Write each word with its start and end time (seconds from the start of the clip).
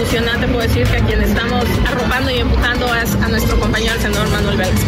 Institucional 0.00 0.40
te 0.40 0.46
puedo 0.46 0.60
decir 0.60 0.86
que 0.86 0.96
a 0.96 1.04
quien 1.04 1.20
estamos 1.20 1.64
arropando 1.86 2.30
y 2.30 2.38
empujando 2.38 2.94
es 2.94 3.12
a 3.16 3.28
nuestro 3.28 3.60
compañero 3.60 3.94
el 3.94 4.00
senador 4.00 4.28
Manuel 4.30 4.56
Vélez. 4.56 4.80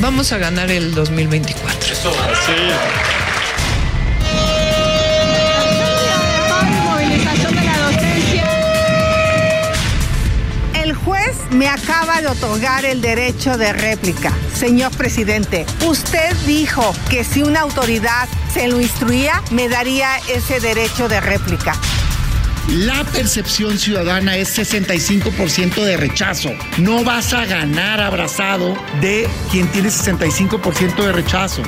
Vamos 0.00 0.32
a 0.32 0.38
ganar 0.38 0.70
el 0.70 0.94
2024. 0.94 1.92
Eso, 1.92 2.10
El 2.10 3.23
juez 11.04 11.36
me 11.50 11.68
acaba 11.68 12.20
de 12.20 12.28
otorgar 12.28 12.84
el 12.84 13.00
derecho 13.00 13.56
de 13.56 13.72
réplica. 13.72 14.32
Señor 14.54 14.90
presidente, 14.96 15.66
usted 15.86 16.34
dijo 16.46 16.94
que 17.10 17.24
si 17.24 17.42
una 17.42 17.60
autoridad 17.60 18.28
se 18.52 18.68
lo 18.68 18.80
instruía, 18.80 19.42
me 19.50 19.68
daría 19.68 20.16
ese 20.28 20.60
derecho 20.60 21.08
de 21.08 21.20
réplica. 21.20 21.74
La 22.68 23.04
percepción 23.04 23.78
ciudadana 23.78 24.38
es 24.38 24.58
65% 24.58 25.84
de 25.84 25.96
rechazo. 25.98 26.50
No 26.78 27.04
vas 27.04 27.34
a 27.34 27.44
ganar 27.44 28.00
abrazado 28.00 28.74
de 29.02 29.28
quien 29.50 29.68
tiene 29.68 29.90
65% 29.90 31.04
de 31.04 31.12
rechazo. 31.12 31.62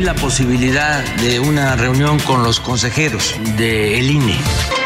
La 0.00 0.14
posibilidad 0.14 1.04
de 1.16 1.40
una 1.40 1.74
reunión 1.74 2.20
con 2.20 2.44
los 2.44 2.60
consejeros 2.60 3.34
del 3.56 4.10
INE. 4.10 4.77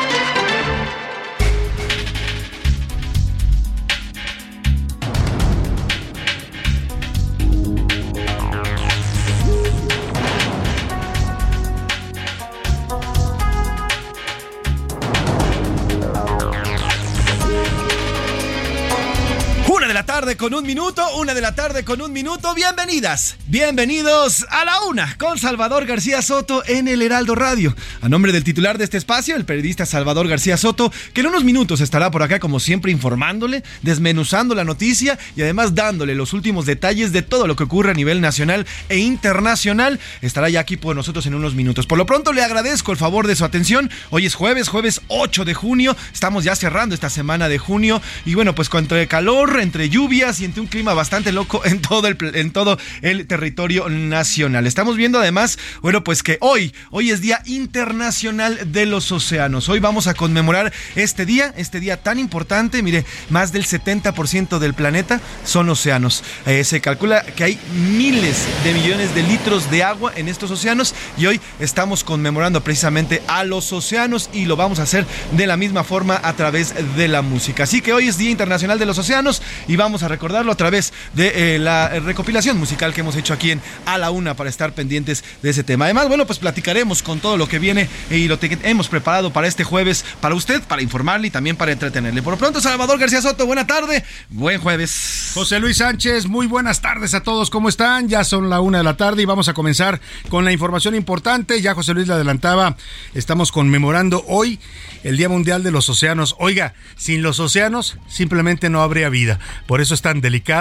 Minuto, 20.82 21.16
una 21.16 21.32
de 21.32 21.40
la 21.40 21.54
tarde 21.54 21.84
con 21.84 22.02
un 22.02 22.12
minuto. 22.12 22.56
Bienvenidas, 22.56 23.36
bienvenidos 23.46 24.44
a 24.50 24.64
la 24.64 24.82
una 24.82 25.16
con 25.16 25.38
Salvador 25.38 25.86
García 25.86 26.22
Soto 26.22 26.64
en 26.66 26.88
el 26.88 27.02
Heraldo 27.02 27.36
Radio. 27.36 27.76
A 28.00 28.08
nombre 28.08 28.32
del 28.32 28.42
titular 28.42 28.78
de 28.78 28.84
este 28.84 28.98
espacio, 28.98 29.36
el 29.36 29.44
periodista 29.44 29.86
Salvador 29.86 30.26
García 30.26 30.56
Soto, 30.56 30.92
que 31.12 31.20
en 31.20 31.28
unos 31.28 31.44
minutos 31.44 31.80
estará 31.80 32.10
por 32.10 32.24
acá 32.24 32.40
como 32.40 32.58
siempre 32.58 32.90
informándole, 32.90 33.62
desmenuzando 33.82 34.56
la 34.56 34.64
noticia 34.64 35.20
y 35.36 35.42
además 35.42 35.76
dándole 35.76 36.16
los 36.16 36.32
últimos 36.32 36.66
detalles 36.66 37.12
de 37.12 37.22
todo 37.22 37.46
lo 37.46 37.54
que 37.54 37.62
ocurre 37.62 37.92
a 37.92 37.94
nivel 37.94 38.20
nacional 38.20 38.66
e 38.88 38.98
internacional. 38.98 40.00
Estará 40.20 40.48
ya 40.48 40.58
aquí 40.58 40.76
por 40.76 40.96
nosotros 40.96 41.26
en 41.26 41.36
unos 41.36 41.54
minutos. 41.54 41.86
Por 41.86 41.96
lo 41.96 42.06
pronto 42.06 42.32
le 42.32 42.42
agradezco 42.42 42.90
el 42.90 42.98
favor 42.98 43.28
de 43.28 43.36
su 43.36 43.44
atención. 43.44 43.88
Hoy 44.10 44.26
es 44.26 44.34
jueves, 44.34 44.66
jueves 44.66 45.00
8 45.06 45.44
de 45.44 45.54
junio. 45.54 45.96
Estamos 46.12 46.42
ya 46.42 46.56
cerrando 46.56 46.96
esta 46.96 47.08
semana 47.08 47.48
de 47.48 47.58
junio 47.58 48.02
y 48.24 48.34
bueno, 48.34 48.56
pues 48.56 48.68
entre 48.74 49.06
calor, 49.06 49.60
entre 49.60 49.88
lluvia 49.88 50.32
y 50.36 50.44
entre 50.44 50.60
un 50.60 50.71
clima 50.72 50.94
bastante 50.94 51.32
loco 51.32 51.60
en 51.66 51.82
todo 51.82 52.08
el, 52.08 52.16
en 52.34 52.50
todo 52.50 52.78
el 53.02 53.26
territorio 53.26 53.90
nacional. 53.90 54.66
Estamos 54.66 54.96
viendo 54.96 55.18
además, 55.18 55.58
bueno, 55.82 56.02
pues 56.02 56.22
que 56.22 56.38
hoy, 56.40 56.74
hoy 56.90 57.10
es 57.10 57.20
Día 57.20 57.42
Internacional 57.44 58.72
de 58.72 58.86
los 58.86 59.12
Océanos. 59.12 59.68
Hoy 59.68 59.80
vamos 59.80 60.06
a 60.06 60.14
conmemorar 60.14 60.72
este 60.96 61.26
día, 61.26 61.52
este 61.58 61.78
día 61.78 61.98
tan 61.98 62.18
importante. 62.18 62.82
Mire, 62.82 63.04
más 63.28 63.52
del 63.52 63.66
70% 63.66 64.58
del 64.58 64.72
planeta 64.72 65.20
son 65.44 65.68
océanos. 65.68 66.24
Eh, 66.46 66.64
se 66.64 66.80
calcula 66.80 67.22
que 67.22 67.44
hay 67.44 67.58
miles 67.74 68.46
de 68.64 68.72
millones 68.72 69.14
de 69.14 69.24
litros 69.24 69.70
de 69.70 69.82
agua 69.82 70.14
en 70.16 70.26
estos 70.26 70.50
océanos 70.50 70.94
y 71.18 71.26
hoy 71.26 71.38
estamos 71.60 72.02
conmemorando 72.02 72.64
precisamente 72.64 73.22
a 73.26 73.44
los 73.44 73.74
océanos 73.74 74.30
y 74.32 74.46
lo 74.46 74.56
vamos 74.56 74.78
a 74.78 74.84
hacer 74.84 75.04
de 75.32 75.46
la 75.46 75.58
misma 75.58 75.84
forma 75.84 76.18
a 76.22 76.32
través 76.32 76.74
de 76.96 77.08
la 77.08 77.20
música. 77.20 77.64
Así 77.64 77.82
que 77.82 77.92
hoy 77.92 78.08
es 78.08 78.16
Día 78.16 78.30
Internacional 78.30 78.78
de 78.78 78.86
los 78.86 78.96
Océanos 78.96 79.42
y 79.68 79.76
vamos 79.76 80.02
a 80.02 80.08
recordarlo 80.08 80.50
través 80.62 80.92
de 81.14 81.56
eh, 81.56 81.58
la 81.58 81.88
recopilación 81.88 82.56
musical 82.56 82.94
que 82.94 83.00
hemos 83.00 83.16
hecho 83.16 83.34
aquí 83.34 83.50
en 83.50 83.60
A 83.84 83.98
la 83.98 84.12
Una 84.12 84.34
para 84.34 84.48
estar 84.48 84.72
pendientes 84.74 85.24
de 85.42 85.50
ese 85.50 85.64
tema. 85.64 85.86
Además, 85.86 86.06
bueno, 86.06 86.24
pues 86.24 86.38
platicaremos 86.38 87.02
con 87.02 87.18
todo 87.18 87.36
lo 87.36 87.48
que 87.48 87.58
viene 87.58 87.88
y 88.10 88.28
lo 88.28 88.38
que 88.38 88.56
hemos 88.62 88.86
preparado 88.86 89.32
para 89.32 89.48
este 89.48 89.64
jueves 89.64 90.04
para 90.20 90.36
usted, 90.36 90.62
para 90.62 90.80
informarle 90.80 91.26
y 91.26 91.30
también 91.30 91.56
para 91.56 91.72
entretenerle. 91.72 92.22
Por 92.22 92.34
lo 92.34 92.38
pronto, 92.38 92.60
Salvador 92.60 93.00
García 93.00 93.20
Soto, 93.20 93.44
buena 93.44 93.66
tarde, 93.66 94.04
buen 94.30 94.60
jueves. 94.60 95.32
José 95.34 95.58
Luis 95.58 95.78
Sánchez, 95.78 96.26
muy 96.26 96.46
buenas 96.46 96.80
tardes 96.80 97.12
a 97.14 97.24
todos, 97.24 97.50
¿cómo 97.50 97.68
están? 97.68 98.08
Ya 98.08 98.22
son 98.22 98.48
la 98.48 98.60
una 98.60 98.78
de 98.78 98.84
la 98.84 98.96
tarde 98.96 99.22
y 99.22 99.24
vamos 99.24 99.48
a 99.48 99.54
comenzar 99.54 100.00
con 100.28 100.44
la 100.44 100.52
información 100.52 100.94
importante. 100.94 101.60
Ya 101.60 101.74
José 101.74 101.92
Luis 101.92 102.06
le 102.06 102.14
adelantaba, 102.14 102.76
estamos 103.14 103.50
conmemorando 103.50 104.24
hoy 104.28 104.60
el 105.02 105.16
Día 105.16 105.28
Mundial 105.28 105.64
de 105.64 105.72
los 105.72 105.88
Océanos. 105.88 106.36
Oiga, 106.38 106.74
sin 106.94 107.20
los 107.20 107.40
océanos 107.40 107.98
simplemente 108.06 108.70
no 108.70 108.80
habría 108.80 109.08
vida. 109.08 109.40
Por 109.66 109.80
eso 109.80 109.94
es 109.94 110.02
tan 110.02 110.20
delicado 110.20 110.51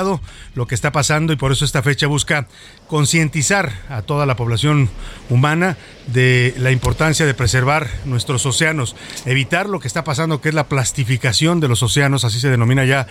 lo 0.55 0.67
que 0.67 0.75
está 0.75 0.91
pasando 0.91 1.33
y 1.33 1.35
por 1.35 1.51
eso 1.51 1.65
esta 1.65 1.83
fecha 1.83 2.07
busca 2.07 2.47
concientizar 2.87 3.71
a 3.89 4.01
toda 4.01 4.25
la 4.25 4.35
población 4.35 4.89
humana 5.29 5.77
de 6.07 6.53
la 6.57 6.71
importancia 6.71 7.25
de 7.25 7.33
preservar 7.33 7.87
nuestros 8.05 8.45
océanos, 8.45 8.95
evitar 9.25 9.69
lo 9.69 9.79
que 9.79 9.87
está 9.87 10.03
pasando, 10.03 10.41
que 10.41 10.49
es 10.49 10.55
la 10.55 10.67
plastificación 10.67 11.59
de 11.59 11.67
los 11.67 11.83
océanos, 11.83 12.25
así 12.25 12.39
se 12.39 12.49
denomina 12.49 12.85
ya 12.85 13.07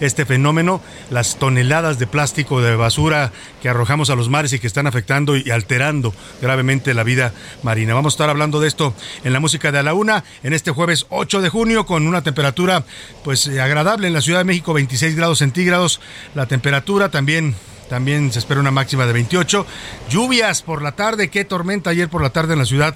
este 0.00 0.26
fenómeno, 0.26 0.82
las 1.10 1.38
toneladas 1.38 1.98
de 1.98 2.06
plástico 2.06 2.60
de 2.60 2.76
basura 2.76 3.32
que 3.62 3.68
arrojamos 3.68 4.10
a 4.10 4.16
los 4.16 4.28
mares 4.28 4.52
y 4.52 4.58
que 4.58 4.66
están 4.66 4.86
afectando 4.86 5.36
y 5.36 5.50
alterando 5.50 6.14
gravemente 6.40 6.94
la 6.94 7.04
vida 7.04 7.32
marina. 7.62 7.94
Vamos 7.94 8.14
a 8.14 8.16
estar 8.16 8.30
hablando 8.30 8.60
de 8.60 8.68
esto 8.68 8.94
en 9.24 9.32
la 9.32 9.40
música 9.40 9.72
de 9.72 9.78
a 9.78 9.82
la 9.82 9.94
una, 9.94 10.24
en 10.42 10.52
este 10.52 10.70
jueves 10.70 11.06
8 11.10 11.40
de 11.40 11.48
junio, 11.48 11.86
con 11.86 12.06
una 12.06 12.22
temperatura 12.22 12.84
pues 13.24 13.48
agradable 13.48 14.08
en 14.08 14.12
la 14.12 14.20
Ciudad 14.20 14.40
de 14.40 14.44
México, 14.44 14.72
26 14.72 15.16
grados 15.16 15.38
centígrados, 15.38 16.00
la 16.34 16.46
temperatura 16.46 17.10
también 17.10 17.54
también 17.88 18.32
se 18.32 18.38
espera 18.38 18.58
una 18.58 18.70
máxima 18.70 19.04
de 19.04 19.12
28. 19.12 19.66
Lluvias 20.08 20.62
por 20.62 20.80
la 20.80 20.92
tarde, 20.92 21.28
qué 21.28 21.44
tormenta 21.44 21.90
ayer 21.90 22.08
por 22.08 22.22
la 22.22 22.30
tarde 22.30 22.54
en 22.54 22.58
la 22.58 22.64
ciudad 22.64 22.94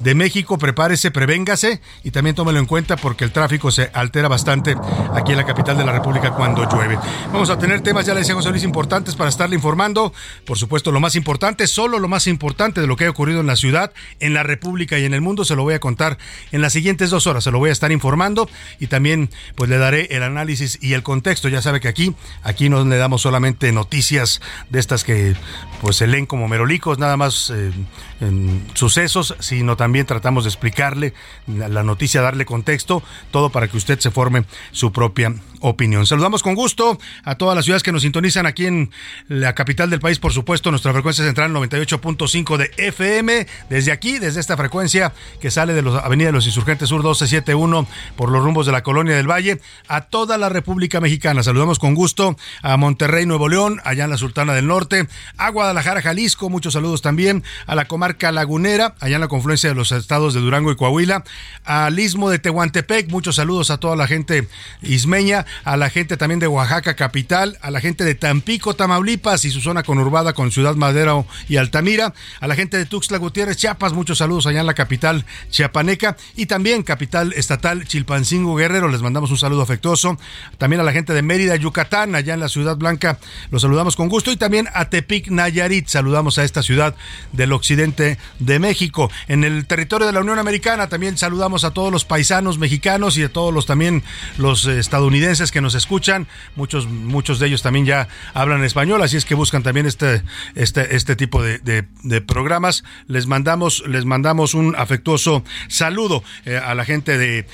de 0.00 0.14
México. 0.14 0.58
Prepárese, 0.58 1.10
prevéngase 1.10 1.80
y 2.02 2.10
también 2.10 2.36
tómelo 2.36 2.58
en 2.58 2.66
cuenta 2.66 2.96
porque 2.96 3.24
el 3.24 3.32
tráfico 3.32 3.70
se 3.70 3.90
altera 3.94 4.28
bastante 4.28 4.76
aquí 5.14 5.32
en 5.32 5.38
la 5.38 5.46
capital 5.46 5.76
de 5.76 5.84
la 5.84 5.92
República 5.92 6.32
cuando 6.32 6.68
llueve. 6.68 6.98
Vamos 7.32 7.50
a 7.50 7.58
tener 7.58 7.80
temas, 7.80 8.06
ya 8.06 8.14
le 8.14 8.20
decía 8.20 8.34
José 8.34 8.50
Luis, 8.50 8.64
importantes 8.64 9.14
para 9.14 9.30
estarle 9.30 9.56
informando. 9.56 10.12
Por 10.44 10.58
supuesto, 10.58 10.92
lo 10.92 11.00
más 11.00 11.16
importante, 11.16 11.66
solo 11.66 11.98
lo 11.98 12.08
más 12.08 12.26
importante 12.26 12.80
de 12.80 12.86
lo 12.86 12.96
que 12.96 13.06
ha 13.06 13.10
ocurrido 13.10 13.40
en 13.40 13.46
la 13.46 13.56
ciudad, 13.56 13.92
en 14.20 14.34
la 14.34 14.42
República 14.42 14.98
y 14.98 15.04
en 15.04 15.14
el 15.14 15.20
mundo, 15.20 15.44
se 15.44 15.56
lo 15.56 15.62
voy 15.62 15.74
a 15.74 15.80
contar 15.80 16.18
en 16.52 16.60
las 16.60 16.72
siguientes 16.72 17.10
dos 17.10 17.26
horas. 17.26 17.44
Se 17.44 17.50
lo 17.50 17.58
voy 17.58 17.70
a 17.70 17.72
estar 17.72 17.92
informando 17.92 18.48
y 18.80 18.88
también 18.88 19.30
pues 19.54 19.70
le 19.70 19.78
daré 19.78 20.08
el 20.10 20.22
análisis 20.22 20.78
y 20.82 20.94
el 20.94 21.02
contexto. 21.02 21.48
Ya 21.48 21.62
sabe 21.62 21.80
que 21.80 21.88
aquí, 21.88 22.14
aquí 22.42 22.68
no 22.68 22.84
le 22.84 22.96
damos 22.96 23.22
solamente 23.22 23.72
noticias 23.72 24.40
de 24.70 24.80
estas 24.80 25.04
que 25.04 25.34
pues 25.80 25.96
se 25.96 26.06
leen 26.06 26.26
como 26.26 26.48
merolicos, 26.48 26.98
nada 26.98 27.16
más 27.16 27.50
eh, 27.50 27.72
en 28.20 28.64
sucesos, 28.74 29.36
sino 29.38 29.76
también 29.76 29.83
tratamos 30.06 30.44
de 30.44 30.50
explicarle 30.50 31.14
la 31.46 31.82
noticia, 31.82 32.20
darle 32.20 32.44
contexto, 32.44 33.02
todo 33.30 33.50
para 33.50 33.68
que 33.68 33.76
usted 33.76 33.98
se 33.98 34.10
forme 34.10 34.44
su 34.72 34.92
propia 34.92 35.34
opinión. 35.60 36.06
Saludamos 36.06 36.42
con 36.42 36.54
gusto 36.54 36.98
a 37.24 37.36
todas 37.36 37.56
las 37.56 37.64
ciudades 37.64 37.82
que 37.82 37.92
nos 37.92 38.02
sintonizan 38.02 38.46
aquí 38.46 38.66
en 38.66 38.90
la 39.28 39.54
capital 39.54 39.88
del 39.90 40.00
país, 40.00 40.18
por 40.18 40.32
supuesto, 40.32 40.70
nuestra 40.70 40.92
frecuencia 40.92 41.24
central 41.24 41.52
98.5 41.52 42.56
de 42.56 42.70
FM, 42.76 43.46
desde 43.70 43.92
aquí, 43.92 44.18
desde 44.18 44.40
esta 44.40 44.56
frecuencia 44.56 45.12
que 45.40 45.50
sale 45.50 45.72
de 45.72 45.82
la 45.82 46.00
Avenida 46.00 46.28
de 46.28 46.32
los 46.32 46.46
Insurgentes 46.46 46.88
Sur 46.88 46.98
1271 46.98 47.86
por 48.16 48.30
los 48.30 48.42
rumbos 48.42 48.66
de 48.66 48.72
la 48.72 48.82
Colonia 48.82 49.16
del 49.16 49.30
Valle, 49.30 49.60
a 49.88 50.02
toda 50.02 50.36
la 50.36 50.48
República 50.48 51.00
Mexicana. 51.00 51.42
Saludamos 51.42 51.78
con 51.78 51.94
gusto 51.94 52.36
a 52.62 52.76
Monterrey, 52.76 53.26
Nuevo 53.26 53.48
León, 53.48 53.80
allá 53.84 54.04
en 54.04 54.10
la 54.10 54.18
Sultana 54.18 54.54
del 54.54 54.66
Norte, 54.66 55.08
a 55.36 55.50
Guadalajara, 55.50 56.02
Jalisco, 56.02 56.50
muchos 56.50 56.74
saludos 56.74 57.00
también, 57.00 57.42
a 57.66 57.74
la 57.74 57.86
comarca 57.86 58.32
lagunera, 58.32 58.94
allá 59.00 59.16
en 59.16 59.20
la 59.20 59.28
confluencia 59.28 59.70
de 59.70 59.73
los 59.74 59.92
estados 59.92 60.34
de 60.34 60.40
Durango 60.40 60.70
y 60.72 60.76
Coahuila, 60.76 61.24
al 61.64 61.98
istmo 61.98 62.30
de 62.30 62.38
Tehuantepec, 62.38 63.10
muchos 63.10 63.36
saludos 63.36 63.70
a 63.70 63.78
toda 63.78 63.96
la 63.96 64.06
gente 64.06 64.48
ismeña, 64.82 65.46
a 65.64 65.76
la 65.76 65.90
gente 65.90 66.16
también 66.16 66.40
de 66.40 66.46
Oaxaca 66.46 66.94
capital, 66.94 67.58
a 67.60 67.70
la 67.70 67.80
gente 67.80 68.04
de 68.04 68.14
Tampico, 68.14 68.74
Tamaulipas 68.74 69.44
y 69.44 69.50
su 69.50 69.60
zona 69.60 69.82
conurbada 69.82 70.32
con 70.32 70.50
Ciudad 70.50 70.74
Madero 70.74 71.26
y 71.48 71.56
Altamira, 71.56 72.14
a 72.40 72.46
la 72.46 72.54
gente 72.54 72.76
de 72.76 72.86
Tuxtla 72.86 73.18
Gutiérrez, 73.18 73.56
Chiapas, 73.56 73.92
muchos 73.92 74.18
saludos 74.18 74.46
allá 74.46 74.60
en 74.60 74.66
la 74.66 74.74
capital 74.74 75.24
chiapaneca 75.50 76.16
y 76.36 76.46
también 76.46 76.82
capital 76.82 77.32
estatal 77.34 77.86
Chilpancingo 77.86 78.54
Guerrero, 78.56 78.88
les 78.88 79.02
mandamos 79.02 79.30
un 79.30 79.38
saludo 79.38 79.62
afectuoso, 79.62 80.18
también 80.58 80.80
a 80.80 80.84
la 80.84 80.92
gente 80.92 81.12
de 81.12 81.22
Mérida, 81.22 81.56
Yucatán, 81.56 82.14
allá 82.14 82.34
en 82.34 82.40
la 82.40 82.48
Ciudad 82.48 82.76
Blanca, 82.76 83.18
los 83.50 83.62
saludamos 83.62 83.96
con 83.96 84.08
gusto 84.08 84.30
y 84.30 84.36
también 84.36 84.68
a 84.74 84.90
Tepic, 84.90 85.28
Nayarit, 85.28 85.88
saludamos 85.88 86.38
a 86.38 86.44
esta 86.44 86.62
ciudad 86.62 86.94
del 87.32 87.52
occidente 87.52 88.18
de 88.38 88.58
México. 88.58 89.10
En 89.28 89.44
el 89.44 89.63
territorio 89.66 90.06
de 90.06 90.12
la 90.12 90.20
Unión 90.20 90.38
Americana. 90.38 90.88
También 90.88 91.16
saludamos 91.16 91.64
a 91.64 91.72
todos 91.72 91.92
los 91.92 92.04
paisanos 92.04 92.58
mexicanos 92.58 93.16
y 93.16 93.24
a 93.24 93.32
todos 93.32 93.52
los 93.52 93.66
también 93.66 94.02
los 94.38 94.66
estadounidenses 94.66 95.50
que 95.50 95.60
nos 95.60 95.74
escuchan, 95.74 96.26
muchos 96.56 96.86
muchos 96.86 97.38
de 97.38 97.46
ellos 97.46 97.62
también 97.62 97.86
ya 97.86 98.08
hablan 98.32 98.64
español, 98.64 99.02
así 99.02 99.16
es 99.16 99.24
que 99.24 99.34
buscan 99.34 99.62
también 99.62 99.86
este 99.86 100.22
este 100.54 100.96
este 100.96 101.16
tipo 101.16 101.42
de, 101.42 101.58
de, 101.58 102.20
programas. 102.20 102.84
Les 103.06 103.26
mandamos 103.26 103.82
les 103.86 104.04
mandamos 104.04 104.54
un 104.54 104.74
afectuoso 104.76 105.44
saludo 105.68 106.22
eh, 106.44 106.56
a 106.56 106.74
la 106.74 106.84
gente 106.84 107.18
de, 107.18 107.46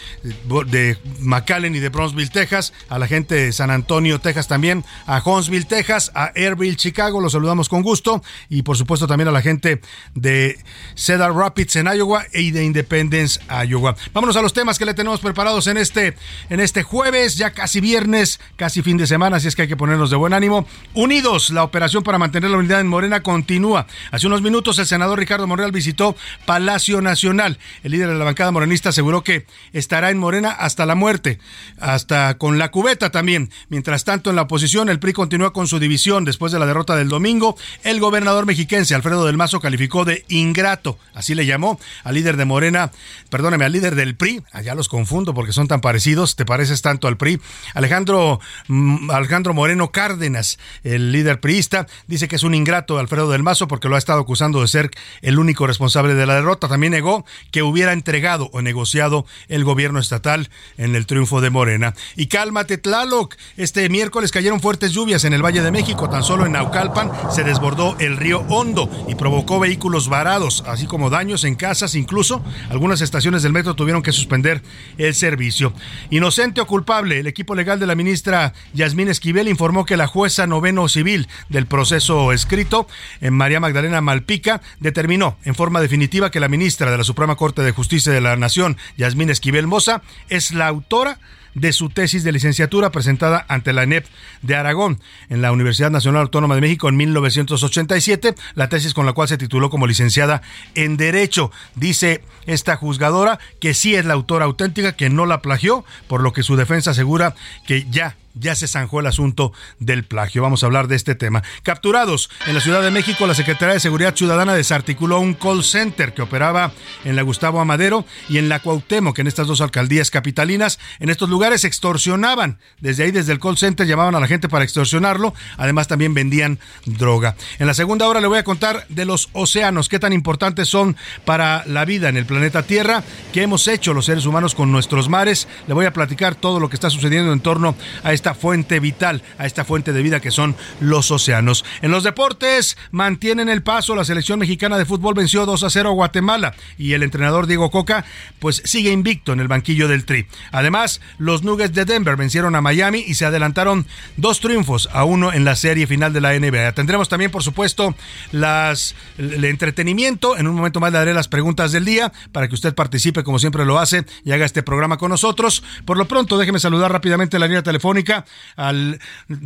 de 0.67 0.99
McAllen 1.21 1.75
y 1.75 1.81
de 1.81 1.89
Bronzeville, 1.89 2.31
Texas, 2.31 2.73
a 2.89 2.99
la 2.99 3.07
gente 3.07 3.35
de 3.35 3.53
San 3.53 3.71
Antonio, 3.71 4.21
Texas 4.21 4.49
también, 4.49 4.85
a 5.07 5.23
Huntsville, 5.25 5.67
Texas, 5.67 6.11
a 6.15 6.33
Airville, 6.35 6.77
Chicago, 6.77 7.21
los 7.21 7.33
saludamos 7.33 7.69
con 7.69 7.83
gusto. 7.83 8.23
Y 8.49 8.63
por 8.63 8.77
supuesto 8.77 9.07
también 9.07 9.29
a 9.29 9.33
la 9.33 9.43
gente 9.43 9.81
de 10.15 10.59
Cedar 10.97 11.33
Rapids 11.33 11.77
en 11.77 11.87
Iowa 11.87 12.00
y 12.33 12.51
de 12.51 12.65
Independence, 12.65 13.41
Iowa. 13.67 13.95
Vámonos 14.15 14.37
a 14.37 14.43
los 14.43 14.53
temas 14.53 14.79
que 14.79 14.87
le 14.87 14.95
tenemos 14.95 15.21
preparados 15.21 15.67
en 15.67 15.77
este 15.77 16.17
en 16.49 16.61
este 16.61 16.83
jueves, 16.83 17.37
ya 17.37 17.51
casi 17.51 17.81
viernes, 17.81 18.41
casi 18.57 18.83
fin 18.83 18.97
de 18.97 19.07
semana, 19.07 19.37
así 19.37 19.49
es 19.49 19.55
que 19.55 19.63
hay 19.63 19.69
que 19.69 19.77
ponernos 19.77 20.11
de 20.11 20.17
buen 20.17 20.33
ánimo. 20.33 20.67
Unidos, 20.95 21.51
la 21.51 21.63
operación 21.63 22.03
para 22.03 22.19
mantener 22.19 22.51
la 22.51 22.57
unidad 22.57 22.81
en 22.81 22.87
Morena 22.87 23.23
continúa. 23.23 23.87
Hace 24.11 24.27
unos 24.27 24.41
minutos 24.41 24.79
el 24.79 24.87
senador 24.87 25.19
Ricardo 25.19 25.47
Monreal 25.47 25.73
visitó 25.73 26.17
Palacio 26.47 27.03
Nacional. 27.03 27.59
El 27.83 27.93
líder 27.93 28.09
de 28.09 28.15
la 28.15 28.25
bancada 28.25 28.51
morenista 28.51 28.89
aseguró 28.89 29.23
que 29.23 29.45
estará 29.73 30.11
en 30.11 30.19
Morena 30.19 30.51
hasta 30.51 30.87
la 30.87 30.95
muerte, 30.95 31.39
hasta 31.79 32.39
con 32.39 32.59
la 32.59 32.71
cubeta 32.71 33.11
también. 33.11 33.51
Mientras 33.69 34.05
tanto, 34.05 34.31
en 34.31 34.37
la 34.37 34.43
oposición, 34.43 34.89
el 34.89 35.01
PRI 35.01 35.13
continúa 35.13 35.53
con 35.53 35.67
su 35.67 35.79
división. 35.79 36.25
Después 36.25 36.51
de 36.53 36.59
la 36.59 36.67
derrota 36.67 36.97
del 36.97 37.09
domingo, 37.09 37.57
el 37.83 38.01
gobernador 38.01 38.47
mexiquense 38.47 38.95
Alfredo 38.95 39.27
del 39.27 39.37
Mazo 39.37 39.61
calificó 39.61 40.05
de 40.05 40.25
ingrato, 40.29 40.99
así 41.15 41.35
le 41.35 41.47
llamó 41.47 41.79
al 42.05 42.15
líder 42.15 42.37
de 42.37 42.45
Morena, 42.45 42.91
perdóname, 43.29 43.65
al 43.65 43.73
líder 43.73 43.95
del 43.95 44.17
PRI, 44.17 44.43
allá 44.53 44.75
los 44.75 44.89
confundo 44.89 45.35
porque 45.35 45.53
son 45.53 45.69
tan 45.69 45.81
parecidos, 45.81 46.37
te 46.37 46.45
pareces 46.45 46.83
tanto 46.83 47.09
al 47.09 47.17
PRI, 47.17 47.41
Alejandro, 47.75 48.41
mm, 48.69 49.11
Alejandro 49.11 49.55
Moreno 49.55 49.91
Cárdenas, 49.91 50.59
el 50.85 51.13
líder 51.13 51.41
priista, 51.41 51.87
dice 52.07 52.29
que 52.29 52.37
es 52.37 52.43
un 52.43 52.55
ingrato 52.55 52.99
Alfredo 52.99 53.31
del 53.31 53.43
Mazo 53.43 53.69
porque 53.69 53.89
lo 53.89 53.97
ha 53.97 53.99
estado 53.99 54.21
acusando 54.21 54.61
de 54.61 54.69
ser 54.69 54.91
el 55.23 55.39
único 55.39 55.67
responsable 55.67 56.15
de 56.15 56.27
la 56.27 56.35
derrota. 56.35 56.69
También 56.69 56.93
negó 56.93 57.25
que 57.51 57.63
hubiera 57.63 57.93
entregado 57.93 58.51
o 58.53 58.63
negociado 58.63 59.27
el 59.49 59.65
gobierno 59.65 59.99
estatal 59.99 60.51
en 60.77 60.95
el 60.95 61.07
triunfo 61.07 61.41
de 61.41 61.51
Morena. 61.51 61.95
Y 62.17 62.27
cálmate, 62.27 62.79
Tlaloc, 62.79 63.37
este 63.57 63.89
miércoles 63.89 64.31
cayeron 64.31 64.61
fuertes 64.61 64.93
lluvias 64.93 65.25
en 65.25 65.33
el 65.33 65.45
Valle 65.45 65.63
de 65.63 65.71
México, 65.71 66.09
tan 66.09 66.23
solo 66.23 66.47
en 66.47 66.53
Naucalpan 66.53 67.11
se 67.33 67.45
desbordó 67.45 67.97
el 67.99 68.17
río 68.17 68.45
Hondo 68.49 68.89
y 69.09 69.15
provocó 69.15 69.59
vehículos 69.59 70.09
varados, 70.09 70.65
así 70.67 70.87
como 70.87 71.11
daños 71.11 71.45
en 71.45 71.55
incluso 71.95 72.45
algunas 72.69 73.01
estaciones 73.01 73.43
del 73.43 73.53
metro 73.53 73.75
tuvieron 73.75 74.03
que 74.03 74.13
suspender 74.13 74.63
el 74.99 75.15
servicio. 75.15 75.73
Inocente 76.11 76.61
o 76.61 76.67
culpable, 76.67 77.21
el 77.21 77.27
equipo 77.27 77.55
legal 77.55 77.81
de 77.81 77.87
la 77.87 77.95
ministra 77.95 78.53
Yasmín 78.75 79.09
Esquivel 79.09 79.49
informó 79.49 79.85
que 79.85 79.97
la 79.97 80.07
jueza 80.07 80.47
noveno 80.47 80.89
civil 80.89 81.29
del 81.49 81.67
proceso 81.67 82.33
escrito, 82.33 82.87
en 83.21 83.35
María 83.35 83.61
Magdalena 83.61 84.01
Malpica, 84.01 84.61
determinó 84.79 85.37
en 85.45 85.55
forma 85.55 85.81
definitiva 85.81 86.31
que 86.31 86.41
la 86.41 86.49
ministra 86.49 86.91
de 86.91 86.99
la 86.99 87.05
Suprema 87.05 87.37
Corte 87.37 87.63
de 87.63 87.73
Justicia 87.73 88.13
de 88.13 88.21
la 88.21 88.37
Nación, 88.37 88.77
Yasmín 88.97 89.31
Esquivel 89.31 89.67
Moza, 89.67 90.03
es 90.29 90.53
la 90.53 90.67
autora 90.67 91.19
de 91.55 91.73
su 91.73 91.89
tesis 91.89 92.25
de 92.25 92.33
licenciatura 92.33 92.91
presentada 92.91 93.45
ante 93.49 93.73
la 93.73 93.83
ENEP 93.83 94.07
de 94.43 94.57
Aragón 94.57 95.01
en 95.29 95.43
la 95.43 95.53
Universidad 95.53 95.91
Nacional 95.91 96.23
Autónoma 96.23 96.55
de 96.55 96.61
México 96.61 96.89
en 96.89 96.97
1987, 96.97 98.35
la 98.55 98.69
tesis 98.69 98.95
con 98.95 99.07
la 99.07 99.13
cual 99.13 99.29
se 99.29 99.39
tituló 99.39 99.71
como 99.71 99.87
licenciada 99.87 100.43
en 100.75 100.97
Derecho. 100.97 101.51
Dice 101.75 102.23
esta 102.47 102.77
juzgadora 102.77 103.39
que 103.61 103.75
sí 103.75 103.95
es 103.95 104.05
la 104.05 104.15
autora 104.15 104.45
auténtica, 104.45 104.93
que 104.93 105.11
no 105.11 105.27
la 105.27 105.43
plagió, 105.43 105.85
por 106.09 106.23
lo 106.23 106.33
que 106.33 106.43
su 106.43 106.57
defensa 106.57 106.91
asegura 106.93 107.35
que 107.67 107.87
ya 107.91 108.17
ya 108.35 108.55
se 108.55 108.69
zanjó 108.69 109.01
el 109.01 109.07
asunto 109.07 109.53
del 109.79 110.05
plagio. 110.05 110.43
Vamos 110.43 110.63
a 110.63 110.67
hablar 110.67 110.89
de 110.89 110.97
este 110.97 111.15
tema. 111.15 111.43
Capturados 111.63 112.31
en 112.47 112.55
la 112.55 112.61
Ciudad 112.61 112.83
de 112.83 112.91
México, 112.91 113.27
la 113.27 113.35
Secretaría 113.35 113.75
de 113.75 113.81
Seguridad 113.81 114.15
Ciudadana 114.15 114.55
desarticuló 114.55 115.21
un 115.21 115.35
call 115.35 115.65
center 115.65 116.15
que 116.15 116.23
operaba 116.23 116.73
en 117.05 117.17
la 117.17 117.23
Gustavo 117.23 117.61
Amadero 117.61 118.05
y 118.29 118.39
en 118.39 118.49
la 118.49 118.61
Cuauhtémoc, 118.61 119.19
en 119.19 119.27
estas 119.27 119.47
dos 119.47 119.61
alcaldías 119.61 120.11
capitalinas. 120.11 120.79
En 120.99 121.11
estos 121.11 121.29
lugares 121.29 121.65
extorsionaban. 121.65 122.59
Desde 122.81 123.05
ahí, 123.05 123.11
desde 123.11 123.33
el 123.33 123.41
call 123.41 123.59
center, 123.59 123.87
llamaban 123.87 124.15
a 124.15 124.21
la 124.21 124.27
gente 124.27 124.49
para 124.49 124.65
extorsionarlo. 124.65 125.35
Además, 125.57 125.89
también 125.89 126.15
vendían 126.15 126.59
droga. 126.85 127.37
En 127.59 127.67
la 127.67 127.75
segunda 127.75 128.07
hora 128.07 128.21
le 128.21 128.27
voy 128.27 128.39
a 128.39 128.45
contar 128.45 128.87
de 128.89 129.05
los 129.05 129.29
océanos, 129.33 129.89
qué 129.89 129.99
tan 129.99 130.13
importantes 130.13 130.69
son 130.69 130.97
para 131.25 131.65
la 131.67 131.85
vida 131.85 132.09
en 132.09 132.17
el 132.17 132.27
planeta 132.27 132.63
Tierra, 132.63 133.03
qué 133.33 133.43
hemos 133.43 133.67
hecho 133.69 133.95
los 133.95 134.07
seres 134.07 134.27
humanos 134.27 134.55
con 134.55 134.73
nuestros 134.73 135.09
mares. 135.09 135.49
Le 135.67 135.75
voy 135.75 135.87
a 135.87 135.93
platicar 135.93 136.35
todo 136.35 136.61
lo 136.61 136.69
que 136.69 136.77
está 136.77 136.91
sucediendo 136.91 137.33
en 137.33 137.41
torno 137.41 137.75
a 138.03 138.13
esta 138.21 138.35
fuente 138.35 138.81
vital, 138.81 139.23
a 139.39 139.47
esta 139.47 139.65
fuente 139.65 139.95
de 139.95 140.03
vida 140.03 140.21
que 140.21 140.31
son 140.31 140.55
los 140.79 141.11
océanos. 141.11 141.65
En 141.81 141.91
los 141.91 142.05
deportes 142.05 142.77
mantienen 142.91 143.49
el 143.49 143.63
paso, 143.63 143.95
la 143.95 144.05
selección 144.05 144.39
mexicana 144.39 144.77
de 144.77 144.85
fútbol 144.85 145.15
venció 145.15 145.47
2 145.47 145.63
a 145.63 145.71
0 145.71 145.89
a 145.89 145.93
Guatemala 145.93 146.55
y 146.77 146.93
el 146.93 147.03
entrenador 147.03 147.47
Diego 147.47 147.71
Coca 147.71 148.05
pues 148.39 148.61
sigue 148.67 148.91
invicto 148.91 149.33
en 149.33 149.41
el 149.41 149.49
banquillo 149.49 149.89
del 149.89 150.05
Tri. 150.05 150.27
Además, 150.53 151.01
los 151.17 151.45
Nuggets 151.45 151.75
de 151.75 151.87
Denver 151.87 152.17
vencieron 152.17 152.55
a 152.57 152.61
Miami 152.61 153.03
y 153.07 153.15
se 153.15 153.25
adelantaron 153.25 153.87
dos 154.19 154.41
triunfos 154.41 154.91
a 154.93 155.05
uno 155.05 155.33
en 155.33 155.47
la 155.47 155.57
serie 155.57 155.87
final 155.87 156.13
de 156.13 156.21
la 156.21 156.39
NBA. 156.39 156.73
Tendremos 156.73 157.09
también, 157.09 157.31
por 157.31 157.43
supuesto, 157.43 157.95
las 158.33 158.95
el 159.17 159.47
entretenimiento. 159.47 160.37
En 160.37 160.47
un 160.47 160.57
momento 160.57 160.79
más 160.79 160.93
le 160.93 160.99
daré 160.99 161.15
las 161.15 161.29
preguntas 161.29 161.73
del 161.73 161.87
día 161.87 162.13
para 162.33 162.49
que 162.49 162.55
usted 162.55 162.75
participe 162.75 163.25
como 163.25 163.39
siempre 163.39 163.65
lo 163.65 163.79
hace 163.79 164.05
y 164.27 164.33
haga 164.33 164.45
este 164.45 164.63
programa 164.63 164.99
con 164.99 165.09
nosotros. 165.09 165.63
Por 165.87 165.97
lo 165.97 166.07
pronto, 166.07 166.37
déjeme 166.37 166.59
saludar 166.59 166.93
rápidamente 166.93 167.39
la 167.39 167.47
línea 167.47 167.63
telefónica 167.63 168.10
al 168.57 169.01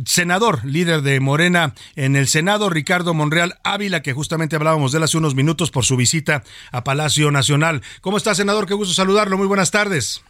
senador, 0.05 0.63
líder 0.65 1.01
de 1.01 1.19
Morena 1.19 1.73
en 1.95 2.15
el 2.15 2.27
Senado, 2.27 2.69
Ricardo 2.69 3.13
Monreal 3.13 3.59
Ávila, 3.63 4.01
que 4.01 4.13
justamente 4.13 4.55
hablábamos 4.55 4.91
de 4.91 4.97
él 4.97 5.03
hace 5.03 5.17
unos 5.17 5.35
minutos 5.35 5.71
por 5.71 5.85
su 5.85 5.95
visita 5.95 6.43
a 6.71 6.83
Palacio 6.83 7.31
Nacional. 7.31 7.81
¿Cómo 8.01 8.17
está, 8.17 8.35
senador? 8.35 8.65
Qué 8.67 8.73
gusto 8.73 8.93
saludarlo. 8.93 9.37
Muy 9.37 9.47
buenas 9.47 9.71
tardes. 9.71 10.23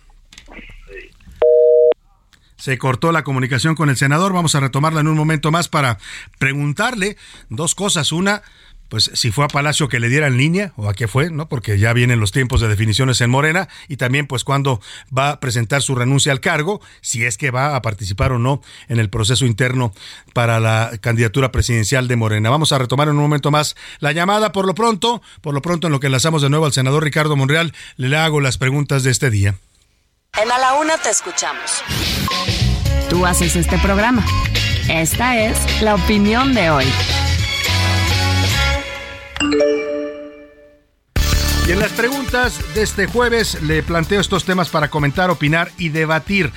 Se 2.57 2.77
cortó 2.77 3.11
la 3.11 3.23
comunicación 3.23 3.75
con 3.75 3.89
el 3.89 3.97
senador. 3.97 4.33
Vamos 4.33 4.55
a 4.55 4.59
retomarla 4.59 5.01
en 5.01 5.07
un 5.07 5.17
momento 5.17 5.51
más 5.51 5.67
para 5.67 5.99
preguntarle 6.39 7.17
dos 7.49 7.75
cosas. 7.75 8.11
Una, 8.11 8.41
pues 8.89 9.11
si 9.13 9.31
fue 9.31 9.45
a 9.45 9.47
Palacio 9.47 9.87
que 9.87 9.99
le 9.99 10.09
diera 10.09 10.27
en 10.27 10.37
línea 10.37 10.73
o 10.75 10.89
a 10.89 10.93
qué 10.93 11.07
fue, 11.07 11.29
¿no? 11.29 11.47
Porque 11.47 11.77
ya 11.79 11.93
vienen 11.93 12.19
los 12.19 12.31
tiempos 12.31 12.61
de 12.61 12.67
definiciones 12.67 13.19
en 13.21 13.29
Morena 13.29 13.67
y 13.87 13.97
también 13.97 14.27
pues 14.27 14.43
cuando 14.43 14.81
va 15.15 15.29
a 15.29 15.39
presentar 15.39 15.81
su 15.81 15.95
renuncia 15.95 16.31
al 16.31 16.39
cargo, 16.39 16.81
si 17.01 17.25
es 17.25 17.37
que 17.37 17.51
va 17.51 17.75
a 17.75 17.81
participar 17.81 18.31
o 18.31 18.39
no 18.39 18.61
en 18.87 18.99
el 18.99 19.09
proceso 19.09 19.45
interno 19.45 19.93
para 20.33 20.59
la 20.59 20.91
candidatura 21.01 21.51
presidencial 21.51 22.07
de 22.07 22.15
Morena. 22.15 22.49
Vamos 22.49 22.71
a 22.71 22.77
retomar 22.77 23.07
en 23.07 23.15
un 23.15 23.21
momento 23.21 23.51
más 23.51 23.75
la 23.99 24.11
llamada 24.11 24.51
por 24.51 24.65
lo 24.65 24.75
pronto, 24.75 25.21
por 25.41 25.53
lo 25.53 25.61
pronto 25.61 25.87
en 25.87 25.93
lo 25.93 25.99
que 25.99 26.07
enlazamos 26.07 26.41
de 26.41 26.49
nuevo 26.49 26.65
al 26.65 26.73
senador 26.73 27.03
Ricardo 27.03 27.35
Monreal, 27.35 27.73
le 27.97 28.15
hago 28.17 28.41
las 28.41 28.57
preguntas 28.57 29.03
de 29.03 29.11
este 29.11 29.29
día. 29.29 29.55
En 30.41 30.51
A 30.51 30.57
la 30.57 30.73
Una 30.75 30.97
te 30.97 31.09
escuchamos. 31.09 31.83
Tú 33.09 33.25
haces 33.25 33.55
este 33.55 33.77
programa. 33.77 34.25
Esta 34.89 35.39
es 35.39 35.81
la 35.81 35.95
opinión 35.95 36.53
de 36.53 36.69
hoy. 36.69 36.85
Y 41.67 41.71
en 41.71 41.79
las 41.79 41.93
preguntas 41.93 42.59
de 42.75 42.83
este 42.83 43.07
jueves 43.07 43.59
le 43.63 43.81
planteo 43.81 44.21
estos 44.21 44.45
temas 44.45 44.69
para 44.69 44.91
comentar, 44.91 45.31
opinar 45.31 45.71
y 45.79 45.89
debatir. 45.89 46.51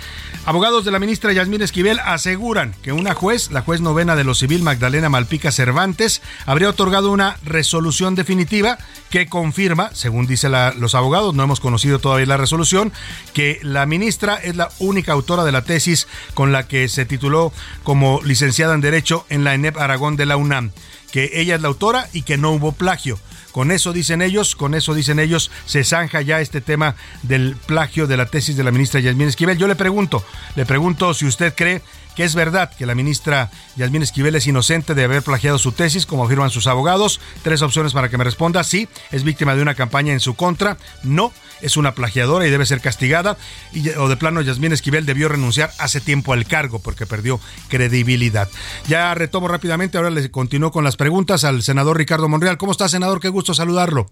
Abogados 0.44 0.84
de 0.84 0.90
la 0.90 0.98
ministra 0.98 1.32
Yasmín 1.32 1.62
Esquivel 1.62 1.98
aseguran 1.98 2.74
que 2.82 2.92
una 2.92 3.14
juez, 3.14 3.50
la 3.50 3.62
juez 3.62 3.80
novena 3.80 4.16
de 4.16 4.24
lo 4.24 4.34
civil 4.34 4.62
Magdalena 4.62 5.08
Malpica 5.08 5.50
Cervantes, 5.50 6.20
habría 6.44 6.68
otorgado 6.68 7.10
una 7.10 7.38
resolución 7.42 8.16
definitiva 8.16 8.76
que 9.10 9.28
confirma, 9.28 9.90
según 9.94 10.26
dicen 10.26 10.52
los 10.78 10.94
abogados, 10.94 11.34
no 11.34 11.42
hemos 11.42 11.60
conocido 11.60 11.98
todavía 11.98 12.26
la 12.26 12.36
resolución, 12.36 12.92
que 13.32 13.60
la 13.62 13.86
ministra 13.86 14.34
es 14.36 14.56
la 14.56 14.68
única 14.78 15.12
autora 15.12 15.44
de 15.44 15.52
la 15.52 15.64
tesis 15.64 16.06
con 16.34 16.52
la 16.52 16.68
que 16.68 16.86
se 16.88 17.06
tituló 17.06 17.50
como 17.82 18.20
licenciada 18.22 18.74
en 18.74 18.82
Derecho 18.82 19.24
en 19.30 19.42
la 19.44 19.54
ENEP 19.54 19.78
Aragón 19.78 20.16
de 20.16 20.26
la 20.26 20.36
UNAM, 20.36 20.72
que 21.12 21.30
ella 21.34 21.56
es 21.56 21.62
la 21.62 21.68
autora 21.68 22.08
y 22.12 22.22
que 22.22 22.36
no 22.36 22.52
hubo 22.52 22.72
plagio. 22.72 23.18
Con 23.52 23.70
eso 23.70 23.92
dicen 23.92 24.22
ellos, 24.22 24.54
con 24.54 24.74
eso 24.74 24.94
dicen 24.94 25.18
ellos, 25.18 25.50
se 25.64 25.82
zanja 25.82 26.20
ya 26.20 26.40
este 26.40 26.60
tema 26.60 26.94
del 27.22 27.56
plagio 27.56 28.06
de 28.06 28.16
la 28.16 28.26
tesis 28.26 28.56
de 28.56 28.64
la 28.64 28.70
ministra 28.70 29.00
Yasmín 29.00 29.28
Esquivel. 29.28 29.58
Yo 29.58 29.66
le 29.66 29.74
pregunto, 29.74 30.24
le 30.54 30.66
pregunto 30.66 31.14
si 31.14 31.26
usted 31.26 31.54
cree 31.56 31.82
que 32.18 32.24
es 32.24 32.34
verdad 32.34 32.72
que 32.76 32.84
la 32.84 32.96
ministra 32.96 33.48
Yasmín 33.76 34.02
Esquivel 34.02 34.34
es 34.34 34.44
inocente 34.48 34.96
de 34.96 35.04
haber 35.04 35.22
plagiado 35.22 35.56
su 35.56 35.70
tesis, 35.70 36.04
como 36.04 36.24
afirman 36.24 36.50
sus 36.50 36.66
abogados. 36.66 37.20
Tres 37.44 37.62
opciones 37.62 37.92
para 37.92 38.08
que 38.08 38.18
me 38.18 38.24
responda. 38.24 38.64
Sí, 38.64 38.88
es 39.12 39.22
víctima 39.22 39.54
de 39.54 39.62
una 39.62 39.76
campaña 39.76 40.12
en 40.12 40.18
su 40.18 40.34
contra. 40.34 40.78
No, 41.04 41.32
es 41.60 41.76
una 41.76 41.94
plagiadora 41.94 42.44
y 42.44 42.50
debe 42.50 42.66
ser 42.66 42.80
castigada. 42.80 43.36
Y, 43.72 43.90
o 43.90 44.08
de 44.08 44.16
plano, 44.16 44.40
Yasmín 44.40 44.72
Esquivel 44.72 45.06
debió 45.06 45.28
renunciar 45.28 45.70
hace 45.78 46.00
tiempo 46.00 46.32
al 46.32 46.44
cargo 46.44 46.80
porque 46.80 47.06
perdió 47.06 47.38
credibilidad. 47.68 48.48
Ya 48.88 49.14
retomo 49.14 49.46
rápidamente, 49.46 49.96
ahora 49.96 50.10
le 50.10 50.28
continúo 50.32 50.72
con 50.72 50.82
las 50.82 50.96
preguntas 50.96 51.44
al 51.44 51.62
senador 51.62 51.98
Ricardo 51.98 52.28
Monreal. 52.28 52.58
¿Cómo 52.58 52.72
está, 52.72 52.88
senador? 52.88 53.20
Qué 53.20 53.28
gusto 53.28 53.54
saludarlo. 53.54 54.10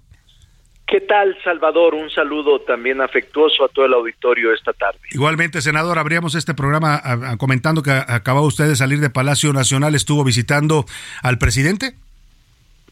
¿Qué 0.87 1.01
tal, 1.01 1.37
Salvador? 1.43 1.95
Un 1.95 2.09
saludo 2.11 2.61
también 2.61 3.01
afectuoso 3.01 3.65
a 3.65 3.69
todo 3.69 3.87
el 3.87 3.95
auditorio 3.95 4.53
esta 4.55 4.73
tarde. 4.73 5.01
Igualmente, 5.11 5.61
senador, 5.61 5.99
abríamos 5.99 6.37
este 6.37 6.55
programa 6.55 7.03
comentando 7.39 7.83
que 7.83 7.91
acababa 7.91 8.47
usted 8.47 8.69
de 8.69 8.77
salir 8.77 9.01
de 9.01 9.11
Palacio 9.11 9.53
Nacional, 9.53 9.97
estuvo 9.97 10.23
visitando 10.23 10.85
al 11.25 11.39
presidente. 11.39 11.95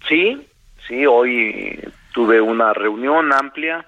Sí, 0.09 0.45
sí, 0.89 1.07
hoy 1.07 1.79
tuve 2.13 2.41
una 2.41 2.73
reunión 2.73 3.33
amplia, 3.33 3.87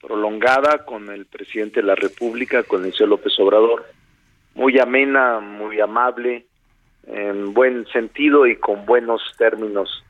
prolongada 0.00 0.86
con 0.86 1.10
el 1.10 1.26
presidente 1.26 1.80
de 1.80 1.86
la 1.86 1.96
República, 1.96 2.62
con 2.62 2.86
el 2.86 2.92
señor 2.92 3.10
López 3.10 3.38
Obrador. 3.40 3.84
Muy 4.54 4.78
amena, 4.78 5.38
muy 5.40 5.80
amable, 5.80 6.46
en 7.06 7.52
buen 7.52 7.86
sentido 7.88 8.46
y 8.46 8.56
con 8.56 8.86
buenos 8.86 9.20
términos 9.36 10.02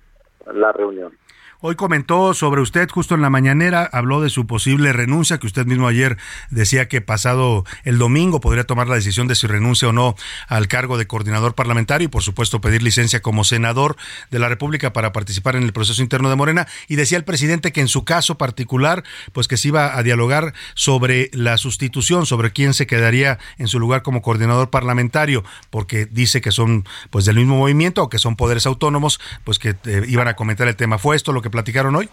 la 0.54 0.70
reunión. 0.70 1.12
Hoy 1.60 1.74
comentó 1.74 2.34
sobre 2.34 2.60
usted 2.60 2.88
justo 2.88 3.16
en 3.16 3.20
la 3.20 3.30
mañanera, 3.30 3.82
habló 3.92 4.20
de 4.20 4.30
su 4.30 4.46
posible 4.46 4.92
renuncia, 4.92 5.38
que 5.38 5.48
usted 5.48 5.66
mismo 5.66 5.88
ayer 5.88 6.16
decía 6.50 6.86
que 6.86 7.00
pasado 7.00 7.64
el 7.82 7.98
domingo 7.98 8.38
podría 8.38 8.62
tomar 8.62 8.86
la 8.86 8.94
decisión 8.94 9.26
de 9.26 9.34
si 9.34 9.48
renuncia 9.48 9.88
o 9.88 9.92
no 9.92 10.14
al 10.46 10.68
cargo 10.68 10.98
de 10.98 11.08
coordinador 11.08 11.56
parlamentario 11.56 12.04
y 12.04 12.08
por 12.08 12.22
supuesto 12.22 12.60
pedir 12.60 12.84
licencia 12.84 13.22
como 13.22 13.42
senador 13.42 13.96
de 14.30 14.38
la 14.38 14.48
República 14.48 14.92
para 14.92 15.12
participar 15.12 15.56
en 15.56 15.64
el 15.64 15.72
proceso 15.72 16.00
interno 16.00 16.30
de 16.30 16.36
Morena. 16.36 16.68
Y 16.86 16.94
decía 16.94 17.18
el 17.18 17.24
presidente 17.24 17.72
que 17.72 17.80
en 17.80 17.88
su 17.88 18.04
caso 18.04 18.38
particular, 18.38 19.02
pues 19.32 19.48
que 19.48 19.56
se 19.56 19.66
iba 19.66 19.98
a 19.98 20.02
dialogar 20.04 20.54
sobre 20.74 21.28
la 21.32 21.56
sustitución, 21.56 22.24
sobre 22.24 22.52
quién 22.52 22.72
se 22.72 22.86
quedaría 22.86 23.40
en 23.58 23.66
su 23.66 23.80
lugar 23.80 24.02
como 24.02 24.22
coordinador 24.22 24.70
parlamentario, 24.70 25.42
porque 25.70 26.06
dice 26.06 26.40
que 26.40 26.52
son 26.52 26.86
pues 27.10 27.24
del 27.24 27.34
mismo 27.34 27.56
movimiento 27.56 28.04
o 28.04 28.08
que 28.08 28.20
son 28.20 28.36
poderes 28.36 28.64
autónomos, 28.64 29.18
pues 29.42 29.58
que 29.58 29.74
eh, 29.86 30.04
iban 30.06 30.28
a 30.28 30.36
comentar 30.36 30.68
el 30.68 30.76
tema. 30.76 30.98
¿Fue 30.98 31.16
esto 31.16 31.32
lo 31.32 31.42
que 31.42 31.47
platicaron 31.50 31.96
hoy? 31.96 32.08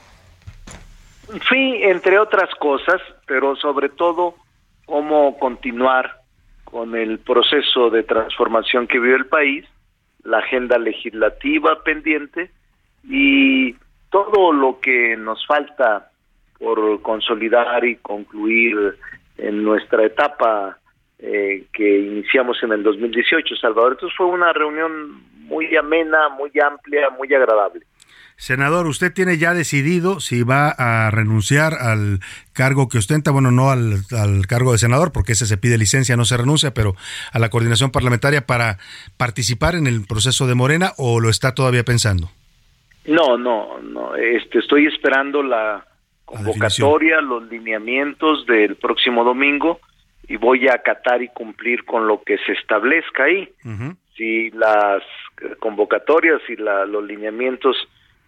Sí, 1.49 1.79
entre 1.81 2.19
otras 2.19 2.49
cosas, 2.59 3.01
pero 3.25 3.55
sobre 3.55 3.89
todo 3.89 4.35
cómo 4.85 5.37
continuar 5.39 6.21
con 6.63 6.95
el 6.95 7.19
proceso 7.19 7.89
de 7.89 8.03
transformación 8.03 8.87
que 8.87 8.99
vive 8.99 9.15
el 9.15 9.27
país, 9.27 9.65
la 10.23 10.39
agenda 10.39 10.77
legislativa 10.77 11.83
pendiente 11.83 12.51
y 13.03 13.75
todo 14.09 14.51
lo 14.51 14.79
que 14.79 15.15
nos 15.17 15.45
falta 15.45 16.11
por 16.59 17.01
consolidar 17.01 17.85
y 17.85 17.97
concluir 17.97 18.97
en 19.37 19.63
nuestra 19.63 20.05
etapa 20.05 20.77
eh, 21.19 21.65
que 21.73 21.99
iniciamos 21.99 22.61
en 22.63 22.71
el 22.71 22.83
2018, 22.83 23.55
Salvador. 23.55 23.93
Entonces 23.93 24.15
fue 24.17 24.27
una 24.27 24.53
reunión 24.53 25.23
muy 25.45 25.75
amena, 25.75 26.29
muy 26.29 26.51
amplia, 26.59 27.09
muy 27.09 27.33
agradable. 27.33 27.85
Senador, 28.37 28.85
usted 28.87 29.13
tiene 29.13 29.37
ya 29.37 29.53
decidido 29.53 30.19
si 30.19 30.43
va 30.43 30.69
a 30.69 31.09
renunciar 31.09 31.73
al 31.73 32.19
cargo 32.53 32.89
que 32.89 32.97
ostenta, 32.97 33.31
bueno, 33.31 33.49
no 33.49 33.71
al, 33.71 34.01
cargo 34.47 34.73
de 34.73 34.77
senador, 34.77 35.11
porque 35.13 35.31
ese 35.31 35.45
se 35.45 35.57
pide 35.57 35.77
licencia, 35.77 36.17
no 36.17 36.25
se 36.25 36.35
renuncia, 36.35 36.73
pero 36.73 36.95
a 37.31 37.39
la 37.39 37.49
coordinación 37.49 37.91
parlamentaria 37.91 38.45
para 38.45 38.77
participar 39.17 39.75
en 39.75 39.87
el 39.87 40.05
proceso 40.05 40.47
de 40.47 40.55
Morena 40.55 40.91
o 40.97 41.21
lo 41.21 41.29
está 41.29 41.55
todavía 41.55 41.83
pensando? 41.83 42.29
No, 43.05 43.37
no, 43.37 43.79
no. 43.79 44.15
Este, 44.15 44.59
estoy 44.59 44.87
esperando 44.87 45.41
la 45.41 45.85
convocatoria, 46.25 47.21
los 47.21 47.47
lineamientos 47.49 48.45
del 48.47 48.75
próximo 48.75 49.23
domingo 49.23 49.79
y 50.27 50.37
voy 50.37 50.67
a 50.67 50.73
acatar 50.73 51.21
y 51.21 51.29
cumplir 51.29 51.85
con 51.85 52.07
lo 52.07 52.21
que 52.23 52.37
se 52.39 52.53
establezca 52.53 53.23
ahí. 53.25 53.49
Si 54.17 54.49
las 54.51 55.03
convocatorias 55.59 56.41
y 56.49 56.55
la, 56.55 56.85
los 56.85 57.03
lineamientos 57.03 57.77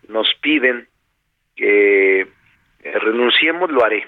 nos 0.07 0.27
piden 0.41 0.87
que 1.55 2.21
eh, 2.21 2.99
renunciemos, 2.99 3.69
lo 3.71 3.83
haré. 3.83 4.05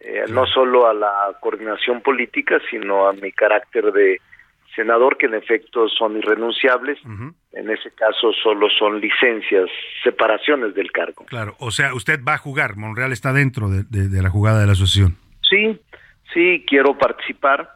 Eh, 0.00 0.24
no 0.30 0.46
solo 0.46 0.86
a 0.86 0.94
la 0.94 1.36
coordinación 1.40 2.00
política, 2.02 2.60
sino 2.70 3.08
a 3.08 3.12
mi 3.12 3.32
carácter 3.32 3.92
de 3.92 4.20
senador, 4.76 5.16
que 5.16 5.26
en 5.26 5.34
efecto 5.34 5.88
son 5.88 6.16
irrenunciables. 6.16 6.98
En 7.52 7.70
ese 7.70 7.90
caso 7.90 8.32
solo 8.32 8.68
son 8.70 9.00
licencias, 9.00 9.68
separaciones 10.04 10.74
del 10.74 10.92
cargo. 10.92 11.24
Claro, 11.26 11.56
o 11.58 11.72
sea, 11.72 11.94
usted 11.94 12.20
va 12.22 12.34
a 12.34 12.38
jugar, 12.38 12.76
Monreal 12.76 13.12
está 13.12 13.32
dentro 13.32 13.68
de, 13.68 13.82
de 13.82 14.22
la 14.22 14.30
jugada 14.30 14.60
de 14.60 14.66
la 14.66 14.72
asociación. 14.72 15.16
Sí, 15.42 15.80
sí, 16.32 16.64
quiero 16.66 16.96
participar 16.96 17.68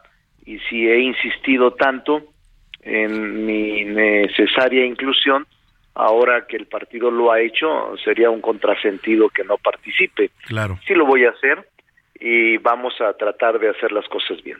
y 0.45 0.59
si 0.59 0.87
he 0.87 0.99
insistido 0.99 1.73
tanto 1.73 2.23
en 2.81 3.45
mi 3.45 3.85
necesaria 3.85 4.85
inclusión, 4.85 5.45
ahora 5.95 6.45
que 6.47 6.57
el 6.57 6.65
partido 6.65 7.11
lo 7.11 7.31
ha 7.31 7.39
hecho, 7.39 7.95
sería 8.03 8.29
un 8.29 8.41
contrasentido 8.41 9.29
que 9.29 9.43
no 9.43 9.57
participe. 9.57 10.31
Claro. 10.47 10.79
Sí 10.87 10.93
lo 10.93 11.05
voy 11.05 11.25
a 11.25 11.29
hacer 11.29 11.67
y 12.19 12.57
vamos 12.57 12.93
a 13.01 13.13
tratar 13.13 13.59
de 13.59 13.69
hacer 13.69 13.91
las 13.91 14.07
cosas 14.07 14.41
bien. 14.43 14.57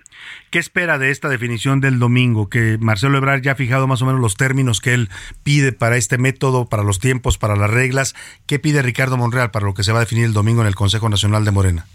¿Qué 0.51 0.59
espera 0.59 0.97
de 0.97 1.11
esta 1.11 1.29
definición 1.29 1.79
del 1.79 1.97
domingo? 1.97 2.49
Que 2.49 2.77
Marcelo 2.79 3.17
Ebrard 3.17 3.41
ya 3.41 3.53
ha 3.53 3.55
fijado 3.55 3.87
más 3.87 4.01
o 4.01 4.05
menos 4.05 4.19
los 4.19 4.35
términos 4.35 4.81
que 4.81 4.93
él 4.93 5.07
pide 5.43 5.71
para 5.71 5.95
este 5.95 6.17
método, 6.17 6.67
para 6.67 6.83
los 6.83 6.99
tiempos, 6.99 7.37
para 7.37 7.55
las 7.55 7.71
reglas. 7.71 8.15
¿Qué 8.47 8.59
pide 8.59 8.81
Ricardo 8.81 9.17
Monreal 9.17 9.51
para 9.51 9.65
lo 9.65 9.73
que 9.73 9.83
se 9.83 9.93
va 9.93 9.99
a 9.99 10.01
definir 10.01 10.25
el 10.25 10.33
domingo 10.33 10.61
en 10.61 10.67
el 10.67 10.75
Consejo 10.75 11.07
Nacional 11.07 11.45
de 11.45 11.51
Morena? 11.51 11.85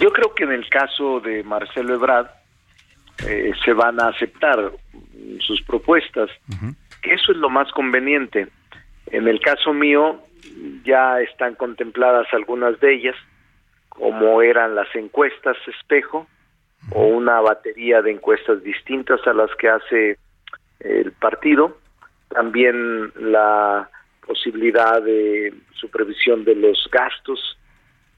Yo 0.00 0.10
creo 0.10 0.34
que 0.34 0.44
en 0.44 0.52
el 0.52 0.68
caso 0.70 1.20
de 1.20 1.42
Marcelo 1.42 1.94
Ebrard 1.94 2.28
eh, 3.26 3.52
se 3.64 3.72
van 3.72 4.00
a 4.00 4.08
aceptar 4.08 4.72
sus 5.40 5.60
propuestas 5.62 6.30
eso 7.10 7.32
es 7.32 7.38
lo 7.38 7.50
más 7.50 7.70
conveniente. 7.72 8.48
En 9.06 9.28
el 9.28 9.40
caso 9.40 9.72
mío 9.72 10.22
ya 10.84 11.20
están 11.20 11.54
contempladas 11.54 12.26
algunas 12.32 12.78
de 12.80 12.94
ellas, 12.94 13.16
como 13.88 14.42
eran 14.42 14.74
las 14.74 14.94
encuestas 14.94 15.56
espejo 15.66 16.26
o 16.92 17.06
una 17.06 17.40
batería 17.40 18.02
de 18.02 18.12
encuestas 18.12 18.62
distintas 18.62 19.26
a 19.26 19.32
las 19.32 19.50
que 19.56 19.68
hace 19.68 20.18
el 20.80 21.12
partido, 21.12 21.76
también 22.28 23.12
la 23.16 23.88
posibilidad 24.26 25.02
de 25.02 25.52
supervisión 25.74 26.44
de 26.44 26.54
los 26.54 26.88
gastos, 26.92 27.58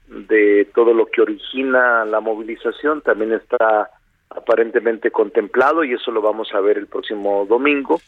de 0.06 0.68
todo 0.74 0.92
lo 0.92 1.06
que 1.06 1.22
origina 1.22 2.04
la 2.04 2.20
movilización, 2.20 3.00
también 3.00 3.32
está 3.32 3.90
aparentemente 4.28 5.10
contemplado 5.10 5.84
y 5.84 5.92
eso 5.94 6.10
lo 6.10 6.20
vamos 6.20 6.52
a 6.52 6.60
ver 6.60 6.78
el 6.78 6.86
próximo 6.86 7.46
domingo. 7.46 8.00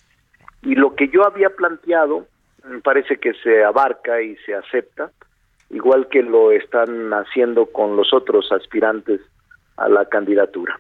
Y 0.62 0.75
lo 0.75 0.95
que 0.95 1.09
yo 1.09 1.26
había 1.26 1.50
planteado 1.50 2.26
me 2.64 2.81
parece 2.81 3.19
que 3.19 3.35
se 3.35 3.64
abarca 3.64 4.23
y 4.23 4.37
se 4.47 4.54
acepta, 4.54 5.11
igual 5.71 6.09
que 6.09 6.23
lo 6.23 6.52
están 6.52 7.12
haciendo 7.12 7.66
con 7.66 7.97
los 7.97 8.12
otros 8.14 8.50
aspirantes 8.52 9.21
a 9.76 9.88
la 9.88 10.04
candidatura. 10.09 10.78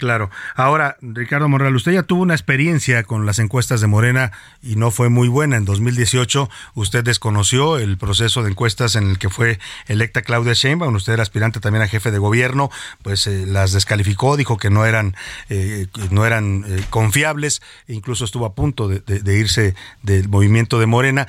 Claro. 0.00 0.30
Ahora, 0.56 0.96
Ricardo 1.02 1.46
Morral, 1.46 1.76
usted 1.76 1.92
ya 1.92 2.02
tuvo 2.02 2.22
una 2.22 2.32
experiencia 2.32 3.02
con 3.02 3.26
las 3.26 3.38
encuestas 3.38 3.82
de 3.82 3.86
Morena 3.86 4.32
y 4.62 4.76
no 4.76 4.90
fue 4.90 5.10
muy 5.10 5.28
buena. 5.28 5.58
En 5.58 5.66
2018 5.66 6.48
usted 6.74 7.04
desconoció 7.04 7.76
el 7.76 7.98
proceso 7.98 8.42
de 8.42 8.48
encuestas 8.48 8.96
en 8.96 9.10
el 9.10 9.18
que 9.18 9.28
fue 9.28 9.58
electa 9.88 10.22
Claudia 10.22 10.54
Sheinbaum. 10.54 10.94
Usted 10.94 11.12
era 11.12 11.22
aspirante 11.22 11.60
también 11.60 11.82
a 11.82 11.86
jefe 11.86 12.10
de 12.10 12.16
gobierno, 12.16 12.70
pues 13.02 13.26
eh, 13.26 13.44
las 13.46 13.74
descalificó, 13.74 14.38
dijo 14.38 14.56
que 14.56 14.70
no 14.70 14.86
eran 14.86 15.16
eh, 15.50 15.88
no 16.10 16.24
eran 16.24 16.64
eh, 16.66 16.82
confiables 16.88 17.60
incluso 17.86 18.24
estuvo 18.24 18.46
a 18.46 18.54
punto 18.54 18.88
de 18.88 19.38
irse 19.38 19.74
del 20.02 20.30
movimiento 20.30 20.80
de 20.80 20.86
Morena. 20.86 21.26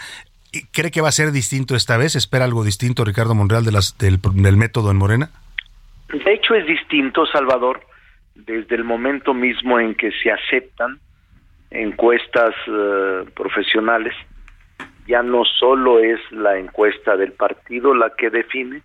¿Cree 0.72 0.92
que 0.92 1.02
va 1.02 1.10
a 1.10 1.14
ser 1.14 1.34
distinto 1.34 1.76
esta 1.76 1.98
vez? 1.98 2.16
¿Espera 2.16 2.46
algo 2.46 2.64
distinto 2.64 3.04
Ricardo 3.04 3.36
Monreal 3.36 3.66
de 3.66 3.72
las, 3.72 3.98
del, 3.98 4.20
método 4.58 4.92
en 4.92 4.98
Morena? 4.98 5.30
De 6.10 6.34
hecho 6.34 6.56
es 6.56 6.66
distinto, 6.68 7.26
Salvador, 7.26 7.82
desde 8.36 8.76
el 8.76 8.84
momento 8.84 9.34
mismo 9.34 9.80
en 9.80 9.96
que 9.96 10.12
se 10.12 10.32
aceptan 10.32 11.00
encuestas 11.70 12.54
eh, 12.68 13.26
profesionales, 13.36 14.14
ya 15.08 15.24
no 15.24 15.44
solo 15.46 16.00
es 16.00 16.20
la 16.32 16.58
encuesta 16.58 17.18
del 17.18 17.34
partido 17.34 17.94
la 17.94 18.12
que 18.12 18.30
define, 18.30 18.82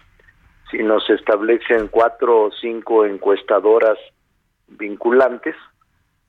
sino 0.71 1.01
se 1.01 1.15
establecen 1.15 1.89
cuatro 1.89 2.45
o 2.45 2.51
cinco 2.53 3.05
encuestadoras 3.05 3.99
vinculantes, 4.69 5.55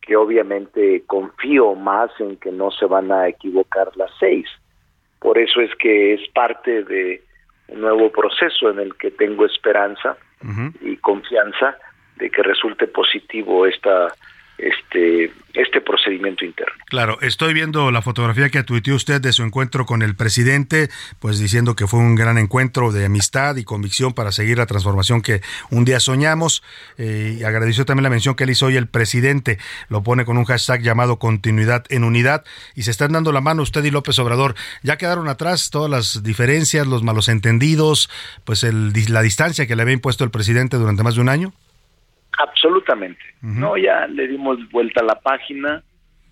que 0.02 0.16
obviamente 0.16 1.04
confío 1.06 1.76
más 1.76 2.12
en 2.20 2.38
que 2.38 2.52
no 2.52 2.72
se 2.72 2.86
van 2.86 3.12
a 3.12 3.28
equivocar 3.28 3.90
las 3.96 4.12
seis. 4.20 4.48
Por 5.20 5.38
eso 5.38 5.62
es 5.62 5.74
que 5.76 6.14
es 6.14 6.22
parte 6.30 6.84
de 6.84 7.24
un 7.68 7.82
nuevo 7.82 8.12
proceso 8.12 8.70
en 8.70 8.80
el 8.80 8.96
que 8.96 9.12
tengo 9.12 9.46
esperanza 9.46 10.18
y 10.82 10.96
confianza 10.98 11.76
de 12.18 12.30
que 12.30 12.44
resulte 12.44 12.88
positivo 12.88 13.66
esta 13.66 14.14
este, 14.58 15.32
este 15.54 15.82
procedimiento 15.82 16.44
interno. 16.44 16.74
Claro, 16.88 17.20
estoy 17.22 17.54
viendo 17.54 17.92
la 17.92 18.02
fotografía 18.02 18.50
que 18.50 18.64
tuiteó 18.64 18.96
usted 18.96 19.22
de 19.22 19.32
su 19.32 19.44
encuentro 19.44 19.86
con 19.86 20.02
el 20.02 20.16
presidente, 20.16 20.90
pues 21.20 21.38
diciendo 21.38 21.76
que 21.76 21.86
fue 21.86 22.00
un 22.00 22.16
gran 22.16 22.38
encuentro 22.38 22.92
de 22.92 23.06
amistad 23.06 23.56
y 23.58 23.64
convicción 23.64 24.14
para 24.14 24.32
seguir 24.32 24.58
la 24.58 24.66
transformación 24.66 25.22
que 25.22 25.42
un 25.70 25.86
día 25.86 26.00
soñamos. 26.00 26.64
Eh, 26.98 27.38
y 27.40 27.44
agradeció 27.44 27.86
también 27.86 28.04
la 28.04 28.10
mención 28.10 28.36
que 28.36 28.46
él 28.46 28.50
hizo 28.50 28.66
hoy 28.66 28.78
el 28.78 28.88
presidente, 28.88 29.60
lo 29.90 30.02
pone 30.02 30.26
con 30.26 30.38
un 30.38 30.46
hashtag 30.46 30.82
llamado 30.82 31.20
continuidad 31.20 31.86
en 31.90 32.04
unidad 32.04 32.44
y 32.76 32.84
se 32.84 32.92
están 32.92 33.12
dando 33.12 33.32
la 33.32 33.42
mano 33.42 33.62
usted 33.62 33.84
y 33.84 33.92
López 33.92 34.18
Obrador. 34.18 34.56
Ya 34.82 34.98
quedaron 34.98 35.28
atrás 35.28 35.70
todas 35.70 35.92
las 35.92 36.24
diferencias, 36.24 36.88
los 36.88 37.04
malos 37.04 37.30
entendidos, 37.30 38.10
pues 38.44 38.64
el, 38.64 38.92
la 39.10 39.22
distancia 39.22 39.68
que 39.68 39.76
le 39.76 39.84
había 39.84 39.94
impuesto 39.94 40.24
el 40.24 40.32
presidente 40.32 40.78
durante 40.78 41.04
más 41.04 41.16
de 41.16 41.22
un 41.22 41.30
año. 41.30 41.54
Absolutamente. 42.38 43.22
No, 43.42 43.78
ya 43.78 44.08
le 44.08 44.28
dimos 44.28 44.58
vuelta 44.72 45.02
a 45.02 45.06
la 45.06 45.20
página. 45.20 45.84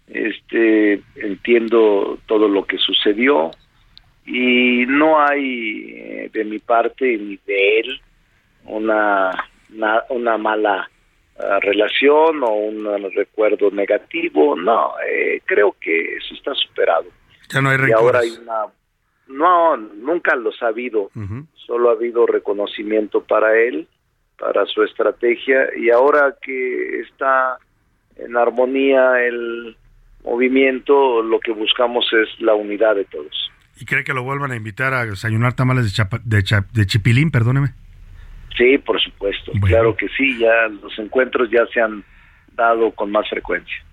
Este, 0.08 1.02
entiendo 1.16 2.20
todo 2.28 2.48
lo 2.48 2.66
que 2.66 2.78
sucedió 2.78 3.50
y 4.24 4.86
no 4.88 5.20
hay 5.20 5.94
eh, 5.96 6.30
de 6.32 6.44
mi 6.44 6.60
parte 6.60 7.18
ni 7.18 7.38
de 7.38 7.80
él 7.80 8.02
una 8.66 9.32
una, 10.10 10.38
mala 10.38 10.88
ah, 11.40 11.60
relación 11.60 12.44
o 12.44 12.54
un 12.54 12.86
recuerdo 13.16 13.72
negativo. 13.72 14.56
No, 14.56 14.94
eh, 15.08 15.42
creo 15.44 15.76
que 15.82 16.18
eso 16.18 16.36
está 16.36 16.54
superado. 16.54 17.06
Ya 17.50 17.62
no 17.62 17.70
hay 17.70 17.78
y 17.90 17.92
ahora 17.92 18.20
hay 18.20 18.30
una 18.30 18.66
no, 19.28 19.76
nunca 19.76 20.36
los 20.36 20.62
ha 20.62 20.68
habido. 20.68 21.10
Solo 21.56 21.90
ha 21.90 21.94
habido 21.94 22.28
reconocimiento 22.28 23.24
para 23.24 23.60
él 23.60 23.88
para 24.38 24.66
su 24.66 24.84
estrategia 24.84 25.68
y 25.78 25.90
ahora 25.90 26.36
que 26.42 27.00
está 27.02 27.58
en 28.18 28.36
armonía 28.36 29.24
el 29.24 29.76
movimiento, 30.24 31.22
lo 31.22 31.40
que 31.40 31.52
buscamos 31.52 32.06
es 32.14 32.42
la 32.42 32.56
unidad 32.56 32.96
de 32.96 33.06
todos. 33.06 33.52
¿Y 33.80 33.86
cree 33.86 34.04
que 34.04 34.14
lo 34.14 34.24
vuelvan 34.24 34.52
a 34.52 34.56
invitar 34.56 34.94
a 34.94 35.06
desayunar 35.06 35.54
tamales 35.54 35.96
de, 35.96 36.64
de, 36.74 36.86
chipilín, 36.86 37.30
perdóneme? 37.30 37.70
Sí, 38.58 38.78
por 38.78 39.02
supuesto, 39.02 39.52
claro 39.62 39.96
que 39.98 40.08
sí, 40.10 40.38
ya 40.40 40.68
los 40.82 40.98
encuentros 40.98 41.50
ya 41.52 41.66
se 41.74 41.82
han 41.82 42.04
dado 42.54 42.92
con 42.92 43.12
más 43.12 43.30
frecuencia. 43.30 43.85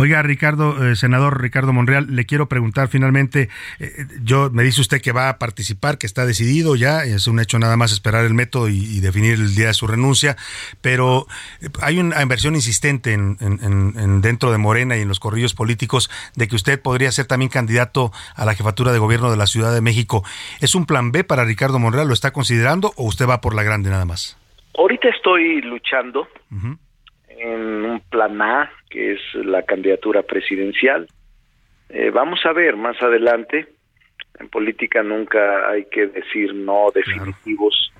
Oiga, 0.00 0.22
Ricardo, 0.22 0.86
eh, 0.86 0.94
senador 0.94 1.42
Ricardo 1.42 1.72
Monreal, 1.72 2.06
le 2.14 2.24
quiero 2.24 2.46
preguntar 2.46 2.86
finalmente, 2.86 3.48
eh, 3.80 4.06
yo 4.22 4.48
me 4.48 4.62
dice 4.62 4.80
usted 4.80 5.02
que 5.02 5.10
va 5.10 5.28
a 5.28 5.38
participar, 5.40 5.98
que 5.98 6.06
está 6.06 6.24
decidido 6.24 6.76
ya, 6.76 7.02
es 7.02 7.26
un 7.26 7.40
hecho 7.40 7.58
nada 7.58 7.76
más 7.76 7.90
esperar 7.90 8.24
el 8.24 8.32
método 8.32 8.68
y, 8.68 9.00
definir 9.00 9.34
el 9.34 9.56
día 9.56 9.66
de 9.66 9.74
su 9.74 9.88
renuncia, 9.88 10.36
pero 10.82 11.26
eh, 11.60 11.66
hay 11.82 11.98
una 11.98 12.22
inversión 12.22 12.54
insistente 12.54 13.12
en, 13.12 14.20
dentro 14.20 14.52
de 14.52 14.58
Morena 14.58 14.96
y 14.96 15.00
en 15.00 15.08
los 15.08 15.18
corrillos 15.18 15.54
políticos 15.54 16.08
de 16.36 16.46
que 16.46 16.54
usted 16.54 16.80
podría 16.80 17.10
ser 17.10 17.26
también 17.26 17.50
candidato 17.50 18.12
a 18.36 18.44
la 18.44 18.54
jefatura 18.54 18.92
de 18.92 19.00
gobierno 19.00 19.32
de 19.32 19.36
la 19.36 19.48
Ciudad 19.48 19.74
de 19.74 19.80
México. 19.80 20.22
¿Es 20.60 20.76
un 20.76 20.86
plan 20.86 21.10
B 21.10 21.24
para 21.24 21.44
Ricardo 21.44 21.80
Monreal? 21.80 22.06
¿Lo 22.06 22.14
está 22.14 22.30
considerando 22.30 22.92
o 22.94 23.04
usted 23.04 23.28
va 23.28 23.40
por 23.40 23.52
la 23.52 23.64
grande 23.64 23.90
nada 23.90 24.04
más? 24.04 24.38
Ahorita 24.78 25.08
estoy 25.08 25.60
luchando 25.62 26.28
en 27.30 27.84
un 27.84 28.00
plan 28.10 28.40
A, 28.40 28.70
que 28.90 29.12
es 29.12 29.20
la 29.34 29.62
candidatura 29.62 30.22
presidencial. 30.22 31.08
Eh, 31.88 32.10
vamos 32.10 32.40
a 32.44 32.52
ver 32.52 32.76
más 32.76 33.00
adelante. 33.02 33.68
En 34.38 34.48
política 34.48 35.02
nunca 35.02 35.68
hay 35.68 35.86
que 35.86 36.06
decir 36.06 36.54
no 36.54 36.90
definitivos, 36.94 37.92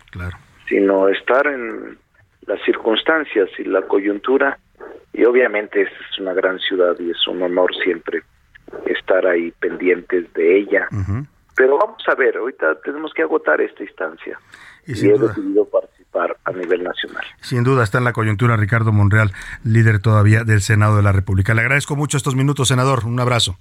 sino 0.68 1.08
estar 1.08 1.46
en 1.46 1.98
las 2.46 2.62
circunstancias 2.64 3.48
y 3.58 3.64
la 3.64 3.82
coyuntura. 3.82 4.58
Y 5.12 5.24
obviamente 5.24 5.82
es 5.82 6.18
una 6.20 6.32
gran 6.32 6.58
ciudad 6.60 6.96
y 7.00 7.10
es 7.10 7.26
un 7.26 7.42
honor 7.42 7.74
siempre 7.82 8.22
estar 8.86 9.26
ahí 9.26 9.50
pendientes 9.58 10.32
de 10.34 10.58
ella. 10.58 10.88
Pero 11.56 11.78
vamos 11.78 12.02
a 12.06 12.14
ver, 12.14 12.36
ahorita 12.36 12.80
tenemos 12.82 13.12
que 13.12 13.22
agotar 13.22 13.60
esta 13.60 13.82
instancia. 13.82 14.38
Y, 14.86 14.92
he 14.92 15.18
decidido 15.18 15.64
participar 15.64 15.97
a 16.44 16.52
nivel 16.52 16.82
nacional. 16.82 17.24
Sin 17.40 17.64
duda 17.64 17.84
está 17.84 17.98
en 17.98 18.04
la 18.04 18.12
coyuntura 18.12 18.56
Ricardo 18.56 18.92
Monreal, 18.92 19.32
líder 19.64 20.00
todavía 20.00 20.44
del 20.44 20.62
Senado 20.62 20.96
de 20.96 21.02
la 21.02 21.12
República. 21.12 21.54
Le 21.54 21.60
agradezco 21.60 21.96
mucho 21.96 22.16
estos 22.16 22.34
minutos, 22.34 22.68
senador. 22.68 23.04
Un 23.04 23.20
abrazo. 23.20 23.56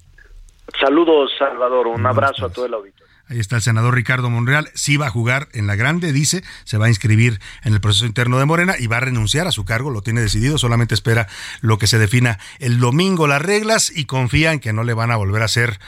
Saludos, 0.80 1.32
Salvador. 1.38 1.88
Un 1.88 2.06
abrazo 2.06 2.46
a 2.46 2.50
todo 2.50 2.66
el 2.66 2.74
auditorio. 2.74 3.08
Ahí 3.30 3.40
está 3.40 3.58
el 3.58 3.62
senador 3.62 3.94
Ricardo 3.94 4.30
Monreal. 4.30 4.70
Sí 4.74 4.96
va 4.96 5.08
a 5.08 5.10
jugar 5.10 5.50
en 5.52 5.68
la 5.68 5.76
grande, 5.76 6.14
dice, 6.14 6.44
se 6.64 6.78
va 6.78 6.86
a 6.86 6.90
inscribir 6.90 7.40
en 7.64 7.74
el 7.74 7.82
proceso 7.82 8.06
interno 8.06 8.40
de 8.40 8.46
Morena 8.46 8.76
y 8.80 8.88
va 8.88 8.98
a 8.98 9.02
renunciar 9.02 9.48
a 9.48 9.52
su 9.52 9.66
cargo, 9.66 9.90
lo 9.90 10.02
tiene 10.02 10.22
decidido, 10.22 10.58
solamente 10.58 10.94
espera 10.94 11.28
lo 11.60 11.78
que 11.78 11.88
se 11.88 12.00
defina 12.00 12.40
el 12.60 12.80
domingo 12.80 13.28
las 13.28 13.42
reglas 13.42 13.92
y 13.94 14.06
confía 14.06 14.54
en 14.54 14.62
que 14.62 14.72
no 14.72 14.84
le 14.84 14.94
van 14.94 15.12
a 15.12 15.18
volver 15.18 15.42
a 15.42 15.46
hacer 15.46 15.80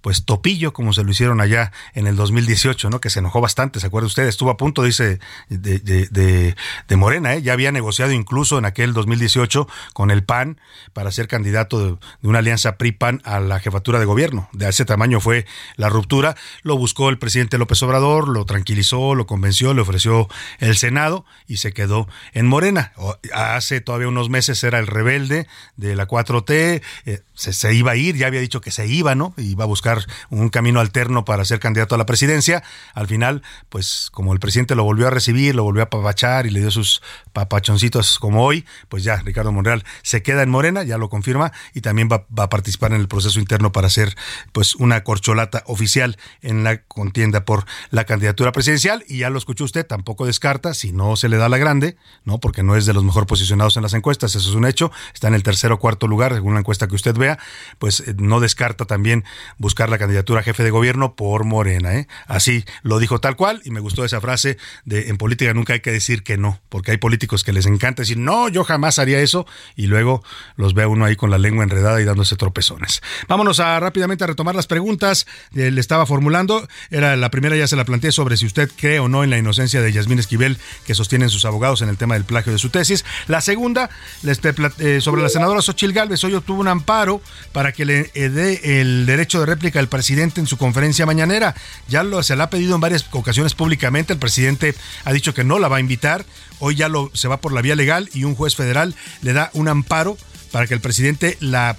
pues 0.00 0.24
topillo 0.24 0.72
como 0.72 0.92
se 0.92 1.04
lo 1.04 1.10
hicieron 1.10 1.40
allá 1.40 1.72
en 1.94 2.06
el 2.06 2.16
2018, 2.16 2.90
¿no? 2.90 3.00
Que 3.00 3.10
se 3.10 3.18
enojó 3.18 3.40
bastante, 3.40 3.80
¿se 3.80 3.86
acuerda 3.86 4.06
usted? 4.06 4.26
Estuvo 4.26 4.50
a 4.50 4.56
punto, 4.56 4.82
dice, 4.82 5.20
de, 5.48 5.78
de, 5.78 6.54
de, 6.88 6.96
Morena, 6.96 7.34
¿eh? 7.34 7.42
Ya 7.42 7.52
había 7.52 7.72
negociado 7.72 8.12
incluso 8.12 8.58
en 8.58 8.64
aquel 8.64 8.92
2018 8.92 9.68
con 9.92 10.10
el 10.10 10.22
PAN 10.22 10.60
para 10.92 11.10
ser 11.10 11.28
candidato 11.28 11.84
de, 11.84 11.96
una 12.22 12.38
alianza 12.38 12.76
PRI-PAN 12.76 13.22
a 13.24 13.40
la 13.40 13.60
jefatura 13.60 13.98
de 13.98 14.04
gobierno. 14.04 14.48
De 14.52 14.68
ese 14.68 14.84
tamaño 14.84 15.20
fue 15.20 15.46
la 15.76 15.88
ruptura. 15.88 16.36
Lo 16.62 16.76
buscó 16.76 17.08
el 17.08 17.18
presidente 17.18 17.58
López 17.58 17.82
Obrador, 17.82 18.28
lo 18.28 18.44
tranquilizó, 18.44 19.14
lo 19.14 19.26
convenció, 19.26 19.74
le 19.74 19.82
ofreció 19.82 20.28
el 20.58 20.76
Senado 20.76 21.24
y 21.46 21.58
se 21.58 21.72
quedó 21.72 22.08
en 22.32 22.46
Morena. 22.46 22.92
Hace 23.32 23.80
todavía 23.80 24.08
unos 24.08 24.30
meses 24.30 24.62
era 24.64 24.78
el 24.78 24.86
rebelde 24.86 25.46
de 25.76 25.96
la 25.96 26.06
4T, 26.06 26.82
eh, 27.06 27.22
se, 27.34 27.52
se 27.52 27.74
iba 27.74 27.92
a 27.92 27.96
ir, 27.96 28.16
ya 28.16 28.26
había 28.26 28.40
dicho 28.40 28.60
que 28.60 28.70
se 28.70 28.86
iba, 28.86 29.14
¿no? 29.14 29.34
Iba 29.36 29.64
a 29.64 29.66
buscar 29.66 29.89
un 30.30 30.48
camino 30.48 30.80
alterno 30.80 31.24
para 31.24 31.44
ser 31.44 31.60
candidato 31.60 31.94
a 31.94 31.98
la 31.98 32.06
presidencia. 32.06 32.62
Al 32.94 33.06
final, 33.06 33.42
pues 33.68 34.08
como 34.12 34.32
el 34.32 34.40
presidente 34.40 34.74
lo 34.74 34.84
volvió 34.84 35.06
a 35.06 35.10
recibir, 35.10 35.54
lo 35.54 35.64
volvió 35.64 35.82
a 35.82 35.90
papachar 35.90 36.46
y 36.46 36.50
le 36.50 36.60
dio 36.60 36.70
sus 36.70 37.02
papachoncitos 37.32 38.18
como 38.18 38.44
hoy, 38.44 38.64
pues 38.88 39.04
ya 39.04 39.16
Ricardo 39.16 39.52
Monreal 39.52 39.84
se 40.02 40.22
queda 40.22 40.42
en 40.42 40.50
Morena, 40.50 40.82
ya 40.82 40.98
lo 40.98 41.08
confirma, 41.08 41.52
y 41.74 41.80
también 41.80 42.08
va, 42.10 42.26
a 42.42 42.48
participar 42.48 42.92
en 42.92 43.00
el 43.00 43.08
proceso 43.08 43.38
interno 43.38 43.72
para 43.72 43.88
ser 43.88 44.14
pues 44.52 44.74
una 44.74 45.02
corcholata 45.04 45.62
oficial 45.66 46.18
en 46.42 46.64
la 46.64 46.82
contienda 46.82 47.44
por 47.44 47.64
la 47.90 48.04
candidatura 48.04 48.52
presidencial. 48.52 49.04
Y 49.08 49.18
ya 49.18 49.30
lo 49.30 49.38
escuchó 49.38 49.64
usted, 49.64 49.86
tampoco 49.86 50.26
descarta, 50.26 50.74
si 50.74 50.92
no 50.92 51.16
se 51.16 51.28
le 51.28 51.36
da 51.36 51.48
la 51.48 51.58
grande, 51.58 51.96
¿no? 52.24 52.38
Porque 52.38 52.62
no 52.62 52.76
es 52.76 52.86
de 52.86 52.92
los 52.92 53.04
mejor 53.04 53.26
posicionados 53.26 53.76
en 53.76 53.82
las 53.82 53.94
encuestas, 53.94 54.34
eso 54.34 54.48
es 54.48 54.54
un 54.54 54.66
hecho, 54.66 54.90
está 55.14 55.28
en 55.28 55.34
el 55.34 55.42
tercer 55.42 55.72
o 55.72 55.78
cuarto 55.78 56.06
lugar, 56.06 56.34
según 56.34 56.54
la 56.54 56.60
encuesta 56.60 56.88
que 56.88 56.94
usted 56.94 57.14
vea, 57.14 57.38
pues 57.78 58.00
eh, 58.00 58.14
no 58.18 58.40
descarta 58.40 58.84
también 58.84 59.24
buscar 59.58 59.79
la 59.88 59.98
candidatura 59.98 60.40
a 60.40 60.42
jefe 60.42 60.62
de 60.62 60.70
gobierno 60.70 61.14
por 61.14 61.44
Morena. 61.44 61.94
¿eh? 61.94 62.08
Así 62.26 62.64
lo 62.82 62.98
dijo 62.98 63.20
tal 63.20 63.36
cual 63.36 63.62
y 63.64 63.70
me 63.70 63.80
gustó 63.80 64.04
esa 64.04 64.20
frase 64.20 64.58
de 64.84 65.08
en 65.08 65.16
política 65.16 65.54
nunca 65.54 65.72
hay 65.72 65.80
que 65.80 65.92
decir 65.92 66.22
que 66.22 66.36
no, 66.36 66.60
porque 66.68 66.90
hay 66.90 66.96
políticos 66.98 67.44
que 67.44 67.52
les 67.52 67.66
encanta 67.66 68.02
decir 68.02 68.18
no, 68.18 68.48
yo 68.48 68.64
jamás 68.64 68.98
haría 68.98 69.20
eso 69.20 69.46
y 69.76 69.86
luego 69.86 70.22
los 70.56 70.74
ve 70.74 70.86
uno 70.86 71.04
ahí 71.04 71.16
con 71.16 71.30
la 71.30 71.38
lengua 71.38 71.64
enredada 71.64 72.00
y 72.00 72.04
dándose 72.04 72.36
tropezones. 72.36 73.00
Vámonos 73.28 73.60
a 73.60 73.78
rápidamente 73.80 74.24
a 74.24 74.26
retomar 74.26 74.54
las 74.54 74.66
preguntas. 74.66 75.26
Eh, 75.54 75.70
le 75.70 75.80
estaba 75.80 76.06
formulando, 76.06 76.68
era 76.90 77.16
la 77.16 77.30
primera 77.30 77.56
ya 77.56 77.66
se 77.66 77.76
la 77.76 77.84
planteé 77.84 78.12
sobre 78.12 78.36
si 78.36 78.46
usted 78.46 78.70
cree 78.76 78.98
o 78.98 79.08
no 79.08 79.24
en 79.24 79.30
la 79.30 79.38
inocencia 79.38 79.80
de 79.80 79.92
Yasmín 79.92 80.18
Esquivel 80.18 80.58
que 80.86 80.94
sostienen 80.94 81.30
sus 81.30 81.44
abogados 81.44 81.82
en 81.82 81.88
el 81.88 81.96
tema 81.96 82.14
del 82.14 82.24
plagio 82.24 82.52
de 82.52 82.58
su 82.58 82.70
tesis. 82.70 83.04
La 83.28 83.40
segunda, 83.40 83.90
eh, 84.24 85.00
sobre 85.00 85.22
la 85.22 85.28
senadora 85.28 85.62
Xochil 85.62 85.92
Gálvez, 85.92 86.22
hoy 86.24 86.34
obtuvo 86.34 86.60
un 86.60 86.68
amparo 86.68 87.20
para 87.52 87.72
que 87.72 87.84
le 87.84 88.04
dé 88.14 88.80
el 88.80 89.06
derecho 89.06 89.40
de 89.40 89.46
réplica 89.46 89.69
el 89.78 89.88
presidente 89.88 90.40
en 90.40 90.46
su 90.46 90.56
conferencia 90.56 91.06
mañanera. 91.06 91.54
Ya 91.88 92.02
lo, 92.02 92.22
se 92.22 92.36
la 92.36 92.44
ha 92.44 92.50
pedido 92.50 92.74
en 92.74 92.80
varias 92.80 93.06
ocasiones 93.12 93.54
públicamente. 93.54 94.12
El 94.12 94.18
presidente 94.18 94.74
ha 95.04 95.12
dicho 95.12 95.34
que 95.34 95.44
no 95.44 95.58
la 95.58 95.68
va 95.68 95.76
a 95.76 95.80
invitar. 95.80 96.24
Hoy 96.58 96.74
ya 96.74 96.88
lo, 96.88 97.10
se 97.14 97.28
va 97.28 97.40
por 97.40 97.52
la 97.52 97.62
vía 97.62 97.76
legal 97.76 98.10
y 98.12 98.24
un 98.24 98.34
juez 98.34 98.56
federal 98.56 98.94
le 99.22 99.32
da 99.32 99.50
un 99.54 99.68
amparo 99.68 100.18
para 100.50 100.66
que 100.66 100.74
el 100.74 100.80
presidente 100.80 101.36
la 101.40 101.76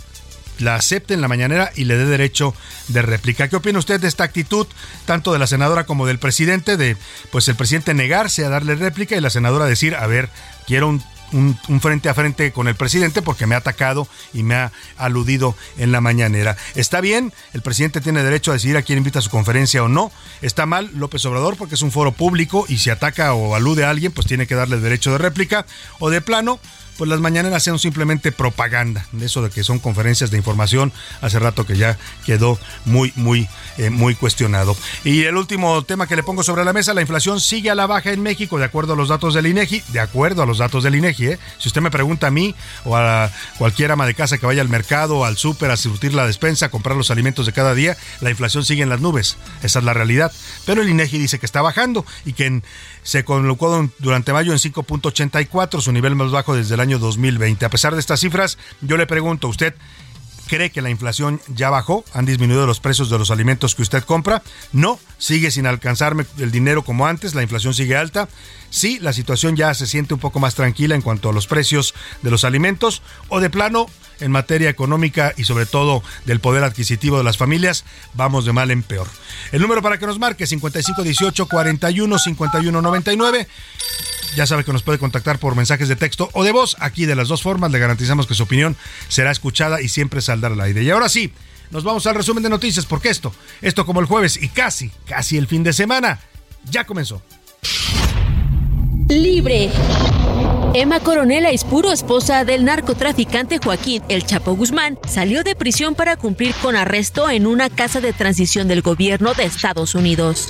la 0.62 0.76
acepte 0.76 1.14
en 1.14 1.22
la 1.22 1.28
mañanera 1.28 1.72
y 1.76 1.86
le 1.86 1.98
dé 1.98 2.06
derecho 2.06 2.54
de 2.88 3.02
réplica. 3.02 3.48
¿Qué 3.48 3.56
opina 3.56 3.80
usted 3.80 4.00
de 4.00 4.08
esta 4.08 4.24
actitud, 4.24 4.68
tanto 5.06 5.34
de 5.34 5.40
la 5.40 5.48
senadora 5.48 5.86
como 5.86 6.06
del 6.06 6.20
presidente, 6.20 6.78
de 6.78 6.98
pues 7.32 7.48
el 7.48 7.56
presidente 7.56 7.94
negarse 7.94 8.46
a 8.46 8.50
darle 8.50 8.76
réplica 8.76 9.16
y 9.16 9.22
la 9.22 9.30
senadora 9.30 9.66
decir, 9.66 9.96
a 9.96 10.08
ver, 10.08 10.30
quiero 10.68 10.88
un 10.88 11.04
un, 11.34 11.58
frente 11.82 12.10
a 12.10 12.14
frente 12.14 12.52
con 12.52 12.68
el 12.68 12.76
presidente 12.76 13.22
porque 13.22 13.48
me 13.48 13.56
ha 13.56 13.60
atacado 13.60 14.08
y 14.34 14.44
me 14.44 14.56
ha 14.56 14.72
aludido 14.98 15.56
en 15.78 15.92
la 15.92 16.02
mañanera. 16.02 16.58
Está 16.76 17.02
bien, 17.02 17.34
el 17.54 17.62
presidente 17.62 18.02
tiene 18.02 18.24
derecho 18.24 18.52
a 18.52 18.56
decidir 18.56 18.78
a 18.78 18.82
quién 18.82 18.98
invita 18.98 19.20
a 19.20 19.22
su 19.22 19.30
conferencia 19.30 19.84
o 19.84 19.88
no. 19.88 20.12
Está 20.42 20.66
mal 20.66 20.92
López 20.96 21.26
Obrador 21.26 21.58
porque 21.58 21.76
es 21.76 21.82
un 21.82 21.92
foro 21.92 22.12
público 22.12 22.66
y 22.68 22.78
si 22.78 22.90
ataca 22.90 23.34
o 23.34 23.56
alude 23.56 23.86
a 23.86 23.90
alguien, 23.90 24.12
pues 24.12 24.28
tiene 24.28 24.48
que 24.48 24.56
darle 24.56 24.80
derecho 24.80 25.12
de 25.12 25.18
réplica. 25.18 25.66
O 26.00 26.10
de 26.10 26.22
plano, 26.22 26.60
pues 27.02 27.10
las 27.10 27.20
mañaneras 27.20 27.64
sean 27.64 27.80
simplemente 27.80 28.32
propaganda. 28.32 29.08
De 29.12 29.26
eso 29.26 29.42
de 29.42 29.50
que 29.50 29.64
son 29.64 29.80
conferencias 29.80 30.30
de 30.30 30.38
información, 30.38 30.94
hace 31.22 31.40
rato 31.40 31.66
que 31.66 31.76
ya 31.76 31.98
quedó 32.28 32.60
muy, 32.86 33.12
muy, 33.16 33.50
eh, 33.80 33.90
muy 33.90 34.14
cuestionado. 34.14 34.78
Y 35.04 35.24
el 35.24 35.36
último 35.36 35.82
tema 35.82 36.06
que 36.06 36.16
le 36.16 36.22
pongo 36.22 36.44
sobre 36.44 36.64
la 36.64 36.74
mesa, 36.74 36.94
la 36.94 37.02
inflación 37.02 37.42
sigue 37.42 37.72
a 37.72 37.76
la 37.76 37.88
baja 37.88 38.12
en 38.12 38.22
México, 38.22 38.60
de 38.60 38.66
acuerdo 38.66 38.94
a 38.94 38.96
los 38.96 39.10
datos 39.10 39.34
del 39.34 39.48
INEGI, 39.48 39.82
de 39.88 40.00
acuerdo 40.00 40.44
a 40.44 40.46
los 40.46 40.60
datos 40.60 40.84
del 40.84 40.94
INEGI. 40.94 41.26
¿eh? 41.26 41.40
Si 41.58 41.70
usted 41.70 41.82
me 41.82 41.90
pregunta 41.90 42.28
a 42.28 42.30
mí 42.30 42.54
o 42.86 42.96
a 42.96 43.32
cualquier 43.58 43.92
ama 43.92 44.06
de 44.06 44.14
casa 44.14 44.38
que 44.38 44.46
vaya 44.46 44.62
al 44.62 44.70
mercado, 44.70 45.26
al 45.26 45.38
súper, 45.38 45.72
a 45.72 45.78
surtir 45.78 46.14
la 46.14 46.28
despensa, 46.28 46.68
a 46.68 46.70
comprar 46.70 46.96
los 46.96 47.10
alimentos 47.10 47.48
de 47.48 47.52
cada 47.52 47.74
día, 47.74 47.98
la 48.20 48.30
inflación 48.30 48.64
sigue 48.64 48.84
en 48.84 48.90
las 48.90 49.02
nubes. 49.02 49.38
Esa 49.64 49.80
es 49.80 49.86
la 49.86 49.96
realidad. 49.96 50.32
Pero 50.68 50.84
el 50.84 50.90
INEGI 50.90 51.18
dice 51.18 51.40
que 51.40 51.48
está 51.48 51.64
bajando 51.64 52.06
y 52.26 52.34
que 52.34 52.46
en 52.46 52.64
se 53.04 53.24
colocó 53.24 53.90
durante 54.00 54.34
mayo 54.34 54.52
en 54.52 54.60
5.84, 54.60 55.82
su 55.82 55.92
nivel 55.92 56.16
más 56.16 56.32
bajo 56.32 56.56
desde 56.56 56.76
el 56.76 56.80
año 56.80 57.00
2020. 57.00 57.66
A 57.66 57.70
pesar 57.70 57.94
de 57.94 58.00
estas 58.00 58.20
cifras, 58.20 58.58
yo 58.82 58.98
le 58.98 59.08
pregunto, 59.08 59.48
¿usted 59.48 59.76
cree 60.48 60.70
que 60.70 60.82
la 60.82 60.90
inflación 60.90 61.40
ya 61.48 61.70
bajó? 61.70 62.04
¿Han 62.14 62.26
disminuido 62.26 62.68
los 62.68 62.82
precios 62.82 63.10
de 63.10 63.18
los 63.18 63.32
alimentos 63.32 63.74
que 63.74 63.84
usted 63.84 64.04
compra? 64.04 64.44
No, 64.74 65.00
sigue 65.18 65.50
sin 65.50 65.66
alcanzarme 65.66 66.26
el 66.40 66.52
dinero 66.52 66.84
como 66.84 67.08
antes, 67.08 67.36
la 67.36 67.42
inflación 67.42 67.74
sigue 67.74 67.96
alta. 67.96 68.28
Sí, 68.70 69.00
la 69.00 69.14
situación 69.14 69.56
ya 69.56 69.74
se 69.74 69.88
siente 69.88 70.14
un 70.14 70.20
poco 70.20 70.40
más 70.40 70.56
tranquila 70.56 70.94
en 70.94 71.02
cuanto 71.02 71.30
a 71.30 71.34
los 71.34 71.48
precios 71.48 71.94
de 72.22 72.32
los 72.32 72.44
alimentos 72.44 73.02
o 73.30 73.40
de 73.40 73.50
plano 73.50 73.88
en 74.22 74.32
materia 74.32 74.70
económica 74.70 75.34
y 75.36 75.44
sobre 75.44 75.66
todo 75.66 76.04
del 76.26 76.40
poder 76.40 76.64
adquisitivo 76.64 77.18
de 77.18 77.24
las 77.24 77.38
familias, 77.38 77.84
vamos 78.14 78.46
de 78.46 78.54
mal 78.54 78.72
en 78.72 78.84
peor. 78.84 79.08
El 79.52 79.62
número 79.62 79.82
para 79.82 79.98
que 79.98 80.08
nos 80.08 80.20
marque 80.20 80.48
5518 80.48 81.48
41 81.48 82.20
51 82.20 82.82
99. 82.82 83.48
Ya 84.36 84.48
sabe 84.48 84.64
que 84.64 84.72
nos 84.72 84.84
puede 84.84 84.98
contactar 84.98 85.40
por 85.40 85.56
mensajes 85.56 85.90
de 85.90 85.96
texto 85.96 86.30
o 86.34 86.44
de 86.44 86.52
voz. 86.52 86.78
Aquí 86.80 87.06
de 87.06 87.16
las 87.16 87.28
dos 87.28 87.42
formas 87.42 87.72
le 87.72 87.80
garantizamos 87.80 88.28
que 88.28 88.34
su 88.34 88.44
opinión 88.44 88.78
será 89.10 89.32
escuchada 89.32 89.82
y 89.82 89.90
siempre 89.90 90.22
saldrá 90.22 90.52
al 90.54 90.62
aire. 90.62 90.84
Y 90.84 90.90
ahora 90.90 91.10
sí, 91.10 91.34
nos 91.70 91.84
vamos 91.84 92.06
al 92.08 92.16
resumen 92.16 92.44
de 92.44 92.50
noticias 92.50 92.86
porque 92.86 93.10
esto, 93.10 93.34
esto 93.62 93.86
como 93.86 94.00
el 94.00 94.06
jueves 94.06 94.42
y 94.42 94.48
casi, 94.50 94.92
casi 95.06 95.38
el 95.38 95.48
fin 95.48 95.64
de 95.64 95.74
semana, 95.74 96.20
ya 96.70 96.86
comenzó. 96.86 97.22
Libre. 99.10 99.70
Emma 100.74 101.02
Coronel 101.02 101.54
Ispuro, 101.54 101.92
esposa 101.92 102.46
del 102.46 102.64
narcotraficante 102.64 103.60
Joaquín 103.62 104.02
El 104.08 104.26
Chapo 104.26 104.56
Guzmán, 104.56 104.98
salió 105.06 105.44
de 105.44 105.54
prisión 105.54 105.96
para 105.96 106.16
cumplir 106.16 106.56
con 106.56 106.78
arresto 106.78 107.30
en 107.30 107.46
una 107.46 107.70
casa 107.70 108.00
de 108.00 108.14
transición 108.14 108.70
del 108.70 108.82
gobierno 108.82 109.34
de 109.34 109.44
Estados 109.44 109.96
Unidos. 109.96 110.48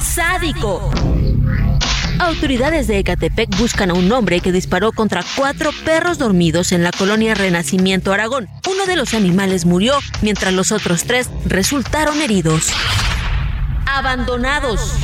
Sádico. 0.00 0.90
Autoridades 2.18 2.88
de 2.88 2.98
Ecatepec 2.98 3.56
buscan 3.58 3.90
a 3.90 3.94
un 3.94 4.10
hombre 4.10 4.40
que 4.40 4.50
disparó 4.50 4.90
contra 4.90 5.24
cuatro 5.36 5.70
perros 5.84 6.18
dormidos 6.18 6.72
en 6.72 6.82
la 6.82 6.90
colonia 6.90 7.34
Renacimiento 7.34 8.12
Aragón. 8.12 8.48
Uno 8.68 8.86
de 8.86 8.96
los 8.96 9.14
animales 9.14 9.66
murió, 9.66 9.94
mientras 10.20 10.52
los 10.52 10.72
otros 10.72 11.04
tres 11.04 11.30
resultaron 11.46 12.20
heridos. 12.20 12.72
Abandonados. 13.86 14.94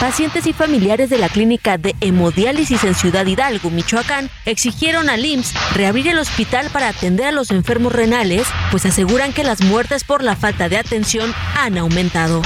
Pacientes 0.00 0.46
y 0.46 0.52
familiares 0.52 1.08
de 1.08 1.16
la 1.16 1.30
clínica 1.30 1.78
de 1.78 1.96
hemodiálisis 2.02 2.84
en 2.84 2.94
Ciudad 2.94 3.24
Hidalgo, 3.24 3.70
Michoacán, 3.70 4.28
exigieron 4.44 5.08
al 5.08 5.24
IMSS 5.24 5.54
reabrir 5.74 6.08
el 6.08 6.18
hospital 6.18 6.68
para 6.70 6.88
atender 6.88 7.26
a 7.26 7.32
los 7.32 7.50
enfermos 7.50 7.94
renales, 7.94 8.46
pues 8.70 8.84
aseguran 8.84 9.32
que 9.32 9.42
las 9.42 9.62
muertes 9.62 10.04
por 10.04 10.22
la 10.22 10.36
falta 10.36 10.68
de 10.68 10.76
atención 10.76 11.34
han 11.56 11.78
aumentado. 11.78 12.42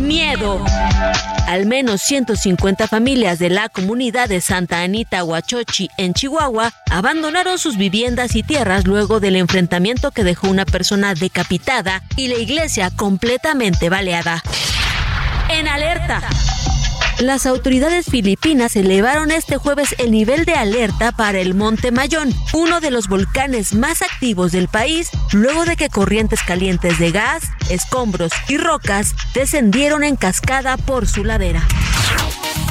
Miedo. 0.00 0.64
Al 1.48 1.66
menos 1.66 2.00
150 2.02 2.86
familias 2.86 3.40
de 3.40 3.50
la 3.50 3.68
comunidad 3.68 4.28
de 4.28 4.40
Santa 4.40 4.82
Anita 4.82 5.24
Huachochi 5.24 5.88
en 5.98 6.14
Chihuahua 6.14 6.72
abandonaron 6.90 7.58
sus 7.58 7.76
viviendas 7.76 8.36
y 8.36 8.44
tierras 8.44 8.86
luego 8.86 9.18
del 9.18 9.34
enfrentamiento 9.34 10.12
que 10.12 10.22
dejó 10.22 10.48
una 10.48 10.64
persona 10.64 11.14
decapitada 11.14 12.04
y 12.14 12.28
la 12.28 12.38
iglesia 12.38 12.90
completamente 12.90 13.88
baleada 13.88 14.44
en 15.52 15.68
alerta. 15.68 16.20
Las 17.18 17.44
autoridades 17.44 18.06
filipinas 18.06 18.76
elevaron 18.76 19.30
este 19.30 19.58
jueves 19.58 19.94
el 19.98 20.10
nivel 20.10 20.46
de 20.46 20.54
alerta 20.54 21.12
para 21.12 21.38
el 21.38 21.54
Monte 21.54 21.90
Mayón, 21.90 22.32
uno 22.54 22.80
de 22.80 22.90
los 22.90 23.08
volcanes 23.08 23.74
más 23.74 24.00
activos 24.00 24.52
del 24.52 24.68
país, 24.68 25.10
luego 25.32 25.66
de 25.66 25.76
que 25.76 25.90
corrientes 25.90 26.42
calientes 26.42 26.98
de 26.98 27.10
gas, 27.10 27.44
escombros 27.68 28.32
y 28.48 28.56
rocas 28.56 29.14
descendieron 29.34 30.02
en 30.02 30.16
cascada 30.16 30.78
por 30.78 31.06
su 31.06 31.24
ladera. 31.24 31.62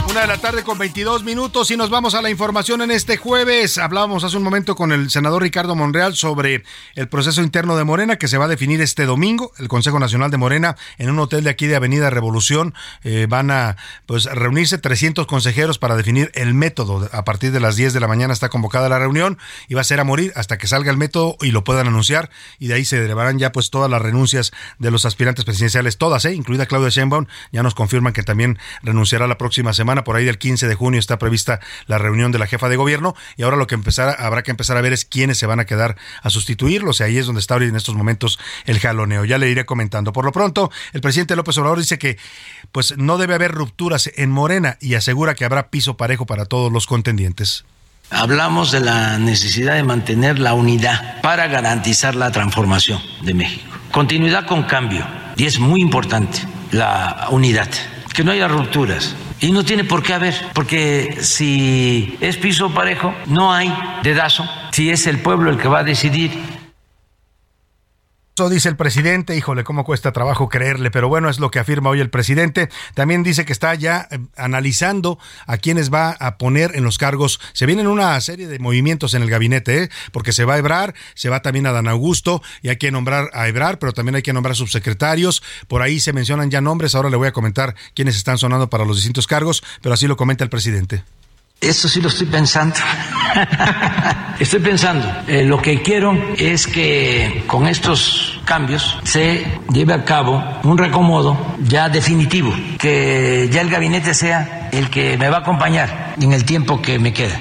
Una 0.10 0.22
de 0.22 0.28
la 0.28 0.40
tarde 0.40 0.64
con 0.64 0.80
22 0.80 1.24
minutos 1.24 1.70
y 1.70 1.78
nos 1.78 1.92
vamos 1.92 2.16
a 2.16 2.24
la 2.24 2.32
información 2.32 2.82
en 2.82 2.90
este 2.90 3.18
jueves. 3.18 3.78
Hablábamos 3.78 4.24
hace 4.24 4.38
un 4.38 4.44
momento 4.44 4.76
con 4.76 4.92
el 4.92 5.12
senador 5.12 5.44
Ricardo 5.44 5.76
Monreal 5.76 6.16
sobre 6.16 6.64
el 6.96 7.08
proceso 7.08 7.44
interno 7.44 7.78
de 7.78 7.84
Morena 7.84 8.16
que 8.16 8.28
se 8.28 8.40
va 8.40 8.46
a 8.46 8.48
definir 8.48 8.82
este 8.82 9.06
domingo. 9.06 9.52
El 9.60 9.68
Consejo 9.68 10.00
Nacional 10.00 10.32
de 10.32 10.38
Morena 10.38 10.78
en 10.98 11.12
un 11.12 11.20
hotel 11.20 11.44
de 11.44 11.52
aquí 11.52 11.68
de 11.68 11.76
Avenida 11.76 12.10
Revolución 12.10 12.74
eh, 13.04 13.28
van 13.30 13.52
a 13.52 13.78
pues 14.08 14.26
reunirse 14.26 14.80
300 14.80 15.28
consejeros 15.28 15.78
para 15.78 15.96
definir 15.96 16.32
el 16.34 16.56
método. 16.56 17.08
A 17.12 17.24
partir 17.24 17.52
de 17.52 17.60
las 17.60 17.76
10 17.76 17.94
de 17.94 18.00
la 18.00 18.08
mañana 18.08 18.34
está 18.34 18.50
convocada 18.50 18.90
la 18.90 18.98
reunión 18.98 19.38
y 19.68 19.76
va 19.76 19.82
a 19.82 19.84
ser 19.84 20.00
a 20.00 20.06
morir 20.06 20.34
hasta 20.36 20.58
que 20.58 20.66
salga 20.66 20.90
el 20.90 20.98
método 20.98 21.38
y 21.42 21.52
lo 21.52 21.64
puedan 21.64 21.88
anunciar 21.88 22.32
y 22.58 22.68
de 22.68 22.74
ahí 22.74 22.84
se 22.84 23.00
derivarán 23.00 23.38
ya 23.38 23.52
pues 23.52 23.70
todas 23.70 23.92
las 23.92 24.02
renuncias 24.02 24.54
de 24.80 24.90
los 24.90 25.06
aspirantes 25.06 25.46
presidenciales, 25.46 26.00
todas, 26.00 26.26
¿eh? 26.26 26.34
incluida 26.34 26.66
Claudia 26.66 26.90
Sheinbaum, 26.90 27.28
ya 27.52 27.62
nos 27.62 27.76
confirman 27.76 28.12
que 28.12 28.24
también 28.24 28.58
renunciará 28.82 29.28
la 29.28 29.38
próxima 29.38 29.72
semana 29.72 29.99
por 30.04 30.16
ahí 30.16 30.26
del 30.26 30.38
15 30.38 30.68
de 30.68 30.76
junio 30.76 31.00
está 31.00 31.20
prevista 31.20 31.60
la 31.88 31.98
reunión 31.98 32.32
de 32.32 32.40
la 32.40 32.48
jefa 32.48 32.70
de 32.70 32.76
gobierno 32.76 33.16
y 33.38 33.44
ahora 33.44 33.58
lo 33.58 33.68
que 33.68 33.76
empezar, 33.76 34.16
habrá 34.20 34.44
que 34.44 34.52
empezar 34.52 34.78
a 34.78 34.82
ver 34.82 34.94
es 34.94 35.06
quiénes 35.06 35.38
se 35.38 35.46
van 35.46 35.60
a 35.60 35.66
quedar 35.66 35.98
a 36.22 36.30
sustituirlos 36.30 37.00
y 37.00 37.04
ahí 37.04 37.18
es 37.18 37.26
donde 37.26 37.42
está 37.42 37.56
en 37.58 37.76
estos 37.76 37.96
momentos 37.96 38.40
el 38.66 38.80
jaloneo. 38.80 39.26
Ya 39.26 39.38
le 39.38 39.50
iré 39.50 39.66
comentando. 39.66 40.14
Por 40.14 40.26
lo 40.26 40.32
pronto, 40.32 40.72
el 40.94 41.02
presidente 41.02 41.36
López 41.36 41.58
Obrador 41.58 41.80
dice 41.80 41.98
que 41.98 42.18
pues 42.72 42.98
no 42.98 43.18
debe 43.18 43.36
haber 43.36 43.52
rupturas 43.52 44.10
en 44.16 44.32
Morena 44.32 44.78
y 44.80 44.96
asegura 44.96 45.36
que 45.36 45.46
habrá 45.46 45.70
piso 45.70 45.98
parejo 45.98 46.26
para 46.26 46.46
todos 46.46 46.72
los 46.72 46.88
contendientes. 46.88 47.66
Hablamos 48.12 48.72
de 48.72 48.80
la 48.80 49.20
necesidad 49.20 49.76
de 49.76 49.84
mantener 49.84 50.40
la 50.40 50.54
unidad 50.54 51.22
para 51.22 51.48
garantizar 51.48 52.16
la 52.16 52.32
transformación 52.32 53.00
de 53.22 53.34
México. 53.36 53.78
Continuidad 53.92 54.48
con 54.48 54.64
cambio. 54.64 55.06
Y 55.38 55.46
es 55.46 55.60
muy 55.60 55.80
importante 55.80 56.40
la 56.72 57.28
unidad, 57.32 57.70
que 58.14 58.24
no 58.24 58.32
haya 58.32 58.48
rupturas. 58.48 59.16
Y 59.42 59.52
no 59.52 59.64
tiene 59.64 59.86
por 59.86 60.04
qué 60.04 60.14
haber, 60.14 60.36
porque 60.54 61.18
si 61.22 62.18
es 62.20 62.36
piso 62.38 62.74
parejo, 62.74 63.14
no 63.26 63.54
hay 63.54 63.74
dedazo. 64.04 64.46
Si 64.72 64.90
es 64.90 65.08
el 65.08 65.20
pueblo 65.20 65.50
el 65.50 65.58
que 65.58 65.70
va 65.70 65.80
a 65.80 65.84
decidir 65.84 66.59
dice 68.48 68.70
el 68.70 68.78
presidente, 68.78 69.36
híjole, 69.36 69.66
cómo 69.66 69.84
cuesta 69.84 70.14
trabajo 70.14 70.48
creerle, 70.48 70.92
pero 70.92 71.10
bueno, 71.10 71.30
es 71.30 71.40
lo 71.40 71.52
que 71.52 71.60
afirma 71.60 71.90
hoy 71.90 72.00
el 72.00 72.10
presidente. 72.10 72.70
También 72.94 73.24
dice 73.24 73.44
que 73.44 73.52
está 73.52 73.76
ya 73.76 74.08
eh, 74.12 74.20
analizando 74.38 75.20
a 75.48 75.58
quienes 75.58 75.92
va 75.94 76.12
a 76.12 76.38
poner 76.38 76.76
en 76.76 76.84
los 76.84 76.98
cargos. 76.98 77.42
Se 77.52 77.66
vienen 77.66 77.88
una 77.88 78.22
serie 78.22 78.48
de 78.48 78.60
movimientos 78.60 79.14
en 79.16 79.24
el 79.24 79.30
gabinete, 79.30 79.84
¿eh? 79.84 79.90
porque 80.14 80.32
se 80.32 80.46
va 80.46 80.54
a 80.54 80.58
Ebrar, 80.60 80.94
se 81.16 81.28
va 81.28 81.42
también 81.42 81.66
a 81.66 81.74
Dan 81.74 81.88
Augusto, 81.88 82.42
y 82.62 82.70
hay 82.70 82.78
que 82.78 82.92
nombrar 82.92 83.30
a 83.34 83.48
Ebrar, 83.48 83.80
pero 83.80 83.92
también 83.92 84.16
hay 84.16 84.22
que 84.22 84.32
nombrar 84.32 84.56
subsecretarios. 84.56 85.44
Por 85.68 85.82
ahí 85.82 86.00
se 86.00 86.14
mencionan 86.14 86.52
ya 86.52 86.62
nombres, 86.62 86.96
ahora 86.96 87.10
le 87.10 87.18
voy 87.18 87.28
a 87.28 87.34
comentar 87.34 87.76
quiénes 87.94 88.16
están 88.16 88.38
sonando 88.38 88.70
para 88.70 88.86
los 88.86 88.98
distintos 88.98 89.28
cargos, 89.28 89.64
pero 89.82 89.94
así 89.94 90.08
lo 90.08 90.16
comenta 90.16 90.44
el 90.44 90.50
presidente. 90.50 91.04
Eso 91.62 91.90
sí 91.90 92.02
lo 92.02 92.08
estoy 92.08 92.28
pensando. 92.28 92.76
estoy 94.40 94.60
pensando. 94.62 95.06
Eh, 95.28 95.44
lo 95.44 95.62
que 95.62 95.82
quiero 95.82 96.14
es 96.38 96.68
que 96.68 97.44
con 97.48 97.68
estos 97.68 98.40
cambios 98.46 98.98
se 99.04 99.46
lleve 99.72 99.94
a 99.94 100.06
cabo 100.06 100.42
un 100.64 100.78
recomodo 100.78 101.56
ya 101.62 101.90
definitivo, 101.90 102.54
que 102.78 103.50
ya 103.52 103.62
el 103.62 103.70
gabinete 103.70 104.14
sea 104.14 104.70
el 104.72 104.90
que 104.90 105.18
me 105.18 105.30
va 105.30 105.38
a 105.38 105.40
acompañar 105.42 106.16
en 106.22 106.32
el 106.32 106.46
tiempo 106.46 106.82
que 106.82 106.98
me 106.98 107.14
queda. 107.14 107.40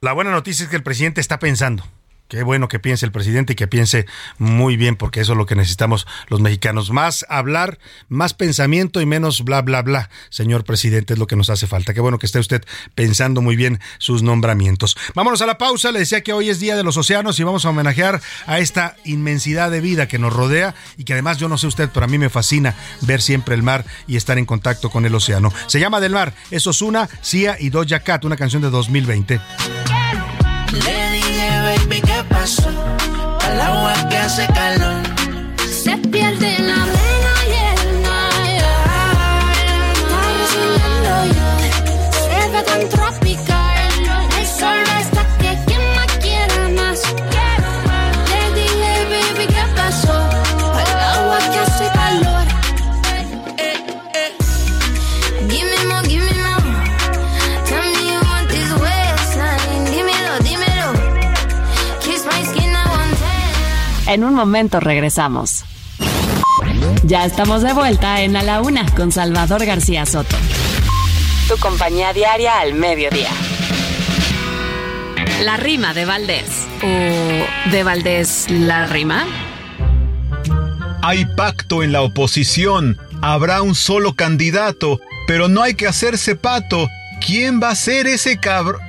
La 0.00 0.12
buena 0.12 0.30
noticia 0.30 0.64
es 0.64 0.70
que 0.70 0.76
el 0.76 0.82
presidente 0.82 1.20
está 1.20 1.38
pensando 1.38 1.84
Qué 2.30 2.44
bueno 2.44 2.68
que 2.68 2.78
piense 2.78 3.04
el 3.04 3.10
presidente 3.10 3.54
y 3.54 3.56
que 3.56 3.66
piense 3.66 4.06
muy 4.38 4.76
bien, 4.76 4.94
porque 4.94 5.20
eso 5.20 5.32
es 5.32 5.38
lo 5.38 5.46
que 5.46 5.56
necesitamos 5.56 6.06
los 6.28 6.40
mexicanos. 6.40 6.92
Más 6.92 7.26
hablar, 7.28 7.80
más 8.08 8.34
pensamiento 8.34 9.00
y 9.00 9.06
menos 9.06 9.42
bla, 9.42 9.62
bla, 9.62 9.82
bla. 9.82 10.10
Señor 10.28 10.62
presidente, 10.62 11.14
es 11.14 11.18
lo 11.18 11.26
que 11.26 11.34
nos 11.34 11.50
hace 11.50 11.66
falta. 11.66 11.92
Qué 11.92 12.00
bueno 12.00 12.20
que 12.20 12.26
esté 12.26 12.38
usted 12.38 12.64
pensando 12.94 13.40
muy 13.40 13.56
bien 13.56 13.80
sus 13.98 14.22
nombramientos. 14.22 14.96
Vámonos 15.16 15.42
a 15.42 15.46
la 15.46 15.58
pausa. 15.58 15.90
Le 15.90 15.98
decía 15.98 16.22
que 16.22 16.32
hoy 16.32 16.50
es 16.50 16.60
Día 16.60 16.76
de 16.76 16.84
los 16.84 16.96
Océanos 16.96 17.40
y 17.40 17.42
vamos 17.42 17.64
a 17.64 17.70
homenajear 17.70 18.20
a 18.46 18.60
esta 18.60 18.94
inmensidad 19.04 19.72
de 19.72 19.80
vida 19.80 20.06
que 20.06 20.20
nos 20.20 20.32
rodea 20.32 20.76
y 20.96 21.02
que 21.02 21.14
además 21.14 21.38
yo 21.38 21.48
no 21.48 21.58
sé 21.58 21.66
usted, 21.66 21.90
pero 21.92 22.04
a 22.04 22.08
mí 22.08 22.16
me 22.16 22.30
fascina 22.30 22.76
ver 23.00 23.22
siempre 23.22 23.56
el 23.56 23.64
mar 23.64 23.84
y 24.06 24.14
estar 24.14 24.38
en 24.38 24.46
contacto 24.46 24.88
con 24.88 25.04
el 25.04 25.16
océano. 25.16 25.52
Se 25.66 25.80
llama 25.80 25.98
Del 25.98 26.12
Mar. 26.12 26.32
Es 26.52 26.68
Osuna, 26.68 27.08
Sia 27.22 27.56
y 27.58 27.70
Doja 27.70 27.98
Cat, 28.04 28.24
una 28.24 28.36
canción 28.36 28.62
de 28.62 28.70
2020. 28.70 29.40
Le 30.72 31.10
dije, 31.12 31.50
baby, 31.64 32.00
¿qué 32.00 32.24
pasó? 32.28 32.70
Al 33.40 33.60
agua 33.60 34.08
que 34.08 34.16
hace 34.16 34.46
calor. 34.48 35.19
En 64.10 64.24
un 64.24 64.34
momento 64.34 64.80
regresamos. 64.80 65.62
Ya 67.04 67.24
estamos 67.24 67.62
de 67.62 67.72
vuelta 67.72 68.22
en 68.22 68.34
A 68.34 68.42
la 68.42 68.60
Una 68.60 68.84
con 68.96 69.12
Salvador 69.12 69.64
García 69.64 70.04
Soto. 70.04 70.34
Tu 71.46 71.56
compañía 71.58 72.12
diaria 72.12 72.58
al 72.58 72.74
mediodía. 72.74 73.30
La 75.44 75.56
rima 75.58 75.94
de 75.94 76.06
Valdés. 76.06 76.66
¿O 76.82 77.70
de 77.70 77.82
Valdés 77.84 78.50
la 78.50 78.86
rima? 78.86 79.26
Hay 81.02 81.24
pacto 81.36 81.84
en 81.84 81.92
la 81.92 82.02
oposición, 82.02 82.98
habrá 83.22 83.62
un 83.62 83.76
solo 83.76 84.16
candidato, 84.16 84.98
pero 85.28 85.46
no 85.46 85.62
hay 85.62 85.74
que 85.74 85.86
hacerse 85.86 86.34
pato. 86.34 86.88
¿Quién 87.24 87.62
va 87.62 87.70
a 87.70 87.76
ser 87.76 88.08
ese 88.08 88.38
cabrón, 88.38 88.82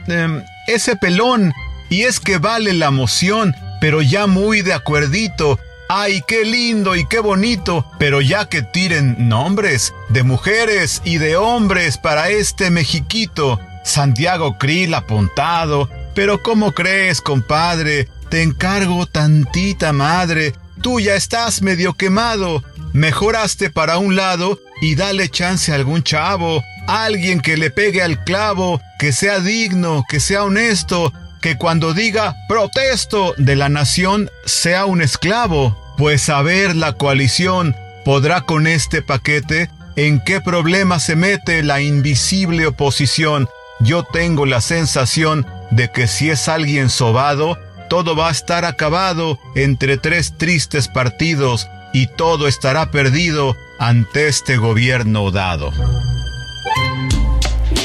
ese 0.65 0.95
pelón? 0.95 1.53
Y 1.91 2.05
es 2.05 2.19
que 2.19 2.39
vale 2.39 2.73
la 2.73 2.89
moción, 2.89 3.55
pero 3.81 4.01
ya 4.01 4.27
muy 4.27 4.61
de 4.61 4.73
acuerdito. 4.73 5.59
Ay, 5.89 6.23
qué 6.25 6.45
lindo 6.45 6.95
y 6.95 7.05
qué 7.05 7.19
bonito, 7.19 7.85
pero 7.99 8.21
ya 8.21 8.47
que 8.47 8.61
tiren 8.61 9.27
nombres 9.27 9.93
de 10.07 10.23
mujeres 10.23 11.01
y 11.03 11.17
de 11.17 11.35
hombres 11.35 11.97
para 11.97 12.29
este 12.29 12.69
mexiquito. 12.69 13.59
Santiago 13.83 14.57
Krill 14.57 14.93
apuntado, 14.93 15.89
pero 16.13 16.41
¿cómo 16.41 16.71
crees, 16.71 17.19
compadre? 17.19 18.07
Te 18.29 18.43
encargo 18.43 19.07
tantita 19.07 19.91
madre, 19.91 20.53
tú 20.81 21.01
ya 21.01 21.15
estás 21.15 21.61
medio 21.61 21.93
quemado. 21.93 22.63
Mejoraste 22.93 23.69
para 23.69 23.97
un 23.97 24.15
lado 24.15 24.59
y 24.81 24.95
dale 24.95 25.27
chance 25.29 25.71
a 25.71 25.75
algún 25.75 26.03
chavo, 26.03 26.63
alguien 26.87 27.41
que 27.41 27.57
le 27.57 27.71
pegue 27.71 28.01
al 28.01 28.23
clavo, 28.23 28.79
que 28.99 29.11
sea 29.11 29.39
digno, 29.39 30.03
que 30.07 30.19
sea 30.19 30.43
honesto, 30.43 31.11
que 31.41 31.57
cuando 31.57 31.93
diga 31.93 32.35
protesto 32.47 33.33
de 33.37 33.55
la 33.55 33.67
nación 33.67 34.29
sea 34.45 34.85
un 34.85 35.01
esclavo. 35.01 35.77
Pues 35.97 36.29
a 36.29 36.41
ver 36.41 36.75
la 36.75 36.93
coalición 36.93 37.75
podrá 38.05 38.41
con 38.41 38.67
este 38.67 39.01
paquete 39.01 39.69
en 39.95 40.21
qué 40.21 40.39
problema 40.41 40.99
se 40.99 41.15
mete 41.15 41.63
la 41.63 41.81
invisible 41.81 42.67
oposición. 42.67 43.49
Yo 43.79 44.03
tengo 44.03 44.45
la 44.45 44.61
sensación 44.61 45.45
de 45.71 45.91
que 45.91 46.07
si 46.07 46.29
es 46.29 46.47
alguien 46.47 46.89
sobado, 46.89 47.57
todo 47.89 48.15
va 48.15 48.29
a 48.29 48.31
estar 48.31 48.63
acabado 48.63 49.39
entre 49.55 49.97
tres 49.97 50.37
tristes 50.37 50.87
partidos 50.87 51.67
y 51.93 52.07
todo 52.07 52.47
estará 52.47 52.89
perdido 52.91 53.55
ante 53.79 54.27
este 54.27 54.57
gobierno 54.57 55.31
dado. 55.31 55.71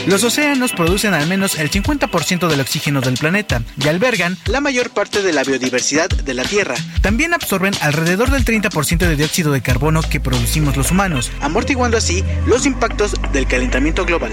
Los 0.07 0.23
océanos 0.23 0.73
producen 0.73 1.15
al 1.15 1.27
menos 1.27 1.59
el 1.59 1.69
50% 1.69 2.47
del 2.47 2.61
oxígeno 2.61 3.01
del 3.01 3.15
planeta 3.15 3.63
y 3.77 3.89
albergan 3.89 4.37
la 4.47 4.61
mayor 4.61 4.91
parte 4.91 5.21
de 5.21 5.33
la 5.33 5.43
biodiversidad 5.43 6.09
de 6.09 6.33
la 6.33 6.45
Tierra. 6.45 6.77
También 7.03 7.35
absorben 7.35 7.75
alrededor 7.81 8.31
del 8.31 8.45
30% 8.45 8.99
de 8.99 9.17
dióxido 9.17 9.51
de 9.51 9.63
carbono 9.63 10.03
que 10.03 10.21
producimos 10.21 10.77
los 10.77 10.93
humanos, 10.93 11.33
amortiguando 11.41 11.97
así 11.97 12.23
los 12.47 12.67
impactos 12.67 13.15
del 13.33 13.49
calentamiento 13.49 14.05
global. 14.05 14.31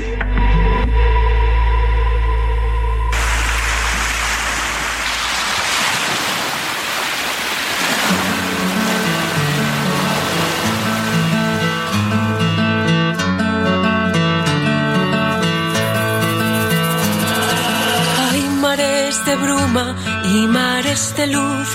Y 20.33 20.47
mares 20.47 21.15
de 21.15 21.27
luz. 21.27 21.69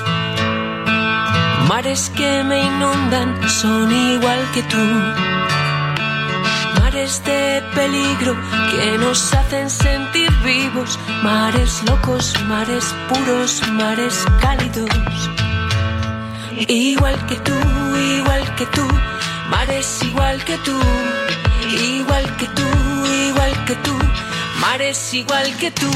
Mares 1.69 2.11
que 2.17 2.43
me 2.43 2.59
inundan 2.61 3.49
son 3.49 3.91
igual 3.93 4.41
que 4.53 4.63
tú. 4.65 4.85
Mares 6.81 7.23
de 7.25 7.63
peligro 7.75 8.35
que 8.71 8.99
nos 8.99 9.33
hacen 9.33 9.71
sentir 9.71 10.31
vivos. 10.45 10.99
Mares 11.23 11.83
locos, 11.87 12.35
mares 12.49 12.95
puros, 13.09 13.63
mares 13.73 14.25
cálidos. 14.41 14.91
Igual 16.67 17.17
que 17.27 17.37
tú, 17.37 17.59
igual 18.17 18.55
que 18.57 18.67
tú. 18.67 18.87
Mares 19.51 20.03
igual 20.03 20.45
que 20.45 20.57
tú. 20.59 20.79
Igual 21.71 22.37
que 22.37 22.47
tú, 22.47 22.69
igual 23.29 23.65
que 23.67 23.75
tú. 23.77 23.97
Mares 24.61 25.15
igual 25.15 25.57
que 25.61 25.71
tú. 25.71 25.91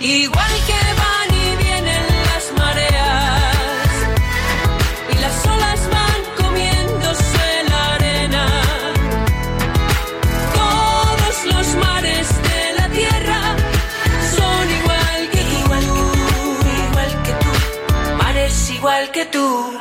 Igual 0.00 0.54
que 0.66 0.80
van 1.00 1.21
igual 19.02 19.10
que 19.10 19.24
tú. 19.26 19.72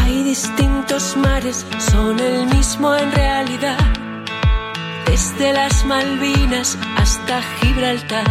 Hay 0.00 0.22
distintos 0.22 1.16
mares, 1.16 1.66
son 1.78 2.20
el 2.20 2.46
mismo 2.46 2.94
en 2.94 3.10
realidad. 3.12 3.78
Desde 5.06 5.52
las 5.52 5.84
Malvinas 5.84 6.78
hasta 6.96 7.40
Gibraltar. 7.58 8.24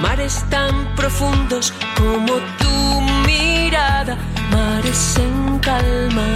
Mares 0.00 0.44
tan 0.50 0.94
profundos 0.96 1.72
como 1.96 2.34
tu 2.58 3.00
mirada. 3.26 4.16
Mares 4.50 5.16
en 5.18 5.58
calma. 5.60 6.28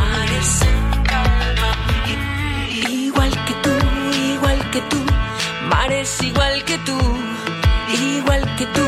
Mares 0.00 0.62
en 0.62 1.02
calma. 1.04 1.70
Igual 2.88 3.30
que 3.46 3.54
tú, 3.64 3.74
igual 4.34 4.70
que 4.70 4.80
tú. 4.82 4.98
Mares 5.68 6.22
igual 6.22 6.64
que 6.64 6.78
tú. 6.78 6.98
Igual 7.92 8.42
que 8.56 8.66
tú, 8.66 8.86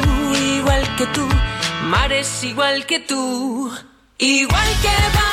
igual 0.59 0.96
que 0.96 1.07
tú. 1.07 1.52
Mares 1.92 2.42
igual 2.44 2.87
que 2.87 3.00
tú. 3.00 3.70
Igual 4.16 4.68
que 4.81 4.88
vienen. 4.88 5.32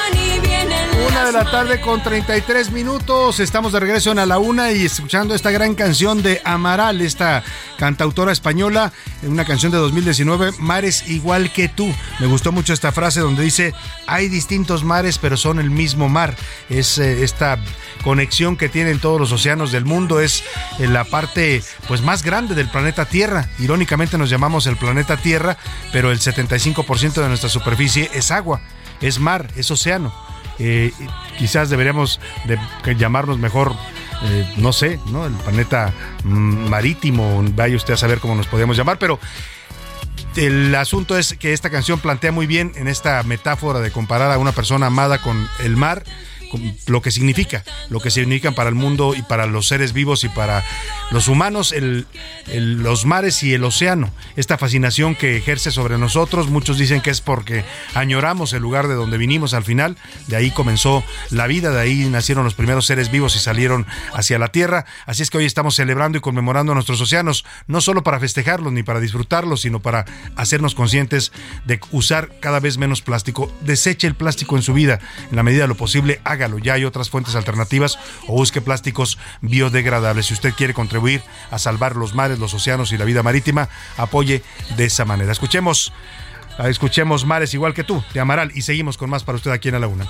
Una 1.08 1.26
de 1.26 1.32
la 1.32 1.46
tarde 1.46 1.80
con 1.80 2.04
33 2.04 2.72
minutos. 2.72 3.40
Estamos 3.40 3.74
de 3.74 3.80
regreso 3.80 4.12
en 4.12 4.20
A 4.20 4.26
la 4.26 4.38
Una 4.38 4.72
y 4.72 4.86
escuchando 4.86 5.34
esta 5.34 5.50
gran 5.50 5.74
canción 5.74 6.22
de 6.22 6.42
Amaral, 6.44 7.02
esta 7.02 7.44
cantautora 7.78 8.32
española, 8.32 8.92
una 9.24 9.46
canción 9.46 9.72
de 9.72 9.78
2019, 9.78 10.52
Mares 10.60 11.08
igual 11.10 11.52
que 11.54 11.70
tú. 11.70 11.94
Me 12.20 12.28
gustó 12.28 12.52
mucho 12.52 12.74
esta 12.74 12.92
frase 12.92 13.22
donde 13.22 13.44
dice, 13.44 13.74
hay 14.08 14.28
distintos 14.28 14.84
mares 14.84 15.18
pero 15.18 15.38
son 15.38 15.60
el 15.60 15.72
mismo 15.72 16.10
mar. 16.10 16.36
Es 16.70 16.98
eh, 16.98 17.24
esta 17.24 17.58
conexión 18.04 18.58
que 18.58 18.70
tienen 18.70 19.00
todos 19.00 19.20
los 19.20 19.32
océanos 19.32 19.72
del 19.72 19.86
mundo, 19.86 20.20
es 20.20 20.44
eh, 20.80 20.88
la 20.88 21.06
parte 21.06 21.64
pues 21.88 22.02
más 22.02 22.24
grande 22.24 22.56
del 22.56 22.70
planeta 22.70 23.06
Tierra. 23.06 23.50
Irónicamente 23.58 24.18
nos 24.18 24.30
llamamos 24.30 24.68
el 24.68 24.78
planeta 24.78 25.18
Tierra, 25.18 25.58
pero 25.92 26.12
el 26.12 26.20
75% 26.20 27.14
de 27.14 27.28
nuestra 27.28 27.50
superficie 27.50 28.10
es 28.14 28.32
agua, 28.32 28.62
es 29.02 29.20
mar, 29.20 29.48
es 29.56 29.72
océano. 29.72 30.29
Eh, 30.60 30.92
quizás 31.38 31.70
deberíamos 31.70 32.20
de 32.46 32.96
llamarnos 32.96 33.38
mejor, 33.38 33.74
eh, 34.24 34.54
no 34.58 34.74
sé, 34.74 35.00
¿no? 35.08 35.26
El 35.26 35.34
planeta 35.34 35.94
mm, 36.24 36.70
marítimo, 36.70 37.44
vaya 37.56 37.76
usted 37.76 37.94
a 37.94 37.98
saber 37.98 38.20
cómo 38.20 38.36
nos 38.36 38.48
podríamos 38.48 38.78
llamar, 38.78 39.00
pero 39.00 39.20
el 40.36 40.76
asunto 40.76 41.18
es 41.18 41.34
que 41.34 41.54
esta 41.54 41.70
canción 41.70 42.00
plantea 42.00 42.32
muy 42.32 42.46
bien 42.46 42.74
en 42.76 42.88
esta 42.88 43.24
metáfora 43.24 43.80
de 43.80 43.92
comparar 43.92 44.32
a 44.32 44.38
una 44.38 44.52
persona 44.52 44.88
amada 44.88 45.22
con 45.22 45.48
el 45.64 45.76
mar 45.76 46.04
lo 46.88 47.02
que 47.02 47.12
significa, 47.12 47.64
lo 47.90 48.00
que 48.00 48.12
significan 48.12 48.54
para 48.54 48.70
el 48.70 48.76
mundo 48.76 49.14
y 49.16 49.22
para 49.22 49.46
los 49.46 49.68
seres 49.68 49.94
vivos 49.94 50.24
y 50.24 50.30
para 50.30 50.64
los 51.12 51.28
humanos, 51.28 51.74
los 52.48 53.06
mares 53.06 53.44
y 53.44 53.54
el 53.54 53.64
océano. 53.64 54.12
Esta 54.36 54.58
fascinación 54.58 55.16
que 55.16 55.38
ejerce 55.38 55.72
sobre 55.72 55.98
nosotros, 55.98 56.50
muchos 56.50 56.78
dicen 56.78 57.02
que 57.02 57.10
es 57.10 57.22
porque 57.22 57.64
añoramos 57.94 58.54
el 58.54 58.62
lugar 58.62 58.88
de 58.88 58.96
donde 58.96 59.18
vinimos 59.18 59.54
al 59.54 59.64
final, 59.64 59.98
de 60.28 60.36
ahí 60.36 60.52
comenzó 60.52 61.04
la 61.30 61.48
vida, 61.48 61.72
de 61.72 61.82
ahí 61.82 62.06
nacieron 62.10 62.44
los 62.44 62.54
primeros 62.54 62.86
seres 62.86 63.12
vivos 63.12 63.36
y 63.36 63.40
salieron 63.40 63.86
hacia 64.14 64.40
la 64.40 64.50
Tierra. 64.50 64.86
Así 65.06 65.24
es 65.24 65.30
que 65.30 65.38
hoy 65.38 65.46
estamos 65.46 65.76
celebrando 65.76 66.18
y 66.18 66.22
conmemorando 66.22 66.74
nuestros 66.74 67.02
océanos, 67.02 67.46
no 67.68 67.82
solo 67.82 68.04
para 68.04 68.20
festejarlos 68.20 68.74
ni 68.74 68.84
para 68.84 69.00
disfrutarlos, 69.00 69.62
sino 69.62 69.80
para 69.82 70.06
hacernos 70.36 70.76
conscientes 70.76 71.32
de 71.66 71.80
usar 71.92 72.32
cada 72.40 72.60
vez 72.60 72.78
menos 72.78 73.02
plástico. 73.02 73.52
Deseche 73.62 74.08
el 74.08 74.16
plástico 74.16 74.56
en 74.56 74.64
su 74.64 74.74
vida, 74.74 75.00
en 75.30 75.36
la 75.36 75.44
medida 75.44 75.64
de 75.64 75.68
lo 75.68 75.76
posible, 75.76 76.22
ya 76.62 76.74
hay 76.74 76.86
otras 76.86 77.10
fuentes 77.10 77.36
alternativas 77.36 78.00
o 78.28 78.34
busque 78.34 78.62
plásticos 78.62 79.18
biodegradables. 79.42 80.28
Si 80.28 80.34
usted 80.34 80.54
quiere 80.54 80.74
contribuir 80.74 81.22
a 81.52 81.60
salvar 81.60 81.96
los 81.96 82.14
mares, 82.14 82.40
los 82.40 82.54
océanos 82.54 82.92
y 82.92 82.98
la 82.98 83.06
vida 83.06 83.24
marítima, 83.24 83.70
apoye 83.98 84.44
de 84.78 84.86
esa 84.86 85.06
manera. 85.06 85.32
Escuchemos, 85.32 85.94
escuchemos 86.60 87.26
Mares 87.26 87.54
igual 87.54 87.74
que 87.74 87.84
tú, 87.84 88.04
de 88.14 88.20
Amaral, 88.20 88.52
y 88.56 88.62
seguimos 88.62 88.98
con 88.98 89.10
más 89.10 89.24
para 89.24 89.38
usted 89.38 89.52
aquí 89.52 89.70
en 89.70 89.74
la 89.74 89.80
Laguna. 89.80 90.08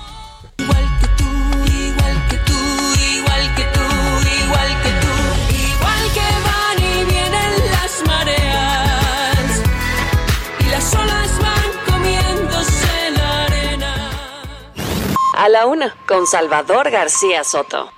A 15.39 15.47
la 15.47 15.67
una 15.67 15.95
con 16.05 16.27
Salvador 16.27 16.91
García 16.91 17.45
Soto. 17.45 17.93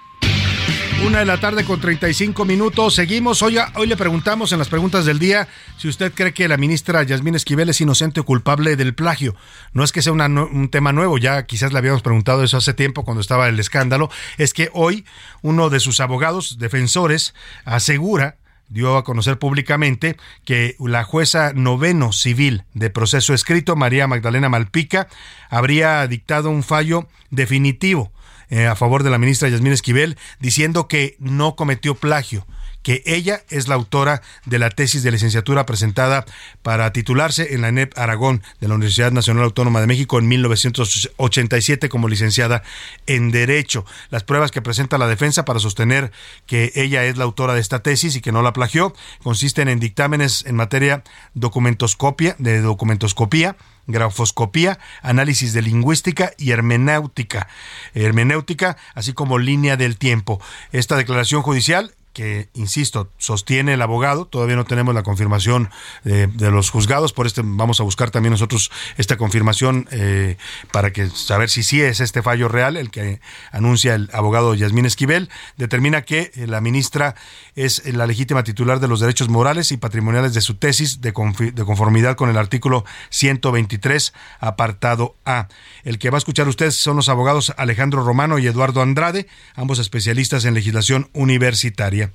Una 1.03 1.19
de 1.19 1.25
la 1.25 1.39
tarde 1.39 1.65
con 1.65 1.81
35 1.81 2.45
minutos. 2.45 2.93
Seguimos. 2.93 3.41
Hoy, 3.41 3.57
hoy 3.73 3.87
le 3.87 3.97
preguntamos 3.97 4.51
en 4.51 4.59
las 4.59 4.69
preguntas 4.69 5.05
del 5.05 5.17
día 5.17 5.47
si 5.77 5.87
usted 5.87 6.13
cree 6.13 6.35
que 6.35 6.47
la 6.47 6.57
ministra 6.57 7.01
Yasmín 7.01 7.33
Esquivel 7.33 7.69
es 7.69 7.81
inocente 7.81 8.19
o 8.19 8.25
culpable 8.25 8.75
del 8.75 8.93
plagio. 8.93 9.33
No 9.73 9.83
es 9.83 9.91
que 9.91 10.03
sea 10.03 10.13
un 10.13 10.69
tema 10.69 10.91
nuevo, 10.91 11.17
ya 11.17 11.47
quizás 11.47 11.73
le 11.73 11.79
habíamos 11.79 12.03
preguntado 12.03 12.43
eso 12.43 12.57
hace 12.57 12.75
tiempo 12.75 13.03
cuando 13.03 13.21
estaba 13.21 13.49
el 13.49 13.59
escándalo. 13.59 14.11
Es 14.37 14.53
que 14.53 14.69
hoy 14.73 15.03
uno 15.41 15.71
de 15.71 15.79
sus 15.79 15.99
abogados 15.99 16.59
defensores 16.59 17.33
asegura 17.65 18.37
dio 18.71 18.95
a 18.95 19.03
conocer 19.03 19.37
públicamente 19.37 20.15
que 20.45 20.75
la 20.79 21.03
jueza 21.03 21.51
noveno 21.53 22.13
civil 22.13 22.63
de 22.73 22.89
proceso 22.89 23.33
escrito, 23.33 23.75
María 23.75 24.07
Magdalena 24.07 24.49
Malpica, 24.49 25.07
habría 25.49 26.07
dictado 26.07 26.49
un 26.49 26.63
fallo 26.63 27.07
definitivo 27.29 28.11
eh, 28.49 28.67
a 28.67 28.75
favor 28.75 29.03
de 29.03 29.09
la 29.09 29.17
ministra 29.17 29.49
Yasmín 29.49 29.73
Esquivel, 29.73 30.17
diciendo 30.39 30.87
que 30.87 31.15
no 31.19 31.55
cometió 31.55 31.95
plagio 31.95 32.45
que 32.83 33.03
ella 33.05 33.43
es 33.49 33.67
la 33.67 33.75
autora 33.75 34.21
de 34.45 34.59
la 34.59 34.69
tesis 34.69 35.03
de 35.03 35.11
licenciatura 35.11 35.65
presentada 35.65 36.25
para 36.61 36.91
titularse 36.93 37.53
en 37.53 37.61
la 37.61 37.69
ENEP 37.69 37.97
Aragón 37.97 38.41
de 38.59 38.67
la 38.67 38.75
Universidad 38.75 39.11
Nacional 39.11 39.43
Autónoma 39.43 39.81
de 39.81 39.87
México 39.87 40.19
en 40.19 40.27
1987 40.27 41.89
como 41.89 42.07
licenciada 42.07 42.63
en 43.07 43.31
Derecho. 43.31 43.85
Las 44.09 44.23
pruebas 44.23 44.51
que 44.51 44.61
presenta 44.61 44.97
la 44.97 45.07
defensa 45.07 45.45
para 45.45 45.59
sostener 45.59 46.11
que 46.45 46.71
ella 46.75 47.05
es 47.05 47.17
la 47.17 47.23
autora 47.23 47.53
de 47.53 47.61
esta 47.61 47.83
tesis 47.83 48.15
y 48.15 48.21
que 48.21 48.31
no 48.31 48.41
la 48.41 48.53
plagió 48.53 48.93
consisten 49.23 49.67
en 49.67 49.79
dictámenes 49.79 50.45
en 50.45 50.55
materia 50.55 51.03
documentoscopia, 51.33 52.35
de 52.39 52.61
documentoscopía, 52.61 53.55
grafoscopía, 53.87 54.79
análisis 55.01 55.53
de 55.53 55.61
lingüística 55.61 56.33
y 56.37 56.51
hermenéutica, 56.51 57.47
hermenéutica, 57.93 58.77
así 58.95 59.13
como 59.13 59.39
línea 59.39 59.77
del 59.77 59.97
tiempo. 59.97 60.41
Esta 60.71 60.95
declaración 60.95 61.41
judicial 61.41 61.93
que, 62.13 62.49
insisto, 62.53 63.11
sostiene 63.17 63.73
el 63.73 63.81
abogado. 63.81 64.25
Todavía 64.25 64.55
no 64.55 64.65
tenemos 64.65 64.93
la 64.93 65.03
confirmación 65.03 65.69
de, 66.03 66.27
los 66.51 66.69
juzgados, 66.69 67.13
por 67.13 67.27
este 67.27 67.41
vamos 67.43 67.79
a 67.79 67.83
buscar 67.83 68.11
también 68.11 68.31
nosotros 68.31 68.71
esta 68.97 69.17
confirmación 69.17 69.87
eh, 69.91 70.37
para 70.71 70.91
que 70.91 71.09
saber 71.09 71.49
si 71.49 71.63
sí 71.63 71.81
es 71.81 71.99
este 71.99 72.21
fallo 72.21 72.47
real, 72.47 72.77
el 72.77 72.91
que 72.91 73.21
anuncia 73.51 73.95
el 73.95 74.09
abogado 74.13 74.53
Yasmín 74.53 74.85
Esquivel. 74.85 75.29
Determina 75.57 76.01
que 76.01 76.31
eh, 76.35 76.47
la 76.47 76.61
ministra 76.61 77.15
es 77.55 77.83
la 77.93 78.07
legítima 78.07 78.43
titular 78.43 78.79
de 78.79 78.87
los 78.87 78.99
derechos 78.99 79.29
morales 79.29 79.71
y 79.71 79.77
patrimoniales 79.77 80.33
de 80.33 80.41
su 80.41 80.55
tesis 80.55 81.01
de, 81.01 81.13
de 81.53 81.65
conformidad 81.65 82.15
con 82.15 82.29
el 82.29 82.37
artículo 82.37 82.85
123, 83.09 84.13
apartado 84.39 85.15
A. 85.25 85.47
El 85.83 85.99
que 85.99 86.09
va 86.09 86.17
a 86.17 86.19
escuchar 86.19 86.47
ustedes 86.47 86.75
son 86.75 86.95
los 86.95 87.09
abogados 87.09 87.53
Alejandro 87.57 88.03
Romano 88.03 88.39
y 88.39 88.47
Eduardo 88.47 88.81
Andrade, 88.81 89.27
ambos 89.55 89.79
especialistas 89.79 90.45
en 90.45 90.53
legislación 90.53 91.09
universitaria. 91.13 92.10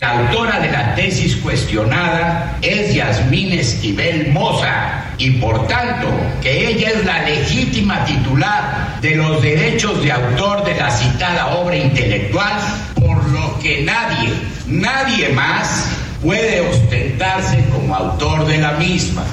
La 0.00 0.18
autora 0.18 0.60
de 0.60 0.70
la 0.70 0.94
tesis 0.94 1.36
cuestionada 1.36 2.56
es 2.62 2.94
Yasmín 2.94 3.52
Esquivel 3.52 4.32
Moza 4.32 5.04
y 5.18 5.32
por 5.32 5.68
tanto 5.68 6.08
que 6.40 6.70
ella 6.70 6.88
es 6.88 7.04
la 7.04 7.22
legítima 7.24 8.02
titular 8.06 8.98
de 9.02 9.16
los 9.16 9.42
derechos 9.42 10.02
de 10.02 10.10
autor 10.10 10.64
de 10.64 10.74
la 10.76 10.90
citada 10.90 11.48
obra 11.48 11.76
intelectual, 11.76 12.54
por 12.94 13.22
lo 13.28 13.58
que 13.58 13.82
nadie, 13.82 14.32
nadie 14.66 15.28
más 15.34 15.90
puede 16.22 16.62
ostentarse 16.62 17.62
como 17.70 17.94
autor 17.94 18.46
de 18.46 18.56
la 18.56 18.72
misma. 18.72 19.26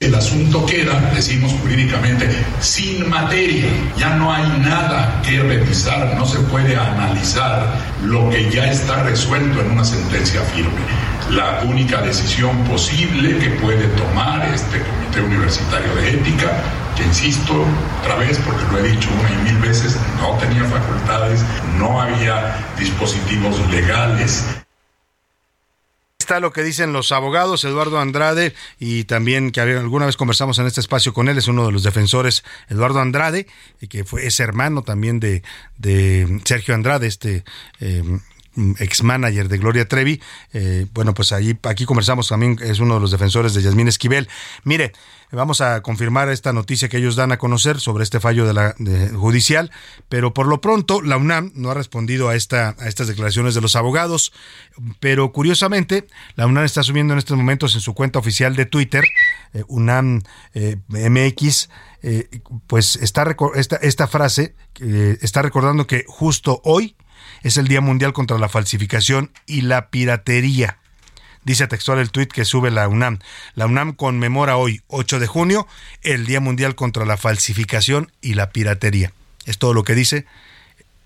El 0.00 0.14
asunto 0.14 0.64
queda, 0.64 1.10
decimos 1.12 1.50
jurídicamente, 1.60 2.30
sin 2.60 3.10
materia. 3.10 3.66
Ya 3.96 4.14
no 4.14 4.32
hay 4.32 4.46
nada 4.60 5.20
que 5.22 5.42
revisar, 5.42 6.14
no 6.16 6.24
se 6.24 6.38
puede 6.38 6.76
analizar 6.76 7.66
lo 8.04 8.30
que 8.30 8.48
ya 8.48 8.70
está 8.70 9.02
resuelto 9.02 9.60
en 9.60 9.72
una 9.72 9.84
sentencia 9.84 10.40
firme. 10.54 10.80
La 11.30 11.64
única 11.64 12.00
decisión 12.00 12.56
posible 12.64 13.38
que 13.38 13.50
puede 13.60 13.88
tomar 13.88 14.48
este 14.54 14.80
Comité 14.80 15.20
Universitario 15.20 15.92
de 15.96 16.10
Ética, 16.10 16.52
que 16.96 17.02
insisto 17.02 17.64
otra 18.00 18.14
vez, 18.14 18.38
porque 18.46 18.62
lo 18.70 18.78
he 18.78 18.92
dicho 18.92 19.08
una 19.18 19.30
y 19.32 19.52
mil 19.52 19.58
veces, 19.60 19.96
no 20.20 20.38
tenía 20.38 20.62
facultades, 20.62 21.40
no 21.76 22.00
había 22.00 22.56
dispositivos 22.78 23.58
legales 23.68 24.57
está 26.28 26.40
lo 26.40 26.52
que 26.52 26.62
dicen 26.62 26.92
los 26.92 27.10
abogados, 27.10 27.64
Eduardo 27.64 27.98
Andrade, 27.98 28.54
y 28.78 29.04
también 29.04 29.50
que 29.50 29.62
alguna 29.62 30.04
vez 30.04 30.18
conversamos 30.18 30.58
en 30.58 30.66
este 30.66 30.78
espacio 30.78 31.14
con 31.14 31.26
él, 31.30 31.38
es 31.38 31.48
uno 31.48 31.64
de 31.64 31.72
los 31.72 31.84
defensores, 31.84 32.44
Eduardo 32.68 33.00
Andrade, 33.00 33.46
que 33.88 34.04
fue, 34.04 34.26
es 34.26 34.38
hermano 34.38 34.82
también 34.82 35.20
de, 35.20 35.42
de 35.78 36.42
Sergio 36.44 36.74
Andrade, 36.74 37.06
este 37.06 37.44
eh, 37.80 38.04
ex 38.78 39.02
manager 39.02 39.48
de 39.48 39.56
Gloria 39.56 39.88
Trevi. 39.88 40.20
Eh, 40.52 40.84
bueno, 40.92 41.14
pues 41.14 41.32
ahí, 41.32 41.58
aquí 41.62 41.86
conversamos 41.86 42.28
también, 42.28 42.58
es 42.60 42.78
uno 42.78 42.96
de 42.96 43.00
los 43.00 43.10
defensores 43.10 43.54
de 43.54 43.62
Yasmín 43.62 43.88
Esquivel. 43.88 44.28
Mire, 44.64 44.92
Vamos 45.30 45.60
a 45.60 45.82
confirmar 45.82 46.30
esta 46.30 46.54
noticia 46.54 46.88
que 46.88 46.96
ellos 46.96 47.14
dan 47.14 47.32
a 47.32 47.38
conocer 47.38 47.80
sobre 47.80 48.02
este 48.02 48.18
fallo 48.18 48.46
de 48.46 48.54
la 48.54 48.74
judicial, 49.14 49.70
pero 50.08 50.32
por 50.32 50.46
lo 50.46 50.62
pronto 50.62 51.02
la 51.02 51.18
UNAM 51.18 51.52
no 51.54 51.70
ha 51.70 51.74
respondido 51.74 52.30
a, 52.30 52.34
esta, 52.34 52.74
a 52.78 52.88
estas 52.88 53.08
declaraciones 53.08 53.54
de 53.54 53.60
los 53.60 53.76
abogados, 53.76 54.32
pero 55.00 55.30
curiosamente 55.32 56.06
la 56.34 56.46
UNAM 56.46 56.64
está 56.64 56.82
subiendo 56.82 57.12
en 57.12 57.18
estos 57.18 57.36
momentos 57.36 57.74
en 57.74 57.82
su 57.82 57.92
cuenta 57.92 58.18
oficial 58.18 58.56
de 58.56 58.64
Twitter, 58.64 59.04
eh, 59.52 59.64
UNAM 59.68 60.22
eh, 60.54 60.76
MX, 60.88 61.68
eh, 62.02 62.40
pues 62.66 62.96
está 62.96 63.36
esta, 63.54 63.76
esta 63.76 64.06
frase, 64.06 64.54
está 64.80 65.42
recordando 65.42 65.86
que 65.86 66.04
justo 66.08 66.62
hoy 66.64 66.96
es 67.42 67.58
el 67.58 67.68
Día 67.68 67.82
Mundial 67.82 68.14
contra 68.14 68.38
la 68.38 68.48
Falsificación 68.48 69.32
y 69.46 69.60
la 69.62 69.90
Piratería. 69.90 70.78
Dice 71.48 71.66
textual 71.66 71.98
el 71.98 72.10
tuit 72.10 72.30
que 72.30 72.44
sube 72.44 72.70
la 72.70 72.86
UNAM. 72.88 73.20
La 73.54 73.64
UNAM 73.64 73.94
conmemora 73.94 74.58
hoy, 74.58 74.82
8 74.88 75.18
de 75.18 75.26
junio, 75.26 75.66
el 76.02 76.26
Día 76.26 76.40
Mundial 76.40 76.74
contra 76.74 77.06
la 77.06 77.16
Falsificación 77.16 78.12
y 78.20 78.34
la 78.34 78.50
Piratería. 78.50 79.14
Es 79.46 79.56
todo 79.56 79.72
lo 79.72 79.82
que 79.82 79.94
dice. 79.94 80.26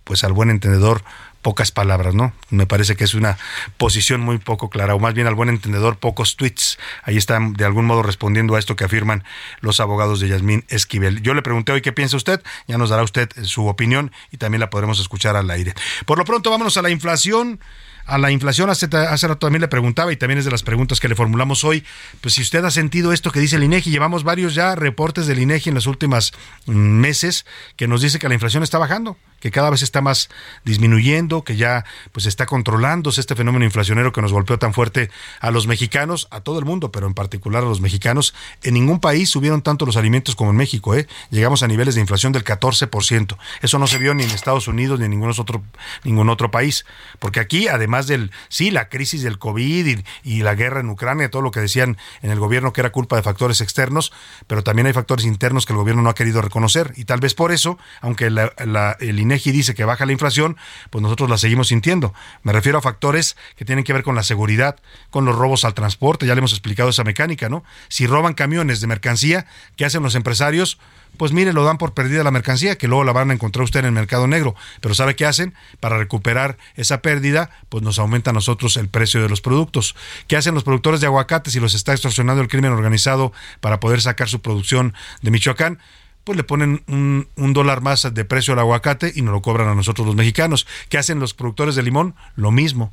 Pues 0.02 0.24
al 0.24 0.32
buen 0.32 0.50
entendedor, 0.50 1.04
pocas 1.42 1.70
palabras, 1.70 2.16
¿no? 2.16 2.32
Me 2.50 2.66
parece 2.66 2.96
que 2.96 3.04
es 3.04 3.14
una 3.14 3.38
posición 3.76 4.20
muy 4.20 4.38
poco 4.38 4.68
clara, 4.68 4.96
o 4.96 4.98
más 4.98 5.14
bien 5.14 5.28
al 5.28 5.36
buen 5.36 5.48
entendedor, 5.48 5.98
pocos 5.98 6.34
tweets. 6.34 6.76
Ahí 7.04 7.16
están 7.16 7.52
de 7.52 7.64
algún 7.64 7.84
modo 7.84 8.02
respondiendo 8.02 8.56
a 8.56 8.58
esto 8.58 8.74
que 8.74 8.82
afirman 8.82 9.22
los 9.60 9.78
abogados 9.78 10.18
de 10.18 10.26
Yasmín 10.26 10.64
Esquivel. 10.66 11.22
Yo 11.22 11.34
le 11.34 11.42
pregunté 11.42 11.70
hoy 11.70 11.82
qué 11.82 11.92
piensa 11.92 12.16
usted, 12.16 12.42
ya 12.66 12.78
nos 12.78 12.90
dará 12.90 13.04
usted 13.04 13.30
su 13.44 13.68
opinión 13.68 14.10
y 14.32 14.38
también 14.38 14.58
la 14.58 14.70
podremos 14.70 14.98
escuchar 14.98 15.36
al 15.36 15.48
aire. 15.52 15.72
Por 16.04 16.18
lo 16.18 16.24
pronto, 16.24 16.50
vámonos 16.50 16.76
a 16.78 16.82
la 16.82 16.90
inflación 16.90 17.60
a 18.06 18.18
la 18.18 18.30
inflación. 18.30 18.70
Hace, 18.70 18.86
hace 18.96 19.28
rato 19.28 19.46
también 19.46 19.60
le 19.60 19.68
preguntaba 19.68 20.12
y 20.12 20.16
también 20.16 20.38
es 20.38 20.44
de 20.44 20.50
las 20.50 20.62
preguntas 20.62 21.00
que 21.00 21.08
le 21.08 21.14
formulamos 21.14 21.64
hoy. 21.64 21.84
Pues 22.20 22.34
si 22.34 22.42
usted 22.42 22.64
ha 22.64 22.70
sentido 22.70 23.12
esto 23.12 23.30
que 23.30 23.40
dice 23.40 23.56
el 23.56 23.64
INEGI, 23.64 23.90
llevamos 23.90 24.24
varios 24.24 24.54
ya 24.54 24.74
reportes 24.74 25.26
del 25.26 25.38
INEGI 25.38 25.70
en 25.70 25.74
los 25.74 25.86
últimos 25.86 26.32
mm, 26.66 26.72
meses 26.72 27.46
que 27.76 27.88
nos 27.88 28.02
dice 28.02 28.18
que 28.18 28.28
la 28.28 28.34
inflación 28.34 28.62
está 28.62 28.78
bajando 28.78 29.16
que 29.42 29.50
cada 29.50 29.70
vez 29.70 29.82
está 29.82 30.00
más 30.00 30.30
disminuyendo, 30.64 31.42
que 31.42 31.56
ya 31.56 31.84
pues 32.12 32.26
está 32.26 32.46
controlándose 32.46 33.20
este 33.20 33.34
fenómeno 33.34 33.64
inflacionero 33.64 34.12
que 34.12 34.22
nos 34.22 34.32
golpeó 34.32 34.56
tan 34.56 34.72
fuerte 34.72 35.10
a 35.40 35.50
los 35.50 35.66
mexicanos, 35.66 36.28
a 36.30 36.42
todo 36.42 36.60
el 36.60 36.64
mundo, 36.64 36.92
pero 36.92 37.08
en 37.08 37.14
particular 37.14 37.64
a 37.64 37.66
los 37.66 37.80
mexicanos. 37.80 38.34
En 38.62 38.74
ningún 38.74 39.00
país 39.00 39.30
subieron 39.30 39.60
tanto 39.60 39.84
los 39.84 39.96
alimentos 39.96 40.36
como 40.36 40.52
en 40.52 40.56
México, 40.56 40.94
¿eh? 40.94 41.08
Llegamos 41.30 41.64
a 41.64 41.66
niveles 41.66 41.96
de 41.96 42.00
inflación 42.00 42.32
del 42.32 42.44
14%. 42.44 43.36
Eso 43.62 43.78
no 43.80 43.88
se 43.88 43.98
vio 43.98 44.14
ni 44.14 44.22
en 44.22 44.30
Estados 44.30 44.68
Unidos 44.68 45.00
ni 45.00 45.06
en 45.06 45.10
ningún 45.10 45.30
otro, 45.36 45.64
ningún 46.04 46.28
otro 46.28 46.52
país, 46.52 46.86
porque 47.18 47.40
aquí, 47.40 47.66
además 47.66 48.06
del, 48.06 48.30
sí, 48.48 48.70
la 48.70 48.88
crisis 48.88 49.24
del 49.24 49.40
COVID 49.40 50.02
y, 50.22 50.42
la 50.42 50.54
guerra 50.54 50.80
en 50.80 50.88
Ucrania, 50.88 51.30
todo 51.30 51.42
lo 51.42 51.50
que 51.50 51.58
decían 51.58 51.96
en 52.20 52.30
el 52.30 52.38
gobierno 52.38 52.72
que 52.72 52.80
era 52.80 52.90
culpa 52.90 53.16
de 53.16 53.22
factores 53.22 53.60
externos, 53.60 54.12
pero 54.46 54.62
también 54.62 54.86
hay 54.86 54.92
factores 54.92 55.26
internos 55.26 55.66
que 55.66 55.72
el 55.72 55.78
gobierno 55.78 56.02
no 56.02 56.10
ha 56.10 56.14
querido 56.14 56.42
reconocer. 56.42 56.92
Y 56.96 57.06
tal 57.06 57.18
vez 57.18 57.34
por 57.34 57.50
eso, 57.50 57.78
aunque 58.00 58.26
el 58.26 59.18
INEGI 59.32 59.52
dice 59.52 59.74
que 59.74 59.84
baja 59.84 60.06
la 60.06 60.12
inflación, 60.12 60.56
pues 60.90 61.02
nosotros 61.02 61.30
la 61.30 61.38
seguimos 61.38 61.68
sintiendo. 61.68 62.12
Me 62.42 62.52
refiero 62.52 62.78
a 62.78 62.82
factores 62.82 63.36
que 63.56 63.64
tienen 63.64 63.84
que 63.84 63.92
ver 63.92 64.02
con 64.02 64.14
la 64.14 64.22
seguridad, 64.22 64.76
con 65.10 65.24
los 65.24 65.36
robos 65.36 65.64
al 65.64 65.74
transporte, 65.74 66.26
ya 66.26 66.34
le 66.34 66.40
hemos 66.40 66.52
explicado 66.52 66.90
esa 66.90 67.04
mecánica, 67.04 67.48
¿no? 67.48 67.64
Si 67.88 68.06
roban 68.06 68.34
camiones 68.34 68.80
de 68.80 68.86
mercancía, 68.86 69.46
¿qué 69.76 69.84
hacen 69.84 70.02
los 70.02 70.14
empresarios? 70.14 70.78
pues 71.16 71.32
mire, 71.32 71.52
lo 71.52 71.64
dan 71.64 71.78
por 71.78 71.94
perdida 71.94 72.24
la 72.24 72.30
mercancía, 72.30 72.76
que 72.76 72.88
luego 72.88 73.04
la 73.04 73.12
van 73.12 73.30
a 73.30 73.34
encontrar 73.34 73.64
usted 73.64 73.80
en 73.80 73.86
el 73.86 73.92
mercado 73.92 74.26
negro. 74.26 74.54
Pero 74.80 74.94
¿sabe 74.94 75.14
qué 75.14 75.26
hacen? 75.26 75.54
Para 75.80 75.98
recuperar 75.98 76.56
esa 76.74 77.02
pérdida, 77.02 77.50
pues 77.68 77.82
nos 77.82 77.98
aumenta 77.98 78.30
a 78.30 78.32
nosotros 78.32 78.76
el 78.76 78.88
precio 78.88 79.22
de 79.22 79.28
los 79.28 79.40
productos. 79.40 79.94
¿Qué 80.26 80.36
hacen 80.36 80.54
los 80.54 80.64
productores 80.64 81.00
de 81.00 81.06
aguacate 81.06 81.50
si 81.50 81.60
los 81.60 81.74
está 81.74 81.92
extorsionando 81.92 82.42
el 82.42 82.48
crimen 82.48 82.72
organizado 82.72 83.32
para 83.60 83.78
poder 83.78 84.00
sacar 84.00 84.28
su 84.28 84.40
producción 84.40 84.94
de 85.20 85.30
Michoacán? 85.30 85.78
Pues 86.24 86.36
le 86.36 86.44
ponen 86.44 86.82
un, 86.88 87.28
un, 87.36 87.52
dólar 87.52 87.80
más 87.80 88.12
de 88.12 88.24
precio 88.24 88.52
al 88.52 88.60
aguacate 88.60 89.12
y 89.14 89.22
nos 89.22 89.32
lo 89.32 89.42
cobran 89.42 89.68
a 89.68 89.74
nosotros 89.74 90.06
los 90.06 90.16
mexicanos. 90.16 90.66
¿Qué 90.88 90.98
hacen 90.98 91.18
los 91.18 91.34
productores 91.34 91.74
de 91.74 91.82
limón? 91.82 92.14
Lo 92.36 92.50
mismo 92.50 92.92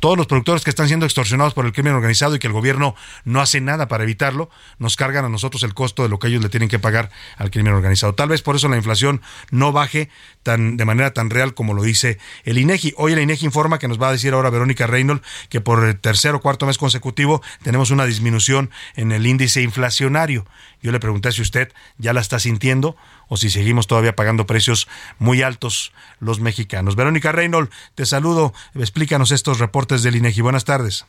todos 0.00 0.16
los 0.16 0.26
productores 0.26 0.64
que 0.64 0.70
están 0.70 0.88
siendo 0.88 1.06
extorsionados 1.06 1.54
por 1.54 1.66
el 1.66 1.72
crimen 1.72 1.92
organizado 1.92 2.34
y 2.34 2.38
que 2.38 2.46
el 2.46 2.52
gobierno 2.52 2.96
no 3.24 3.40
hace 3.40 3.60
nada 3.60 3.86
para 3.86 4.04
evitarlo, 4.04 4.50
nos 4.78 4.96
cargan 4.96 5.24
a 5.24 5.28
nosotros 5.28 5.62
el 5.62 5.74
costo 5.74 6.02
de 6.02 6.08
lo 6.08 6.18
que 6.18 6.28
ellos 6.28 6.42
le 6.42 6.48
tienen 6.48 6.68
que 6.68 6.78
pagar 6.78 7.10
al 7.36 7.50
crimen 7.50 7.74
organizado. 7.74 8.14
Tal 8.14 8.30
vez 8.30 8.42
por 8.42 8.56
eso 8.56 8.68
la 8.68 8.76
inflación 8.76 9.20
no 9.50 9.72
baje 9.72 10.08
tan 10.42 10.76
de 10.76 10.84
manera 10.84 11.12
tan 11.12 11.30
real 11.30 11.54
como 11.54 11.74
lo 11.74 11.82
dice 11.82 12.18
el 12.44 12.58
INEGI. 12.58 12.94
Hoy 12.96 13.12
el 13.12 13.20
INEGI 13.20 13.46
informa 13.46 13.78
que 13.78 13.88
nos 13.88 14.00
va 14.00 14.08
a 14.08 14.12
decir 14.12 14.32
ahora 14.32 14.50
Verónica 14.50 14.86
Reynolds 14.86 15.24
que 15.48 15.60
por 15.60 15.84
el 15.84 15.98
tercer 16.00 16.34
o 16.34 16.40
cuarto 16.40 16.66
mes 16.66 16.78
consecutivo 16.78 17.42
tenemos 17.62 17.90
una 17.90 18.06
disminución 18.06 18.70
en 18.96 19.12
el 19.12 19.26
índice 19.26 19.62
inflacionario. 19.62 20.46
Yo 20.82 20.92
le 20.92 21.00
pregunté 21.00 21.30
si 21.32 21.42
usted 21.42 21.72
ya 21.98 22.14
la 22.14 22.22
está 22.22 22.38
sintiendo 22.38 22.96
o 23.30 23.36
si 23.38 23.48
seguimos 23.48 23.86
todavía 23.86 24.16
pagando 24.16 24.44
precios 24.44 24.88
muy 25.18 25.40
altos 25.40 25.92
los 26.18 26.40
mexicanos. 26.40 26.96
Verónica 26.96 27.32
Reynolds, 27.32 27.74
te 27.94 28.04
saludo. 28.04 28.52
Explícanos 28.74 29.30
estos 29.30 29.60
reportes 29.60 30.02
del 30.02 30.16
INEGI. 30.16 30.42
Buenas 30.42 30.64
tardes. 30.66 31.06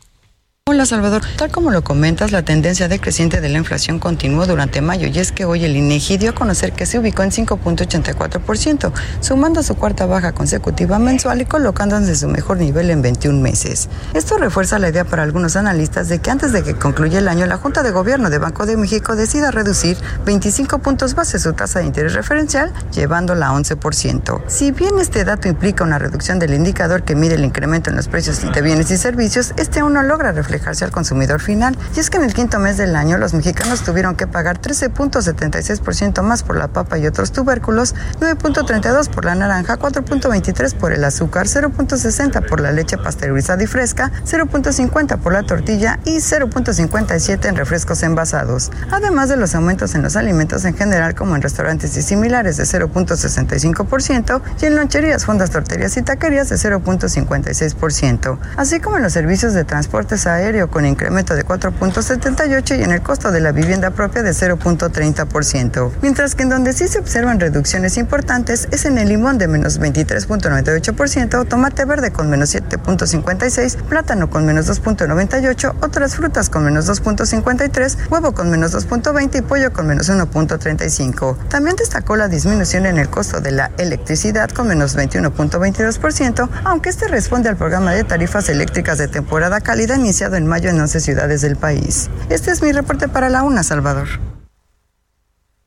Hola 0.70 0.86
Salvador, 0.86 1.24
tal 1.38 1.50
como 1.50 1.72
lo 1.72 1.84
comentas, 1.84 2.32
la 2.32 2.44
tendencia 2.44 2.88
decreciente 2.88 3.42
de 3.42 3.50
la 3.50 3.58
inflación 3.58 3.98
continuó 3.98 4.46
durante 4.46 4.80
mayo 4.80 5.08
y 5.08 5.18
es 5.18 5.32
que 5.32 5.44
hoy 5.44 5.66
el 5.66 5.76
INEGI 5.76 6.20
dio 6.20 6.30
a 6.30 6.36
conocer 6.36 6.72
que 6.72 6.86
se 6.86 7.00
ubicó 7.00 7.24
en 7.24 7.32
5.84%, 7.32 8.92
sumando 9.22 9.64
su 9.64 9.74
cuarta 9.74 10.06
baja 10.06 10.34
consecutiva 10.34 11.00
mensual 11.00 11.42
y 11.42 11.46
colocándose 11.46 12.10
en 12.10 12.16
su 12.16 12.28
mejor 12.28 12.58
nivel 12.58 12.92
en 12.92 13.02
21 13.02 13.42
meses. 13.42 13.90
Esto 14.14 14.38
refuerza 14.38 14.78
la 14.78 14.90
idea 14.90 15.04
para 15.04 15.24
algunos 15.24 15.56
analistas 15.56 16.10
de 16.10 16.20
que 16.20 16.30
antes 16.30 16.52
de 16.54 16.62
que 16.62 16.76
concluya 16.76 17.18
el 17.18 17.28
año, 17.28 17.48
la 17.48 17.58
Junta 17.58 17.82
de 17.82 17.90
Gobierno 17.90 18.30
de 18.30 18.38
Banco 18.38 18.68
de 18.68 18.78
México 18.78 19.16
decida 19.16 19.50
reducir 19.50 19.98
25 20.26 20.78
puntos 20.78 21.16
base 21.16 21.40
su 21.40 21.54
tasa 21.54 21.80
de 21.80 21.86
interés 21.88 22.14
referencial, 22.14 22.72
llevándola 22.94 23.48
a 23.48 23.54
11%. 23.54 24.44
Si 24.46 24.72
bien 24.72 25.00
este 25.00 25.26
dato 25.26 25.48
implica 25.48 25.84
una 25.84 25.98
reducción 25.98 26.38
del 26.38 26.54
indicador 26.54 27.02
que 27.02 27.16
mide 27.16 27.34
el 27.34 27.46
incremento 27.46 27.90
en 27.90 27.96
los 27.96 28.08
precios 28.08 28.40
de 28.40 28.62
bienes 28.62 28.92
y 28.92 28.98
servicios, 28.98 29.54
este 29.58 29.80
aún 29.80 29.94
no 29.94 30.04
logra 30.04 30.32
reflejar 30.32 30.51
reflejarse 30.52 30.84
al 30.84 30.92
consumidor 30.92 31.40
final. 31.40 31.78
Y 31.96 32.00
es 32.00 32.10
que 32.10 32.18
en 32.18 32.24
el 32.24 32.34
quinto 32.34 32.60
mes 32.60 32.78
del 32.78 32.96
año 32.96 33.18
los 33.18 33.34
mexicanos 33.34 33.84
tuvieron 33.84 34.16
que 34.16 34.28
pagar 34.28 34.60
13.76% 34.62 36.22
más 36.24 36.44
por 36.44 36.58
la 36.58 36.68
papa 36.68 36.98
y 36.98 37.08
otros 37.08 37.32
tubérculos, 37.32 37.96
9.32 38.20 39.10
por 39.10 39.26
la 39.26 39.36
naranja, 39.36 39.80
4.23 39.80 40.76
por 40.76 40.92
el 40.92 41.04
azúcar, 41.06 41.48
0.60 41.48 42.46
por 42.46 42.60
la 42.60 42.72
leche 42.72 42.98
pasteurizada 42.98 43.64
y 43.64 43.68
fresca, 43.68 44.12
0.50 44.26 45.18
por 45.20 45.32
la 45.32 45.44
tortilla 45.44 46.00
y 46.04 46.18
0.57 46.18 47.46
en 47.48 47.56
refrescos 47.56 48.04
envasados. 48.04 48.72
Además 48.92 49.30
de 49.30 49.38
los 49.38 49.56
aumentos 49.56 49.96
en 49.96 50.04
los 50.04 50.18
alimentos 50.18 50.66
en 50.66 50.76
general 50.76 51.16
como 51.16 51.36
en 51.36 51.42
restaurantes 51.42 51.96
y 51.96 52.02
similares 52.02 52.58
de 52.58 52.64
0.65% 52.64 54.42
y 54.62 54.66
en 54.66 54.76
loncherías, 54.76 55.26
fondas, 55.26 55.52
torterías 55.52 55.96
y 55.96 56.02
taquerías 56.02 56.50
de 56.50 56.58
0.56%, 56.58 58.38
así 58.58 58.80
como 58.82 58.98
en 58.98 59.04
los 59.04 59.14
servicios 59.14 59.54
de 59.54 59.64
transportes 59.64 60.28
aéreos 60.28 60.41
aéreo 60.42 60.70
con 60.70 60.86
incremento 60.86 61.36
de 61.36 61.46
4.78 61.46 62.80
y 62.80 62.84
en 62.84 62.92
el 62.92 63.02
costo 63.02 63.32
de 63.32 63.40
la 63.40 63.52
vivienda 63.52 63.92
propia 63.92 64.24
de 64.24 64.32
0.30%. 64.32 65.92
Mientras 66.02 66.36
que 66.36 66.44
en 66.44 66.50
donde 66.50 66.74
sí 66.74 66.88
se 66.88 67.00
observan 67.00 67.40
reducciones 67.40 67.98
importantes 67.98 68.68
es 68.72 68.86
en 68.86 68.98
el 68.98 69.10
limón 69.10 69.38
de 69.38 69.48
menos 69.48 69.80
23.98%, 69.80 71.48
tomate 71.48 71.86
verde 71.86 72.12
con 72.12 72.30
menos 72.30 72.54
7.56, 72.56 73.76
plátano 73.84 74.30
con 74.30 74.46
menos 74.46 74.68
2.98, 74.68 75.76
otras 75.82 76.16
frutas 76.16 76.50
con 76.50 76.66
menos 76.66 76.90
2.53, 76.90 78.10
huevo 78.10 78.34
con 78.34 78.50
menos 78.50 78.74
2.20 78.74 79.40
y 79.40 79.42
pollo 79.42 79.72
con 79.72 79.88
menos 79.88 80.10
1.35. 80.10 81.38
También 81.50 81.76
destacó 81.76 82.16
la 82.16 82.28
disminución 82.28 82.86
en 82.86 82.98
el 82.98 83.10
costo 83.10 83.40
de 83.40 83.52
la 83.52 83.72
electricidad 83.78 84.50
con 84.50 84.68
menos 84.68 84.98
21.22%, 84.98 86.50
aunque 86.64 86.90
este 86.90 87.08
responde 87.08 87.50
al 87.50 87.58
programa 87.58 87.92
de 87.92 88.04
tarifas 88.04 88.50
eléctricas 88.50 88.98
de 88.98 89.08
temporada 89.08 89.62
cálida 89.62 89.96
iniciado 89.96 90.31
en 90.38 90.48
mayo 90.48 90.70
en 90.70 90.80
11 90.80 91.00
ciudades 91.00 91.42
del 91.42 91.56
país. 91.56 92.10
Este 92.30 92.52
es 92.52 92.62
mi 92.62 92.72
reporte 92.72 93.08
para 93.08 93.30
la 93.30 93.44
UNA, 93.44 93.64
Salvador. 93.64 94.08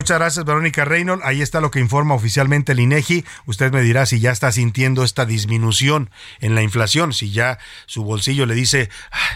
Muchas 0.04 0.18
gracias, 0.18 0.44
Verónica 0.44 0.84
Reynolds. 0.84 1.24
Ahí 1.24 1.40
está 1.40 1.62
lo 1.62 1.70
que 1.70 1.80
informa 1.80 2.14
oficialmente 2.14 2.72
el 2.72 2.80
INEGI. 2.80 3.24
Usted 3.46 3.72
me 3.72 3.80
dirá 3.80 4.04
si 4.04 4.20
ya 4.20 4.32
está 4.32 4.52
sintiendo 4.52 5.02
esta 5.02 5.24
disminución 5.24 6.10
en 6.40 6.54
la 6.54 6.60
inflación, 6.60 7.14
si 7.14 7.30
ya 7.30 7.58
su 7.86 8.04
bolsillo 8.04 8.44
le 8.44 8.54
dice, 8.54 8.90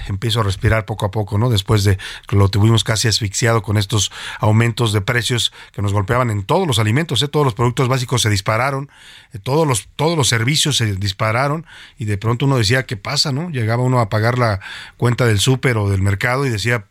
empiezo 0.09 0.41
a 0.41 0.43
respirar 0.43 0.85
poco 0.85 1.07
a 1.07 1.11
poco, 1.11 1.39
¿no? 1.39 1.49
Después 1.49 1.85
de 1.85 1.97
que 2.27 2.37
lo 2.37 2.51
tuvimos 2.51 2.85
casi 2.85 3.09
asfixiado 3.09 3.63
con 3.63 3.79
estos 3.79 4.13
aumentos 4.41 4.93
de 4.93 5.01
precios 5.01 5.55
que 5.73 5.81
nos 5.81 5.95
golpeaban 5.95 6.29
en 6.29 6.43
todos 6.43 6.67
los 6.67 6.79
alimentos, 6.79 7.23
¿eh? 7.23 7.29
todos 7.29 7.47
los 7.47 7.55
productos 7.55 7.89
básicos 7.89 8.21
se 8.21 8.29
dispararon, 8.29 8.91
eh, 9.33 9.39
todos 9.39 9.67
los 9.67 9.89
todos 9.97 10.19
los 10.19 10.29
servicios 10.29 10.77
se 10.77 10.95
dispararon 10.97 11.65
y 11.97 12.05
de 12.05 12.19
pronto 12.19 12.45
uno 12.45 12.59
decía, 12.59 12.85
¿qué 12.85 12.99
pasa, 12.99 13.33
no? 13.33 13.49
Llegaba 13.49 13.83
uno 13.83 14.01
a 14.01 14.11
pagar 14.11 14.39
la 14.39 14.61
cuenta 14.99 15.25
del 15.25 15.41
súper 15.41 15.79
o 15.79 15.89
del 15.89 16.03
mercado 16.03 16.45
y 16.45 16.51
decía, 16.51 16.85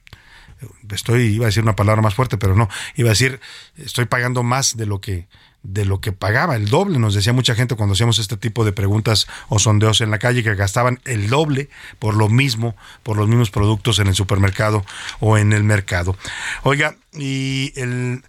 estoy, 0.92 1.24
iba 1.24 1.46
a 1.46 1.48
decir 1.48 1.64
una 1.64 1.76
palabra 1.76 2.02
más 2.02 2.16
fuerte, 2.16 2.38
pero 2.38 2.56
no, 2.56 2.70
iba 2.96 3.10
a 3.10 3.12
decir, 3.12 3.40
estoy 3.78 4.06
pagando 4.06 4.44
más 4.44 4.78
de 4.78 4.86
lo 4.86 5.02
que 5.02 5.28
de 5.64 5.84
lo 5.84 6.00
que 6.00 6.14
pagaba, 6.14 6.56
el 6.56 6.70
doble, 6.70 6.98
nos 6.98 7.14
decía 7.14 7.34
mucha 7.34 7.54
gente 7.54 7.76
cuando 7.76 7.94
hacíamos 7.94 8.20
este 8.20 8.38
tipo 8.38 8.64
de 8.64 8.72
preguntas 8.72 9.28
o 9.50 9.60
sondeos 9.60 10.00
en 10.00 10.12
la 10.12 10.18
calle 10.18 10.42
que 10.42 10.56
gastaban 10.56 11.02
el 11.04 11.30
doble 11.30 11.70
por 12.00 12.16
lo 12.16 12.30
mismo, 12.30 12.76
por 13.04 13.18
los 13.18 13.28
mismos 13.28 13.52
productos 13.52 14.00
en 14.00 14.08
el 14.08 14.16
supermercado 14.16 14.86
o 15.20 15.38
en 15.38 15.52
el 15.52 15.64
mercado. 15.64 16.16
Oiga, 16.64 16.96
y 17.12 17.74
el 17.76 18.24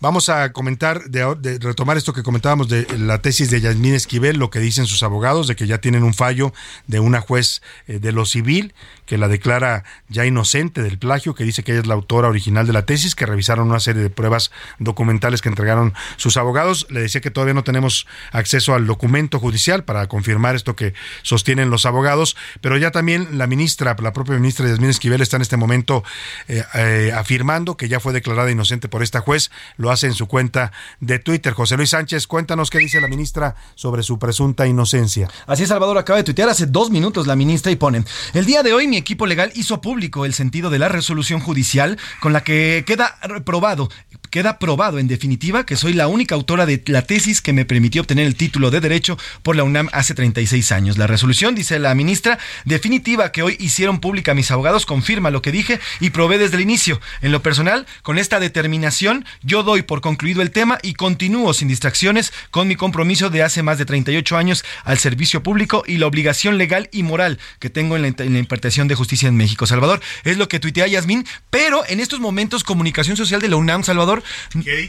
Vamos 0.00 0.28
a 0.28 0.52
comentar, 0.52 1.04
de, 1.04 1.58
retomar 1.58 1.96
esto 1.96 2.12
que 2.12 2.22
comentábamos 2.22 2.68
de 2.68 2.86
la 2.98 3.22
tesis 3.22 3.50
de 3.50 3.60
Yasmín 3.60 3.94
Esquivel, 3.94 4.38
lo 4.38 4.50
que 4.50 4.58
dicen 4.58 4.86
sus 4.86 5.02
abogados, 5.02 5.48
de 5.48 5.56
que 5.56 5.66
ya 5.66 5.78
tienen 5.78 6.02
un 6.02 6.14
fallo 6.14 6.52
de 6.86 7.00
una 7.00 7.20
juez 7.20 7.62
eh, 7.86 7.98
de 7.98 8.12
lo 8.12 8.24
civil 8.26 8.74
que 9.06 9.18
la 9.18 9.28
declara 9.28 9.84
ya 10.08 10.24
inocente 10.24 10.82
del 10.82 10.98
plagio, 10.98 11.34
que 11.34 11.44
dice 11.44 11.62
que 11.62 11.72
ella 11.72 11.82
es 11.82 11.86
la 11.86 11.94
autora 11.94 12.28
original 12.28 12.66
de 12.66 12.72
la 12.72 12.86
tesis, 12.86 13.14
que 13.14 13.26
revisaron 13.26 13.68
una 13.68 13.80
serie 13.80 14.02
de 14.02 14.10
pruebas 14.10 14.50
documentales 14.78 15.42
que 15.42 15.48
entregaron 15.48 15.94
sus 16.16 16.36
abogados. 16.36 16.86
Le 16.90 17.00
decía 17.00 17.20
que 17.20 17.30
todavía 17.30 17.54
no 17.54 17.64
tenemos 17.64 18.06
acceso 18.32 18.74
al 18.74 18.86
documento 18.86 19.38
judicial 19.38 19.84
para 19.84 20.06
confirmar 20.08 20.54
esto 20.54 20.74
que 20.74 20.94
sostienen 21.22 21.70
los 21.70 21.86
abogados, 21.86 22.36
pero 22.60 22.78
ya 22.78 22.90
también 22.90 23.38
la 23.38 23.46
ministra, 23.46 23.96
la 24.00 24.12
propia 24.12 24.36
ministra 24.36 24.66
Yasmín 24.66 24.90
Esquivel 24.90 25.20
está 25.20 25.36
en 25.36 25.42
este 25.42 25.56
momento 25.56 26.02
eh, 26.48 26.64
eh, 26.74 27.12
afirmando 27.14 27.76
que 27.76 27.88
ya 27.88 28.00
fue 28.00 28.12
declarada 28.12 28.50
inocente 28.50 28.88
por 28.88 29.02
esta 29.02 29.20
juez, 29.20 29.50
lo 29.84 29.90
hace 29.90 30.06
en 30.06 30.14
su 30.14 30.26
cuenta 30.26 30.72
de 30.98 31.18
Twitter. 31.18 31.52
José 31.52 31.76
Luis 31.76 31.90
Sánchez, 31.90 32.26
cuéntanos 32.26 32.70
qué 32.70 32.78
dice 32.78 33.00
la 33.00 33.06
ministra 33.06 33.54
sobre 33.74 34.02
su 34.02 34.18
presunta 34.18 34.66
inocencia. 34.66 35.28
Así 35.46 35.66
Salvador 35.66 35.98
acaba 35.98 36.16
de 36.16 36.24
tuitear 36.24 36.48
hace 36.48 36.66
dos 36.66 36.90
minutos 36.90 37.26
la 37.26 37.36
ministra 37.36 37.70
y 37.70 37.76
ponen, 37.76 38.06
el 38.32 38.46
día 38.46 38.62
de 38.62 38.72
hoy 38.72 38.88
mi 38.88 38.96
equipo 38.96 39.26
legal 39.26 39.52
hizo 39.54 39.80
público 39.80 40.24
el 40.24 40.34
sentido 40.34 40.70
de 40.70 40.78
la 40.78 40.88
resolución 40.88 41.40
judicial 41.40 41.98
con 42.20 42.32
la 42.32 42.42
que 42.42 42.84
queda 42.86 43.18
probado 43.44 43.90
queda 44.34 44.58
probado 44.58 44.98
en 44.98 45.06
definitiva 45.06 45.64
que 45.64 45.76
soy 45.76 45.92
la 45.92 46.08
única 46.08 46.34
autora 46.34 46.66
de 46.66 46.82
la 46.86 47.02
tesis 47.02 47.40
que 47.40 47.52
me 47.52 47.64
permitió 47.64 48.00
obtener 48.02 48.26
el 48.26 48.34
título 48.34 48.72
de 48.72 48.80
Derecho 48.80 49.16
por 49.44 49.54
la 49.54 49.62
UNAM 49.62 49.88
hace 49.92 50.12
36 50.12 50.72
años. 50.72 50.98
La 50.98 51.06
resolución, 51.06 51.54
dice 51.54 51.78
la 51.78 51.94
ministra, 51.94 52.40
definitiva 52.64 53.30
que 53.30 53.44
hoy 53.44 53.56
hicieron 53.60 54.00
pública 54.00 54.34
mis 54.34 54.50
abogados, 54.50 54.86
confirma 54.86 55.30
lo 55.30 55.40
que 55.40 55.52
dije 55.52 55.78
y 56.00 56.10
probé 56.10 56.38
desde 56.38 56.56
el 56.56 56.62
inicio. 56.62 57.00
En 57.22 57.30
lo 57.30 57.42
personal, 57.42 57.86
con 58.02 58.18
esta 58.18 58.40
determinación, 58.40 59.24
yo 59.44 59.62
doy 59.62 59.82
por 59.82 60.00
concluido 60.00 60.42
el 60.42 60.50
tema 60.50 60.80
y 60.82 60.94
continúo 60.94 61.54
sin 61.54 61.68
distracciones 61.68 62.32
con 62.50 62.66
mi 62.66 62.74
compromiso 62.74 63.30
de 63.30 63.44
hace 63.44 63.62
más 63.62 63.78
de 63.78 63.84
38 63.84 64.36
años 64.36 64.64
al 64.82 64.98
servicio 64.98 65.44
público 65.44 65.84
y 65.86 65.98
la 65.98 66.08
obligación 66.08 66.58
legal 66.58 66.88
y 66.90 67.04
moral 67.04 67.38
que 67.60 67.70
tengo 67.70 67.94
en 67.94 68.02
la, 68.02 68.08
en 68.08 68.36
impartición 68.36 68.88
de 68.88 68.96
justicia 68.96 69.28
en 69.28 69.36
México. 69.36 69.64
Salvador, 69.68 70.00
es 70.24 70.38
lo 70.38 70.48
que 70.48 70.58
tuitea 70.58 70.88
Yasmín, 70.88 71.24
pero 71.50 71.84
en 71.86 72.00
estos 72.00 72.18
momentos 72.18 72.64
Comunicación 72.64 73.16
Social 73.16 73.40
de 73.40 73.48
la 73.48 73.54
UNAM, 73.54 73.84
Salvador, 73.84 74.23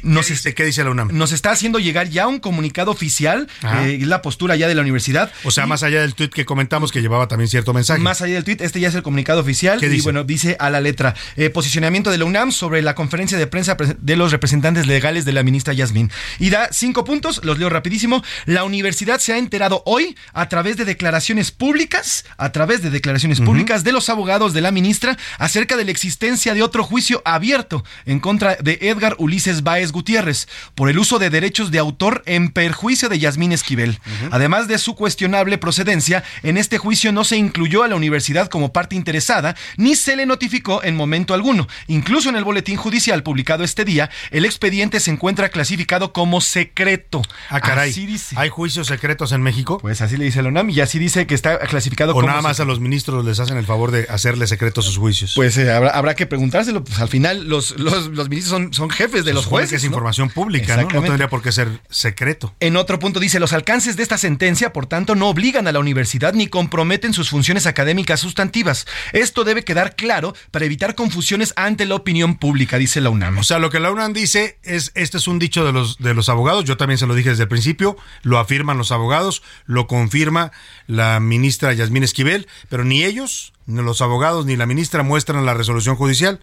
nos, 0.04 0.28
dice, 0.28 0.54
¿Qué 0.54 0.66
dice 0.66 0.84
la 0.84 0.92
UNAM? 0.92 1.10
nos 1.12 1.32
está 1.32 1.52
haciendo 1.52 1.80
llegar 1.80 2.10
ya 2.10 2.28
un 2.28 2.40
comunicado 2.40 2.92
oficial, 2.92 3.48
eh, 3.64 4.00
es 4.02 4.08
la 4.08 4.22
postura 4.22 4.56
ya 4.56 4.68
de 4.68 4.76
la 4.76 4.82
universidad. 4.82 5.32
O 5.44 5.52
sea, 5.52 5.66
más 5.66 5.84
allá 5.84 6.02
del 6.02 6.16
tuit 6.16 6.34
que 6.34 6.46
comentamos 6.46 6.92
que 6.92 7.02
llevaba 7.02 7.28
también 7.28 7.48
cierto 7.50 7.74
mensaje. 7.74 8.00
Más 8.02 8.22
allá 8.22 8.36
del 8.36 8.44
tuit, 8.44 8.62
este 8.62 8.80
ya 8.80 8.90
es 8.90 8.96
el 8.96 9.04
comunicado 9.04 9.42
oficial. 9.42 9.80
¿Qué 9.80 9.88
y 9.88 9.90
dice? 9.90 10.04
bueno, 10.04 10.24
dice 10.24 10.56
a 10.60 10.70
la 10.70 10.82
letra: 10.82 11.16
eh, 11.36 11.50
posicionamiento 11.50 12.12
de 12.12 12.18
la 12.18 12.26
UNAM 12.26 12.52
sobre 12.52 12.82
la 12.82 12.96
conferencia 12.96 13.38
de 13.38 13.48
prensa 13.48 13.78
pre- 13.78 13.96
de 14.00 14.16
los 14.16 14.32
representantes 14.32 14.88
legales 14.88 15.26
de 15.26 15.34
la 15.34 15.44
ministra 15.44 15.74
Yasmín. 15.74 16.12
Y 16.40 16.50
da 16.50 16.70
cinco 16.72 17.04
puntos, 17.04 17.42
los 17.44 17.58
leo 17.60 17.70
rapidísimo. 17.70 18.24
La 18.46 18.64
universidad 18.64 19.20
se 19.20 19.34
ha 19.34 19.38
enterado 19.38 19.84
hoy 19.86 20.16
a 20.34 20.48
través 20.50 20.78
de 20.78 20.86
declaraciones 20.86 21.52
públicas, 21.52 22.26
a 22.38 22.52
través 22.52 22.82
de 22.82 22.90
declaraciones 22.90 23.42
públicas 23.42 23.84
de 23.84 23.92
los 23.92 24.10
abogados 24.10 24.54
de 24.54 24.62
la 24.62 24.72
ministra 24.72 25.18
acerca 25.40 25.78
de 25.78 25.86
la 25.86 25.92
existencia 25.92 26.54
de 26.54 26.62
otro 26.64 26.84
juicio 26.84 27.22
abierto 27.26 27.84
en 28.06 28.20
contra 28.20 28.56
de 28.56 28.78
Edgar 28.82 29.16
Ulises 29.26 29.64
Báez 29.64 29.92
Gutiérrez 29.92 30.48
por 30.76 30.90
el 30.90 31.00
uso 31.00 31.20
de 31.20 31.30
derechos 31.30 31.72
de 31.72 31.80
autor 31.80 32.24
en 32.26 32.50
perjuicio 32.50 33.10
de 33.10 33.20
Yasmín 33.20 33.52
Esquivel. 33.52 34.00
Además 34.32 34.68
de 34.68 34.78
su 34.78 34.96
cuestionable 34.96 35.58
procedencia, 35.58 36.24
en 36.44 36.58
este 36.58 36.78
juicio 36.78 37.12
no 37.12 37.24
se 37.24 37.38
incluyó 37.38 37.84
a 37.84 37.88
la 37.88 37.96
universidad 37.96 38.48
como 38.50 38.72
parte 38.72 38.96
interesada 38.96 39.56
ni 39.78 39.96
se 39.96 40.16
le 40.16 40.26
notificó 40.26 40.84
en 40.84 40.96
momento 40.96 41.34
alguno. 41.34 41.68
Incluso 41.88 42.30
en 42.30 42.36
el 42.36 42.44
boletín 42.44 42.78
judicial 42.78 43.24
publicado 43.24 43.64
este 43.64 43.86
día, 43.86 44.10
el 44.32 44.46
expediente 44.46 45.00
se 45.00 45.12
encuentra 45.12 45.50
clasificado 45.50 46.14
como 46.14 46.42
secreto. 46.42 47.22
Ah, 47.50 47.60
caray. 47.60 47.92
Así 47.92 48.06
dice. 48.06 48.36
¿Hay 48.38 48.50
juicios 48.50 48.88
secretos 48.88 49.32
en 49.32 49.42
México? 49.42 49.80
Pues 49.80 50.02
así 50.02 50.18
le 50.18 50.26
dice 50.26 50.42
la 50.42 50.50
UNAM 50.50 50.70
y 50.70 50.80
así 50.82 51.00
dice 51.00 51.28
que 51.28 51.36
está 51.36 51.60
clasificado 51.60 52.12
O 52.12 52.16
como 52.16 52.28
nada 52.28 52.42
más 52.42 52.60
a 52.60 52.66
los 52.66 52.80
ministros 52.80 53.26
les 53.26 53.40
hacen 53.40 53.58
el 53.58 53.66
favor 53.66 53.92
de 53.92 54.08
hacerle 54.10 54.48
secretos 54.48 54.86
sus 54.86 54.98
juicios. 54.98 55.34
Pues 55.36 55.58
eh, 55.58 55.72
habrá, 55.72 55.90
habrá 55.92 56.16
que 56.16 56.26
preguntárselo. 56.26 56.84
Pues 56.84 57.00
al 57.00 57.10
final 57.10 57.48
los, 57.48 57.78
los, 57.80 58.08
los 58.08 58.30
ministros 58.30 58.50
son, 58.50 58.74
son 58.74 58.90
jefes 58.90 59.05
de 59.12 59.34
los 59.34 59.46
jueces. 59.46 59.70
que 59.70 59.76
es 59.78 59.84
¿no? 59.84 59.88
información 59.88 60.30
pública, 60.30 60.78
¿no? 60.78 60.90
No 60.90 61.02
tendría 61.02 61.30
por 61.30 61.42
qué 61.42 61.52
ser 61.52 61.82
secreto. 61.90 62.54
En 62.60 62.78
otro 62.78 63.00
punto 63.00 63.20
dice, 63.20 63.40
los 63.40 63.54
alcances 63.54 63.96
de 63.98 64.04
esta 64.04 64.18
sentencia, 64.18 64.74
por 64.74 64.86
tanto, 64.86 65.16
no 65.16 65.28
obligan 65.30 65.68
a 65.68 65.72
la 65.72 65.80
universidad 65.80 66.34
ni 66.34 66.48
comprometen 66.48 67.14
sus 67.14 67.30
funciones 67.30 67.66
académicas 67.68 68.20
sustantivas. 68.20 68.86
Esto 69.14 69.44
debe 69.44 69.64
quedar 69.64 69.96
claro 69.96 70.36
para 70.52 70.66
evitar 70.66 70.96
confusiones 70.96 71.54
ante 71.56 71.86
la 71.86 71.96
opinión 71.96 72.38
pública, 72.38 72.78
dice 72.78 73.02
la 73.02 73.10
UNAM. 73.10 73.38
O 73.38 73.44
sea, 73.44 73.60
lo 73.60 73.70
que 73.70 73.80
la 73.80 73.92
UNAM 73.92 74.14
dice 74.14 74.58
es, 74.64 74.92
este 74.96 75.18
es 75.18 75.28
un 75.28 75.40
dicho 75.40 75.66
de 75.66 75.72
los, 75.72 75.98
de 75.98 76.14
los 76.14 76.30
abogados, 76.30 76.66
yo 76.66 76.78
también 76.78 76.98
se 76.98 77.08
lo 77.08 77.16
dije 77.16 77.30
desde 77.30 77.44
el 77.44 77.50
principio, 77.50 77.98
lo 78.24 78.40
afirman 78.40 78.78
los 78.78 78.92
abogados, 78.92 79.44
lo 79.66 79.88
confirma 79.88 80.52
la 80.88 81.20
ministra 81.20 81.74
Yasmín 81.74 82.04
Esquivel, 82.04 82.48
pero 82.70 82.84
ni 82.84 83.04
ellos, 83.04 83.54
ni 83.66 83.82
los 83.82 84.02
abogados, 84.02 84.46
ni 84.46 84.56
la 84.56 84.66
ministra 84.66 85.04
muestran 85.04 85.46
la 85.46 85.54
resolución 85.54 85.96
judicial. 85.96 86.40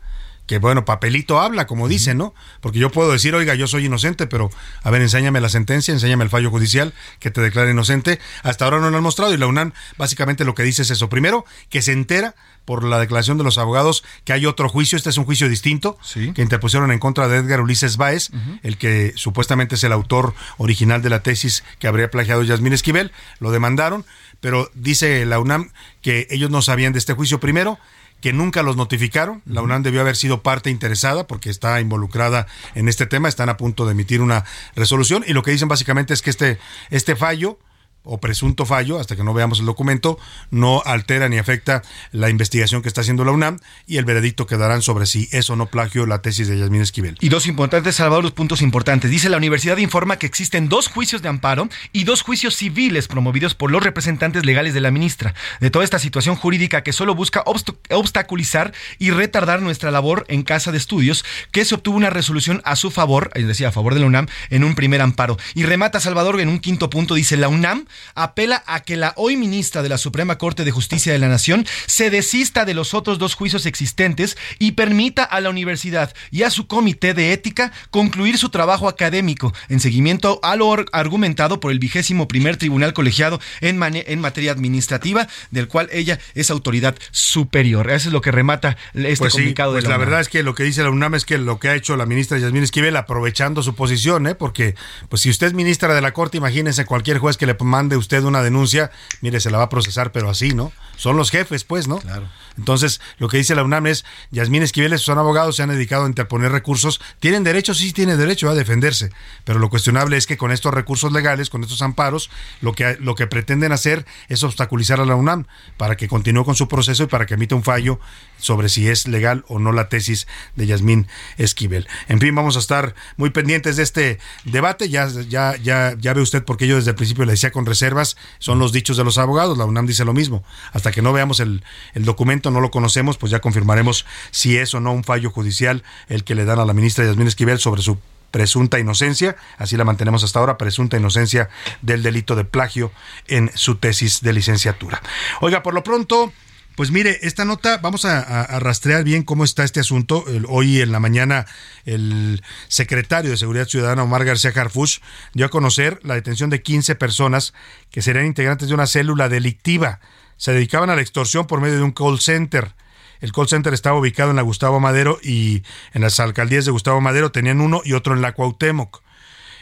Que 0.47 0.59
bueno, 0.59 0.85
papelito 0.85 1.41
habla, 1.41 1.67
como 1.67 1.89
dicen, 1.89 2.19
¿no? 2.19 2.35
Porque 2.61 2.79
yo 2.79 2.91
puedo 2.91 3.13
decir, 3.13 3.35
oiga, 3.35 3.55
yo 3.55 3.67
soy 3.67 3.87
inocente, 3.87 4.27
pero 4.27 4.51
a 4.83 4.91
ver, 4.91 5.01
enséñame 5.01 5.41
la 5.41 5.49
sentencia, 5.49 5.95
enséñame 5.95 6.25
el 6.25 6.31
fallo 6.31 6.51
judicial 6.51 6.93
que 7.21 7.31
te 7.31 7.41
declara 7.41 7.71
inocente. 7.71 8.19
Hasta 8.43 8.65
ahora 8.65 8.81
no 8.81 8.91
lo 8.91 8.97
han 8.97 9.03
mostrado 9.03 9.33
y 9.33 9.37
la 9.37 9.47
UNAM 9.47 9.73
básicamente 9.97 10.45
lo 10.45 10.55
que 10.55 10.65
dice 10.65 10.83
es 10.83 10.91
eso. 10.91 11.09
Primero, 11.09 11.45
que 11.71 11.81
se 11.81 11.93
entera 11.93 12.35
por 12.65 12.85
la 12.85 12.99
declaración 12.99 13.39
de 13.39 13.45
los 13.45 13.59
abogados 13.59 14.05
que 14.25 14.33
hay 14.33 14.47
otro 14.47 14.69
juicio, 14.69 14.97
este 14.97 15.11
es 15.11 15.19
un 15.19 15.25
juicio 15.25 15.49
distinto, 15.49 15.99
que 16.13 16.43
interpusieron 16.43 16.93
en 16.93 16.99
contra 16.99 17.29
de 17.29 17.39
Edgar 17.39 17.61
Ulises 17.61 17.97
Báez, 17.97 18.31
el 18.63 18.77
que 18.79 19.13
supuestamente 19.17 19.75
es 19.75 19.85
el 19.85 19.93
autor 19.93 20.35
original 20.59 21.03
de 21.03 21.11
la 21.11 21.23
tesis 21.23 21.65
que 21.79 21.89
habría 21.89 22.11
plagiado 22.11 22.43
Yasmín 22.43 22.73
Esquivel, 22.73 23.13
lo 23.41 23.51
demandaron, 23.51 24.05
pero 24.41 24.71
dice 24.75 25.25
la 25.27 25.39
UNAM 25.39 25.71
que 26.03 26.27
ellos 26.31 26.51
no 26.51 26.63
sabían 26.63 26.93
de 26.93 26.99
este 26.99 27.15
juicio 27.15 27.41
primero, 27.41 27.79
que 28.23 28.33
nunca 28.33 28.63
los 28.63 28.77
notificaron. 28.77 29.43
La 29.45 29.61
UNAM 29.61 29.83
debió 29.83 30.01
haber 30.01 30.17
sido 30.17 30.43
parte 30.43 30.71
interesada 30.71 31.27
porque 31.27 31.51
está 31.51 31.81
involucrada 31.81 32.47
en 32.75 32.89
este 32.89 33.05
tema, 33.05 33.29
están 33.29 33.51
a 33.51 33.59
punto 33.59 33.85
de 33.85 33.93
emitir 33.93 34.23
una 34.23 34.45
resolución 34.75 35.25
y 35.27 35.35
lo 35.35 35.43
que 35.43 35.51
dicen 35.51 35.69
básicamente 35.69 36.15
es 36.15 36.23
que 36.23 36.31
este, 36.31 36.59
este 36.91 37.17
fallo 37.17 37.59
o 38.05 38.19
presunto 38.19 38.67
fallo, 38.67 38.99
hasta 38.99 39.17
que 39.17 39.25
no 39.25 39.35
veamos 39.35 39.61
el 39.61 39.67
documento, 39.67 40.19
no 40.51 40.83
altera 40.85 41.29
ni 41.29 41.39
afecta 41.39 41.83
la 42.11 42.31
investigación 42.31 42.83
que 42.83 42.89
está 42.89 43.03
haciendo 43.03 43.25
la 43.25 43.33
UNAM 43.33 43.59
y 43.87 43.99
el 43.99 44.05
veredicto 44.05 44.47
que 44.47 44.57
darán 44.57 44.83
sobre 44.83 45.07
si 45.07 45.29
es 45.33 45.49
o 45.51 45.57
no 45.57 45.67
plagio 45.67 46.07
la 46.07 46.21
tesis 46.23 46.49
de 46.49 46.59
Yasmín 46.59 46.83
Esquivel. 46.83 47.17
Y 47.21 47.29
dos 47.29 47.47
importantes, 47.47 47.97
Salvador, 47.97 48.25
los 48.25 48.33
puntos 48.33 48.63
importantes. 48.63 49.11
Dice 49.11 49.29
la 49.29 49.37
universidad 49.37 49.77
informa 49.77 50.19
que 50.19 50.27
existen 50.27 50.69
dos 50.69 50.89
juicios 50.89 51.23
de 51.23 51.29
amparo 51.29 51.69
y 51.93 52.05
dos 52.05 52.23
juicios 52.23 52.57
civiles 52.57 53.09
promovidos 53.09 53.55
por 53.55 53.71
los 53.71 53.83
representantes 53.83 54.45
legales 54.45 54.75
de 54.75 54.81
la 54.81 54.91
ministra. 54.91 55.35
De 55.61 55.71
toda 55.71 55.85
esta 55.85 55.99
situación 55.99 56.37
jurídica 56.37 56.83
que 56.83 56.93
solo 56.93 57.15
busca 57.15 57.45
obst- 57.45 57.77
obstaculizar 57.91 58.73
y 58.99 59.11
retardar 59.11 59.63
nuestra 59.63 59.91
labor 59.91 60.25
en 60.29 60.43
casa 60.43 60.73
de 60.73 60.79
estudios, 60.79 61.25
que 61.51 61.65
se 61.65 61.75
obtuvo 61.75 61.97
una 61.97 62.11
resolución 62.11 62.61
a 62.65 62.77
su 62.77 62.91
favor, 62.91 63.31
es 63.35 63.47
decir, 63.47 63.67
a 63.67 63.73
favor 63.73 63.95
de 63.95 64.01
la 64.01 64.07
UNAM, 64.07 64.27
en 64.51 64.65
un 64.65 64.75
primer 64.75 65.01
amparo. 65.01 65.39
Y 65.55 65.65
remata 65.65 66.01
Salvador 66.01 66.41
en 66.41 66.49
un 66.49 66.59
quinto 66.59 66.91
punto, 66.91 67.15
dice 67.15 67.37
la 67.37 67.49
UNAM 67.49 67.87
apela 68.15 68.63
a 68.67 68.81
que 68.81 68.97
la 68.97 69.13
hoy 69.17 69.37
ministra 69.37 69.83
de 69.83 69.89
la 69.89 69.99
Suprema 69.99 70.39
Corte 70.39 70.65
de 70.65 70.71
Justicia 70.71 71.13
de 71.13 71.19
la 71.19 71.29
Nación 71.29 71.67
se 71.87 72.11
desista 72.11 72.65
de 72.65 72.75
los 72.75 72.95
otros 72.95 73.19
dos 73.19 73.35
juicios 73.35 73.67
existentes 73.67 74.37
y 74.59 74.73
permita 74.73 75.25
a 75.25 75.41
la 75.41 75.51
universidad 75.51 76.15
y 76.31 76.43
a 76.43 76.51
su 76.51 76.67
comité 76.67 77.15
de 77.15 77.33
ética 77.33 77.73
concluir 77.91 78.39
su 78.39 78.49
trabajo 78.49 78.89
académico 78.89 79.53
en 79.69 79.81
seguimiento 79.81 80.41
a 80.43 80.57
lo 80.57 80.73
argumentado 80.93 81.61
por 81.61 81.73
el 81.73 81.79
vigésimo 81.79 82.29
primer 82.29 82.57
tribunal 82.57 82.93
colegiado 82.93 83.41
en, 83.61 83.83
en 83.83 84.21
materia 84.21 84.53
administrativa, 84.53 85.29
del 85.51 85.69
cual 85.69 85.89
ella 85.93 86.19
es 86.35 86.51
autoridad 86.51 86.97
superior. 87.11 87.91
Eso 87.91 88.09
es 88.09 88.13
lo 88.13 88.21
que 88.21 88.31
remata 88.31 88.77
este 88.95 89.17
pues 89.17 89.33
sí, 89.33 89.39
comunicado 89.39 89.73
pues 89.73 89.85
de 89.85 89.89
la, 89.89 89.95
la, 89.95 89.99
UNAM. 89.99 90.09
verdad 90.09 90.21
es 90.21 90.29
que 90.29 90.43
lo 90.43 90.55
que 90.55 90.65
dice 90.65 90.83
la 90.83 90.91
UNAM 90.91 91.15
es 91.15 91.25
que 91.25 91.39
lo 91.39 91.59
que 91.59 91.69
ha 91.69 91.75
hecho 91.75 91.97
la 91.97 92.07
ministra 92.07 92.39
Yasmín 92.39 92.63
Esquivel 92.63 92.97
aprovechando 92.97 93.63
su 93.63 93.75
posición, 93.75 94.27
¿eh? 94.27 94.35
porque 94.35 94.75
pues 95.09 95.23
si 95.23 95.31
usted 95.31 95.49
es 95.49 95.55
ministra 95.55 95.95
de 95.95 96.01
la 96.01 96.13
Corte, 96.13 96.39
imagínese 96.39 96.85
cualquier 96.85 97.19
juez 97.19 97.37
que 97.37 97.47
le 97.47 97.55
mande 97.83 97.97
usted 97.97 98.23
una 98.23 98.43
denuncia, 98.43 98.93
mire, 99.23 99.41
se 99.41 99.51
la 99.51 99.59
va 99.59 99.65
a 99.65 99.69
procesar, 99.69 100.13
pero 100.13 100.31
así, 100.31 100.55
¿no? 100.55 100.71
Son 100.97 101.17
los 101.17 101.31
jefes, 101.31 101.65
pues, 101.65 101.89
¿no? 101.89 101.99
Claro. 101.99 102.29
Entonces, 102.59 103.01
lo 103.19 103.29
que 103.29 103.39
dice 103.39 103.55
la 103.55 103.65
UNAM 103.65 103.87
es, 103.87 104.05
Yasmín 104.31 104.63
Esquivel, 104.63 104.99
son 104.99 105.19
abogados, 105.19 105.57
se 105.57 105.63
han 105.63 105.71
dedicado 105.71 106.05
a 106.05 106.09
interponer 106.09 106.53
recursos, 106.53 107.01
tienen 107.19 107.45
derecho, 107.45 107.75
sí 107.75 107.93
tienen 107.93 108.19
derecho 108.19 108.51
a 108.51 108.55
defenderse, 108.55 109.11
pero 109.45 109.59
lo 109.59 109.71
cuestionable 109.71 110.17
es 110.17 110.27
que 110.27 110.37
con 110.37 110.53
estos 110.53 110.75
recursos 110.75 111.13
legales, 111.13 111.51
con 111.51 111.63
estos 111.63 111.83
amparos, 111.83 112.31
lo 112.61 112.75
que, 112.75 112.97
lo 113.01 113.15
que 113.15 113.27
pretenden 113.27 113.73
hacer 113.73 114.05
es 114.29 114.43
obstaculizar 114.43 115.01
a 115.01 115.07
la 115.07 115.15
UNAM 115.15 115.47
para 115.77 115.97
que 115.97 116.09
continúe 116.09 116.45
con 116.45 116.55
su 116.55 116.69
proceso 116.69 117.05
y 117.05 117.07
para 117.07 117.27
que 117.27 117.35
emita 117.35 117.55
un 117.55 117.63
fallo 117.63 117.99
sobre 118.39 118.69
si 118.69 118.89
es 118.89 119.07
legal 119.09 119.45
o 119.49 119.59
no 119.59 119.73
la 119.73 119.89
tesis 119.89 120.27
de 120.57 120.67
Yasmín 120.67 121.07
Esquivel. 121.39 121.89
En 122.09 122.21
fin, 122.21 122.35
vamos 122.35 122.57
a 122.57 122.59
estar 122.59 122.95
muy 123.17 123.31
pendientes 123.31 123.77
de 123.77 123.83
este 123.83 124.19
debate. 124.45 124.89
Ya, 124.89 125.09
ya, 125.09 125.57
ya, 125.57 125.95
ya 125.99 126.13
ve 126.13 126.21
usted 126.21 126.45
porque 126.45 126.67
yo 126.67 126.77
desde 126.77 126.91
el 126.91 126.97
principio 126.97 127.25
le 127.25 127.33
decía 127.33 127.53
con 127.53 127.67
reservas, 127.67 128.17
son 128.39 128.59
los 128.59 128.73
dichos 128.73 128.97
de 128.97 129.05
los 129.05 129.19
abogados, 129.19 129.57
la 129.57 129.65
UNAM 129.65 129.87
dice 129.87 130.05
lo 130.05 130.13
mismo. 130.13 130.45
Hasta 130.83 130.91
que 130.91 131.01
no 131.01 131.13
veamos 131.13 131.39
el, 131.39 131.63
documento, 131.95 132.51
no 132.51 132.61
lo 132.61 132.73
conocemos, 132.73 133.17
pues 133.17 133.31
ya 133.31 133.39
confirmaremos 133.39 134.05
si 134.33 134.57
es 134.57 134.75
o 134.75 134.81
no 134.81 134.91
un 134.91 135.05
fallo 135.05 135.31
judicial 135.31 135.85
el 136.09 136.25
que 136.25 136.35
le 136.35 136.45
dan 136.45 136.59
a 136.59 136.65
la 136.65 136.73
ministra 136.73 137.05
Yasmín 137.05 137.29
Esquivel 137.29 137.61
sobre 137.61 137.83
su 137.83 138.01
presunta 138.33 138.81
inocencia, 138.81 139.37
así 139.59 139.77
la 139.77 139.85
mantenemos 139.85 140.25
hasta 140.25 140.41
ahora, 140.41 140.59
presunta 140.59 140.97
inocencia 140.97 141.51
del 141.83 142.03
delito 142.03 142.35
de 142.35 142.45
plagio 142.45 142.91
en 143.29 143.53
su 143.55 143.77
tesis 143.77 144.23
de 144.23 144.33
licenciatura. 144.33 145.01
Oiga, 145.41 145.63
por 145.63 145.73
lo 145.73 145.85
pronto, 145.85 146.33
pues 146.75 146.91
mire, 146.91 147.17
esta 147.23 147.45
nota, 147.45 147.79
vamos 147.79 148.05
a, 148.05 148.59
rastrear 148.59 149.05
bien 149.05 149.23
cómo 149.23 149.45
está 149.45 149.63
este 149.63 149.79
asunto. 149.79 150.25
Hoy 150.49 150.81
en 150.81 150.91
la 150.91 150.99
mañana 150.99 151.47
el 151.85 152.43
secretario 152.67 153.31
de 153.31 153.37
Seguridad 153.37 153.69
Ciudadana, 153.69 154.03
Omar 154.03 154.25
García 154.25 154.53
Harfuch, 154.53 155.01
dio 155.33 155.47
a 155.47 155.49
conocer 155.49 156.01
la 156.03 156.15
detención 156.15 156.51
de 156.51 156.61
15 156.61 156.97
personas 156.97 157.55
que 157.93 158.03
serían 158.03 158.27
integrantes 158.27 158.67
de 158.67 158.75
una 158.75 158.89
célula 158.89 159.29
delictiva. 159.29 160.01
Se 160.43 160.53
dedicaban 160.53 160.91
a 160.91 160.97
la 160.97 161.03
extorsión 161.03 161.47
por 161.47 161.61
medio 161.61 161.77
de 161.77 161.85
un 161.85 161.93
call 161.93 162.19
center. 162.19 162.75
El 163.21 163.31
call 163.31 163.47
center 163.47 163.73
estaba 163.75 163.97
ubicado 163.97 164.31
en 164.31 164.35
la 164.35 164.43
Gustavo 164.43 164.81
Madero 164.81 165.21
y 165.23 165.63
en 165.93 166.03
las 166.03 166.19
alcaldías 166.19 166.65
de 166.65 166.73
Gustavo 166.73 167.01
Madero 167.01 167.31
tenían 167.31 167.61
uno 167.61 167.81
y 167.85 167.93
otro 167.93 168.13
en 168.13 168.23
la 168.23 168.33
Cuauhtémoc. 168.33 169.05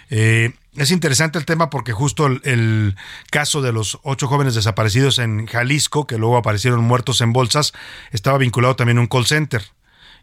Eh, 0.09 0.55
es 0.76 0.91
interesante 0.91 1.39
el 1.39 1.45
tema 1.45 1.68
porque 1.68 1.93
justo 1.93 2.24
el, 2.24 2.41
el 2.45 2.97
caso 3.31 3.61
de 3.61 3.74
los 3.74 3.99
ocho 4.05 4.26
jóvenes 4.26 4.55
desaparecidos 4.55 5.18
en 5.18 5.47
Jalisco, 5.47 6.07
que 6.07 6.16
luego 6.16 6.39
aparecieron 6.39 6.83
muertos 6.83 7.20
en 7.20 7.35
bolsas, 7.35 7.74
estaba 8.11 8.39
vinculado 8.39 8.74
también 8.74 8.97
a 8.97 9.03
un 9.03 9.07
call 9.07 9.26
center. 9.26 9.62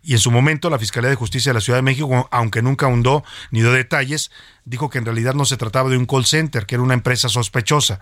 Y 0.01 0.13
en 0.13 0.19
su 0.19 0.31
momento 0.31 0.71
la 0.71 0.79
Fiscalía 0.79 1.11
de 1.11 1.15
Justicia 1.15 1.51
de 1.51 1.53
la 1.53 1.61
Ciudad 1.61 1.77
de 1.77 1.83
México, 1.83 2.27
aunque 2.31 2.63
nunca 2.63 2.87
ahondó 2.87 3.23
ni 3.51 3.61
dio 3.61 3.73
detalles, 3.73 4.31
dijo 4.65 4.89
que 4.89 4.97
en 4.97 5.05
realidad 5.05 5.35
no 5.35 5.45
se 5.45 5.55
trataba 5.55 5.91
de 5.91 5.97
un 5.97 6.07
call 6.07 6.25
center, 6.25 6.65
que 6.65 6.73
era 6.73 6.83
una 6.83 6.95
empresa 6.95 7.29
sospechosa. 7.29 7.99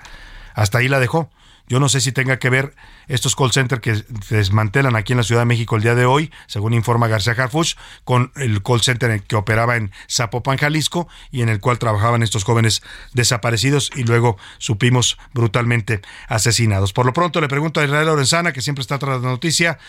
Hasta 0.54 0.78
ahí 0.78 0.88
la 0.88 1.02
dejó. 1.02 1.30
Yo 1.68 1.80
no 1.80 1.90
sé 1.90 2.00
si 2.00 2.12
tenga 2.12 2.38
que 2.38 2.50
ver 2.50 2.76
estos 3.08 3.36
call 3.36 3.52
centers 3.52 3.82
que 3.82 4.04
desmantelan 4.30 4.96
aquí 4.96 5.14
en 5.14 5.18
la 5.18 5.24
Ciudad 5.24 5.42
de 5.42 5.46
México 5.46 5.76
el 5.76 5.82
día 5.82 5.96
de 5.96 6.06
hoy, 6.06 6.32
según 6.48 6.74
informa 6.74 7.08
García 7.08 7.34
Harfuch, 7.34 7.76
con 8.04 8.32
el 8.36 8.62
call 8.62 8.82
center 8.82 9.22
que 9.24 9.36
operaba 9.36 9.76
en 9.76 9.92
Zapopan, 10.10 10.58
Jalisco, 10.58 11.08
y 11.32 11.42
en 11.42 11.50
el 11.50 11.60
cual 11.60 11.80
trabajaban 11.80 12.22
estos 12.24 12.44
jóvenes 12.44 12.84
desaparecidos 13.14 13.90
y 13.96 14.04
luego 14.04 14.38
supimos 14.60 15.18
brutalmente 15.34 16.02
asesinados. 16.28 16.94
Por 16.94 17.06
lo 17.06 17.14
pronto 17.14 17.42
le 17.42 17.48
pregunto 17.48 17.80
a 17.80 17.86
Israel 17.86 18.08
Lorenzana, 18.08 18.54
que 18.54 18.62
siempre 18.62 18.82
está 18.82 19.00
tras 19.00 19.22
la 19.22 19.30
noticia, 19.30 19.80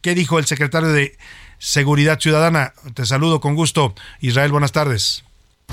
¿qué 0.00 0.14
dijo 0.14 0.38
el 0.38 0.46
secretario 0.46 0.90
de 0.90 1.18
Seguridad 1.58 2.20
Ciudadana? 2.20 2.72
Te 2.94 3.04
saludo 3.04 3.40
con 3.40 3.54
gusto. 3.56 3.94
Israel, 4.20 4.52
buenas 4.52 4.72
tardes. 4.72 5.24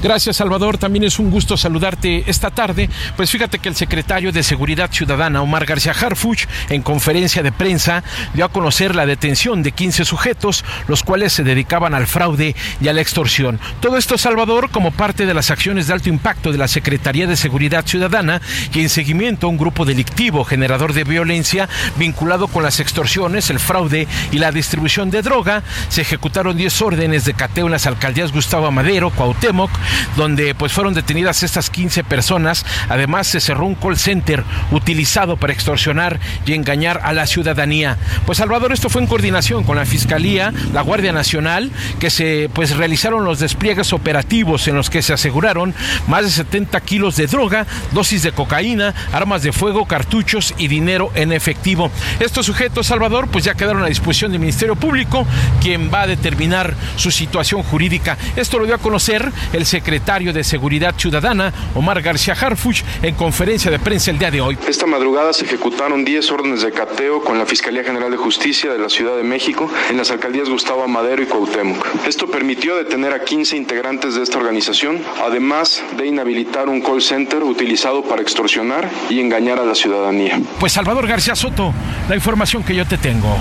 Gracias, 0.03 0.35
Salvador. 0.35 0.77
También 0.77 1.05
es 1.05 1.17
un 1.17 1.31
gusto 1.31 1.55
saludarte 1.55 2.25
esta 2.27 2.51
tarde. 2.51 2.89
Pues 3.15 3.31
fíjate 3.31 3.59
que 3.59 3.69
el 3.69 3.75
secretario 3.75 4.33
de 4.33 4.43
Seguridad 4.43 4.91
Ciudadana, 4.91 5.41
Omar 5.41 5.65
García 5.65 5.93
Harfuch, 5.93 6.45
en 6.67 6.81
conferencia 6.81 7.41
de 7.41 7.53
prensa, 7.53 8.03
dio 8.33 8.43
a 8.43 8.51
conocer 8.51 8.95
la 8.95 9.05
detención 9.05 9.63
de 9.63 9.71
15 9.71 10.03
sujetos, 10.03 10.65
los 10.89 11.03
cuales 11.03 11.31
se 11.31 11.45
dedicaban 11.45 11.93
al 11.93 12.07
fraude 12.07 12.53
y 12.81 12.89
a 12.89 12.93
la 12.93 12.99
extorsión. 12.99 13.61
Todo 13.79 13.95
esto, 13.95 14.17
Salvador, 14.17 14.71
como 14.71 14.91
parte 14.91 15.25
de 15.25 15.33
las 15.33 15.51
acciones 15.51 15.87
de 15.87 15.93
alto 15.93 16.09
impacto 16.09 16.51
de 16.51 16.57
la 16.57 16.67
Secretaría 16.67 17.25
de 17.25 17.37
Seguridad 17.37 17.85
Ciudadana 17.85 18.41
y 18.73 18.81
en 18.81 18.89
seguimiento 18.89 19.47
a 19.47 19.51
un 19.51 19.57
grupo 19.57 19.85
delictivo 19.85 20.43
generador 20.43 20.91
de 20.91 21.05
violencia 21.05 21.69
vinculado 21.95 22.49
con 22.49 22.61
las 22.61 22.81
extorsiones, 22.81 23.49
el 23.49 23.59
fraude 23.59 24.09
y 24.33 24.37
la 24.37 24.51
distribución 24.51 25.11
de 25.11 25.21
droga. 25.21 25.63
Se 25.87 26.01
ejecutaron 26.01 26.57
10 26.57 26.81
órdenes 26.81 27.23
de 27.23 27.35
cateo 27.35 27.67
en 27.67 27.71
las 27.71 27.87
alcaldías 27.87 28.33
Gustavo 28.33 28.67
Amadero, 28.67 29.09
Cuauhtémoc, 29.11 29.71
donde 30.15 30.55
pues 30.55 30.71
fueron 30.71 30.93
detenidas 30.93 31.43
estas 31.43 31.69
15 31.69 32.03
personas. 32.03 32.65
Además 32.89 33.27
se 33.27 33.39
cerró 33.39 33.65
un 33.65 33.75
call 33.75 33.97
center 33.97 34.43
utilizado 34.71 35.37
para 35.37 35.53
extorsionar 35.53 36.19
y 36.45 36.53
engañar 36.53 37.01
a 37.03 37.13
la 37.13 37.27
ciudadanía. 37.27 37.97
Pues 38.25 38.37
Salvador, 38.37 38.71
esto 38.71 38.89
fue 38.89 39.01
en 39.01 39.07
coordinación 39.07 39.63
con 39.63 39.77
la 39.77 39.85
Fiscalía, 39.85 40.53
la 40.73 40.81
Guardia 40.81 41.11
Nacional, 41.11 41.71
que 41.99 42.09
se 42.09 42.49
pues 42.53 42.75
realizaron 42.77 43.25
los 43.25 43.39
despliegues 43.39 43.93
operativos 43.93 44.67
en 44.67 44.75
los 44.75 44.89
que 44.89 45.01
se 45.01 45.13
aseguraron 45.13 45.73
más 46.07 46.23
de 46.23 46.31
70 46.31 46.79
kilos 46.81 47.15
de 47.15 47.27
droga, 47.27 47.65
dosis 47.91 48.23
de 48.23 48.31
cocaína, 48.31 48.93
armas 49.11 49.43
de 49.43 49.51
fuego, 49.51 49.85
cartuchos 49.85 50.53
y 50.57 50.67
dinero 50.67 51.11
en 51.15 51.31
efectivo. 51.31 51.91
Estos 52.19 52.45
sujetos, 52.45 52.87
Salvador, 52.87 53.27
pues 53.27 53.43
ya 53.43 53.55
quedaron 53.55 53.83
a 53.83 53.87
disposición 53.87 54.31
del 54.31 54.39
Ministerio 54.39 54.75
Público, 54.75 55.25
quien 55.61 55.91
va 55.93 56.01
a 56.01 56.07
determinar 56.07 56.73
su 56.95 57.11
situación 57.11 57.63
jurídica. 57.63 58.17
Esto 58.35 58.59
lo 58.59 58.65
dio 58.65 58.75
a 58.75 58.79
conocer 58.79 59.31
el 59.53 59.65
secretario 59.73 60.31
de 60.31 60.43
Seguridad 60.43 60.93
Ciudadana, 60.95 61.51
Omar 61.73 61.99
García 61.99 62.35
Harfuch, 62.39 62.83
en 63.01 63.15
conferencia 63.15 63.71
de 63.71 63.79
prensa 63.79 64.11
el 64.11 64.19
día 64.19 64.29
de 64.29 64.39
hoy. 64.39 64.55
Esta 64.67 64.85
madrugada 64.85 65.33
se 65.33 65.45
ejecutaron 65.45 66.05
10 66.05 66.29
órdenes 66.29 66.61
de 66.61 66.71
cateo 66.71 67.23
con 67.23 67.39
la 67.39 67.47
Fiscalía 67.47 67.83
General 67.83 68.11
de 68.11 68.17
Justicia 68.17 68.71
de 68.71 68.77
la 68.77 68.87
Ciudad 68.87 69.17
de 69.17 69.23
México 69.23 69.67
en 69.89 69.97
las 69.97 70.11
alcaldías 70.11 70.47
Gustavo 70.47 70.83
Amadero 70.83 71.23
y 71.23 71.25
Cuauhtémoc. 71.25 71.83
Esto 72.05 72.29
permitió 72.29 72.75
detener 72.75 73.13
a 73.13 73.23
15 73.23 73.57
integrantes 73.57 74.13
de 74.13 74.21
esta 74.21 74.37
organización, 74.37 75.01
además 75.25 75.83
de 75.97 76.05
inhabilitar 76.05 76.69
un 76.69 76.79
call 76.79 77.01
center 77.01 77.41
utilizado 77.41 78.03
para 78.03 78.21
extorsionar 78.21 78.87
y 79.09 79.21
engañar 79.21 79.57
a 79.57 79.65
la 79.65 79.73
ciudadanía. 79.73 80.39
Pues 80.59 80.73
Salvador 80.73 81.07
García 81.07 81.35
Soto, 81.35 81.73
la 82.07 82.13
información 82.13 82.63
que 82.63 82.75
yo 82.75 82.85
te 82.85 82.99
tengo. 82.99 83.35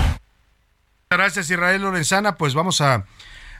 Gracias 1.11 1.51
Israel 1.51 1.83
Lorenzana, 1.83 2.37
pues 2.37 2.55
vamos 2.55 2.81
a 2.81 3.05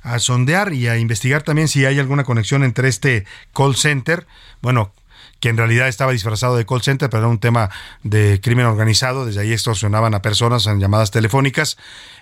a 0.04 0.20
sondear 0.20 0.74
y 0.74 0.88
a 0.88 0.98
investigar 0.98 1.44
también 1.44 1.68
si 1.68 1.86
hay 1.86 1.98
alguna 1.98 2.24
conexión 2.24 2.64
entre 2.64 2.90
este 2.90 3.26
call 3.54 3.76
center, 3.76 4.28
bueno, 4.62 4.94
que 5.40 5.50
en 5.50 5.58
realidad 5.58 5.88
estaba 5.88 6.12
disfrazado 6.12 6.56
de 6.56 6.66
call 6.66 6.82
center, 6.82 7.10
pero 7.10 7.24
era 7.24 7.28
un 7.28 7.40
tema 7.40 7.70
de 8.04 8.40
crimen 8.42 8.66
organizado, 8.66 9.26
desde 9.26 9.42
ahí 9.42 9.52
extorsionaban 9.52 10.14
a 10.14 10.22
personas 10.22 10.68
en 10.68 10.80
llamadas 10.80 11.12
telefónicas 11.12 11.78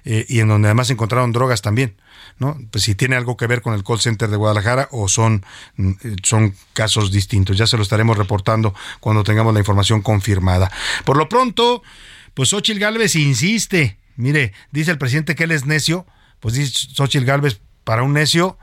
eh, 0.05 0.25
y 0.27 0.39
en 0.39 0.47
donde 0.47 0.69
además 0.69 0.89
encontraron 0.89 1.31
drogas 1.31 1.61
también. 1.61 1.95
¿no? 2.39 2.57
Pues 2.71 2.83
si 2.83 2.95
tiene 2.95 3.15
algo 3.15 3.37
que 3.37 3.45
ver 3.45 3.61
con 3.61 3.75
el 3.75 3.83
call 3.83 3.99
center 3.99 4.27
de 4.27 4.37
Guadalajara 4.37 4.87
o 4.91 5.07
son, 5.07 5.45
mm, 5.77 5.91
son 6.23 6.55
casos 6.73 7.11
distintos. 7.11 7.57
Ya 7.57 7.67
se 7.67 7.77
lo 7.77 7.83
estaremos 7.83 8.17
reportando 8.17 8.73
cuando 8.99 9.23
tengamos 9.23 9.53
la 9.53 9.59
información 9.59 10.01
confirmada. 10.01 10.71
Por 11.05 11.17
lo 11.17 11.29
pronto, 11.29 11.83
pues 12.33 12.49
Xochitl 12.49 12.79
Gálvez 12.79 13.15
insiste. 13.15 13.99
Mire, 14.15 14.53
dice 14.71 14.89
el 14.89 14.97
presidente 14.97 15.35
que 15.35 15.43
él 15.43 15.51
es 15.51 15.67
necio, 15.67 16.07
pues 16.39 16.55
dice 16.55 16.87
Xochitl 16.95 17.25
Gálvez, 17.25 17.61
para 17.83 18.03
un 18.03 18.13
necio, 18.13 18.57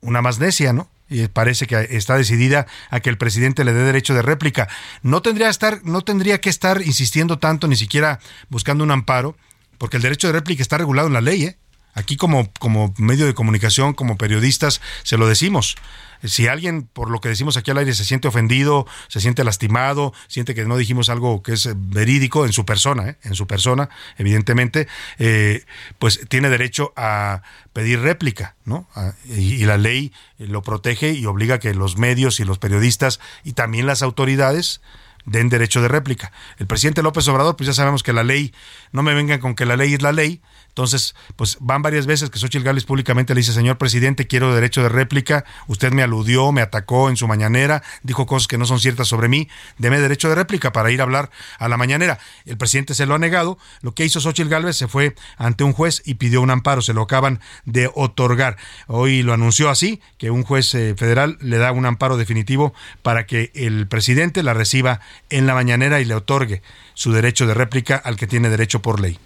una 0.00 0.22
más 0.22 0.38
necia, 0.38 0.72
¿no? 0.72 0.88
Y 1.08 1.28
parece 1.28 1.66
que 1.66 1.88
está 1.90 2.16
decidida 2.16 2.66
a 2.90 3.00
que 3.00 3.10
el 3.10 3.18
presidente 3.18 3.64
le 3.64 3.72
dé 3.72 3.84
derecho 3.84 4.14
de 4.14 4.22
réplica. 4.22 4.68
No 5.02 5.22
tendría, 5.22 5.48
estar, 5.48 5.80
no 5.84 6.02
tendría 6.02 6.40
que 6.40 6.50
estar 6.50 6.80
insistiendo 6.82 7.38
tanto, 7.38 7.68
ni 7.68 7.76
siquiera 7.76 8.20
buscando 8.48 8.84
un 8.84 8.90
amparo, 8.90 9.36
porque 9.78 9.98
el 9.98 10.02
derecho 10.02 10.28
de 10.28 10.32
réplica 10.32 10.62
está 10.62 10.78
regulado 10.78 11.08
en 11.08 11.14
la 11.14 11.20
ley, 11.20 11.44
¿eh? 11.44 11.58
Aquí 11.94 12.16
como, 12.16 12.50
como 12.58 12.92
medio 12.98 13.24
de 13.26 13.34
comunicación, 13.34 13.94
como 13.94 14.16
periodistas, 14.16 14.80
se 15.04 15.16
lo 15.16 15.28
decimos. 15.28 15.76
Si 16.24 16.48
alguien, 16.48 16.82
por 16.82 17.10
lo 17.10 17.20
que 17.20 17.28
decimos 17.28 17.56
aquí 17.56 17.70
al 17.70 17.78
aire, 17.78 17.94
se 17.94 18.04
siente 18.04 18.28
ofendido, 18.28 18.86
se 19.08 19.20
siente 19.20 19.44
lastimado, 19.44 20.12
siente 20.26 20.54
que 20.54 20.64
no 20.64 20.76
dijimos 20.76 21.08
algo 21.08 21.42
que 21.42 21.52
es 21.52 21.68
verídico 21.74 22.46
en 22.46 22.52
su 22.52 22.64
persona, 22.64 23.10
¿eh? 23.10 23.16
en 23.22 23.34
su 23.34 23.46
persona, 23.46 23.90
evidentemente, 24.18 24.88
eh, 25.18 25.64
pues 25.98 26.20
tiene 26.28 26.48
derecho 26.48 26.92
a 26.96 27.42
pedir 27.72 28.00
réplica, 28.00 28.56
¿no? 28.64 28.88
y, 29.26 29.54
y 29.54 29.64
la 29.64 29.76
ley 29.76 30.12
lo 30.38 30.62
protege 30.62 31.12
y 31.12 31.26
obliga 31.26 31.56
a 31.56 31.58
que 31.58 31.74
los 31.74 31.98
medios 31.98 32.40
y 32.40 32.44
los 32.44 32.58
periodistas 32.58 33.20
y 33.42 33.52
también 33.52 33.86
las 33.86 34.02
autoridades 34.02 34.80
den 35.26 35.48
derecho 35.48 35.80
de 35.82 35.88
réplica. 35.88 36.32
El 36.58 36.66
presidente 36.66 37.02
López 37.02 37.26
Obrador, 37.28 37.56
pues 37.56 37.66
ya 37.66 37.72
sabemos 37.72 38.02
que 38.02 38.12
la 38.12 38.24
ley, 38.24 38.52
no 38.92 39.02
me 39.02 39.14
vengan 39.14 39.40
con 39.40 39.54
que 39.54 39.66
la 39.66 39.76
ley 39.76 39.94
es 39.94 40.02
la 40.02 40.12
ley, 40.12 40.40
entonces, 40.74 41.14
pues 41.36 41.56
van 41.60 41.82
varias 41.82 42.04
veces 42.04 42.30
que 42.30 42.40
Xochitl 42.40 42.64
Gálvez 42.64 42.82
públicamente 42.82 43.32
le 43.32 43.38
dice, 43.38 43.52
señor 43.52 43.78
presidente, 43.78 44.26
quiero 44.26 44.52
derecho 44.52 44.82
de 44.82 44.88
réplica, 44.88 45.44
usted 45.68 45.92
me 45.92 46.02
aludió, 46.02 46.50
me 46.50 46.62
atacó 46.62 47.08
en 47.08 47.16
su 47.16 47.28
mañanera, 47.28 47.84
dijo 48.02 48.26
cosas 48.26 48.48
que 48.48 48.58
no 48.58 48.66
son 48.66 48.80
ciertas 48.80 49.06
sobre 49.06 49.28
mí, 49.28 49.48
deme 49.78 50.00
derecho 50.00 50.28
de 50.28 50.34
réplica 50.34 50.72
para 50.72 50.90
ir 50.90 50.98
a 50.98 51.04
hablar 51.04 51.30
a 51.60 51.68
la 51.68 51.76
mañanera. 51.76 52.18
El 52.44 52.56
presidente 52.56 52.94
se 52.94 53.06
lo 53.06 53.14
ha 53.14 53.20
negado, 53.20 53.56
lo 53.82 53.94
que 53.94 54.04
hizo 54.04 54.18
Xochitl 54.18 54.48
Gálvez 54.48 54.76
se 54.76 54.88
fue 54.88 55.14
ante 55.36 55.62
un 55.62 55.72
juez 55.72 56.02
y 56.04 56.14
pidió 56.14 56.40
un 56.40 56.50
amparo, 56.50 56.82
se 56.82 56.92
lo 56.92 57.02
acaban 57.02 57.38
de 57.64 57.88
otorgar. 57.94 58.56
Hoy 58.88 59.22
lo 59.22 59.32
anunció 59.32 59.70
así, 59.70 60.00
que 60.18 60.32
un 60.32 60.42
juez 60.42 60.74
eh, 60.74 60.96
federal 60.98 61.38
le 61.40 61.58
da 61.58 61.70
un 61.70 61.86
amparo 61.86 62.16
definitivo 62.16 62.74
para 63.02 63.26
que 63.26 63.52
el 63.54 63.86
presidente 63.86 64.42
la 64.42 64.54
reciba 64.54 64.98
en 65.30 65.46
la 65.46 65.54
mañanera 65.54 66.00
y 66.00 66.04
le 66.04 66.16
otorgue 66.16 66.62
su 66.94 67.12
derecho 67.12 67.46
de 67.46 67.54
réplica 67.54 67.94
al 67.94 68.16
que 68.16 68.26
tiene 68.26 68.50
derecho 68.50 68.82
por 68.82 68.98
ley. 68.98 69.20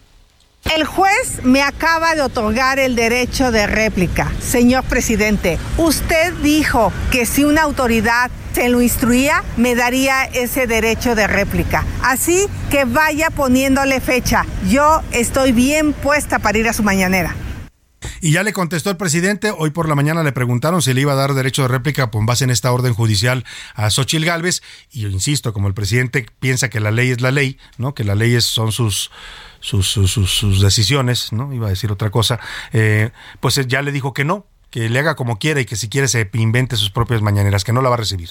El 0.74 0.84
juez 0.84 1.42
me 1.44 1.62
acaba 1.62 2.14
de 2.14 2.20
otorgar 2.20 2.78
el 2.78 2.94
derecho 2.94 3.50
de 3.50 3.66
réplica. 3.66 4.30
Señor 4.38 4.84
presidente, 4.84 5.58
usted 5.78 6.34
dijo 6.42 6.92
que 7.10 7.24
si 7.24 7.44
una 7.44 7.62
autoridad 7.62 8.30
se 8.52 8.68
lo 8.68 8.82
instruía, 8.82 9.42
me 9.56 9.74
daría 9.74 10.24
ese 10.24 10.66
derecho 10.66 11.14
de 11.14 11.26
réplica. 11.26 11.86
Así 12.02 12.46
que 12.70 12.84
vaya 12.84 13.30
poniéndole 13.30 14.00
fecha. 14.00 14.44
Yo 14.68 15.00
estoy 15.10 15.52
bien 15.52 15.94
puesta 15.94 16.38
para 16.38 16.58
ir 16.58 16.68
a 16.68 16.74
su 16.74 16.82
mañanera. 16.82 17.34
Y 18.20 18.32
ya 18.32 18.42
le 18.42 18.52
contestó 18.52 18.90
el 18.90 18.96
presidente, 18.96 19.52
hoy 19.56 19.70
por 19.70 19.88
la 19.88 19.94
mañana 19.94 20.22
le 20.22 20.32
preguntaron 20.32 20.82
si 20.82 20.92
le 20.92 21.00
iba 21.00 21.12
a 21.12 21.16
dar 21.16 21.34
derecho 21.34 21.62
de 21.62 21.68
réplica 21.68 22.10
con 22.10 22.26
base 22.26 22.44
en 22.44 22.50
esta 22.50 22.72
orden 22.72 22.94
judicial 22.94 23.44
a 23.74 23.90
Xochil 23.90 24.24
Gálvez, 24.24 24.62
y 24.90 25.00
yo 25.00 25.08
insisto, 25.08 25.52
como 25.52 25.68
el 25.68 25.74
presidente 25.74 26.26
piensa 26.40 26.68
que 26.68 26.80
la 26.80 26.90
ley 26.90 27.10
es 27.10 27.20
la 27.20 27.30
ley, 27.30 27.58
¿no? 27.76 27.94
que 27.94 28.04
las 28.04 28.16
leyes 28.16 28.44
son 28.44 28.72
sus 28.72 29.10
sus, 29.61 29.88
sus, 29.88 30.61
decisiones, 30.61 31.32
¿no? 31.32 31.52
Iba 31.52 31.66
a 31.66 31.70
decir 31.70 31.90
otra 31.92 32.11
cosa, 32.11 32.40
eh, 32.72 33.11
pues 33.40 33.54
ya 33.66 33.82
le 33.82 33.92
dijo 33.92 34.12
que 34.12 34.24
no, 34.24 34.46
que 34.70 34.88
le 34.88 34.98
haga 34.98 35.16
como 35.16 35.38
quiera 35.38 35.61
y 35.61 35.64
que 35.64 35.76
si 35.76 35.88
quiere 35.88 36.09
se 36.09 36.28
invente 36.34 36.76
sus 36.76 36.90
propias 36.90 37.22
mañaneras, 37.22 37.64
que 37.64 37.72
no 37.72 37.82
la 37.82 37.88
va 37.88 37.94
a 37.94 37.98
recibir 37.98 38.30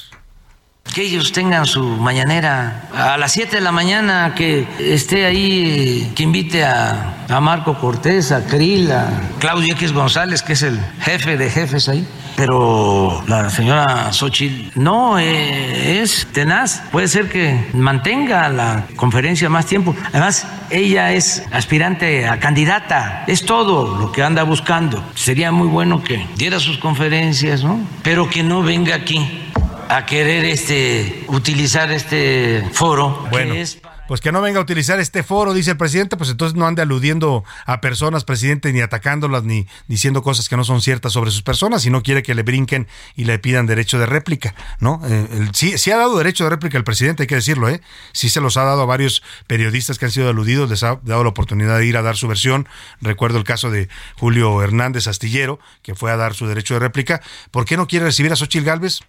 que 0.93 1.03
ellos 1.03 1.31
tengan 1.31 1.65
su 1.65 1.83
mañanera 1.83 2.88
a 2.93 3.17
las 3.17 3.31
7 3.33 3.57
de 3.57 3.61
la 3.61 3.71
mañana, 3.71 4.33
que 4.35 4.67
esté 4.79 5.25
ahí, 5.25 6.11
que 6.15 6.23
invite 6.23 6.63
a, 6.63 7.25
a 7.29 7.39
Marco 7.39 7.77
Cortés, 7.79 8.31
a 8.31 8.45
Krill, 8.45 8.91
a 8.91 9.21
Claudio 9.39 9.73
X 9.73 9.91
González, 9.93 10.41
que 10.41 10.53
es 10.53 10.63
el 10.63 10.79
jefe 11.01 11.38
de 11.38 11.49
jefes 11.49 11.89
ahí. 11.89 12.07
Pero 12.38 13.23
la 13.27 13.49
señora 13.49 14.13
Xochitl 14.13 14.79
no 14.79 15.17
eh, 15.17 16.01
es 16.01 16.27
tenaz. 16.31 16.83
Puede 16.91 17.07
ser 17.07 17.29
que 17.29 17.67
mantenga 17.73 18.47
la 18.49 18.85
conferencia 18.95 19.49
más 19.49 19.65
tiempo. 19.65 19.95
Además, 20.09 20.45
ella 20.69 21.13
es 21.13 21.43
aspirante 21.51 22.27
a 22.27 22.39
candidata. 22.39 23.23
Es 23.25 23.43
todo 23.43 23.97
lo 23.97 24.11
que 24.11 24.21
anda 24.21 24.43
buscando. 24.43 25.03
Sería 25.15 25.51
muy 25.51 25.67
bueno 25.67 26.03
que 26.03 26.27
diera 26.35 26.59
sus 26.59 26.77
conferencias, 26.77 27.63
¿no? 27.63 27.79
Pero 28.03 28.29
que 28.29 28.43
no 28.43 28.61
venga 28.61 28.93
aquí 28.93 29.46
a 29.89 30.05
querer 30.05 30.45
este 30.45 31.25
utilizar 31.27 31.91
este 31.91 32.67
foro 32.73 33.27
bueno. 33.31 33.53
que 33.53 33.61
es 33.61 33.75
para 33.75 33.97
pues 34.07 34.21
que 34.21 34.31
no 34.31 34.41
venga 34.41 34.59
a 34.59 34.63
utilizar 34.63 34.99
este 34.99 35.21
foro, 35.21 35.53
dice 35.53 35.71
el 35.71 35.77
presidente, 35.77 36.15
pues 36.15 36.29
entonces 36.29 36.57
no 36.57 36.65
ande 36.65 36.81
aludiendo 36.81 37.43
a 37.65 37.81
personas, 37.81 38.23
presidente, 38.23 38.71
ni 38.71 38.79
atacándolas, 38.79 39.43
ni 39.43 39.67
diciendo 39.88 40.23
cosas 40.23 40.47
que 40.47 40.55
no 40.55 40.63
son 40.63 40.81
ciertas 40.81 41.13
sobre 41.13 41.29
sus 41.29 41.41
personas, 41.41 41.81
si 41.81 41.89
no 41.89 42.01
quiere 42.03 42.23
que 42.23 42.33
le 42.33 42.43
brinquen 42.43 42.88
y 43.15 43.25
le 43.25 43.38
pidan 43.38 43.65
derecho 43.65 43.99
de 43.99 44.05
réplica, 44.05 44.55
¿no? 44.79 45.01
Eh, 45.05 45.49
sí, 45.53 45.77
sí 45.77 45.91
ha 45.91 45.97
dado 45.97 46.17
derecho 46.17 46.45
de 46.45 46.51
réplica 46.51 46.77
el 46.77 46.85
presidente, 46.85 47.23
hay 47.23 47.27
que 47.27 47.35
decirlo, 47.35 47.69
¿eh? 47.69 47.81
Sí 48.13 48.29
se 48.29 48.39
los 48.39 48.55
ha 48.55 48.63
dado 48.63 48.81
a 48.81 48.85
varios 48.85 49.23
periodistas 49.45 49.99
que 49.99 50.05
han 50.05 50.11
sido 50.11 50.29
aludidos, 50.29 50.69
les 50.69 50.83
ha 50.83 50.99
dado 51.03 51.23
la 51.23 51.29
oportunidad 51.29 51.77
de 51.77 51.85
ir 51.85 51.97
a 51.97 52.01
dar 52.01 52.15
su 52.15 52.27
versión. 52.27 52.67
Recuerdo 53.01 53.38
el 53.38 53.43
caso 53.43 53.69
de 53.71 53.89
Julio 54.15 54.61
Hernández 54.63 55.07
Astillero, 55.07 55.59
que 55.81 55.95
fue 55.95 56.11
a 56.11 56.17
dar 56.17 56.33
su 56.33 56.47
derecho 56.47 56.75
de 56.75 56.79
réplica. 56.79 57.21
¿Por 57.51 57.65
qué 57.65 57.75
no 57.75 57.88
quiere 57.88 58.05
recibir 58.05 58.31
a 58.31 58.38
Xochitl 58.38 58.65
Gálvez? 58.65 59.01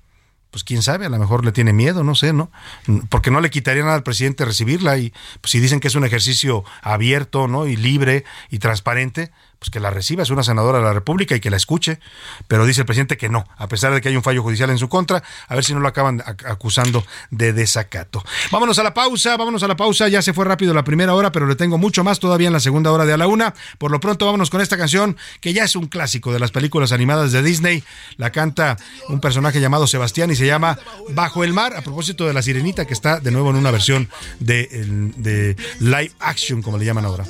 Pues 0.50 0.64
quién 0.64 0.82
sabe, 0.82 1.06
a 1.06 1.08
lo 1.08 1.18
mejor 1.18 1.44
le 1.44 1.52
tiene 1.52 1.72
miedo, 1.72 2.04
no 2.04 2.14
sé, 2.14 2.32
¿no? 2.32 2.50
Porque 3.10 3.30
no 3.30 3.40
le 3.40 3.50
quitaría 3.50 3.82
nada 3.82 3.96
al 3.96 4.02
presidente 4.02 4.44
recibirla 4.44 4.96
y 4.98 5.12
pues, 5.40 5.50
si 5.50 5.60
dicen 5.60 5.80
que 5.80 5.88
es 5.88 5.94
un 5.94 6.04
ejercicio 6.04 6.64
abierto, 6.82 7.48
¿no? 7.48 7.66
Y 7.66 7.76
libre 7.76 8.24
y 8.50 8.58
transparente, 8.58 9.30
pues 9.58 9.70
que 9.70 9.80
la 9.80 9.90
reciba, 9.90 10.22
es 10.22 10.30
una 10.30 10.42
senadora 10.42 10.78
de 10.78 10.84
la 10.84 10.92
República 10.92 11.34
y 11.34 11.40
que 11.40 11.50
la 11.50 11.56
escuche, 11.56 11.98
pero 12.46 12.64
dice 12.64 12.82
el 12.82 12.86
presidente 12.86 13.16
que 13.16 13.28
no, 13.28 13.46
a 13.56 13.66
pesar 13.68 13.92
de 13.92 14.00
que 14.00 14.08
hay 14.08 14.16
un 14.16 14.22
fallo 14.22 14.42
judicial 14.42 14.70
en 14.70 14.78
su 14.78 14.88
contra, 14.88 15.22
a 15.48 15.54
ver 15.54 15.64
si 15.64 15.74
no 15.74 15.80
lo 15.80 15.88
acaban 15.88 16.22
acusando 16.44 17.04
de 17.30 17.52
desacato. 17.52 18.24
Vámonos 18.52 18.78
a 18.78 18.84
la 18.84 18.94
pausa, 18.94 19.36
vámonos 19.36 19.62
a 19.64 19.68
la 19.68 19.76
pausa, 19.76 20.08
ya 20.08 20.22
se 20.22 20.32
fue 20.32 20.44
rápido 20.44 20.72
la 20.74 20.84
primera 20.84 21.14
hora, 21.14 21.32
pero 21.32 21.46
le 21.46 21.56
tengo 21.56 21.76
mucho 21.76 22.04
más 22.04 22.20
todavía 22.20 22.46
en 22.46 22.52
la 22.52 22.60
segunda 22.60 22.92
hora 22.92 23.04
de 23.04 23.12
a 23.12 23.16
la 23.16 23.26
una. 23.26 23.54
Por 23.78 23.90
lo 23.90 23.98
pronto 23.98 24.26
vámonos 24.26 24.50
con 24.50 24.60
esta 24.60 24.76
canción 24.76 25.16
que 25.40 25.52
ya 25.52 25.64
es 25.64 25.74
un 25.74 25.86
clásico 25.86 26.32
de 26.32 26.38
las 26.38 26.52
películas 26.52 26.92
animadas 26.92 27.32
de 27.32 27.42
Disney, 27.42 27.82
la 28.16 28.30
canta 28.30 28.76
un 29.08 29.20
personaje 29.20 29.60
llamado 29.60 29.86
Sebastián 29.86 30.30
y 30.30 30.36
se 30.36 30.46
llama 30.46 30.78
Bajo 31.10 31.42
el 31.42 31.52
mar, 31.52 31.74
a 31.74 31.82
propósito 31.82 32.26
de 32.26 32.32
la 32.32 32.42
sirenita 32.42 32.86
que 32.86 32.94
está 32.94 33.18
de 33.18 33.30
nuevo 33.32 33.50
en 33.50 33.56
una 33.56 33.70
versión 33.70 34.08
de, 34.38 34.68
de 35.16 35.56
live 35.80 36.12
action, 36.20 36.62
como 36.62 36.78
le 36.78 36.84
llaman 36.84 37.04
ahora. 37.04 37.24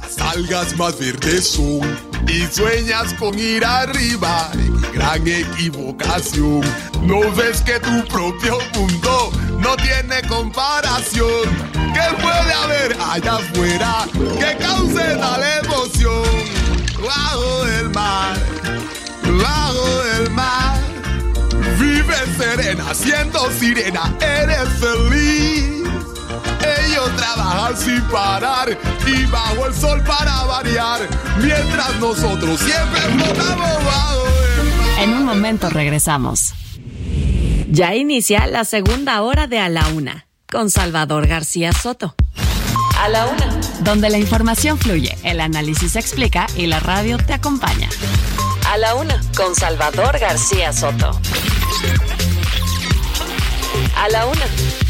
Las 0.00 0.18
algas 0.18 0.76
más 0.76 0.98
verdes 0.98 1.48
son 1.48 1.80
y 2.26 2.46
sueñas 2.46 3.14
con 3.14 3.38
ir 3.38 3.64
arriba. 3.64 4.50
Gran 4.92 5.26
equivocación. 5.26 6.62
No 7.02 7.20
ves 7.34 7.60
que 7.62 7.78
tu 7.80 8.04
propio 8.06 8.58
mundo 8.74 9.30
no 9.58 9.76
tiene 9.76 10.22
comparación. 10.28 11.48
¿Qué 11.72 12.22
puede 12.22 12.52
haber 12.52 12.96
allá 13.00 13.36
afuera 13.36 14.06
que 14.12 14.56
cause 14.56 15.16
tal 15.16 15.42
emoción? 15.64 16.24
Bajo 17.02 17.66
el 17.66 17.90
mar, 17.90 18.36
bajo 19.42 20.02
el 20.18 20.30
mar. 20.30 20.78
Vive 21.78 22.16
serena, 22.36 22.94
siendo 22.94 23.50
sirena, 23.52 24.14
eres 24.20 24.68
feliz. 24.80 25.77
Ellos 26.60 27.16
trabajan 27.16 27.76
sin 27.76 28.02
parar 28.02 28.76
y 29.06 29.24
bajo 29.26 29.66
el 29.66 29.74
sol 29.74 30.02
para 30.04 30.44
variar, 30.44 31.00
mientras 31.38 31.94
nosotros 32.00 32.60
siempre 32.60 33.00
flotamos 33.00 33.84
bajo 33.84 34.24
el 34.96 35.02
En 35.02 35.14
un 35.14 35.24
momento 35.24 35.70
regresamos. 35.70 36.54
Ya 37.70 37.94
inicia 37.94 38.46
la 38.46 38.64
segunda 38.64 39.20
hora 39.22 39.46
de 39.46 39.60
A 39.60 39.68
la 39.68 39.86
Una 39.88 40.26
con 40.50 40.70
Salvador 40.70 41.26
García 41.26 41.72
Soto. 41.72 42.14
A 42.98 43.08
la 43.08 43.26
Una, 43.26 43.60
donde 43.80 44.08
la 44.10 44.18
información 44.18 44.78
fluye, 44.78 45.16
el 45.22 45.40
análisis 45.40 45.92
se 45.92 46.00
explica 46.00 46.46
y 46.56 46.66
la 46.66 46.80
radio 46.80 47.18
te 47.18 47.34
acompaña. 47.34 47.88
A 48.68 48.78
la 48.78 48.94
Una 48.94 49.20
con 49.36 49.54
Salvador 49.54 50.18
García 50.18 50.72
Soto. 50.72 51.20
A 53.96 54.08
la 54.08 54.26
Una. 54.26 54.87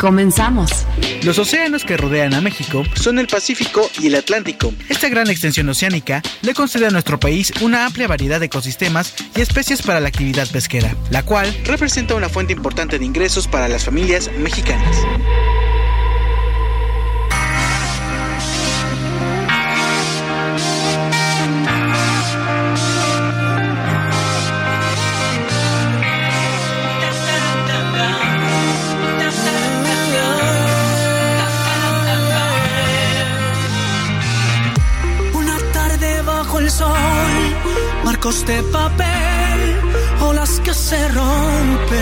Comenzamos. 0.00 0.86
Los 1.24 1.38
océanos 1.38 1.84
que 1.84 1.98
rodean 1.98 2.32
a 2.32 2.40
México 2.40 2.84
son 2.94 3.18
el 3.18 3.26
Pacífico 3.26 3.82
y 4.00 4.06
el 4.06 4.14
Atlántico. 4.14 4.72
Esta 4.88 5.10
gran 5.10 5.28
extensión 5.28 5.68
oceánica 5.68 6.22
le 6.40 6.54
concede 6.54 6.86
a 6.86 6.90
nuestro 6.90 7.20
país 7.20 7.52
una 7.60 7.84
amplia 7.84 8.08
variedad 8.08 8.40
de 8.40 8.46
ecosistemas 8.46 9.14
y 9.36 9.42
especies 9.42 9.82
para 9.82 10.00
la 10.00 10.08
actividad 10.08 10.48
pesquera, 10.50 10.96
la 11.10 11.22
cual 11.22 11.54
representa 11.66 12.14
una 12.14 12.30
fuente 12.30 12.54
importante 12.54 12.98
de 12.98 13.04
ingresos 13.04 13.46
para 13.46 13.68
las 13.68 13.84
familias 13.84 14.30
mexicanas. 14.38 14.96
Marcos 38.20 38.44
de 38.44 38.62
papel, 38.64 39.80
olas 40.20 40.60
que 40.60 40.74
se 40.74 41.08
rompen, 41.08 41.98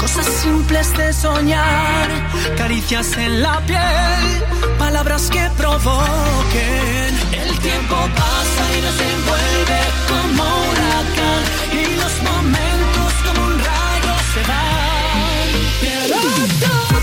cosas 0.00 0.24
simples 0.24 0.96
de 0.96 1.12
soñar, 1.12 2.08
caricias 2.56 3.14
en 3.18 3.42
la 3.42 3.60
piel, 3.66 4.42
palabras 4.78 5.28
que 5.28 5.50
provoquen. 5.58 7.12
El 7.32 7.58
tiempo 7.58 7.96
pasa 8.16 8.62
y 8.76 8.80
nos 8.86 8.98
envuelve 9.12 9.80
como 10.08 10.44
huracán 10.64 11.42
y 11.72 11.84
los 12.00 12.14
momentos 12.30 13.12
como 13.26 13.40
un 13.48 13.58
rayo 13.68 14.14
se 14.32 14.42
van. 14.50 15.48
Quiero 15.80 16.20
todo 16.64 16.96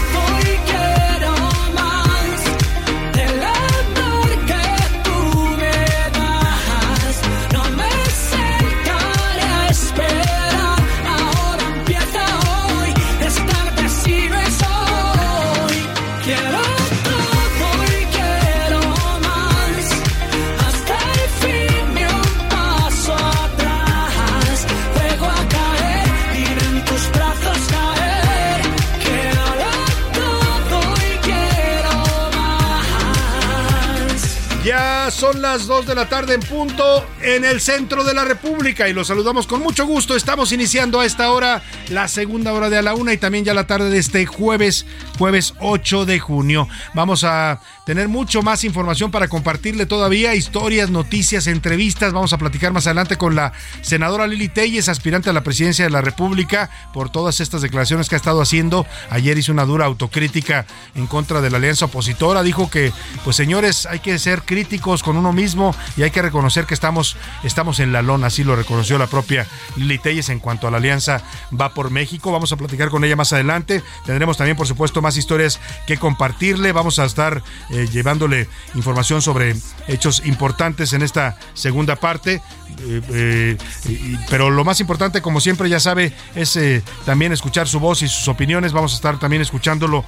son 35.13 35.41
las 35.41 35.67
2 35.67 35.85
de 35.85 35.95
la 35.95 36.09
tarde 36.09 36.33
en 36.33 36.41
punto 36.41 37.05
en 37.23 37.45
el 37.45 37.61
centro 37.61 38.03
de 38.03 38.13
la 38.13 38.25
República 38.25 38.89
y 38.89 38.93
los 38.93 39.07
saludamos 39.07 39.47
con 39.47 39.61
mucho 39.61 39.85
gusto. 39.85 40.15
Estamos 40.15 40.51
iniciando 40.51 40.99
a 40.99 41.05
esta 41.05 41.31
hora 41.31 41.63
la 41.89 42.07
segunda 42.07 42.51
hora 42.53 42.69
de 42.69 42.77
a 42.77 42.81
la 42.81 42.93
una 42.95 43.13
y 43.13 43.17
también 43.17 43.45
ya 43.45 43.53
la 43.53 43.65
tarde 43.65 43.89
de 43.89 43.97
este 43.97 44.25
jueves, 44.25 44.85
jueves 45.17 45.53
8 45.59 46.05
de 46.05 46.19
junio. 46.19 46.67
Vamos 46.93 47.23
a 47.23 47.61
tener 47.85 48.07
mucho 48.07 48.41
más 48.41 48.63
información 48.63 49.11
para 49.11 49.27
compartirle 49.27 49.85
todavía, 49.85 50.35
historias, 50.35 50.89
noticias, 50.89 51.47
entrevistas. 51.47 52.13
Vamos 52.13 52.33
a 52.33 52.37
platicar 52.37 52.71
más 52.71 52.87
adelante 52.87 53.17
con 53.17 53.35
la 53.35 53.53
senadora 53.81 54.27
Lili 54.27 54.49
Telles, 54.49 54.89
aspirante 54.89 55.29
a 55.29 55.33
la 55.33 55.43
presidencia 55.43 55.85
de 55.85 55.91
la 55.91 56.01
República, 56.01 56.69
por 56.93 57.09
todas 57.09 57.39
estas 57.39 57.61
declaraciones 57.61 58.09
que 58.09 58.15
ha 58.15 58.17
estado 58.17 58.41
haciendo. 58.41 58.85
Ayer 59.09 59.37
hizo 59.37 59.51
una 59.51 59.65
dura 59.65 59.85
autocrítica 59.85 60.65
en 60.95 61.07
contra 61.07 61.41
de 61.41 61.49
la 61.49 61.57
alianza 61.57 61.85
opositora. 61.85 62.43
Dijo 62.43 62.69
que, 62.69 62.91
pues 63.23 63.35
señores, 63.35 63.85
hay 63.85 63.99
que 63.99 64.17
ser 64.19 64.43
críticos 64.43 65.03
con 65.03 65.17
uno 65.17 65.33
mismo 65.33 65.75
y 65.97 66.03
hay 66.03 66.11
que 66.11 66.21
reconocer 66.21 66.65
que 66.65 66.73
estamos, 66.73 67.12
estamos 67.43 67.79
en 67.79 67.91
la 67.91 68.01
lona. 68.01 68.27
Así 68.27 68.43
lo 68.43 68.55
reconoció 68.55 68.97
la 68.97 69.07
propia 69.07 69.47
Lili 69.75 69.99
Telles 69.99 70.29
en 70.29 70.39
cuanto 70.39 70.67
a 70.67 70.71
la 70.71 70.77
alianza 70.77 71.21
Va 71.59 71.73
por 71.73 71.89
México. 71.91 72.31
Vamos 72.31 72.51
a 72.51 72.57
platicar 72.57 72.89
con 72.89 73.03
ella 73.03 73.15
más 73.15 73.33
adelante. 73.33 73.83
Tendremos 74.05 74.37
también, 74.37 74.57
por 74.57 74.67
supuesto, 74.67 75.01
más 75.01 75.17
historias 75.17 75.59
que 75.85 75.97
compartirle. 75.97 76.71
Vamos 76.71 76.99
a 76.99 77.05
estar 77.05 77.43
eh, 77.69 77.87
llevándole 77.91 78.47
información 78.75 79.21
sobre 79.21 79.55
hechos 79.87 80.23
importantes 80.25 80.93
en 80.93 81.01
esta 81.01 81.37
segunda 81.53 81.95
parte. 81.95 82.41
Eh, 82.79 83.01
eh, 83.09 84.17
pero 84.29 84.49
lo 84.49 84.63
más 84.63 84.79
importante, 84.79 85.21
como 85.21 85.39
siempre 85.39 85.69
ya 85.69 85.79
sabe, 85.79 86.13
es 86.35 86.59
también 87.05 87.31
escuchar 87.31 87.67
su 87.67 87.79
voz 87.79 88.01
y 88.01 88.07
sus 88.07 88.27
opiniones. 88.27 88.73
Vamos 88.73 88.93
a 88.93 88.95
estar 88.95 89.19
también 89.19 89.41
escuchándolo 89.41 90.05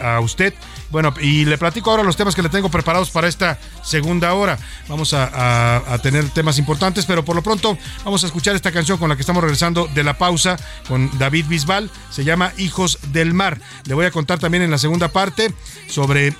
a 0.00 0.20
usted. 0.20 0.54
Bueno, 0.94 1.12
y 1.20 1.44
le 1.44 1.58
platico 1.58 1.90
ahora 1.90 2.04
los 2.04 2.16
temas 2.16 2.36
que 2.36 2.42
le 2.42 2.48
tengo 2.48 2.68
preparados 2.68 3.10
para 3.10 3.26
esta 3.26 3.58
segunda 3.82 4.32
hora. 4.34 4.56
Vamos 4.88 5.12
a, 5.12 5.78
a- 5.92 5.98
tener 5.98 6.28
temas 6.30 6.56
importantes, 6.56 7.04
pero 7.04 7.24
por 7.24 7.34
lo 7.34 7.42
pronto 7.42 7.76
vamos 8.04 8.22
a 8.22 8.28
escuchar 8.28 8.54
esta 8.54 8.70
canción 8.70 8.96
con 8.96 9.08
la 9.08 9.16
que 9.16 9.22
estamos 9.22 9.42
regresando 9.42 9.88
de 9.92 10.04
la 10.04 10.16
pausa 10.18 10.56
con 10.86 11.10
David 11.18 11.46
Bisbal. 11.48 11.90
Se 12.10 12.22
llama 12.22 12.52
Hijos 12.58 13.00
del 13.08 13.34
Mar. 13.34 13.60
Le 13.86 13.94
voy 13.94 14.06
a 14.06 14.12
contar 14.12 14.38
también 14.38 14.62
en 14.62 14.70
la 14.70 14.78
segunda 14.78 15.08
parte 15.08 15.52
sobre 15.88 16.32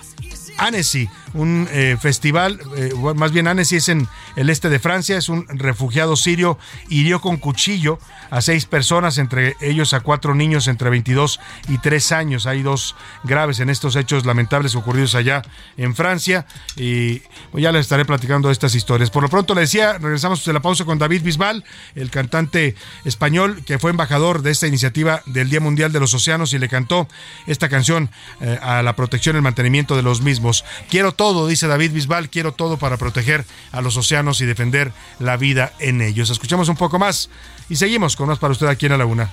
Annecy, 0.59 1.09
un 1.35 1.69
eh, 1.71 1.97
festival, 2.01 2.61
eh, 2.77 2.93
más 3.15 3.33
bien 3.33 3.49
Annecy 3.49 3.77
es 3.77 3.89
en 3.89 4.09
el 4.37 4.51
este 4.51 4.71
de 4.71 4.79
Francia, 4.79 5.19
es 5.19 5.29
un 5.29 5.47
refugiado 5.49 6.17
sirio, 6.17 6.59
hirió 6.89 7.21
con 7.21 7.37
cuchillo 7.37 7.99
a 8.31 8.41
seis 8.41 8.67
personas, 8.67 9.19
entre 9.19 9.57
ellos 9.61 9.93
a 9.93 10.01
cuatro 10.01 10.35
niños 10.35 10.69
entre 10.69 10.91
22 10.91 11.41
y 11.69 11.79
3 11.79 12.13
años. 12.13 12.47
Hay 12.47 12.63
dos 12.63 12.97
graves 13.25 13.61
en 13.61 13.69
estos 13.71 13.97
hechos 13.97 14.25
lamentables 14.25 14.75
ocurridos 14.77 15.15
allá 15.15 15.43
en 15.77 15.95
Francia 15.95 16.47
y 16.77 17.23
ya 17.53 17.73
les 17.73 17.83
estaré 17.83 18.05
platicando 18.05 18.51
estas 18.51 18.75
historias. 18.75 19.11
Por 19.11 19.23
lo 19.23 19.29
pronto 19.29 19.55
le 19.55 19.63
decía, 19.63 19.99
regresamos 19.99 20.45
de 20.45 20.53
la 20.53 20.61
pausa 20.61 20.85
con 20.85 20.99
David 20.99 21.23
Bisbal, 21.23 21.65
el 21.95 22.11
cantante 22.11 22.75
español 23.05 23.63
que 23.65 23.79
fue 23.79 23.91
embajador 23.91 24.43
de 24.43 24.51
esta 24.51 24.67
iniciativa 24.67 25.23
del 25.27 25.51
Día 25.51 25.61
Mundial 25.61 25.93
de 25.93 26.01
los 26.01 26.15
Océanos 26.15 26.53
y 26.53 26.59
le 26.59 26.69
cantó 26.69 27.09
esta 27.47 27.69
canción 27.69 28.11
eh, 28.41 28.59
a 28.63 28.83
la 28.83 28.97
protección 28.97 29.37
y 29.37 29.39
el 29.39 29.43
mantenimiento 29.43 29.97
de 29.97 30.03
los 30.03 30.21
mismos. 30.23 30.65
Quiero 30.89 31.13
dice 31.47 31.67
David 31.67 31.93
Bisbal, 31.93 32.29
quiero 32.29 32.53
todo 32.53 32.77
para 32.77 32.97
proteger 32.97 33.45
a 33.73 33.81
los 33.81 33.97
océanos 33.97 34.41
y 34.41 34.47
defender 34.47 34.93
la 35.19 35.37
vida 35.37 35.73
en 35.79 36.01
ellos. 36.03 36.31
Escuchemos 36.31 36.69
un 36.69 36.77
poco 36.77 36.99
más 36.99 37.31
y 37.69 37.77
seguimos 37.77 38.17
con 38.17 38.29
más 38.29 38.39
para 38.39 38.53
usted 38.53 38.67
aquí 38.67 38.87
en 38.87 38.93
la 38.93 38.99
Laguna. 38.99 39.33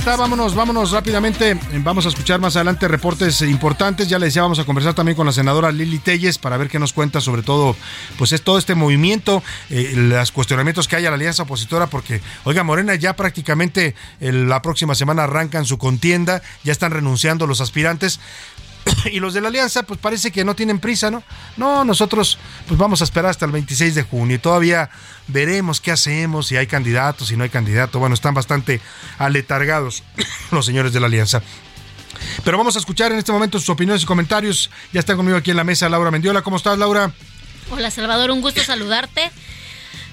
Está, 0.00 0.16
vámonos, 0.16 0.54
vámonos 0.54 0.92
rápidamente. 0.92 1.58
Vamos 1.80 2.06
a 2.06 2.08
escuchar 2.08 2.40
más 2.40 2.56
adelante 2.56 2.88
reportes 2.88 3.42
importantes. 3.42 4.08
Ya 4.08 4.18
le 4.18 4.26
decía, 4.26 4.40
vamos 4.40 4.58
a 4.58 4.64
conversar 4.64 4.94
también 4.94 5.14
con 5.14 5.26
la 5.26 5.32
senadora 5.32 5.70
Lili 5.70 5.98
Telles 5.98 6.38
para 6.38 6.56
ver 6.56 6.70
qué 6.70 6.78
nos 6.78 6.94
cuenta 6.94 7.20
sobre 7.20 7.42
todo, 7.42 7.76
pues 8.16 8.32
es 8.32 8.40
todo 8.40 8.56
este 8.56 8.74
movimiento, 8.74 9.42
eh, 9.68 9.92
los 9.94 10.32
cuestionamientos 10.32 10.88
que 10.88 10.96
hay 10.96 11.04
a 11.04 11.10
la 11.10 11.16
alianza 11.16 11.42
opositora, 11.42 11.88
porque, 11.88 12.22
oiga, 12.44 12.64
Morena 12.64 12.94
ya 12.94 13.14
prácticamente 13.14 13.94
eh, 14.20 14.32
la 14.32 14.62
próxima 14.62 14.94
semana 14.94 15.24
arrancan 15.24 15.66
su 15.66 15.76
contienda, 15.76 16.40
ya 16.64 16.72
están 16.72 16.92
renunciando 16.92 17.46
los 17.46 17.60
aspirantes. 17.60 18.20
Y 19.12 19.20
los 19.20 19.34
de 19.34 19.40
la 19.40 19.48
alianza, 19.48 19.82
pues 19.82 19.98
parece 19.98 20.30
que 20.30 20.44
no 20.44 20.54
tienen 20.54 20.78
prisa, 20.78 21.10
¿no? 21.10 21.22
No, 21.56 21.84
nosotros 21.84 22.38
pues 22.66 22.78
vamos 22.78 23.00
a 23.00 23.04
esperar 23.04 23.30
hasta 23.30 23.46
el 23.46 23.52
26 23.52 23.94
de 23.94 24.02
junio 24.02 24.36
y 24.36 24.38
todavía 24.38 24.90
veremos 25.28 25.80
qué 25.80 25.90
hacemos, 25.90 26.46
si 26.48 26.56
hay 26.56 26.66
candidatos, 26.66 27.28
si 27.28 27.36
no 27.36 27.44
hay 27.44 27.50
candidato. 27.50 27.98
Bueno, 27.98 28.14
están 28.14 28.34
bastante 28.34 28.80
aletargados 29.18 30.02
los 30.50 30.66
señores 30.66 30.92
de 30.92 31.00
la 31.00 31.06
alianza. 31.06 31.42
Pero 32.44 32.58
vamos 32.58 32.76
a 32.76 32.78
escuchar 32.78 33.12
en 33.12 33.18
este 33.18 33.32
momento 33.32 33.58
sus 33.58 33.70
opiniones 33.70 34.02
y 34.02 34.06
comentarios. 34.06 34.70
Ya 34.92 35.00
está 35.00 35.16
conmigo 35.16 35.36
aquí 35.36 35.50
en 35.50 35.56
la 35.56 35.64
mesa 35.64 35.88
Laura 35.88 36.10
Mendiola. 36.10 36.42
¿Cómo 36.42 36.56
estás, 36.56 36.78
Laura? 36.78 37.12
Hola 37.70 37.90
Salvador, 37.90 38.30
un 38.30 38.40
gusto 38.40 38.62
saludarte. 38.62 39.30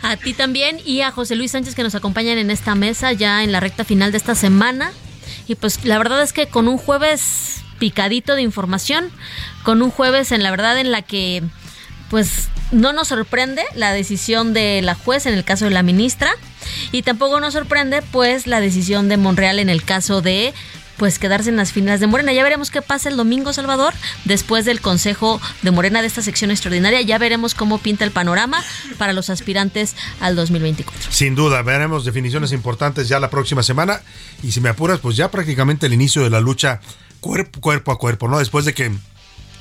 A 0.04 0.16
ti 0.16 0.34
también 0.34 0.80
y 0.86 1.02
a 1.02 1.12
José 1.12 1.36
Luis 1.36 1.52
Sánchez 1.52 1.74
que 1.74 1.84
nos 1.84 1.96
acompañan 1.96 2.38
en 2.38 2.52
esta 2.52 2.76
mesa 2.76 3.14
ya 3.14 3.44
en 3.44 3.52
la 3.52 3.60
recta 3.60 3.84
final 3.84 4.12
de 4.12 4.18
esta 4.18 4.36
semana. 4.36 4.92
Y 5.48 5.56
pues 5.56 5.84
la 5.86 5.98
verdad 5.98 6.22
es 6.22 6.34
que 6.34 6.48
con 6.48 6.68
un 6.68 6.78
jueves 6.78 7.62
picadito 7.80 8.36
de 8.36 8.42
información, 8.42 9.10
con 9.64 9.82
un 9.82 9.92
jueves 9.92 10.32
en 10.32 10.44
la 10.44 10.52
verdad 10.52 10.80
en 10.80 10.92
la 10.92 11.02
que 11.02 11.44
pues 12.10 12.50
no 12.72 12.94
nos 12.94 13.10
sorprende 13.10 13.64
la 13.76 13.94
decisión 13.94 14.54
de 14.54 14.82
la 14.82 14.96
juez 14.96 15.26
en 15.26 15.34
el 15.34 15.44
caso 15.44 15.66
de 15.66 15.72
la 15.72 15.84
ministra 15.84 16.32
y 16.92 17.02
tampoco 17.02 17.40
nos 17.40 17.54
sorprende 17.54 18.02
pues 18.02 18.48
la 18.48 18.60
decisión 18.60 19.10
de 19.10 19.18
Monreal 19.18 19.60
en 19.60 19.70
el 19.70 19.84
caso 19.84 20.22
de 20.22 20.54
pues 20.98 21.20
quedarse 21.20 21.50
en 21.50 21.56
las 21.56 21.72
filas 21.72 22.00
de 22.00 22.08
Morena. 22.08 22.34
Ya 22.34 22.44
veremos 22.44 22.72
qué 22.72 22.82
pasa 22.82 23.10
el 23.10 23.18
domingo, 23.18 23.54
Salvador, 23.54 23.94
después 24.26 24.66
del 24.66 24.82
Consejo 24.82 25.40
de 25.62 25.72
Morena 25.72 26.02
de 26.02 26.08
esta 26.08 26.22
sección 26.22 26.52
extraordinaria. 26.52 27.02
Ya 27.02 27.18
veremos 27.20 27.54
cómo 27.54 27.78
pinta 27.78 28.04
el 28.04 28.12
panorama 28.12 28.64
para 28.98 29.14
los 29.14 29.30
aspirantes 29.30 29.96
al 30.20 30.36
2024. 30.36 31.12
Sin 31.12 31.36
duda, 31.36 31.62
veremos 31.62 32.04
definiciones 32.04 32.52
importantes 32.52 33.08
ya 33.08 33.20
la 33.20 33.30
próxima 33.30 33.64
semana. 33.64 34.02
Y 34.44 34.52
si 34.52 34.60
me 34.60 34.70
apuras, 34.70 35.00
pues 35.00 35.16
ya 35.16 35.30
prácticamente 35.30 35.86
el 35.86 35.94
inicio 35.94 36.24
de 36.24 36.32
la 36.32 36.40
lucha 36.40 36.82
cuerpo, 37.20 37.60
cuerpo 37.62 37.92
a 37.92 37.98
cuerpo, 37.98 38.28
¿no? 38.28 38.40
Después 38.40 38.66
de 38.66 38.74
que 38.74 38.92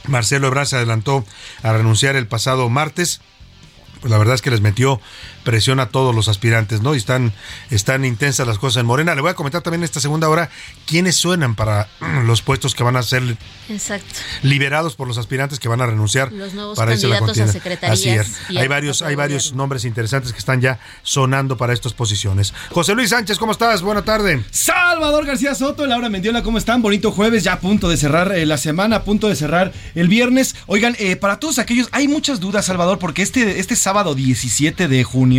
Marcelo 0.07 0.49
Ebrard 0.49 0.67
se 0.67 0.77
adelantó 0.77 1.25
a 1.63 1.73
renunciar 1.73 2.17
el 2.17 2.27
pasado 2.27 2.69
martes. 2.69 3.21
Pues 4.01 4.11
la 4.11 4.19
verdad 4.19 4.35
es 4.35 4.43
que 4.43 4.51
les 4.51 4.61
metió 4.61 5.01
presión 5.47 5.79
a 5.79 5.87
todos 5.87 6.13
los 6.13 6.27
aspirantes, 6.27 6.83
¿no? 6.83 6.95
Y 6.95 6.99
están, 6.99 7.33
están 7.71 8.05
intensas 8.05 8.47
las 8.49 8.59
cosas 8.59 8.81
en 8.81 8.87
Morena. 8.87 9.15
Le 9.15 9.21
voy 9.21 9.31
a 9.31 9.35
comentar 9.35 9.63
también 9.63 9.81
en 9.81 9.85
esta 9.85 10.01
segunda 10.01 10.29
hora 10.29 10.51
quiénes 10.87 11.15
suenan 11.15 11.55
para 11.55 11.89
los 12.27 12.43
puestos 12.43 12.75
que 12.75 12.83
van 12.83 12.97
a 12.97 13.03
ser 13.05 13.23
Exacto. 13.69 14.07
liberados 14.43 14.97
por 14.97 15.07
los 15.07 15.19
aspirantes 15.19 15.61
que 15.61 15.69
van 15.69 15.81
a 15.81 15.87
renunciar 15.87 16.33
Los 16.33 16.53
nuevos 16.53 16.77
para 16.77 16.93
irse 16.93 17.07
a 17.07 17.11
la 17.11 17.17
a 17.17 17.21
contienda. 17.21 17.53
secretarías 17.53 17.99
Así 17.99 18.11
es. 18.11 18.59
Hay 18.59 18.67
varios, 18.67 19.03
hay 19.03 19.15
varios 19.15 19.53
nombres 19.55 19.85
interesantes 19.85 20.33
que 20.33 20.39
están 20.39 20.61
ya 20.61 20.81
sonando 21.05 21.57
para 21.57 21.73
estas 21.73 21.93
posiciones. 21.95 22.53
José 22.73 22.95
Luis 22.97 23.11
Sánchez, 23.11 23.39
¿cómo 23.39 23.53
estás? 23.53 23.83
Buena 23.83 24.03
tarde. 24.03 24.45
Salvador 24.51 25.27
García 25.27 25.55
Soto, 25.55 25.87
Laura 25.87 26.09
Mendiola, 26.09 26.43
¿cómo 26.43 26.59
están? 26.59 26.83
Bonito 26.83 27.13
jueves, 27.13 27.45
ya 27.45 27.53
a 27.55 27.61
punto 27.61 27.89
de 27.89 27.97
cerrar 27.97 28.33
eh, 28.33 28.47
la 28.47 28.59
semana, 28.59 28.97
a 28.97 29.05
punto 29.05 29.29
de 29.29 29.37
cerrar 29.37 29.73
el 29.95 30.09
viernes. 30.09 30.57
Oigan, 30.67 30.97
eh, 30.99 31.15
para 31.15 31.39
todos 31.39 31.61
aquellos, 31.61 31.89
hay 31.93 32.09
muchas 32.09 32.41
dudas, 32.41 32.67
Salvador, 32.67 32.99
porque 32.99 33.23
este, 33.23 33.61
este 33.61 33.77
sábado 33.77 34.17
17 34.17 34.89
de 34.89 35.05
junio, 35.05 35.36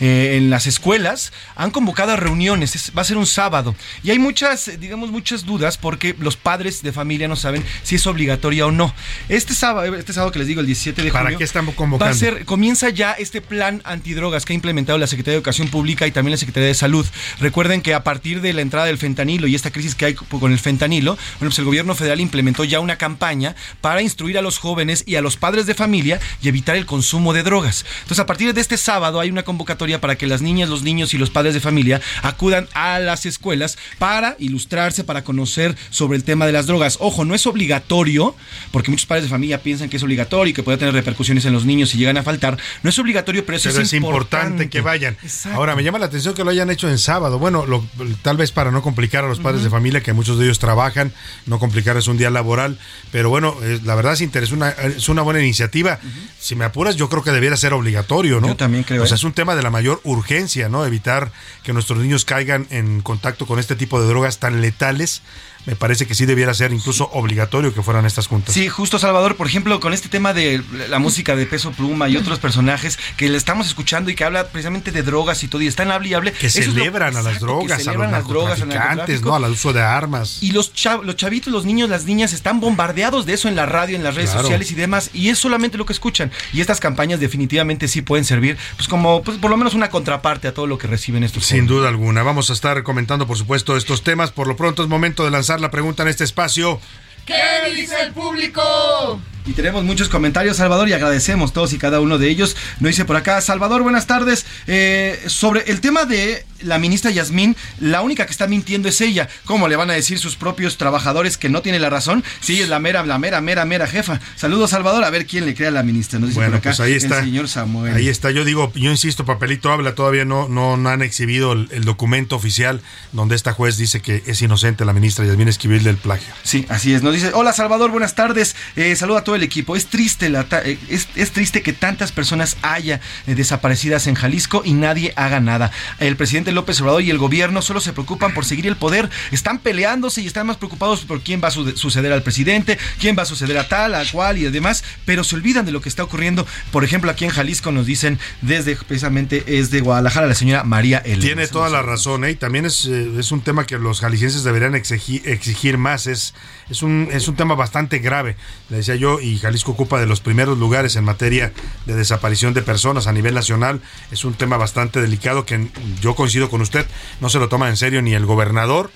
eh, 0.00 0.34
en 0.36 0.50
las 0.50 0.66
escuelas 0.66 1.32
han 1.56 1.70
convocado 1.70 2.12
a 2.12 2.16
reuniones, 2.16 2.74
es- 2.76 2.92
va 2.96 3.02
a 3.02 3.04
ser 3.04 3.16
un 3.16 3.26
sábado. 3.26 3.74
Y 4.02 4.10
hay 4.10 4.18
muchas, 4.18 4.68
eh, 4.68 4.76
digamos, 4.78 5.10
muchas 5.10 5.44
dudas 5.44 5.76
porque 5.78 6.14
los 6.18 6.36
padres 6.36 6.82
de 6.82 6.92
familia 6.92 7.28
no 7.28 7.36
saben 7.36 7.64
si 7.82 7.96
es 7.96 8.06
obligatoria 8.06 8.66
o 8.66 8.70
no. 8.70 8.94
Este 9.28 9.54
sábado, 9.54 9.94
este 9.94 10.12
sábado 10.12 10.32
que 10.32 10.38
les 10.38 10.48
digo, 10.48 10.60
el 10.60 10.66
17 10.66 11.02
de 11.02 11.10
¿Para 11.10 11.24
junio. 11.24 11.38
qué 11.38 11.44
están 11.44 11.66
convocando? 11.72 12.04
Va 12.04 12.10
a 12.10 12.14
ser 12.14 12.44
comienza 12.44 12.88
ya 12.90 13.12
este 13.12 13.40
plan 13.40 13.82
antidrogas 13.84 14.44
que 14.44 14.52
ha 14.52 14.54
implementado 14.54 14.98
la 14.98 15.06
Secretaría 15.06 15.32
de 15.32 15.38
Educación 15.38 15.68
Pública 15.68 16.06
y 16.06 16.10
también 16.12 16.32
la 16.32 16.36
Secretaría 16.38 16.68
de 16.68 16.74
Salud. 16.74 17.06
Recuerden 17.40 17.82
que 17.82 17.94
a 17.94 18.04
partir 18.04 18.40
de 18.40 18.52
la 18.52 18.62
entrada 18.62 18.86
del 18.86 18.98
fentanilo 18.98 19.46
y 19.46 19.54
esta 19.54 19.70
crisis 19.70 19.94
que 19.94 20.06
hay 20.06 20.14
con 20.14 20.52
el 20.52 20.58
fentanilo, 20.58 21.12
bueno, 21.38 21.50
pues 21.50 21.58
el 21.58 21.64
gobierno 21.64 21.94
federal 21.94 22.20
implementó 22.20 22.64
ya 22.64 22.80
una 22.80 22.96
campaña 22.96 23.54
para 23.80 24.02
instruir 24.02 24.38
a 24.38 24.42
los 24.42 24.58
jóvenes 24.58 25.04
y 25.06 25.16
a 25.16 25.20
los 25.20 25.36
padres 25.36 25.66
de 25.66 25.74
familia 25.74 26.20
y 26.42 26.48
evitar 26.48 26.76
el 26.76 26.86
consumo 26.86 27.32
de 27.32 27.42
drogas. 27.42 27.84
Entonces, 28.02 28.18
a 28.20 28.26
partir 28.26 28.52
de 28.54 28.60
este 28.60 28.76
sábado 28.76 29.20
hay 29.20 29.30
una 29.30 29.37
convocatoria 29.42 30.00
para 30.00 30.16
que 30.16 30.26
las 30.26 30.42
niñas, 30.42 30.68
los 30.68 30.82
niños 30.82 31.14
y 31.14 31.18
los 31.18 31.30
padres 31.30 31.54
de 31.54 31.60
familia 31.60 32.00
acudan 32.22 32.68
a 32.74 32.98
las 32.98 33.26
escuelas 33.26 33.78
para 33.98 34.36
ilustrarse, 34.38 35.04
para 35.04 35.24
conocer 35.24 35.76
sobre 35.90 36.16
el 36.16 36.24
tema 36.24 36.46
de 36.46 36.52
las 36.52 36.66
drogas. 36.66 36.96
Ojo, 37.00 37.24
no 37.24 37.34
es 37.34 37.46
obligatorio, 37.46 38.34
porque 38.72 38.90
muchos 38.90 39.06
padres 39.06 39.24
de 39.24 39.30
familia 39.30 39.62
piensan 39.62 39.88
que 39.88 39.96
es 39.96 40.02
obligatorio 40.02 40.50
y 40.50 40.54
que 40.54 40.62
puede 40.62 40.78
tener 40.78 40.94
repercusiones 40.94 41.44
en 41.44 41.52
los 41.52 41.64
niños 41.64 41.90
si 41.90 41.98
llegan 41.98 42.16
a 42.16 42.22
faltar. 42.22 42.56
No 42.82 42.90
es 42.90 42.98
obligatorio, 42.98 43.44
pero 43.44 43.56
eso 43.56 43.68
Pero 43.70 43.82
es, 43.82 43.88
es 43.88 43.94
importante 43.94 44.68
que 44.68 44.80
vayan. 44.80 45.16
Exacto. 45.22 45.56
Ahora, 45.58 45.76
me 45.76 45.82
llama 45.84 45.98
la 45.98 46.06
atención 46.06 46.34
que 46.34 46.44
lo 46.44 46.50
hayan 46.50 46.70
hecho 46.70 46.88
en 46.88 46.98
sábado. 46.98 47.38
Bueno, 47.38 47.66
lo- 47.66 47.84
tal 48.22 48.36
vez 48.36 48.52
para 48.52 48.70
no 48.70 48.82
complicar 48.82 49.24
a 49.24 49.28
los 49.28 49.38
padres 49.40 49.62
de 49.62 49.70
familia, 49.70 50.02
que 50.02 50.12
muchos 50.12 50.38
de 50.38 50.44
ellos 50.44 50.58
trabajan, 50.58 51.12
no 51.46 51.58
complicarles 51.58 52.06
un 52.08 52.16
día 52.18 52.30
laboral. 52.30 52.78
Pero 53.12 53.30
bueno, 53.30 53.56
eh, 53.62 53.80
la 53.84 53.94
verdad 53.94 54.12
es, 54.14 54.20
interes- 54.22 54.52
una, 54.52 54.70
es 54.70 55.08
una 55.08 55.22
buena 55.22 55.40
iniciativa. 55.40 55.98
Si 56.40 56.54
me 56.54 56.64
apuras, 56.64 56.96
yo 56.96 57.08
creo 57.08 57.22
que 57.22 57.30
debiera 57.30 57.56
ser 57.56 57.72
obligatorio, 57.72 58.40
¿no? 58.40 58.48
Yo 58.48 58.56
también 58.56 58.84
creo, 58.84 59.02
O 59.02 59.06
sea, 59.06 59.14
¿eh? 59.14 59.18
es 59.18 59.24
un 59.28 59.34
tema 59.34 59.54
de 59.54 59.62
la 59.62 59.70
mayor 59.70 60.00
urgencia, 60.04 60.68
¿no? 60.68 60.84
Evitar 60.84 61.30
que 61.62 61.72
nuestros 61.72 61.98
niños 61.98 62.24
caigan 62.24 62.66
en 62.70 63.02
contacto 63.02 63.46
con 63.46 63.58
este 63.58 63.76
tipo 63.76 64.00
de 64.00 64.08
drogas 64.08 64.38
tan 64.38 64.60
letales. 64.60 65.22
Me 65.66 65.76
parece 65.76 66.06
que 66.06 66.14
sí 66.14 66.24
debiera 66.24 66.54
ser 66.54 66.72
incluso 66.72 67.10
obligatorio 67.12 67.74
que 67.74 67.82
fueran 67.82 68.06
estas 68.06 68.26
juntas. 68.26 68.54
Sí, 68.54 68.68
justo 68.68 68.98
Salvador, 68.98 69.36
por 69.36 69.46
ejemplo, 69.46 69.80
con 69.80 69.92
este 69.92 70.08
tema 70.08 70.32
de 70.32 70.62
la 70.88 70.98
música 70.98 71.36
de 71.36 71.44
Peso 71.46 71.72
Pluma 71.72 72.08
y 72.08 72.16
otros 72.16 72.38
personajes 72.38 72.98
que 73.18 73.28
le 73.28 73.36
estamos 73.36 73.66
escuchando 73.66 74.10
y 74.10 74.14
que 74.14 74.24
habla 74.24 74.48
precisamente 74.48 74.92
de 74.92 75.02
drogas 75.02 75.42
y 75.44 75.48
todo, 75.48 75.60
y 75.62 75.66
están 75.66 75.90
hable 75.90 76.08
y 76.08 76.14
hable. 76.14 76.32
Que 76.32 76.46
Eso 76.46 76.60
es 76.60 76.68
lo- 76.68 76.74
celebran 76.74 77.16
a 77.16 77.22
las 77.22 77.40
drogas, 77.40 77.86
a 77.86 77.92
los 77.92 78.10
narcotraficantes. 78.10 79.22
¿no? 79.22 79.34
Al 79.34 79.44
uso 79.50 79.72
de 79.72 79.82
armas. 79.82 80.38
Y 80.42 80.52
los, 80.52 80.72
chav- 80.74 81.02
los 81.02 81.16
chavitos, 81.16 81.52
los 81.52 81.64
niños, 81.64 81.90
las 81.90 82.04
niñas 82.04 82.32
están 82.32 82.60
bombardeados 82.60 83.26
de 83.26 83.34
eso 83.34 83.48
en 83.48 83.56
la 83.56 83.66
radio, 83.66 83.96
en 83.96 84.02
las 84.04 84.14
redes 84.14 84.30
Claro. 84.30 84.42
sociales 84.44 84.70
y 84.70 84.74
demás, 84.74 85.10
y 85.12 85.28
es 85.28 85.38
solamente 85.38 85.76
lo 85.78 85.86
que 85.86 85.92
escuchan. 85.92 86.30
Y 86.52 86.60
estas 86.60 86.80
campañas 86.80 87.20
definitivamente 87.20 87.88
sí 87.88 88.02
pueden 88.02 88.24
servir, 88.24 88.56
pues 88.76 88.88
como, 88.88 89.22
pues 89.22 89.38
por 89.38 89.50
lo 89.50 89.56
menos 89.56 89.74
una 89.74 89.90
contraparte 89.90 90.48
a 90.48 90.54
todo 90.54 90.66
lo 90.66 90.78
que 90.78 90.86
reciben 90.86 91.24
estos 91.24 91.44
Sin 91.44 91.58
jóvenes. 91.60 91.68
duda 91.70 91.88
alguna. 91.88 92.22
Vamos 92.22 92.50
a 92.50 92.52
estar 92.52 92.82
comentando, 92.82 93.26
por 93.26 93.36
supuesto, 93.36 93.76
estos 93.76 94.02
temas. 94.02 94.30
Por 94.30 94.46
lo 94.46 94.56
pronto 94.56 94.82
es 94.82 94.88
momento 94.88 95.24
de 95.24 95.30
lanzar 95.30 95.47
la 95.56 95.70
pregunta 95.70 96.02
en 96.02 96.08
este 96.08 96.24
espacio. 96.24 96.80
¿Qué 97.24 97.34
dice 97.74 98.00
el 98.02 98.12
público? 98.12 99.20
Y 99.48 99.54
tenemos 99.54 99.82
muchos 99.82 100.10
comentarios, 100.10 100.58
Salvador, 100.58 100.90
y 100.90 100.92
agradecemos 100.92 101.54
todos 101.54 101.72
y 101.72 101.78
cada 101.78 102.00
uno 102.02 102.18
de 102.18 102.28
ellos. 102.28 102.54
Nos 102.80 102.90
dice 102.90 103.06
por 103.06 103.16
acá, 103.16 103.40
Salvador, 103.40 103.82
buenas 103.82 104.06
tardes. 104.06 104.44
Eh, 104.66 105.18
sobre 105.26 105.62
el 105.70 105.80
tema 105.80 106.04
de 106.04 106.44
la 106.60 106.78
ministra 106.78 107.10
Yasmín, 107.10 107.56
la 107.80 108.02
única 108.02 108.26
que 108.26 108.32
está 108.32 108.46
mintiendo 108.46 108.90
es 108.90 109.00
ella. 109.00 109.26
¿Cómo 109.46 109.66
le 109.68 109.76
van 109.76 109.88
a 109.88 109.94
decir 109.94 110.18
sus 110.18 110.36
propios 110.36 110.76
trabajadores 110.76 111.38
que 111.38 111.48
no 111.48 111.62
tiene 111.62 111.78
la 111.78 111.88
razón? 111.88 112.24
Sí, 112.40 112.60
es 112.60 112.68
la 112.68 112.78
mera, 112.78 113.06
la 113.06 113.18
mera, 113.18 113.40
mera, 113.40 113.64
mera 113.64 113.86
jefa. 113.86 114.20
Saludos, 114.36 114.68
Salvador, 114.70 115.02
a 115.04 115.08
ver 115.10 115.24
quién 115.24 115.46
le 115.46 115.54
crea 115.54 115.68
a 115.68 115.72
la 115.72 115.82
ministra. 115.82 116.18
Nos 116.18 116.28
dice 116.30 116.40
Bueno, 116.40 116.50
por 116.52 116.58
acá 116.58 116.70
pues 116.70 116.80
ahí 116.80 116.92
está. 116.92 117.20
el 117.20 117.24
señor 117.24 117.48
Samuel. 117.48 117.94
Ahí 117.96 118.08
está, 118.08 118.30
yo 118.30 118.44
digo, 118.44 118.70
yo 118.74 118.90
insisto, 118.90 119.24
papelito 119.24 119.72
habla, 119.72 119.94
todavía 119.94 120.26
no, 120.26 120.46
no, 120.48 120.76
no 120.76 120.90
han 120.90 121.00
exhibido 121.00 121.52
el, 121.52 121.68
el 121.70 121.84
documento 121.84 122.36
oficial 122.36 122.82
donde 123.12 123.34
esta 123.34 123.54
juez 123.54 123.78
dice 123.78 124.02
que 124.02 124.22
es 124.26 124.42
inocente 124.42 124.84
la 124.84 124.92
ministra 124.92 125.24
Yasmín 125.24 125.48
Esquivel 125.48 125.84
del 125.84 125.96
plagio. 125.96 126.34
Sí, 126.42 126.66
así 126.68 126.92
es. 126.92 127.02
Nos 127.02 127.14
dice, 127.14 127.30
hola 127.32 127.54
Salvador, 127.54 127.90
buenas 127.90 128.14
tardes. 128.14 128.54
Eh, 128.76 128.94
saludo 128.94 129.16
a 129.16 129.24
todo 129.24 129.37
el 129.38 129.44
equipo. 129.44 129.74
Es 129.76 129.86
triste, 129.86 130.28
la 130.28 130.44
ta- 130.44 130.62
eh, 130.62 130.78
es, 130.90 131.08
es 131.16 131.30
triste 131.32 131.62
que 131.62 131.72
tantas 131.72 132.12
personas 132.12 132.56
haya 132.62 133.00
eh, 133.26 133.34
desaparecidas 133.34 134.06
en 134.06 134.14
Jalisco 134.14 134.62
y 134.64 134.74
nadie 134.74 135.12
haga 135.16 135.40
nada. 135.40 135.70
El 135.98 136.16
presidente 136.16 136.52
López 136.52 136.80
Obrador 136.80 137.02
y 137.02 137.10
el 137.10 137.18
gobierno 137.18 137.62
solo 137.62 137.80
se 137.80 137.92
preocupan 137.92 138.34
por 138.34 138.44
seguir 138.44 138.66
el 138.66 138.76
poder. 138.76 139.08
Están 139.32 139.58
peleándose 139.58 140.20
y 140.20 140.26
están 140.26 140.46
más 140.46 140.56
preocupados 140.58 141.00
por 141.06 141.20
quién 141.22 141.40
va 141.42 141.48
a 141.48 141.50
su- 141.50 141.76
suceder 141.76 142.12
al 142.12 142.22
presidente, 142.22 142.78
quién 143.00 143.16
va 143.18 143.22
a 143.22 143.26
suceder 143.26 143.56
a 143.58 143.68
tal, 143.68 143.94
a 143.94 144.04
cual 144.12 144.38
y 144.38 144.42
demás, 144.50 144.84
pero 145.04 145.24
se 145.24 145.36
olvidan 145.36 145.64
de 145.64 145.72
lo 145.72 145.80
que 145.80 145.88
está 145.88 146.02
ocurriendo. 146.04 146.46
Por 146.72 146.84
ejemplo, 146.84 147.10
aquí 147.10 147.24
en 147.24 147.30
Jalisco 147.30 147.72
nos 147.72 147.86
dicen 147.86 148.18
desde 148.42 148.76
precisamente 148.76 149.44
es 149.58 149.70
de 149.70 149.80
Guadalajara 149.80 150.26
la 150.26 150.34
señora 150.34 150.64
María 150.64 150.98
Elena. 150.98 151.20
Tiene 151.22 151.46
toda 151.48 151.68
la 151.70 151.82
razón, 151.82 152.24
¿eh? 152.24 152.32
Y 152.32 152.34
también 152.36 152.64
es, 152.66 152.86
eh, 152.86 153.10
es 153.18 153.32
un 153.32 153.40
tema 153.40 153.66
que 153.66 153.78
los 153.78 154.00
jaliscienses 154.00 154.44
deberían 154.44 154.74
exigir, 154.74 155.22
exigir 155.28 155.78
más. 155.78 156.06
Es, 156.06 156.34
es, 156.70 156.82
un, 156.82 157.08
es 157.12 157.28
un 157.28 157.36
tema 157.36 157.54
bastante 157.54 157.98
grave, 157.98 158.36
le 158.70 158.78
decía 158.78 158.96
yo, 158.96 159.20
y 159.20 159.27
Jalisco 159.36 159.72
ocupa 159.72 160.00
de 160.00 160.06
los 160.06 160.20
primeros 160.20 160.56
lugares 160.56 160.96
en 160.96 161.04
materia 161.04 161.52
de 161.84 161.94
desaparición 161.94 162.54
de 162.54 162.62
personas 162.62 163.06
a 163.06 163.12
nivel 163.12 163.34
nacional. 163.34 163.82
Es 164.10 164.24
un 164.24 164.34
tema 164.34 164.56
bastante 164.56 165.00
delicado 165.00 165.44
que 165.44 165.68
yo 166.00 166.14
coincido 166.14 166.48
con 166.48 166.62
usted, 166.62 166.86
no 167.20 167.28
se 167.28 167.38
lo 167.38 167.48
toma 167.48 167.68
en 167.68 167.76
serio 167.76 168.00
ni 168.00 168.14
el 168.14 168.24
gobernador 168.24 168.90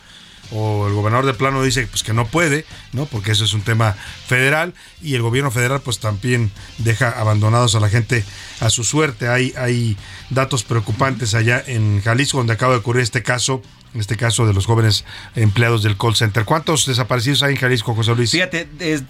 o 0.51 0.87
el 0.87 0.93
gobernador 0.93 1.27
de 1.27 1.35
plano 1.35 1.63
dice 1.63 1.87
pues 1.87 2.03
que 2.03 2.13
no 2.13 2.27
puede, 2.27 2.65
¿no? 2.93 3.07
Porque 3.07 3.33
eso 3.33 3.45
es 3.45 3.55
un 3.55 3.63
tema 3.63 3.97
federal 4.27 4.75
y 5.01 5.15
el 5.15 5.23
gobierno 5.23 5.51
federal 5.51 5.81
pues 5.81 5.99
también 5.99 6.51
deja 6.79 7.11
abandonados 7.11 7.75
a 7.75 7.81
la 7.81 7.89
gente 7.89 8.25
a 8.61 8.71
su 8.71 8.85
suerte. 8.85 9.29
Hay 9.29 9.55
hay 9.57 9.97
datos 10.31 10.65
preocupantes 10.65 11.35
allá 11.35 11.63
en 11.67 12.03
Jalisco 12.03 12.39
donde 12.39 12.53
acaba 12.53 12.75
de 12.75 12.81
ocurrir 12.81 13.03
este 13.03 13.23
caso, 13.23 13.63
en 13.95 14.01
este 14.01 14.17
caso 14.17 14.47
de 14.47 14.55
los 14.55 14.67
jóvenes 14.67 15.05
empleados 15.37 15.83
del 15.83 15.97
call 15.97 16.15
center. 16.15 16.45
¿Cuántos 16.45 16.87
desaparecidos 16.87 17.43
hay 17.43 17.53
en 17.53 17.61
Jalisco, 17.61 17.95
José 17.95 18.15
Luis? 18.15 18.31
Fíjate, 18.31 18.69
eh, 18.81 19.01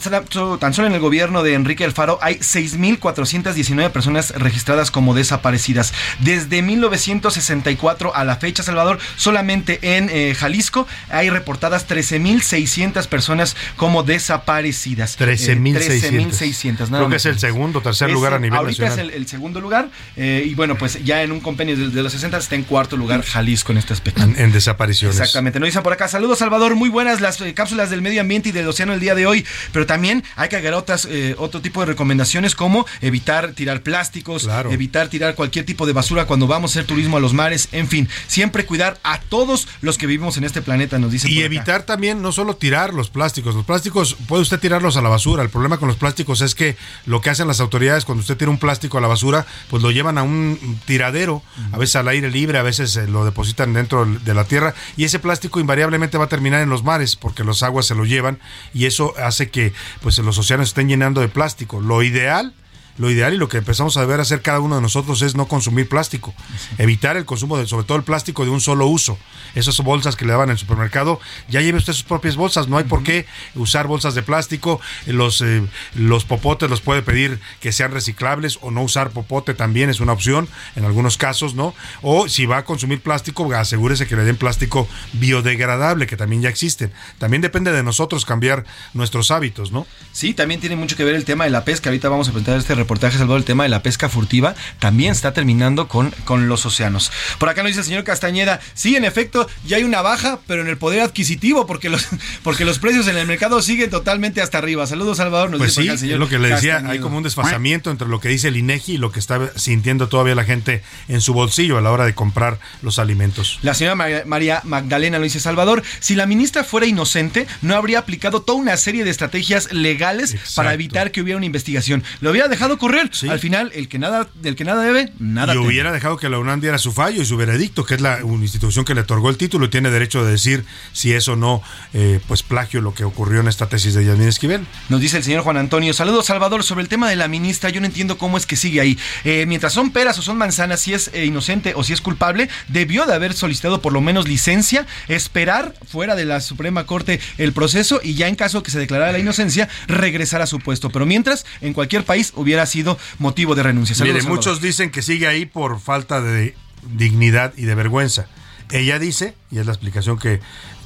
tan 0.59 0.74
solo 0.74 0.89
en 0.89 0.95
el 0.95 1.01
gobierno 1.01 1.43
de 1.43 1.55
Enrique 1.55 1.85
Alfaro 1.85 2.18
hay 2.22 2.37
6.419 2.37 3.91
personas 3.91 4.30
registradas 4.30 4.91
como 4.91 5.14
desaparecidas. 5.14 5.93
Desde 6.20 6.62
1964 6.62 8.14
a 8.14 8.24
la 8.24 8.37
fecha, 8.37 8.62
Salvador, 8.62 8.99
solamente 9.16 9.97
en 9.97 10.09
eh, 10.11 10.35
Jalisco 10.35 10.87
hay 11.11 11.30
reportadas 11.30 11.89
13.600 11.89 13.07
personas 13.07 13.57
como 13.76 14.03
desaparecidas. 14.03 15.18
13.600. 15.18 15.76
Eh, 15.76 16.12
13.600, 16.12 16.78
nada 16.89 16.99
Creo 16.99 17.09
que 17.09 17.16
es 17.16 17.26
el 17.26 17.39
segundo 17.39 17.80
tercer 17.80 18.09
Es, 18.09 18.14
lugar 18.14 18.35
a 18.35 18.39
nivel 18.39 18.59
ahorita 18.59 18.85
nacional. 18.85 19.09
es 19.11 19.14
el, 19.14 19.22
el 19.22 19.28
segundo 19.28 19.61
lugar 19.61 19.89
eh, 20.16 20.45
y 20.45 20.55
bueno, 20.55 20.76
pues 20.76 21.03
ya 21.05 21.22
en 21.22 21.33
un 21.33 21.41
convenio 21.41 21.76
de, 21.76 21.89
de 21.89 22.03
los 22.03 22.12
60 22.12 22.37
está 22.37 22.55
en 22.55 22.64
cuarto 22.64 22.97
lugar 22.97 23.22
Jalisco 23.22 23.72
en 23.72 23.78
este 23.78 23.93
aspecto. 23.93 24.22
En, 24.22 24.39
en 24.39 24.53
desapariciones. 24.73 25.18
Exactamente. 25.18 25.61
Nos 25.61 25.68
dicen 25.68 25.83
por 25.83 25.93
acá, 25.93 26.09
saludos 26.09 26.39
Salvador, 26.39 26.75
muy 26.75 26.89
buenas 26.89 27.20
las 27.20 27.41
eh, 27.41 27.55
cápsulas 27.55 27.91
del 27.91 28.03
medio 28.03 28.20
ambiente 28.20 28.49
y 28.49 28.53
del 28.53 28.66
océano 28.66 28.93
el 28.93 29.01
día 29.01 29.14
de 29.14 29.27
hoy, 29.27 29.45
pero 29.73 29.87
también 29.87 30.25
hay 30.37 30.49
que 30.49 30.57
agregar 30.57 30.75
otras, 30.75 31.07
eh, 31.11 31.35
otro 31.39 31.61
tipo 31.61 31.81
de 31.81 31.87
recomendaciones 31.87 32.55
como 32.55 32.87
evitar 33.01 33.53
tirar 33.53 33.83
plásticos, 33.83 34.49
evitar 34.70 35.09
tirar 35.09 35.35
cualquier 35.35 35.64
tipo 35.64 35.87
de 35.87 35.93
basura 35.93 36.27
cuando 36.27 36.47
vamos 36.47 36.70
a 36.70 36.81
hacer 36.81 36.87
turismo 36.87 37.16
a 37.16 37.20
los 37.20 37.35
mares, 37.35 37.68
en 37.73 37.89
fin, 37.89 38.09
siempre 38.27 38.64
cuidar 38.64 38.99
a 39.03 39.20
todos 39.20 39.68
los 39.81 39.99
que 39.99 40.07
vivimos 40.07 40.37
en 40.37 40.45
este 40.45 40.62
planeta, 40.62 40.99
nos 40.99 41.12
dicen. 41.12 41.31
Y 41.31 41.35
por 41.35 41.41
acá. 41.41 41.47
evitar 41.47 41.83
también 41.85 42.23
no 42.23 42.33
solo 42.33 42.57
tirar 42.57 42.95
los 42.95 43.11
plásticos, 43.11 43.55
los 43.55 43.64
plásticos 43.64 44.16
puede 44.27 44.43
usted 44.43 44.59
tirarlos 44.59 44.97
a 44.97 45.03
la 45.03 45.09
basura. 45.09 45.43
El 45.43 45.51
problema 45.51 45.79
con 45.79 45.89
los 45.89 45.97
plásticos 45.97 46.41
es 46.41 46.55
que 46.55 46.77
lo 47.07 47.20
que 47.20 47.31
hacen 47.31 47.49
las 47.49 47.61
autoridades 47.61 48.05
cuando 48.05 48.20
usted 48.20 48.37
tira 48.37 48.51
un 48.51 48.59
plástico 48.59 48.99
a 48.99 49.01
la 49.01 49.09
basura, 49.09 49.47
pues 49.70 49.83
lo 49.83 49.91
llevan 49.91 50.18
a 50.18 50.23
un 50.23 50.79
tiradero, 50.87 51.43
a 51.73 51.79
veces 51.79 51.97
al 51.97 52.09
aire 52.09 52.31
libre, 52.31 52.59
a 52.59 52.62
veces 52.62 52.97
eh, 52.97 53.07
lo 53.07 53.25
depositan 53.25 53.73
dentro 53.73 54.07
de 54.07 54.35
la 54.35 54.45
tierra 54.45 54.62
y 54.97 55.05
ese 55.05 55.19
plástico 55.19 55.61
invariablemente 55.61 56.19
va 56.19 56.25
a 56.25 56.29
terminar 56.29 56.61
en 56.61 56.69
los 56.69 56.85
mares 56.85 57.17
porque 57.17 57.45
los 57.45 57.63
aguas 57.63 57.87
se 57.87 57.95
lo 57.95 58.05
llevan 58.05 58.39
y 58.75 58.87
eso 58.87 59.15
hace 59.19 59.51
que 59.51 59.73
pues 60.01 60.19
los 60.19 60.39
océanos 60.39 60.69
estén 60.69 60.89
llenando 60.89 61.21
de 61.21 61.29
plástico. 61.29 61.81
Lo 61.81 62.03
ideal 62.03 62.55
lo 62.99 63.11
ideal 63.11 63.34
y 63.34 63.38
lo 63.38 63.49
que 63.49 63.59
empezamos 63.59 63.97
a 63.97 64.01
deber 64.01 64.20
hacer 64.20 64.43
cada 64.43 64.61
uno 64.61 64.76
de 64.76 64.82
nosotros 64.82 65.22
es 65.22 65.34
no 65.34 65.47
consumir 65.49 65.88
plástico, 65.88 66.34
evitar 66.78 67.16
el 67.16 67.24
consumo 67.24 67.57
de 67.57 67.66
sobre 67.66 67.84
todo 67.84 67.99
el 67.99 68.05
plástico 68.05 68.45
de 68.45 68.51
un 68.51 68.61
solo 68.61 68.86
uso. 68.86 69.18
Esas 69.55 69.78
bolsas 69.78 70.16
que 70.16 70.24
le 70.24 70.32
daban 70.32 70.49
en 70.49 70.53
el 70.53 70.59
supermercado, 70.59 71.20
ya 71.49 71.61
lleve 71.61 71.78
usted 71.78 71.93
sus 71.93 72.05
propias 72.05 72.36
bolsas, 72.36 72.68
no 72.68 72.78
hay 72.78 72.84
por 72.84 73.03
qué 73.03 73.26
usar 73.55 73.86
bolsas 73.86 74.14
de 74.14 74.22
plástico, 74.22 74.80
los 75.07 75.40
eh, 75.40 75.62
los 75.95 76.24
popotes 76.24 76.70
los 76.70 76.80
puede 76.80 77.03
pedir 77.03 77.40
que 77.61 77.72
sean 77.72 77.93
reciclables 77.93 78.59
o 78.62 78.70
no 78.70 78.82
usar 78.82 79.11
popote 79.11 79.55
también 79.55 79.90
es 79.90 80.01
una 80.01 80.12
opción 80.12 80.49
en 80.76 80.84
algunos 80.84 81.16
casos, 81.16 81.55
¿no? 81.55 81.74
O 82.03 82.28
si 82.28 82.47
va 82.47 82.59
a 82.59 82.64
consumir 82.64 83.01
plástico, 83.01 83.53
asegúrese 83.53 84.07
que 84.07 84.16
le 84.16 84.24
den 84.24 84.36
plástico 84.36 84.88
biodegradable 85.14 86.07
que 86.07 86.16
también 86.16 86.43
ya 86.43 86.49
existen. 86.49 86.93
También 87.18 87.43
depende 87.43 87.72
de 87.72 87.82
nosotros 87.82 88.24
cambiar 88.24 88.64
nuestros 88.95 89.30
hábitos, 89.30 89.72
¿no? 89.72 89.86
Sí, 90.12 90.34
también 90.34 90.61
tiene 90.61 90.76
mucho 90.76 90.97
que 90.97 91.05
ver 91.05 91.14
el 91.14 91.24
tema 91.24 91.45
de 91.45 91.51
la 91.51 91.64
pesca. 91.64 91.90
Ahorita 91.90 92.09
vamos 92.09 92.28
a 92.28 92.32
presentar 92.32 92.59
este 92.59 92.74
reportaje, 92.83 93.18
Salvador, 93.18 93.39
el 93.39 93.45
tema 93.45 93.62
de 93.64 93.68
la 93.68 93.83
pesca 93.83 94.09
furtiva. 94.09 94.55
También 94.78 95.12
está 95.12 95.33
terminando 95.33 95.89
con, 95.89 96.11
con 96.24 96.49
los 96.49 96.66
océanos. 96.66 97.11
Por 97.39 97.49
acá 97.49 97.62
nos 97.62 97.70
dice 97.70 97.80
el 97.80 97.87
señor 97.87 98.05
Castañeda, 98.05 98.61
sí, 98.74 98.97
en 98.97 99.05
efecto, 99.05 99.49
ya 99.66 99.76
hay 99.78 99.85
una 99.85 100.03
baja, 100.03 100.41
pero 100.47 100.62
en 100.62 100.68
el 100.68 100.76
poder 100.78 101.01
adquisitivo, 101.01 101.66
porque 101.66 101.89
los, 101.89 102.07
porque 102.43 102.64
los 102.64 102.78
precios 102.78 103.07
en 103.09 103.16
el 103.16 103.26
mercado 103.26 103.62
siguen 103.62 103.91
totalmente 103.91 104.41
hasta 104.41 104.59
arriba. 104.59 104.87
Saludos, 104.87 105.16
Salvador. 105.18 105.51
Nos 105.51 105.59
Pues 105.59 105.74
dice 105.74 105.80
por 105.80 105.83
sí, 105.85 105.89
acá 105.89 105.93
el 105.93 105.95
es 105.97 106.01
señor 106.01 106.18
lo 106.20 106.28
que 106.28 106.39
le 106.39 106.49
decía, 106.49 106.72
Castañeda. 106.74 106.93
hay 106.93 106.99
como 107.01 107.16
un 107.16 107.22
desfasamiento 107.22 107.91
entre 107.91 108.09
lo 108.09 108.20
que 108.20 108.28
dice 108.28 108.49
el 108.49 108.57
INEGI 108.57 108.95
y 108.95 108.97
lo 108.99 109.12
que 109.12 109.18
está 109.20 109.53
sintiendo 109.57 110.09
todavía 110.09 110.35
la 110.35 110.45
gente 110.45 110.83
en 111.09 111.20
su 111.20 111.33
bolsillo 111.35 111.78
a 111.78 111.80
la 111.80 111.91
hora 111.91 112.05
de 112.05 112.14
comprar 112.14 112.59
los 112.83 112.99
alimentos. 112.99 113.59
La 113.62 113.74
señora 113.74 113.95
María, 113.95 114.22
María 114.26 114.61
Magdalena 114.64 115.18
lo 115.18 115.24
dice 115.24 115.41
Salvador, 115.41 115.83
si 116.01 116.14
la 116.14 116.26
ministra 116.26 116.64
fuera 116.64 116.87
inocente, 116.87 117.47
no 117.61 117.76
habría 117.76 117.99
aplicado 118.01 118.43
toda 118.43 118.59
una 118.59 118.76
serie 118.76 119.05
de 119.05 119.11
estrategias 119.11 119.72
legales 119.72 120.37
para 120.55 120.74
evitar 120.74 121.11
que 121.12 121.20
hubiera 121.20 121.37
una 121.37 121.47
investigación. 121.47 122.03
Lo 122.20 122.30
hubiera 122.30 122.49
dejado 122.49 122.72
correr. 122.79 123.11
Al 123.29 123.39
final, 123.39 123.70
el 123.75 123.89
que 123.89 123.99
nada, 123.99 124.29
el 124.45 124.57
que 124.57 124.64
nada 124.64 124.83
debe, 124.83 125.12
nada 125.18 125.53
y 125.53 125.57
teme. 125.57 125.66
hubiera 125.66 125.93
dejado 125.93 126.16
que 126.16 126.29
la 126.29 126.39
UNAM 126.39 126.61
diera 126.61 126.79
su 126.79 126.93
fallo 126.93 127.23
y 127.23 127.25
su 127.25 127.37
veredicto, 127.37 127.85
que 127.85 127.95
es 127.95 128.01
la 128.01 128.25
una 128.25 128.43
institución 128.43 128.85
que 128.85 128.95
le 128.95 129.03
otorgó 129.03 129.31
el 129.31 129.37
título 129.37 129.66
y 129.66 129.68
tiene 129.68 129.91
derecho 129.91 130.25
de 130.25 130.33
decir 130.33 130.64
si 130.93 131.12
es 131.12 131.29
o 131.29 131.37
no 131.37 131.62
eh, 131.95 132.20
pues 132.29 132.43
plagio 132.43 132.81
lo 132.81 132.95
que 132.95 133.05
ocurrió 133.05 133.41
en 133.41 133.49
esta 133.49 133.68
tesis 133.68 133.95
de 133.95 134.05
Yasmín 134.05 134.29
Esquivel. 134.29 134.66
Nos 134.89 135.01
dice 135.01 135.16
el 135.18 135.25
señor 135.25 135.43
Juan 135.43 135.57
Antonio. 135.57 135.93
Saludos, 135.93 136.27
Salvador. 136.27 136.62
Sobre 136.62 136.83
el 136.83 136.89
tema 136.89 137.09
de 137.09 137.16
la 137.16 137.29
ministra, 137.29 137.70
yo 137.70 137.81
no 137.81 137.87
entiendo 137.87 138.18
cómo 138.18 138.37
es 138.37 138.47
que 138.47 138.57
sigue 138.57 138.81
ahí. 138.81 138.99
Eh, 139.25 139.45
mientras 139.47 139.73
son 139.73 139.91
peras 139.91 140.18
o 140.18 140.23
son 140.23 140.39
manzanas, 140.39 140.81
si 140.81 140.95
es 140.95 141.11
eh, 141.12 141.25
inocente 141.25 141.73
o 141.77 141.85
si 141.85 141.93
es 141.93 142.01
culpable, 142.01 142.49
debió 142.68 143.07
de 143.07 143.14
haber 143.14 143.35
solicitado 143.35 143.81
por 143.81 143.93
lo 143.93 144.01
menos 144.01 144.29
licencia, 144.29 144.87
esperar 145.09 145.75
fuera 145.87 146.14
de 146.14 146.25
la 146.25 146.41
Suprema 146.41 146.87
Corte 146.87 147.20
el 147.39 147.53
proceso 147.53 148.01
y 148.03 148.14
ya 148.14 148.29
en 148.29 148.37
caso 148.37 148.62
que 148.62 148.70
se 148.70 148.79
declarara 148.79 149.12
la 149.12 149.18
inocencia, 149.18 149.68
regresar 149.87 150.43
a 150.43 150.47
su 150.47 150.59
puesto. 150.59 150.91
Pero 150.91 151.07
mientras, 151.07 151.45
en 151.61 151.73
cualquier 151.73 152.05
país 152.05 152.33
hubiera 152.37 152.62
sido 152.67 152.99
motivo 153.19 153.55
de 153.55 153.63
renuncia. 153.63 153.95
Saludos, 153.95 154.17
Mire, 154.23 154.29
muchos 154.29 154.61
dicen 154.61 154.91
que 154.91 155.03
sigue 155.03 155.27
ahí 155.27 155.47
por 155.47 155.81
falta 155.81 156.21
de 156.21 156.55
dignidad 156.97 157.53
y 157.57 157.63
de 157.65 157.75
vergüenza. 157.75 158.27
Ella 158.71 158.99
dice, 158.99 159.35
y 159.51 159.59
es 159.59 159.67
la 159.67 159.73
explicación 159.73 160.19
que, 160.19 160.41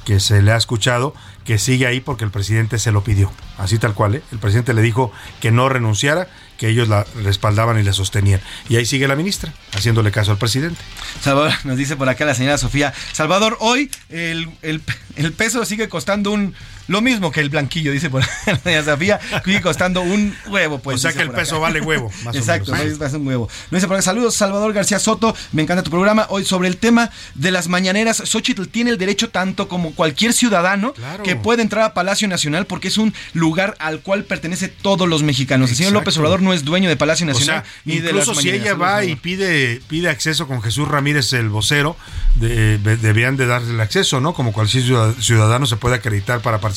que 0.05 0.19
se 0.19 0.41
le 0.41 0.51
ha 0.51 0.57
escuchado, 0.57 1.15
que 1.45 1.57
sigue 1.57 1.87
ahí 1.87 2.01
porque 2.01 2.25
el 2.25 2.31
presidente 2.31 2.79
se 2.79 2.91
lo 2.91 3.03
pidió. 3.03 3.31
Así 3.57 3.77
tal 3.79 3.93
cual, 3.93 4.15
¿eh? 4.15 4.21
El 4.33 4.39
presidente 4.39 4.73
le 4.73 4.81
dijo 4.81 5.11
que 5.39 5.51
no 5.51 5.69
renunciara, 5.69 6.27
que 6.57 6.67
ellos 6.67 6.89
la 6.89 7.05
respaldaban 7.23 7.79
y 7.79 7.83
la 7.83 7.93
sostenían. 7.93 8.41
Y 8.67 8.75
ahí 8.75 8.85
sigue 8.85 9.07
la 9.07 9.15
ministra, 9.15 9.53
haciéndole 9.73 10.11
caso 10.11 10.31
al 10.31 10.37
presidente. 10.37 10.79
Salvador, 11.21 11.53
nos 11.63 11.77
dice 11.77 11.95
por 11.95 12.09
acá 12.09 12.25
la 12.25 12.35
señora 12.35 12.57
Sofía. 12.57 12.93
Salvador, 13.13 13.55
hoy 13.61 13.89
el, 14.09 14.49
el- 14.63 14.81
el 15.15 15.31
peso 15.33 15.63
sigue 15.65 15.87
costando 15.87 16.31
un 16.31 16.53
lo 16.87 17.01
mismo 17.01 17.31
que 17.31 17.39
el 17.41 17.49
blanquillo, 17.49 17.91
dice 17.91 18.09
por 18.09 18.23
señora 18.63 18.83
Sofía, 18.85 19.19
sigue 19.45 19.61
costando 19.61 20.01
un 20.01 20.35
huevo. 20.47 20.79
Pues, 20.79 20.95
O 20.95 20.99
sea 20.99 21.13
que 21.13 21.21
el 21.21 21.29
acá. 21.29 21.37
peso 21.37 21.59
vale 21.59 21.81
huevo, 21.81 22.11
más 22.23 22.35
o 22.35 22.39
Exacto, 22.39 22.71
menos. 22.71 23.01
es 23.01 23.13
un 23.13 23.27
huevo. 23.27 23.47
Nos 23.71 23.79
dice 23.81 23.87
por 23.87 23.95
acá, 23.95 24.03
saludos, 24.03 24.35
Salvador 24.35 24.73
García 24.73 24.99
Soto, 24.99 25.35
me 25.51 25.61
encanta 25.63 25.83
tu 25.83 25.91
programa. 25.91 26.25
Hoy 26.29 26.45
sobre 26.45 26.67
el 26.69 26.77
tema 26.77 27.09
de 27.35 27.51
las 27.51 27.67
mañaneras, 27.67 28.21
Xochitl 28.25 28.65
tiene 28.67 28.89
el 28.91 28.97
derecho 28.97 29.29
tanto 29.29 29.67
como 29.67 29.93
cualquier 29.93 30.33
ciudadano 30.33 30.93
que 31.23 31.35
puede 31.35 31.61
entrar 31.61 31.83
a 31.83 31.93
Palacio 31.93 32.27
Nacional 32.27 32.65
porque 32.65 32.87
es 32.87 32.97
un 32.97 33.13
lugar 33.33 33.75
al 33.79 33.99
cual 34.01 34.23
pertenece 34.23 34.67
todos 34.67 35.07
los 35.07 35.23
mexicanos. 35.23 35.69
El 35.69 35.75
señor. 35.75 35.93
López 35.93 36.17
Obrador 36.17 36.41
no 36.41 36.53
es 36.53 36.63
dueño 36.63 36.89
de 36.89 36.95
Palacio 36.95 37.25
O 37.25 37.29
Nacional 37.29 37.63
sea, 37.63 37.71
ni 37.85 37.95
de 37.99 38.13
las 38.13 38.23
incluso 38.27 38.31
si 38.41 38.47
mañaneras. 38.47 38.65
ella 38.67 38.75
va 38.75 39.03
y 39.03 39.15
pide, 39.15 39.81
pide 39.87 40.09
acceso 40.09 40.47
con 40.47 40.61
Jesús 40.61 40.87
Ramírez, 40.87 41.33
el 41.33 41.49
vocero, 41.49 41.97
de- 42.35 42.77
de- 42.77 42.97
debían 42.97 43.35
de 43.37 43.45
darle 43.47 43.71
el 43.73 43.81
acceso, 43.81 44.19
¿no? 44.21 44.33
Como 44.33 44.53
cualquier 44.53 44.83
ciudad- 44.83 45.13
ciudadano 45.19 45.65
se 45.65 45.75
puede 45.75 45.95
acreditar 45.95 46.41
para 46.41 46.59
participar 46.59 46.76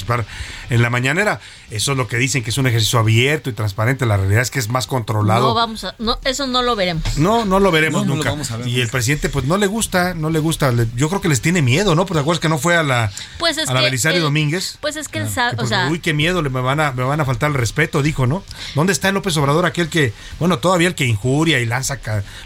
en 0.70 0.82
la 0.82 0.90
mañanera. 0.90 1.40
Eso 1.70 1.92
es 1.92 1.98
lo 1.98 2.08
que 2.08 2.16
dicen 2.16 2.42
que 2.42 2.50
es 2.50 2.58
un 2.58 2.66
ejercicio 2.66 2.98
abierto 2.98 3.50
y 3.50 3.52
transparente. 3.52 4.06
La 4.06 4.16
realidad 4.16 4.42
es 4.42 4.50
que 4.50 4.58
es 4.58 4.68
más 4.68 4.86
controlado. 4.86 5.48
No 5.48 5.54
vamos 5.54 5.84
a, 5.84 5.94
no, 5.98 6.18
eso 6.24 6.46
no 6.46 6.62
lo 6.62 6.76
veremos. 6.76 7.16
No, 7.18 7.44
no 7.44 7.60
lo 7.60 7.70
veremos 7.70 8.02
No, 8.02 8.06
no 8.06 8.10
lo 8.10 8.16
nunca. 8.16 8.30
vamos 8.30 8.50
a 8.50 8.56
ver. 8.58 8.68
y 8.68 8.80
el 8.80 8.88
presidente, 8.88 9.28
pues 9.28 9.44
no 9.46 9.56
le 9.56 9.66
gusta, 9.66 10.14
no 10.14 10.30
le 10.30 10.38
gusta. 10.38 10.72
Le- 10.72 10.86
Yo 10.96 11.08
creo 11.08 11.20
que 11.20 11.28
les 11.28 11.40
tiene 11.40 11.62
miedo, 11.62 11.94
¿no? 11.94 12.06
Porque 12.06 12.14
te 12.18 12.20
acuerdas 12.22 12.40
que 12.40 12.48
no 12.48 12.58
fue 12.58 12.76
a 12.76 12.82
la, 12.82 13.10
Pues 13.38 13.58
es 13.58 13.68
a 13.68 13.74
la 13.74 13.80
que 13.80 13.86
Belisario 13.86 14.20
Domínguez. 14.20 14.78
Pues 14.80 14.96
es 14.96 15.08
que 15.08 15.18
él 15.20 15.26
Que 15.26 15.30
sabe, 15.32 15.52
o 15.54 15.56
porque, 15.56 15.68
sea, 15.68 15.88
uy, 15.90 16.00
qué 16.00 16.12
miedo, 16.12 16.42
le- 16.42 16.50
me 16.50 16.60
van, 16.60 16.80
a, 16.80 16.92
me 16.92 17.02
van 17.04 17.20
a 17.20 17.24
faltar 17.24 17.50
el 17.50 17.54
respeto, 17.56 18.02
dijo, 18.02 18.26
¿no? 18.26 18.42
¿Dónde 18.74 18.92
está 18.92 19.08
el 19.08 19.14
López 19.14 19.36
Obrador, 19.36 19.64
aquel 19.66 19.88
que, 19.88 20.12
bueno, 20.38 20.58
todavía 20.58 20.88
el 20.88 20.94
que 20.94 21.04
injuria 21.06 21.60
y 21.60 21.66
lanza, 21.66 21.98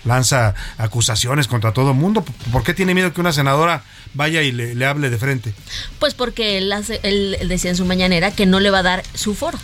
lanza 0.04 0.54
acusaciones 0.78 1.48
contra 1.48 1.72
todo 1.72 1.90
el 1.90 1.96
mundo? 1.96 2.24
¿Por 2.52 2.62
qué 2.62 2.74
tiene 2.74 2.94
miedo 2.94 3.12
que 3.12 3.20
una 3.20 3.32
senadora 3.32 3.82
vaya 4.14 4.42
y 4.42 4.52
le, 4.52 4.74
le 4.74 4.86
hable 4.86 5.10
de 5.10 5.18
frente? 5.18 5.54
pues 5.98 6.14
porque 6.14 6.58
él, 6.58 6.70
hace- 6.72 7.00
él 7.02 7.36
decía 7.48 7.70
en 7.70 7.76
su 7.76 7.84
mañanera 7.86 8.30
que 8.30 8.46
no 8.46 8.60
le 8.60 8.70
va 8.70 8.80
a 8.80 8.82
dar 8.82 9.02
su 9.14 9.34
foro. 9.34 9.58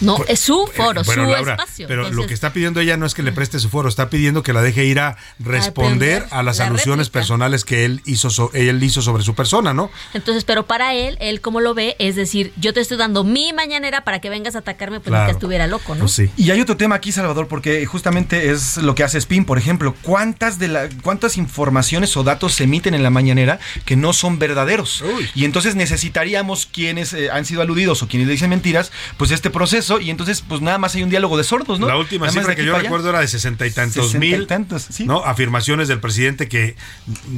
No, 0.00 0.16
Pues, 0.16 0.30
es 0.30 0.40
su 0.40 0.66
foro, 0.74 1.00
Eh, 1.00 1.04
bueno, 1.06 1.24
su 1.26 1.30
Laura, 1.30 1.52
espacio. 1.54 1.86
Pero 1.88 2.10
lo 2.10 2.26
que 2.26 2.34
está 2.34 2.52
pidiendo 2.52 2.80
ella 2.80 2.96
no 2.96 3.06
es 3.06 3.14
que 3.14 3.22
le 3.22 3.32
preste 3.32 3.58
su 3.58 3.68
foro, 3.68 3.88
está 3.88 4.08
pidiendo 4.10 4.42
que 4.42 4.52
la 4.52 4.62
deje 4.62 4.84
ir 4.84 5.00
a 5.00 5.16
responder 5.38 6.26
a 6.30 6.42
las 6.42 6.58
la 6.58 6.66
alusiones 6.66 7.06
réplica. 7.06 7.20
personales 7.20 7.64
que 7.64 7.84
él 7.84 8.00
hizo, 8.06 8.30
so- 8.30 8.50
él 8.54 8.82
hizo 8.82 9.02
sobre 9.02 9.22
su 9.22 9.34
persona, 9.34 9.74
¿no? 9.74 9.90
Entonces, 10.14 10.44
pero 10.44 10.66
para 10.66 10.94
él, 10.94 11.16
él 11.20 11.40
como 11.40 11.60
lo 11.60 11.74
ve, 11.74 11.96
es 11.98 12.16
decir, 12.16 12.52
yo 12.56 12.72
te 12.72 12.80
estoy 12.80 12.96
dando 12.96 13.24
mi 13.24 13.52
mañanera 13.52 14.04
para 14.04 14.20
que 14.20 14.30
vengas 14.30 14.54
a 14.54 14.60
atacarme, 14.60 15.00
pues 15.00 15.06
ni 15.06 15.10
Claro. 15.12 15.26
que 15.26 15.32
estuviera 15.32 15.66
loco, 15.66 15.94
¿no? 15.94 16.06
Y 16.36 16.50
hay 16.50 16.60
otro 16.60 16.76
tema 16.76 16.94
aquí, 16.96 17.12
Salvador, 17.12 17.48
porque 17.48 17.84
justamente 17.86 18.50
es 18.50 18.76
lo 18.78 18.94
que 18.94 19.04
hace 19.04 19.18
Spin, 19.18 19.44
por 19.44 19.58
ejemplo, 19.58 19.94
cuántas 20.02 20.58
de 20.58 20.68
la, 20.68 20.88
cuántas 21.02 21.36
informaciones 21.36 22.16
o 22.16 22.22
datos 22.24 22.54
se 22.54 22.64
emiten 22.64 22.94
en 22.94 23.02
la 23.02 23.10
mañanera 23.10 23.58
que 23.84 23.96
no 23.96 24.12
son 24.12 24.38
verdaderos. 24.38 25.02
Y 25.34 25.44
entonces 25.44 25.74
necesitaríamos 25.74 26.66
quienes 26.66 27.12
eh, 27.12 27.30
han 27.30 27.44
sido 27.44 27.62
aludidos 27.62 28.02
o 28.02 28.08
quienes 28.08 28.26
le 28.28 28.32
dicen 28.32 28.50
mentiras, 28.50 28.92
pues 29.16 29.30
este 29.30 29.50
proceso 29.50 29.87
y 30.00 30.10
entonces 30.10 30.42
pues 30.46 30.60
nada 30.60 30.78
más 30.78 30.94
hay 30.94 31.02
un 31.02 31.10
diálogo 31.10 31.36
de 31.36 31.44
sordos, 31.44 31.80
¿no? 31.80 31.86
La 31.86 31.96
última 31.96 32.30
cifra 32.30 32.54
que 32.54 32.64
yo 32.64 32.76
recuerdo 32.76 33.10
era 33.10 33.20
de 33.20 33.28
sesenta 33.28 33.66
y 33.66 33.70
tantos 33.70 34.06
Sesenta 34.06 34.26
y 34.26 34.30
mil 34.30 34.46
tantos, 34.46 34.86
sí. 34.90 35.06
¿no? 35.06 35.24
afirmaciones 35.24 35.88
del 35.88 36.00
presidente 36.00 36.48
que 36.48 36.76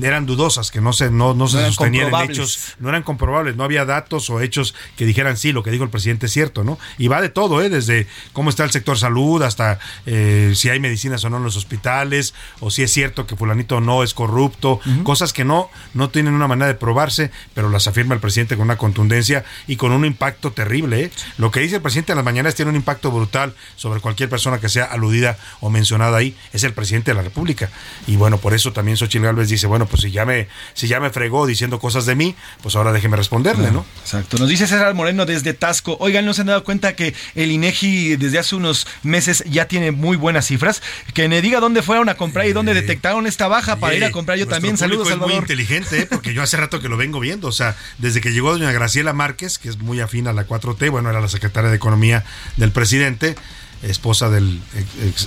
eran 0.03 0.27
dudosas, 0.27 0.71
que 0.71 0.81
no 0.81 0.93
se, 0.93 1.11
no, 1.11 1.35
no 1.35 1.49
se 1.49 1.59
No 1.59 1.67
sostenían 1.69 2.13
en 2.15 2.31
hechos, 2.31 2.75
no 2.79 2.89
eran 2.89 3.03
comprobables, 3.03 3.57
no 3.57 3.65
había 3.65 3.85
datos 3.85 4.31
o 4.31 4.41
hechos 4.41 4.75
que 4.97 5.07
dijeran 5.07 5.37
sí, 5.37 5.53
lo 5.53 5.63
que 5.63 5.71
dijo 5.71 5.85
el 5.85 5.91
presidente 5.91 6.27
es 6.27 6.33
cierto, 6.33 6.65
¿no? 6.65 6.79
Y 6.99 7.09
va 7.09 7.21
de 7.21 7.29
todo, 7.29 7.63
¿eh? 7.63 7.69
desde 7.69 8.07
cómo 8.33 8.51
está 8.51 8.65
el 8.65 8.71
sector 8.71 8.99
salud 8.99 9.43
hasta 9.43 9.79
eh, 10.07 10.53
si 10.55 10.69
hay 10.69 10.81
medicinas 10.81 11.25
o 11.25 11.31
no 11.31 11.39
en 11.39 11.45
los 11.45 11.57
hospitales, 11.57 12.35
o 12.61 12.71
si 12.71 12.83
es 12.83 12.93
cierto 12.93 13.27
que 13.27 13.37
fulanito 13.37 13.81
no 13.81 14.03
es 14.03 14.15
corrupto, 14.15 14.81
cosas 15.03 15.33
que 15.33 15.45
no, 15.45 15.71
no 15.95 16.11
tienen 16.11 16.35
una 16.35 16.49
manera 16.49 16.67
de 16.67 16.75
probarse, 16.75 17.31
pero 17.55 17.69
las 17.69 17.87
afirma 17.87 18.15
el 18.15 18.21
presidente 18.21 18.57
con 18.57 18.65
una 18.65 18.77
contundencia 18.77 19.45
y 19.67 19.77
con 19.77 19.93
un 19.93 20.05
impacto 20.05 20.53
terrible. 20.53 21.05
¿eh? 21.05 21.11
Lo 21.39 21.51
que 21.51 21.61
dice 21.61 21.77
el 21.77 21.83
presidente 21.83 22.13
en 22.13 22.17
las 22.17 22.25
mañanas 22.25 22.40
tiene 22.55 22.71
un 22.71 22.77
impacto 22.77 23.11
brutal 23.11 23.55
sobre 23.77 24.01
cualquier 24.01 24.29
persona 24.29 24.59
que 24.59 24.69
sea 24.69 24.85
aludida 24.85 25.39
o 25.61 25.71
mencionada 25.71 26.17
ahí. 26.17 26.37
Es 26.53 26.65
el 26.65 26.73
presidente 26.73 27.11
de 27.11 27.15
la 27.15 27.23
República. 27.23 27.71
Y 28.07 28.17
bueno, 28.17 28.39
por 28.39 28.55
eso 28.55 28.73
también 28.73 28.97
Xochitl 28.97 29.25
Gálvez 29.25 29.49
dice, 29.49 29.67
bueno, 29.67 29.87
pues 29.87 30.03
si 30.03 30.11
ya 30.11 30.25
me, 30.25 30.49
si 30.75 30.89
ya 30.89 31.01
me 31.01 31.11
fregó 31.11 31.47
diciendo 31.47 31.79
cosas 31.79 32.07
de 32.07 32.15
mí, 32.15 32.35
pues 32.63 32.77
ahora 32.77 32.93
déjeme 32.93 33.17
responderle, 33.17 33.71
¿no? 33.71 33.85
Exacto. 34.03 34.39
Nos 34.39 34.49
dice 34.49 34.67
César 34.67 34.95
Moreno 34.95 35.27
desde 35.27 35.55
Tasco. 35.55 35.97
Oigan, 36.01 36.25
¿no 36.25 36.35
se 36.35 36.43
han 36.43 36.49
dado 36.49 36.65
cuenta 36.65 36.95
que 36.97 37.15
el 37.35 37.51
INEGI 37.51 38.17
desde 38.17 38.39
hace 38.39 38.57
unos 38.57 38.87
meses 39.03 39.45
ya 39.47 39.67
tiene 39.69 39.91
muy 39.91 40.17
buenas 40.17 40.47
cifras? 40.47 40.83
Que 41.15 41.29
me 41.29 41.43
diga 41.43 41.61
dónde 41.61 41.83
fueron 41.83 42.09
a 42.09 42.15
comprar 42.15 42.47
y 42.47 42.53
dónde 42.53 42.75
detectaron 42.75 43.27
esta 43.27 43.49
baja 43.49 43.77
para 43.77 43.95
ir 43.95 44.05
a 44.05 44.11
comprar 44.11 44.39
yo 44.39 44.47
también. 44.47 44.77
Saludos, 44.77 45.09
es 45.09 45.17
muy 45.17 45.29
Salvador. 45.29 45.43
inteligente, 45.43 46.01
¿eh? 46.01 46.07
porque 46.07 46.35
yo 46.35 46.43
hace 46.51 46.57
rato 46.57 46.81
que 46.81 46.89
lo 46.89 46.97
vengo 46.97 47.21
viendo. 47.21 47.49
O 47.49 47.53
sea, 47.53 47.77
desde 47.99 48.21
que 48.21 48.33
llegó 48.33 48.53
doña 48.53 48.73
Graciela 48.73 49.13
Márquez, 49.13 49.59
que 49.59 49.69
es 49.69 49.79
muy 49.79 50.01
afín 50.01 50.27
a 50.27 50.33
la 50.33 50.47
4T, 50.47 50.91
bueno, 50.91 51.11
era 51.11 51.21
la 51.21 51.29
secretaria 51.29 51.71
de 51.71 51.77
Economía 51.77 52.25
del 52.57 52.73
presidente, 52.73 53.37
esposa 53.83 54.31
del 54.31 54.61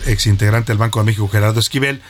ex, 0.05 0.25
integrante 0.27 0.71
del 0.71 0.77
Banco 0.77 0.99
de 0.99 1.05
México, 1.05 1.27
Gerardo 1.27 1.59
Esquivel. 1.59 2.01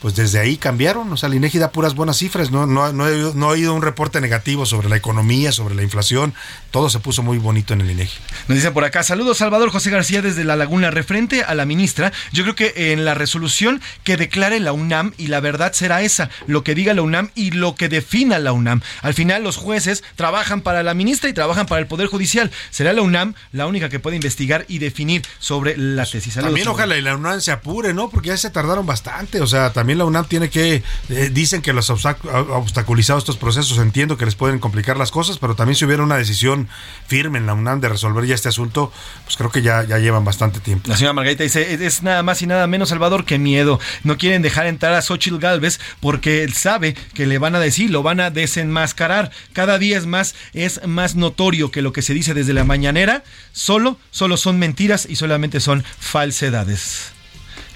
Pues 0.00 0.14
desde 0.14 0.38
ahí 0.38 0.56
cambiaron, 0.56 1.12
o 1.12 1.16
sea, 1.16 1.28
el 1.28 1.34
INEGI 1.34 1.58
da 1.58 1.72
puras 1.72 1.94
buenas 1.94 2.18
cifras, 2.18 2.50
no, 2.50 2.66
no, 2.66 2.92
no, 2.92 3.08
he, 3.08 3.34
no 3.34 3.48
he 3.48 3.52
oído 3.54 3.74
un 3.74 3.82
reporte 3.82 4.20
negativo 4.20 4.64
sobre 4.64 4.88
la 4.88 4.96
economía, 4.96 5.50
sobre 5.50 5.74
la 5.74 5.82
inflación, 5.82 6.34
todo 6.70 6.88
se 6.88 7.00
puso 7.00 7.22
muy 7.22 7.38
bonito 7.38 7.74
en 7.74 7.80
el 7.80 7.90
INEGI. 7.90 8.18
Nos 8.46 8.56
dicen 8.56 8.72
por 8.72 8.84
acá, 8.84 9.02
saludos 9.02 9.38
Salvador 9.38 9.70
José 9.70 9.90
García 9.90 10.22
desde 10.22 10.44
La 10.44 10.54
Laguna. 10.54 10.90
Referente 10.90 11.42
a 11.42 11.54
la 11.54 11.64
ministra, 11.64 12.12
yo 12.32 12.44
creo 12.44 12.54
que 12.54 12.92
en 12.92 13.04
la 13.04 13.14
resolución 13.14 13.80
que 14.04 14.16
declare 14.16 14.60
la 14.60 14.72
UNAM, 14.72 15.14
y 15.18 15.26
la 15.26 15.40
verdad 15.40 15.72
será 15.72 16.02
esa, 16.02 16.30
lo 16.46 16.62
que 16.62 16.76
diga 16.76 16.94
la 16.94 17.02
UNAM 17.02 17.30
y 17.34 17.50
lo 17.50 17.74
que 17.74 17.88
defina 17.88 18.38
la 18.38 18.52
UNAM. 18.52 18.82
Al 19.02 19.14
final 19.14 19.42
los 19.42 19.56
jueces 19.56 20.04
trabajan 20.14 20.60
para 20.60 20.82
la 20.82 20.94
ministra 20.94 21.28
y 21.28 21.32
trabajan 21.32 21.66
para 21.66 21.80
el 21.80 21.88
Poder 21.88 22.06
Judicial. 22.06 22.52
Será 22.70 22.92
la 22.92 23.02
UNAM 23.02 23.34
la 23.50 23.66
única 23.66 23.88
que 23.88 23.98
puede 23.98 24.16
investigar 24.16 24.64
y 24.68 24.78
definir 24.78 25.22
sobre 25.38 25.76
la 25.76 26.04
tesis. 26.04 26.34
Saludos, 26.34 26.50
También 26.50 26.68
ojalá 26.68 26.96
y 26.96 27.02
la 27.02 27.16
UNAM 27.16 27.40
se 27.40 27.50
apure, 27.50 27.94
¿no? 27.94 28.10
Porque 28.10 28.28
ya 28.28 28.36
se 28.36 28.50
tardaron 28.50 28.86
bastante. 28.86 29.40
O 29.40 29.46
sea, 29.46 29.72
también 29.72 29.87
la 29.96 30.04
UNAM 30.04 30.26
tiene 30.26 30.50
que. 30.50 30.82
eh, 31.08 31.30
dicen 31.32 31.62
que 31.62 31.72
los 31.72 31.88
obstac- 31.90 32.28
ha 32.30 32.40
obstaculizado 32.56 33.18
estos 33.18 33.36
procesos. 33.38 33.78
Entiendo 33.78 34.16
que 34.18 34.24
les 34.26 34.34
pueden 34.34 34.58
complicar 34.58 34.96
las 34.98 35.10
cosas, 35.10 35.38
pero 35.38 35.54
también 35.54 35.76
si 35.76 35.84
hubiera 35.86 36.02
una 36.02 36.16
decisión 36.16 36.68
firme 37.06 37.38
en 37.38 37.46
la 37.46 37.54
UNAM 37.54 37.80
de 37.80 37.88
resolver 37.88 38.26
ya 38.26 38.34
este 38.34 38.48
asunto, 38.48 38.92
pues 39.24 39.36
creo 39.36 39.50
que 39.50 39.62
ya, 39.62 39.84
ya 39.84 39.98
llevan 39.98 40.24
bastante 40.24 40.60
tiempo. 40.60 40.88
La 40.90 40.96
señora 40.96 41.12
Margarita 41.14 41.42
dice, 41.44 41.72
es- 41.74 41.80
es 41.80 42.02
nada 42.02 42.22
más 42.22 42.42
y 42.42 42.46
nada 42.46 42.66
menos 42.66 42.90
Salvador 42.90 43.24
que 43.24 43.38
miedo. 43.38 43.80
No 44.04 44.18
quieren 44.18 44.42
dejar 44.42 44.66
entrar 44.66 44.92
a 44.94 45.02
Xochitl 45.02 45.38
Galvez 45.38 45.78
porque 46.00 46.42
él 46.44 46.52
sabe 46.54 46.94
que 47.14 47.26
le 47.26 47.38
van 47.38 47.54
a 47.54 47.60
decir, 47.60 47.90
lo 47.90 48.02
van 48.02 48.20
a 48.20 48.30
desenmascarar. 48.30 49.30
Cada 49.52 49.78
día 49.78 49.96
es 49.96 50.06
más, 50.06 50.34
es 50.52 50.80
más 50.86 51.14
notorio 51.14 51.70
que 51.70 51.82
lo 51.82 51.92
que 51.92 52.02
se 52.02 52.14
dice 52.14 52.34
desde 52.34 52.52
la 52.54 52.64
mañanera, 52.64 53.22
solo, 53.52 53.98
solo 54.10 54.36
son 54.36 54.58
mentiras 54.58 55.06
y 55.08 55.16
solamente 55.16 55.60
son 55.60 55.84
falsedades. 55.98 57.12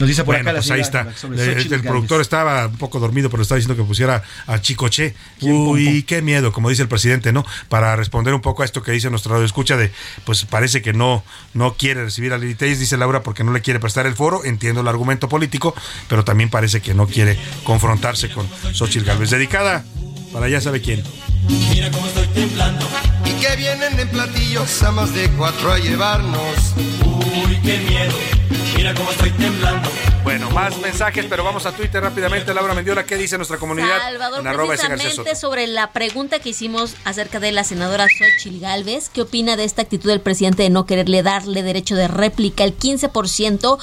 Nos 0.02 0.08
dice 0.08 0.24
por 0.24 0.34
Bueno, 0.34 0.50
acá 0.50 0.54
la 0.54 0.58
pues 0.58 0.70
ahí 0.72 0.80
está. 0.80 1.02
el 1.22 1.68
Gálvez. 1.68 1.82
productor 1.82 2.20
estaba 2.20 2.66
un 2.66 2.76
poco 2.76 2.98
dormido, 2.98 3.30
pero 3.30 3.40
estaba 3.40 3.58
diciendo 3.58 3.80
que 3.80 3.86
pusiera 3.86 4.24
a 4.48 4.60
Chicoche. 4.60 5.14
Uy, 5.42 6.02
qué 6.02 6.22
miedo, 6.22 6.50
como 6.50 6.70
dice 6.70 6.82
el 6.82 6.88
presidente, 6.88 7.32
¿no? 7.32 7.46
Para 7.68 7.94
responder 7.94 8.34
un 8.34 8.40
poco 8.40 8.62
a 8.62 8.64
esto 8.64 8.82
que 8.82 8.90
dice 8.90 9.10
nuestro 9.10 9.32
radio 9.32 9.46
escucha 9.46 9.76
de, 9.76 9.92
pues 10.24 10.44
parece 10.44 10.82
que 10.82 10.92
no, 10.92 11.22
no 11.54 11.74
quiere 11.74 12.02
recibir 12.02 12.32
a 12.32 12.38
Lili 12.38 12.54
dice 12.54 12.96
Laura, 12.96 13.22
porque 13.22 13.44
no 13.44 13.52
le 13.52 13.60
quiere 13.60 13.78
prestar 13.78 14.06
el 14.06 14.16
foro. 14.16 14.44
Entiendo 14.44 14.80
el 14.80 14.88
argumento 14.88 15.28
político, 15.28 15.72
pero 16.08 16.24
también 16.24 16.50
parece 16.50 16.80
que 16.80 16.94
no 16.94 17.06
quiere 17.06 17.38
confrontarse 17.62 18.28
con 18.30 18.48
Xochitl 18.72 19.06
Galvez. 19.06 19.30
Dedicada 19.30 19.84
para 20.32 20.48
ya 20.48 20.60
sabe 20.60 20.80
quién. 20.80 21.04
Mira 21.48 21.92
cómo 21.92 22.08
estoy 22.08 22.26
temblando. 22.26 22.88
Y 23.24 23.40
que 23.40 23.54
vienen 23.54 24.00
en 24.00 24.08
platillos 24.08 24.82
a 24.82 24.90
más 24.90 25.14
de 25.14 25.28
cuatro 25.30 25.72
a 25.72 25.78
llevarnos. 25.78 26.74
Uy, 27.04 27.56
qué 27.62 27.78
miedo. 27.78 28.51
Mira 28.76 28.94
cómo 28.94 29.10
estoy 29.10 29.30
temblando. 29.32 29.88
Bueno, 30.24 30.50
más 30.50 30.78
mensajes, 30.78 31.26
pero 31.28 31.44
vamos 31.44 31.66
a 31.66 31.72
Twitter 31.72 32.02
rápidamente. 32.02 32.54
Laura 32.54 32.74
Mendiola, 32.74 33.04
¿qué 33.04 33.16
dice 33.16 33.36
nuestra 33.36 33.58
comunidad? 33.58 33.98
Salvador, 33.98 34.42
precisamente 34.66 35.34
sobre 35.34 35.66
la 35.66 35.92
pregunta 35.92 36.38
que 36.38 36.50
hicimos 36.50 36.94
acerca 37.04 37.40
de 37.40 37.52
la 37.52 37.64
senadora 37.64 38.06
Xochitl 38.08 38.60
Galvez, 38.60 39.08
¿qué 39.08 39.22
opina 39.22 39.56
de 39.56 39.64
esta 39.64 39.82
actitud 39.82 40.08
del 40.08 40.20
presidente 40.20 40.62
de 40.62 40.70
no 40.70 40.86
quererle 40.86 41.22
darle 41.22 41.62
derecho 41.62 41.96
de 41.96 42.08
réplica? 42.08 42.64
El 42.64 42.76
15% 42.78 43.78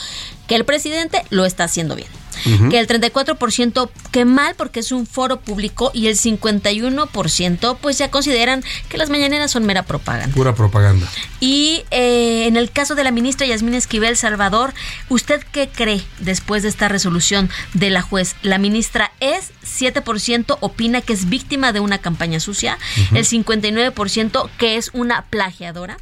que 0.48 0.56
el 0.56 0.66
presidente 0.66 1.24
lo 1.30 1.46
está 1.46 1.66
haciendo 1.66 1.96
bien. 1.96 2.10
Ujú. 2.46 2.70
Que 2.70 2.80
el 2.80 2.88
34% 2.88 3.90
que 4.12 4.26
mal 4.26 4.56
porque 4.56 4.80
es 4.80 4.92
un 4.92 5.06
foro 5.06 5.40
público 5.40 5.92
y 5.94 6.08
el 6.08 6.16
51% 6.16 7.78
pues 7.82 7.98
ya 7.98 8.12
consideran 8.12 8.64
que 8.90 8.98
las 8.98 9.10
mañaneras 9.10 9.52
son 9.52 9.66
mera 9.66 9.84
propaganda. 9.84 10.36
Pura 10.36 10.56
propaganda. 10.56 11.08
Y 11.40 11.84
eh, 11.92 12.48
en 12.48 12.58
el 12.58 12.72
caso 12.72 12.96
de 12.96 13.04
la 13.04 13.12
ministra 13.12 13.48
Yasmín 13.48 13.74
Esquivel 13.74 14.18
Salvador, 14.18 14.74
¿usted 15.10 15.44
qué 15.52 15.70
cree 15.70 16.02
después 16.20 16.64
de 16.64 16.70
esta 16.70 16.88
resolución 16.88 17.50
de 17.74 17.90
la 17.90 18.02
juez? 18.02 18.36
La 18.42 18.58
ministra 18.58 19.12
es 19.20 19.52
7% 19.64 20.58
opina 20.60 21.02
que 21.02 21.14
es 21.14 21.30
víctima 21.30 21.72
de 21.72 21.80
una 21.80 22.00
campaña 22.00 22.40
sucia, 22.40 22.78
el 23.14 23.26
59% 23.26 24.50
que 24.58 24.78
es 24.78 24.90
una 24.94 25.26
plagiadora 25.30 25.98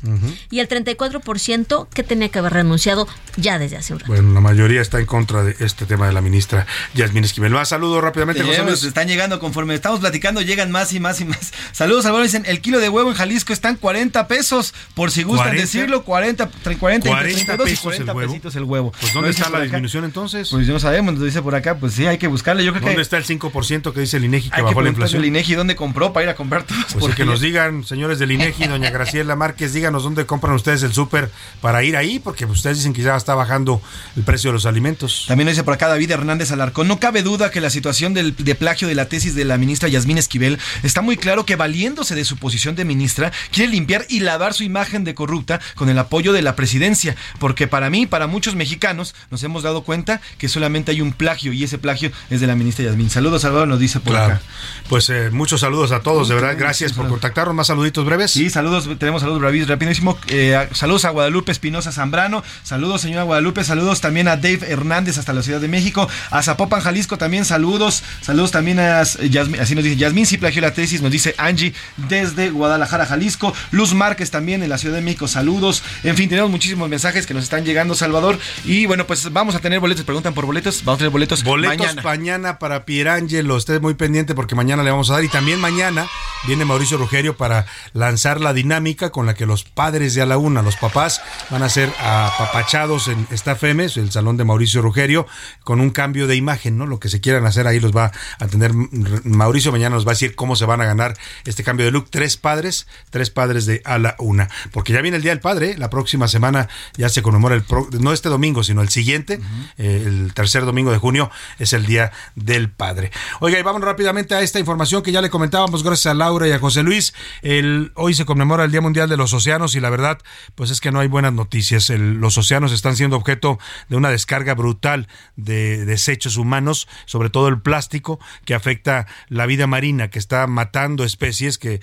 y 0.49 0.59
el 0.59 0.67
34% 0.69 1.87
que 1.89 2.03
tenía 2.03 2.29
que 2.29 2.39
haber 2.39 2.53
renunciado 2.53 3.07
ya 3.35 3.59
desde 3.59 3.77
hace 3.77 3.93
un 3.93 3.99
rato. 3.99 4.11
Bueno, 4.11 4.33
la 4.33 4.41
mayoría 4.41 4.81
está 4.81 4.99
en 4.99 5.05
contra 5.05 5.43
de 5.43 5.55
este 5.59 5.85
tema 5.85 6.07
de 6.07 6.13
la 6.13 6.21
ministra 6.27 6.65
Yasmín 6.93 7.23
Esquivel. 7.23 7.51
Más 7.53 7.69
saludos 7.69 8.03
rápidamente, 8.03 8.43
José 8.43 8.63
Luis. 8.63 8.83
están 8.83 9.07
llegando 9.07 9.39
conforme 9.39 9.73
estamos 9.73 9.99
platicando, 10.01 10.41
llegan 10.41 10.71
más 10.71 10.91
y 10.93 10.99
más 10.99 11.21
y 11.21 11.25
más. 11.25 11.53
Saludos, 11.71 12.03
Salvador. 12.03 12.25
Dicen, 12.25 12.43
el 12.45 12.59
kilo 12.59 12.79
de 12.79 12.89
huevo 12.89 13.09
en 13.09 13.15
Jalisco 13.15 13.53
están 13.53 13.77
40 13.77 14.27
pesos, 14.27 14.73
por 14.93 15.11
si 15.11 15.23
gustan 15.23 15.47
40. 15.47 15.61
decirlo, 15.61 16.03
40, 16.03 16.43
entre 16.43 16.77
40, 16.77 17.09
entre 17.09 17.21
40 17.21 17.45
32 17.55 17.67
y 17.67 17.71
pesos 17.71 17.85
el 17.85 18.05
40 18.05 18.13
huevo. 18.13 18.31
pesitos 18.31 18.55
el 18.55 18.63
huevo. 18.63 18.91
Pues 18.99 19.13
¿dónde 19.13 19.29
está 19.29 19.49
la 19.49 19.61
disminución 19.61 20.03
entonces? 20.03 20.49
Pues 20.49 20.67
no 20.67 20.79
sabemos, 20.79 21.13
nos 21.13 21.23
dice 21.23 21.41
por 21.41 21.55
acá, 21.55 21.77
pues 21.77 21.93
sí, 21.93 22.05
hay 22.05 22.17
que 22.17 22.27
buscarle. 22.27 22.63
Yo 22.65 22.71
creo 22.71 22.81
¿Dónde 22.81 22.95
que 22.97 23.01
está 23.01 23.17
el 23.17 23.25
5% 23.25 23.93
que 23.93 23.99
dice 24.01 24.17
el 24.17 24.25
INEGI 24.25 24.49
que 24.49 24.55
hay 24.55 24.61
que 24.61 24.63
bajó 24.63 24.81
la 24.81 24.83
preguntarle 24.83 24.89
inflación? 24.89 25.21
al 25.21 25.27
INEGI 25.27 25.55
dónde 25.55 25.75
compró 25.75 26.13
para 26.13 26.23
ir 26.25 26.29
a 26.29 26.35
comprar 26.35 26.63
todos. 26.63 26.83
Pues 26.85 26.97
porque 26.97 27.15
que 27.15 27.25
nos 27.25 27.41
digan, 27.41 27.83
señores 27.83 28.19
del 28.19 28.31
INEGI, 28.31 28.67
doña 28.67 28.89
Graciela 28.89 29.35
Márquez, 29.35 29.73
díganos 29.73 30.03
dónde 30.03 30.25
compran 30.25 30.53
ustedes 30.55 30.83
el 30.83 30.93
súper 30.93 31.31
para 31.61 31.83
ir 31.83 31.95
ahí, 31.97 32.19
porque 32.19 32.45
ustedes 32.45 32.77
dicen 32.77 32.93
que 32.93 33.01
ya 33.01 33.15
está 33.15 33.35
bajando 33.35 33.81
el 34.15 34.23
precio 34.23 34.49
de 34.49 34.53
los 34.53 34.65
alimentos. 34.65 35.25
También 35.27 35.47
dice 35.47 35.63
por 35.63 35.73
acá 35.73 35.87
David 35.87 36.11
Hernández 36.17 36.51
Alarcón. 36.51 36.87
No 36.87 36.99
cabe 36.99 37.23
duda 37.23 37.51
que 37.51 37.61
la 37.61 37.69
situación 37.69 38.13
del, 38.13 38.35
de 38.35 38.55
plagio 38.55 38.87
de 38.87 38.95
la 38.95 39.05
tesis 39.05 39.35
de 39.35 39.45
la 39.45 39.57
ministra 39.57 39.89
Yasmín 39.89 40.17
Esquivel 40.17 40.59
está 40.83 41.01
muy 41.01 41.17
claro 41.17 41.45
que 41.45 41.55
valiéndose 41.55 42.15
de 42.15 42.25
su 42.25 42.37
posición 42.37 42.75
de 42.75 42.85
ministra, 42.85 43.31
quiere 43.51 43.71
limpiar 43.71 44.05
y 44.09 44.19
lavar 44.21 44.53
su 44.53 44.63
imagen 44.63 45.03
de 45.03 45.13
corrupta 45.15 45.59
con 45.75 45.89
el 45.89 45.97
apoyo 45.99 46.33
de 46.33 46.41
la 46.41 46.55
presidencia. 46.55 47.15
Porque 47.39 47.67
para 47.67 47.89
mí, 47.89 48.05
para 48.07 48.27
muchos 48.27 48.55
mexicanos, 48.55 49.15
nos 49.31 49.43
hemos 49.43 49.63
dado 49.63 49.83
cuenta 49.83 50.21
que 50.37 50.49
solamente 50.49 50.91
hay 50.91 51.01
un 51.01 51.13
plagio 51.13 51.53
y 51.53 51.63
ese 51.63 51.77
plagio 51.77 52.11
es 52.29 52.41
de 52.41 52.47
la 52.47 52.55
ministra 52.55 52.85
Yasmín. 52.85 53.09
Saludos, 53.09 53.41
Salvador, 53.43 53.67
nos 53.67 53.79
dice 53.79 53.99
por 53.99 54.13
Claro. 54.13 54.33
acá. 54.35 54.41
Pues 54.89 55.09
eh, 55.09 55.29
muchos 55.31 55.61
saludos 55.61 55.91
a 55.91 56.01
todos, 56.01 56.27
de 56.29 56.35
verdad. 56.35 56.55
Gracias 56.57 56.93
por 56.93 57.07
contactarnos. 57.07 57.55
Más 57.55 57.67
saluditos 57.67 58.05
breves. 58.05 58.31
Sí, 58.31 58.49
saludos, 58.49 58.87
tenemos 58.99 59.21
saludos 59.21 59.41
bravi- 59.41 59.65
rapidísimo. 59.65 60.17
Eh, 60.27 60.67
saludos 60.73 61.05
a 61.05 61.09
Guadalupe 61.09 61.51
Espinosa 61.51 61.91
Zambrano. 61.91 62.43
Saludos, 62.63 63.01
señora 63.01 63.23
Guadalupe. 63.23 63.63
Saludos 63.63 64.01
también 64.01 64.27
a 64.27 64.35
Dave 64.35 64.59
Hernández 64.67 65.17
hasta 65.17 65.33
la 65.33 65.41
Ciudad 65.43 65.61
de 65.61 65.67
México. 65.67 65.96
A 66.29 66.43
Zapopan, 66.43 66.81
Jalisco 66.81 67.17
también 67.17 67.45
saludos. 67.45 68.03
Saludos 68.21 68.51
también 68.51 68.79
a 68.79 69.03
Yasmín, 69.03 69.61
así 69.61 69.73
nos 69.73 69.83
dice 69.83 69.95
Yasmín, 69.95 70.25
sí 70.25 70.37
plagió 70.37 70.61
la 70.61 70.73
tesis, 70.73 71.01
nos 71.01 71.11
dice 71.11 71.33
Angie 71.37 71.73
desde 71.95 72.49
Guadalajara, 72.51 73.05
Jalisco. 73.05 73.53
Luz 73.71 73.93
Márquez 73.93 74.29
también 74.31 74.61
en 74.63 74.69
la 74.69 74.77
Ciudad 74.77 74.95
de 74.95 75.01
México, 75.01 75.27
saludos. 75.27 75.83
En 76.03 76.15
fin, 76.15 76.29
tenemos 76.29 76.51
muchísimos 76.51 76.89
mensajes 76.89 77.25
que 77.25 77.33
nos 77.33 77.43
están 77.43 77.65
llegando, 77.65 77.95
Salvador. 77.95 78.37
Y 78.65 78.85
bueno, 78.85 79.07
pues 79.07 79.31
vamos 79.31 79.55
a 79.55 79.59
tener 79.59 79.79
boletos. 79.79 80.05
Preguntan 80.05 80.33
por 80.33 80.45
boletos. 80.45 80.83
Vamos 80.83 80.97
a 80.97 80.99
tener 80.99 81.11
boletos, 81.11 81.43
Boletos 81.43 81.77
mañana. 81.77 82.01
mañana. 82.03 82.59
para 82.59 82.85
Pierangelo. 82.85 83.57
Esté 83.57 83.79
muy 83.79 83.93
pendiente 83.93 84.35
porque 84.35 84.55
mañana 84.55 84.83
le 84.83 84.91
vamos 84.91 85.09
a 85.09 85.13
dar. 85.13 85.23
Y 85.23 85.29
también 85.29 85.59
mañana 85.59 86.07
viene 86.45 86.65
Mauricio 86.65 86.97
Rugerio 86.97 87.37
para 87.37 87.65
lanzar 87.93 88.41
la 88.41 88.53
dinámica 88.53 89.09
con 89.11 89.25
la 89.25 89.33
que 89.33 89.45
los 89.45 89.63
padres 89.63 90.13
de 90.13 90.21
a 90.21 90.25
la 90.25 90.37
una, 90.37 90.61
los 90.61 90.75
papás, 90.75 91.21
van 91.49 91.63
a 91.63 91.69
ser 91.69 91.91
apapachados 91.99 93.07
en 93.07 93.27
esta 93.31 93.55
FEMES, 93.55 93.97
el 93.97 94.11
salón 94.11 94.37
de 94.37 94.43
Mauricio 94.43 94.81
Rugerio, 94.81 95.27
con 95.63 95.79
un 95.81 95.86
cambio 95.91 96.27
de 96.27 96.35
imagen, 96.35 96.77
¿no? 96.77 96.85
Lo 96.85 96.99
que 96.99 97.09
se 97.09 97.21
quieran 97.21 97.45
hacer 97.45 97.67
ahí 97.67 97.79
los 97.79 97.95
va 97.95 98.11
a 98.39 98.43
atender 98.43 98.71
Mauricio. 98.73 99.71
Mañana 99.71 99.95
nos 99.95 100.05
va 100.05 100.11
a 100.11 100.13
decir 100.13 100.35
cómo 100.35 100.55
se 100.55 100.65
van 100.65 100.81
a 100.81 100.85
ganar 100.85 101.15
este 101.45 101.63
cambio 101.63 101.85
de 101.85 101.91
look. 101.91 102.09
Tres 102.09 102.37
padres, 102.37 102.87
tres 103.09 103.29
padres 103.29 103.65
de 103.65 103.81
a 103.85 103.97
la 103.97 104.15
una. 104.19 104.49
Porque 104.71 104.93
ya 104.93 105.01
viene 105.01 105.17
el 105.17 105.23
Día 105.23 105.31
del 105.31 105.39
Padre. 105.39 105.71
¿eh? 105.71 105.77
La 105.77 105.89
próxima 105.89 106.27
semana 106.27 106.69
ya 106.95 107.09
se 107.09 107.21
conmemora 107.21 107.55
el, 107.55 107.63
pro- 107.63 107.87
no 107.99 108.13
este 108.13 108.29
domingo, 108.29 108.63
sino 108.63 108.81
el 108.81 108.89
siguiente, 108.89 109.39
eh, 109.77 110.03
el 110.05 110.33
tercer 110.33 110.65
domingo 110.65 110.91
de 110.91 110.97
junio, 110.97 111.29
es 111.59 111.73
el 111.73 111.85
Día 111.85 112.11
del 112.35 112.69
Padre. 112.69 113.11
Oiga, 113.39 113.59
y 113.59 113.63
vamos 113.63 113.81
rápidamente 113.81 114.35
a 114.35 114.41
esta 114.41 114.59
información 114.59 115.03
que 115.03 115.11
ya 115.11 115.21
le 115.21 115.29
comentábamos, 115.29 115.83
gracias 115.83 116.07
a 116.07 116.13
Laura 116.13 116.47
y 116.47 116.51
a 116.51 116.59
José 116.59 116.83
Luis. 116.83 117.13
El, 117.41 117.91
hoy 117.95 118.13
se 118.13 118.25
conmemora 118.25 118.63
el 118.63 118.71
Día 118.71 118.81
Mundial 118.81 119.09
de 119.09 119.17
los 119.17 119.33
Océanos 119.33 119.75
y 119.75 119.79
la 119.79 119.89
verdad, 119.89 120.19
pues 120.55 120.71
es 120.71 120.81
que 120.81 120.91
no 120.91 120.99
hay 120.99 121.07
buenas 121.07 121.33
noticias. 121.33 121.89
El- 121.89 122.15
los 122.17 122.37
océanos 122.37 122.71
están 122.71 122.95
siendo 122.95 123.15
objeto 123.17 123.59
de 123.89 123.95
una 123.95 124.09
descarga 124.09 124.53
brutal 124.55 125.07
de 125.35 125.76
desechos 125.85 126.37
humanos, 126.37 126.87
sobre 127.05 127.29
todo 127.29 127.47
el 127.47 127.61
plástico, 127.61 128.19
que 128.45 128.53
afecta 128.53 129.07
la 129.29 129.45
vida 129.45 129.67
marina, 129.67 130.09
que 130.09 130.19
está 130.19 130.47
matando 130.47 131.03
especies, 131.03 131.57
que 131.57 131.81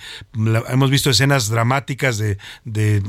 hemos 0.69 0.89
visto 0.89 1.09
escenas 1.09 1.49
dramáticas 1.49 2.17
de, 2.17 2.37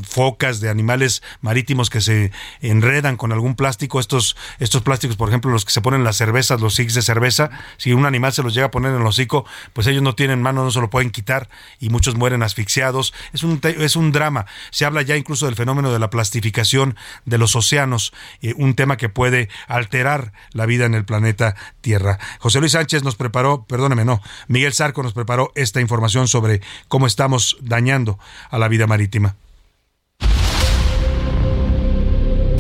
focas, 0.07 0.61
de 0.61 0.69
animales 0.69 1.23
marítimos 1.41 1.91
que 1.91 2.01
se 2.01 2.33
enredan 2.61 3.17
con 3.17 3.33
algún 3.33 3.55
plástico. 3.55 4.01
Estos, 4.01 4.37
estos 4.59 4.83
plásticos, 4.83 5.17
por 5.17 5.29
ejemplo, 5.29 5.51
los 5.51 5.65
que 5.65 5.73
se 5.73 5.81
ponen 5.81 6.01
en 6.01 6.05
las 6.05 6.17
cervezas, 6.17 6.61
los 6.61 6.75
six 6.75 6.95
de 6.95 7.03
cerveza, 7.03 7.51
si 7.77 7.93
un 7.93 8.07
animal 8.07 8.33
se 8.33 8.43
los 8.43 8.55
llega 8.55 8.67
a 8.67 8.71
poner 8.71 8.93
en 8.93 9.01
el 9.01 9.07
hocico, 9.07 9.47
pues 9.73 9.87
ellos 9.87 10.03
no 10.03 10.15
tienen 10.15 10.43
mano, 10.43 10.65
no 10.65 10.71
se 10.71 10.81
lo 10.81 10.91
pueden 10.91 11.11
quitar 11.11 11.49
y 11.79 11.91
muchos 11.91 12.15
mueren 12.15 12.43
asfixiados. 12.43 13.15
Es 13.33 13.43
un, 13.43 13.61
es 13.63 13.97
un 13.97 14.13
drama. 14.13 14.47
Se 14.71 14.85
habla 14.85 15.03
ya 15.03 15.17
incluso 15.17 15.47
del 15.47 15.55
fenómeno 15.55 15.93
de 15.93 15.99
la 15.99 16.11
plastificación 16.11 16.97
de 17.25 17.39
los 17.39 17.57
océanos, 17.57 18.13
eh, 18.43 18.55
un 18.57 18.75
tema 18.75 18.97
que 18.97 19.09
puede 19.09 19.49
alterar 19.67 20.33
la 20.53 20.67
vida 20.67 20.76
en 20.85 20.95
el 20.95 21.05
planeta 21.05 21.57
Tierra. 21.81 22.19
José 22.39 22.61
Luis 22.61 22.73
Sánchez 22.73 23.03
nos 23.03 23.17
preparó, 23.17 23.65
perdóneme, 23.65 24.05
no, 24.05 24.21
Miguel 24.49 24.75
Sarco 24.75 25.03
nos 25.03 25.15
preparó 25.15 25.53
esta 25.55 25.81
información 25.81 26.29
sobre 26.29 26.61
cómo 26.89 27.07
estamos 27.07 27.57
dañando 27.63 28.19
a 28.51 28.59
la 28.59 28.69
vida 28.69 28.87
marítima. 28.87 29.37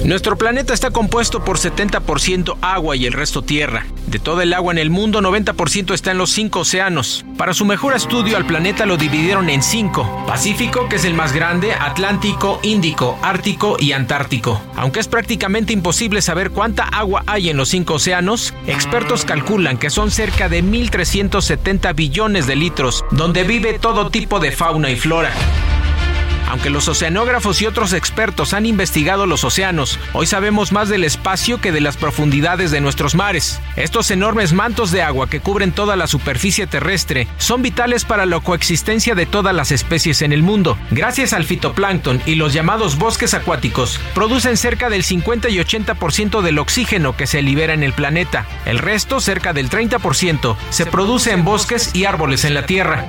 Nuestro 0.07 0.39
planeta 0.39 0.73
está 0.73 0.93
compuesto 0.93 1.43
por 1.43 1.59
70% 1.59 2.59
agua 2.61 2.95
y 2.95 3.07
el 3.07 3.12
resto 3.12 3.43
tierra. 3.43 3.87
De 4.07 4.20
toda 4.20 4.45
el 4.45 4.55
agua 4.55 4.73
en 4.73 4.78
el 4.78 4.89
mundo, 4.89 5.20
90% 5.20 5.93
está 5.93 6.12
en 6.12 6.19
los 6.19 6.31
cinco 6.31 6.61
océanos. 6.61 7.24
Para 7.37 7.55
su 7.55 7.65
mejor 7.65 7.93
estudio 7.97 8.37
al 8.37 8.47
planeta 8.47 8.87
lo 8.87 8.99
dividieron 8.99 9.51
en 9.51 9.65
cinco. 9.65 10.24
Pacífico, 10.24 10.89
que 10.89 10.95
es 10.95 11.05
el 11.05 11.15
más 11.15 11.33
grande, 11.33 11.73
Atlántico, 11.73 12.61
Índico, 12.62 13.19
Ártico 13.20 13.78
y 13.81 13.91
Antártico. 13.91 14.62
Aunque 14.77 15.01
es 15.01 15.09
prácticamente 15.09 15.73
imposible 15.73 16.23
saber 16.23 16.53
cuánta 16.53 16.85
agua 16.85 17.24
hay 17.27 17.51
en 17.51 17.57
los 17.57 17.70
cinco 17.70 17.95
océanos, 17.95 18.55
expertos 18.69 19.24
calculan 19.24 19.77
que 19.77 19.91
son 19.91 20.12
cerca 20.12 20.49
de 20.49 20.62
1.370 20.62 21.97
billones 21.97 22.47
de 22.47 22.55
litros, 22.55 23.05
donde 23.11 23.43
vive 23.43 23.81
todo 23.81 24.09
tipo 24.11 24.39
de 24.39 24.53
fauna 24.53 24.89
y 24.89 24.95
flora. 24.95 25.33
Aunque 26.48 26.70
los 26.70 26.89
oceanógrafos 26.89 27.60
y 27.60 27.66
otros 27.66 27.93
expertos 27.93 28.55
han 28.55 28.66
investigado 28.66 29.27
los 29.27 29.44
océanos, 29.44 29.98
hoy 30.12 30.27
sabemos 30.27 30.73
más 30.73 30.89
del 30.89 31.05
espacio 31.05 31.60
que 31.60 31.73
de 31.73 31.81
las 31.81 31.97
profundidades 31.97 32.70
de 32.70 32.81
nuestros 32.81 33.14
mares. 33.14 33.60
Estos 33.77 34.10
enormes 34.10 34.52
mantos 34.52 34.90
de 34.90 35.02
agua 35.02 35.28
que 35.28 35.40
cubren 35.40 35.73
toda 35.73 35.97
la 35.97 36.06
superficie 36.06 36.66
terrestre 36.66 37.27
son 37.39 37.62
vitales 37.62 38.05
para 38.05 38.27
la 38.27 38.40
coexistencia 38.40 39.14
de 39.14 39.27
todas 39.27 39.55
las 39.55 39.73
especies 39.73 40.23
en 40.23 40.32
el 40.32 40.43
mundo. 40.43 40.78
Gracias 40.90 41.32
al 41.32 41.44
fitoplancton 41.44 42.20
y 42.27 42.36
los 42.36 42.52
llamados 42.52 42.98
bosques 42.98 43.35
acuáticos, 43.35 44.01
producen 44.14 44.56
cerca 44.56 44.90
del 44.90 45.02
50 45.02 45.48
y 45.48 45.59
80% 45.59 46.43
del 46.43 46.59
oxígeno 46.59 47.16
que 47.16 47.27
se 47.27 47.43
libera 47.43 47.74
en 47.74 47.82
el 47.82 47.93
planeta. 47.93 48.47
El 48.64 48.78
resto, 48.78 49.20
cerca 49.20 49.52
del 49.52 49.70
30%, 49.70 50.56
se 50.70 50.86
produce 50.86 51.32
en 51.32 51.44
bosques 51.44 51.94
y 51.94 52.05
árboles 52.05 52.44
en 52.44 52.55
la 52.55 52.66
Tierra. 52.66 53.05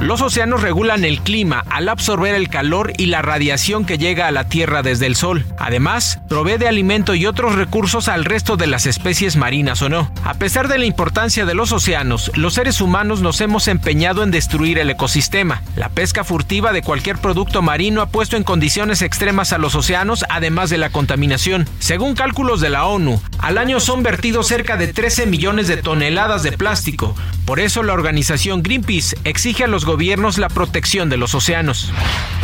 Los 0.00 0.22
océanos 0.22 0.62
regulan 0.62 1.04
el 1.04 1.20
clima 1.20 1.64
al 1.68 1.88
absorber 1.88 2.34
el 2.36 2.48
calor 2.48 2.92
y 2.96 3.06
la 3.06 3.20
radiación 3.20 3.84
que 3.84 3.98
llega 3.98 4.28
a 4.28 4.30
la 4.30 4.48
Tierra 4.48 4.82
desde 4.82 5.06
el 5.06 5.16
Sol. 5.16 5.44
Además, 5.58 6.20
provee 6.28 6.56
de 6.56 6.68
alimento 6.68 7.16
y 7.16 7.26
otros 7.26 7.56
recursos 7.56 8.08
al 8.08 8.24
resto 8.24 8.56
de 8.56 8.68
las 8.68 8.86
especies 8.86 9.34
marinas 9.34 9.82
o 9.82 9.88
no. 9.88 10.12
A 10.24 10.34
pesar 10.34 10.68
de 10.68 10.78
la 10.78 10.84
importancia 10.84 11.44
de 11.44 11.54
los 11.54 11.72
océanos, 11.72 12.30
los 12.36 12.54
seres 12.54 12.80
humanos 12.80 13.22
nos 13.22 13.40
hemos 13.40 13.66
empeñado 13.66 14.22
en 14.22 14.30
destruir 14.30 14.78
el 14.78 14.88
ecosistema. 14.88 15.62
La 15.74 15.88
pesca 15.88 16.22
furtiva 16.22 16.72
de 16.72 16.82
cualquier 16.82 17.18
producto 17.18 17.60
marino 17.60 18.00
ha 18.00 18.06
puesto 18.06 18.36
en 18.36 18.44
condiciones 18.44 19.02
extremas 19.02 19.52
a 19.52 19.58
los 19.58 19.74
océanos, 19.74 20.24
además 20.28 20.70
de 20.70 20.78
la 20.78 20.90
contaminación. 20.90 21.68
Según 21.80 22.14
cálculos 22.14 22.60
de 22.60 22.70
la 22.70 22.86
ONU, 22.86 23.20
al 23.40 23.58
año 23.58 23.80
son 23.80 24.04
vertidos 24.04 24.46
cerca 24.46 24.76
de 24.76 24.92
13 24.92 25.26
millones 25.26 25.66
de 25.66 25.78
toneladas 25.78 26.44
de 26.44 26.52
plástico. 26.52 27.16
Por 27.44 27.60
eso 27.60 27.82
la 27.82 27.94
organización 27.94 28.62
Greenpeace 28.62 29.16
exige 29.24 29.47
a 29.48 29.66
los 29.66 29.86
gobiernos 29.86 30.36
la 30.36 30.50
protección 30.50 31.08
de 31.08 31.16
los 31.16 31.34
océanos. 31.34 31.90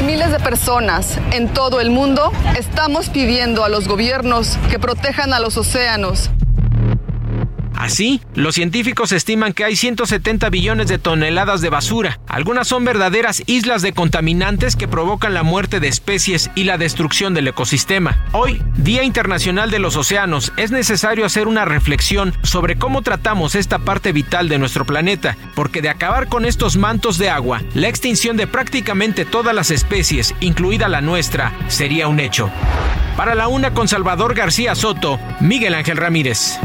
Miles 0.07 0.33
de 0.33 0.41
personas 0.41 1.19
en 1.33 1.53
todo 1.53 1.83
el 1.83 1.91
mundo 1.91 2.33
estamos 2.57 3.11
pidiendo 3.11 3.63
a 3.63 3.69
los 3.69 3.87
gobiernos 3.89 4.57
que 4.71 4.79
protejan 4.79 5.35
a 5.35 5.39
los 5.39 5.59
océanos. 5.59 6.31
Así, 7.75 8.21
los 8.35 8.55
científicos 8.55 9.13
estiman 9.13 9.53
que 9.53 9.65
hay 9.65 9.77
170 9.77 10.49
billones 10.51 10.89
de 10.89 10.99
toneladas 10.99 11.61
de 11.61 11.71
basura. 11.71 12.21
Algunas 12.29 12.69
son 12.69 12.85
verdaderas 12.85 13.43
islas 13.47 13.83
de 13.83 13.93
contaminantes 13.93 14.77
que 14.77 14.89
provocan 14.89 15.35
la 15.35 15.43
muerte 15.43 15.81
de 15.81 15.89
especies 15.89 16.51
y 16.55 16.65
la 16.65 16.79
destrucción 16.79 17.35
del 17.35 17.49
ecosistema. 17.49 18.25
Hoy, 18.33 18.63
Día 18.77 19.03
Internacional 19.03 19.71
de 19.71 19.81
los 19.81 19.97
Océanos, 19.97 20.53
es 20.57 20.71
necesario 20.71 21.27
hacer 21.27 21.49
una 21.49 21.65
reflexión 21.65 22.33
sobre 22.43 22.77
cómo 22.77 23.03
tratamos 23.03 23.55
esta 23.55 23.79
parte 23.81 24.13
vital 24.13 24.49
de 24.49 24.59
nuestro 24.59 24.85
planeta, 24.85 25.37
porque 25.55 25.83
de 25.83 25.89
acabar 25.89 26.29
con 26.29 26.45
estos 26.45 26.77
mantos 26.77 27.19
de 27.19 27.31
agua, 27.31 27.63
la 27.75 27.89
extinción 27.89 28.37
de 28.37 28.47
prácticamente 28.47 29.25
todas 29.25 29.55
las 29.55 29.71
especies, 29.71 30.35
incluida 30.41 30.89
la 30.89 31.01
nuestra, 31.01 31.53
sería 31.69 32.09
un 32.09 32.21
hecho. 32.21 32.51
Para 33.17 33.35
la 33.35 33.49
una 33.49 33.75
con 33.75 33.89
Salvador 33.89 34.35
García 34.35 34.75
Soto, 34.75 35.21
Miguel 35.41 35.75
Ángel 35.75 35.97
Ramírez. 35.97 36.59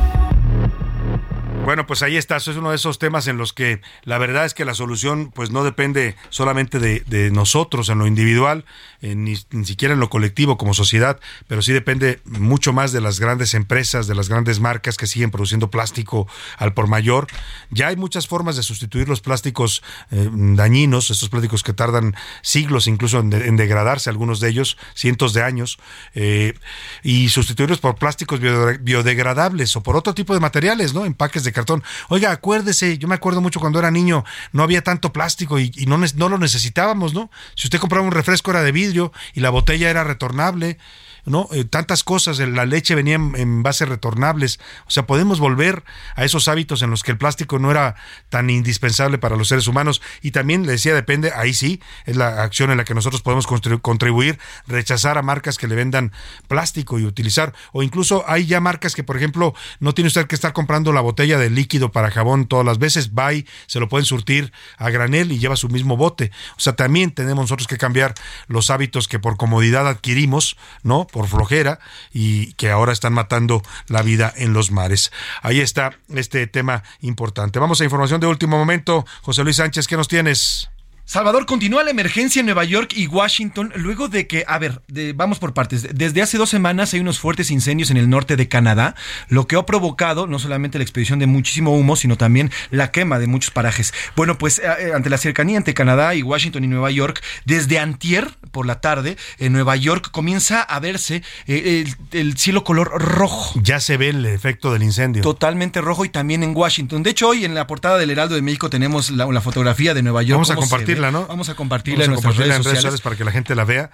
Bueno, 1.70 1.86
pues 1.86 2.02
ahí 2.02 2.18
está, 2.18 2.38
eso 2.38 2.50
es 2.50 2.58
uno 2.58 2.72
de 2.72 2.78
esos 2.78 2.98
temas 2.98 3.28
en 3.28 3.38
los 3.38 3.54
que 3.54 3.80
la 4.04 4.18
verdad 4.18 4.44
es 4.44 4.56
que 4.56 4.66
la 4.66 4.74
solución 4.74 5.30
pues 5.32 5.52
no 5.52 5.64
depende 5.64 6.16
solamente 6.30 6.80
de, 6.80 7.30
nosotros 7.30 7.90
en 7.90 8.00
lo 8.00 8.08
individual, 8.08 8.66
eh, 9.02 9.14
ni, 9.14 9.36
ni 9.52 9.66
siquiera 9.66 9.94
en 9.94 10.00
lo 10.00 10.10
colectivo 10.10 10.58
como 10.58 10.74
sociedad, 10.74 11.20
pero 11.48 11.62
sí 11.62 11.72
depende 11.72 12.22
mucho 12.26 12.74
más 12.74 12.92
de 12.92 13.02
las 13.02 13.20
grandes 13.20 13.54
empresas, 13.54 14.08
de 14.08 14.16
las 14.16 14.30
grandes 14.30 14.60
marcas 14.60 14.98
que 14.98 15.06
siguen 15.06 15.30
produciendo 15.30 15.70
plástico 15.70 16.28
al 16.58 16.74
por 16.74 16.88
mayor. 16.88 17.28
Ya 17.70 17.90
hay 17.90 17.96
muchas 17.98 18.26
formas 18.26 18.56
de 18.56 18.64
sustituir 18.64 19.08
los 19.08 19.22
plásticos 19.22 19.84
eh, 20.10 20.28
dañinos, 20.34 21.12
estos 21.12 21.30
plásticos 21.30 21.62
que 21.62 21.74
tardan 21.74 22.16
siglos 22.42 22.88
incluso 22.88 23.20
en, 23.20 23.30
de- 23.30 23.48
en 23.48 23.58
degradarse, 23.58 24.10
algunos 24.10 24.40
de 24.40 24.50
ellos, 24.50 24.76
cientos 24.96 25.34
de 25.34 25.44
años, 25.44 25.78
eh, 26.16 26.56
y 27.04 27.30
sustituirlos 27.30 27.78
por 27.78 27.94
plásticos 27.94 28.42
biode- 28.42 28.80
biodegradables 28.82 29.76
o 29.76 29.84
por 29.84 29.96
otro 29.96 30.16
tipo 30.16 30.34
de 30.34 30.40
materiales, 30.40 30.96
¿no? 30.96 31.06
Empaques 31.06 31.44
de 31.44 31.59
cartón. 31.60 31.84
Oiga, 32.10 32.32
acuérdese, 32.32 32.98
yo 32.98 33.08
me 33.08 33.16
acuerdo 33.16 33.42
mucho 33.42 33.60
cuando 33.60 33.80
era 33.80 33.92
niño, 33.92 34.24
no 34.52 34.64
había 34.64 34.82
tanto 34.82 35.12
plástico 35.12 35.60
y, 35.60 35.72
y 35.76 35.86
no, 35.86 35.98
no 35.98 36.30
lo 36.30 36.38
necesitábamos, 36.38 37.14
¿no? 37.14 37.30
Si 37.56 37.68
usted 37.68 37.80
compraba 37.80 38.06
un 38.06 38.12
refresco 38.12 38.52
era 38.52 38.64
de 38.64 38.72
vidrio 38.72 39.12
y 39.34 39.42
la 39.42 39.50
botella 39.50 39.90
era 39.90 40.04
retornable. 40.04 40.78
¿No? 41.26 41.48
Eh, 41.52 41.64
tantas 41.64 42.04
cosas, 42.04 42.40
la 42.40 42.66
leche 42.66 42.96
venía 42.96 43.16
en, 43.16 43.64
bases 43.64 43.90
retornables, 43.90 44.60
o 44.86 44.92
sea, 44.92 45.08
podemos 45.08 45.40
volver 45.40 45.84
a 46.16 46.26
esos 46.26 46.48
hábitos 46.48 46.82
en 46.82 46.90
los 46.90 47.04
que 47.04 47.12
el 47.12 47.18
plástico 47.18 47.60
no 47.60 47.72
era 47.72 47.96
tan 48.30 48.50
indispensable 48.50 49.18
para 49.18 49.36
los 49.36 49.48
seres 49.48 49.68
humanos 49.68 50.02
y 50.22 50.32
también 50.32 50.66
le 50.66 50.74
decía, 50.74 50.94
depende, 50.94 51.32
ahí 51.34 51.54
sí, 51.54 51.82
es 52.06 52.18
la 52.18 52.44
acción 52.44 52.72
en 52.72 52.78
la 52.78 52.84
que 52.84 52.94
nosotros 52.94 53.22
podemos 53.22 53.48
contribuir, 53.82 54.40
rechazar 54.68 55.18
a 55.18 55.22
marcas 55.22 55.58
que 55.58 55.68
le 55.68 55.76
vendan 55.76 56.12
plástico 56.48 57.00
y 57.00 57.06
utilizar, 57.06 57.54
o 57.72 57.84
incluso 57.84 58.26
hay 58.28 58.46
ya 58.46 58.60
marcas 58.60 58.96
que, 58.96 59.04
por 59.04 59.18
ejemplo, 59.18 59.54
no 59.80 59.94
tiene 59.94 60.08
usted 60.08 60.28
que 60.28 60.36
estar 60.36 60.54
comprando 60.54 60.92
la 60.92 61.02
botella 61.02 61.38
de 61.38 61.50
líquido 61.50 61.92
para 61.92 62.12
jabón 62.12 62.48
todas 62.48 62.66
las 62.66 62.80
veces, 62.80 63.12
va 63.12 63.30
se 63.68 63.80
lo 63.80 63.90
pueden 63.90 64.06
surtir 64.06 64.52
a 64.78 64.90
granel 64.90 65.32
y 65.32 65.40
lleva 65.40 65.56
su 65.56 65.70
mismo 65.70 65.98
bote. 65.98 66.32
O 66.58 66.60
sea, 66.60 66.74
también 66.74 67.12
tenemos 67.12 67.44
nosotros 67.44 67.68
que 67.68 67.78
cambiar 67.78 68.14
los 68.48 68.70
hábitos 68.70 69.08
que 69.08 69.20
por 69.20 69.38
comodidad 69.38 69.88
adquirimos, 69.88 70.58
¿no? 70.84 71.08
Por 71.12 71.28
flojera 71.28 71.80
y 72.14 72.54
que 72.54 72.70
ahora 72.70 72.94
están 72.94 73.14
matando 73.14 73.62
la 73.88 74.02
vida 74.02 74.34
en 74.36 74.54
los 74.54 74.72
mares. 74.72 75.12
Ahí 75.42 75.60
está 75.60 75.98
este 76.10 76.48
tema 76.48 76.84
importante. 77.02 77.60
Vamos 77.60 77.82
a 77.82 77.84
información 77.84 78.22
de 78.22 78.28
último 78.28 78.58
momento. 78.58 79.06
José 79.22 79.44
Luis 79.44 79.58
Sánchez, 79.58 79.88
¿qué 79.88 79.98
nos 79.98 80.08
tienes? 80.08 80.70
Salvador, 81.10 81.48
continúa 81.48 81.84
la 81.84 81.90
emergencia 81.90 82.40
en 82.40 82.46
Nueva 82.46 82.64
York 82.66 82.94
y 82.96 83.08
Washington 83.08 83.74
luego 83.76 84.10
de 84.10 84.28
que, 84.28 84.46
a 84.48 84.60
ver, 84.60 84.84
vamos 85.16 85.40
por 85.40 85.56
partes. 85.56 85.88
Desde 85.96 86.22
hace 86.22 86.38
dos 86.38 86.52
semanas 86.52 86.94
hay 86.94 87.00
unos 87.00 87.18
fuertes 87.18 87.50
incendios 87.50 87.90
en 87.90 87.98
el 87.98 88.12
norte 88.12 88.36
de 88.36 88.48
Canadá, 88.48 88.94
lo 89.28 89.48
que 89.48 89.56
ha 89.56 89.66
provocado 89.66 90.28
no 90.28 90.38
solamente 90.38 90.78
la 90.78 90.84
expedición 90.84 91.18
de 91.18 91.26
muchísimo 91.26 91.76
humo, 91.76 91.96
sino 91.96 92.16
también 92.16 92.52
la 92.70 92.92
quema 92.92 93.18
de 93.18 93.26
muchos 93.26 93.50
parajes. 93.50 93.92
Bueno, 94.16 94.38
pues 94.38 94.60
eh, 94.60 94.66
eh, 94.82 94.92
ante 94.94 95.10
la 95.10 95.18
cercanía 95.18 95.58
entre 95.58 95.74
Canadá 95.74 96.14
y 96.14 96.22
Washington 96.22 96.64
y 96.64 96.68
Nueva 96.68 96.92
York, 96.92 97.24
desde 97.44 97.80
antier 97.80 98.30
por 98.52 98.68
la 98.68 98.80
tarde, 98.80 99.18
en 99.40 99.52
Nueva 99.52 99.76
York 99.78 100.12
comienza 100.12 100.62
a 100.62 100.80
verse 100.80 101.24
eh, 101.48 101.86
el, 102.12 102.38
cielo 102.38 102.64
color 102.64 102.88
rojo. 103.02 103.60
Ya 103.64 103.80
se 103.80 103.98
ve 103.98 104.10
el 104.10 104.28
efecto 104.28 104.72
del 104.74 104.84
incendio. 104.84 105.24
Totalmente 105.24 105.82
rojo 105.82 106.06
y 106.06 106.10
también 106.10 106.44
en 106.44 106.56
Washington. 106.56 107.02
De 107.02 107.10
hecho, 107.10 107.30
hoy 107.30 107.46
en 107.46 107.56
la 107.56 107.66
portada 107.66 107.98
del 107.98 108.12
Heraldo 108.12 108.36
de 108.36 108.44
México 108.44 108.70
tenemos 108.70 109.10
la, 109.10 109.42
fotografía 109.42 109.96
de 109.96 110.04
Nueva 110.04 110.22
York. 110.22 110.36
Vamos 110.36 110.52
a 110.52 110.56
compartir 110.56 110.99
Vamos 111.00 111.50
a 111.50 111.56
compartirla, 111.56 112.06
en, 112.06 112.12
nuestras 112.12 112.38
redes, 112.38 112.64
sociales. 112.64 113.02
para 113.02 113.16
que 113.16 113.24
la 113.24 113.32
gente 113.32 113.56
la 113.56 113.66
vea. 113.66 113.92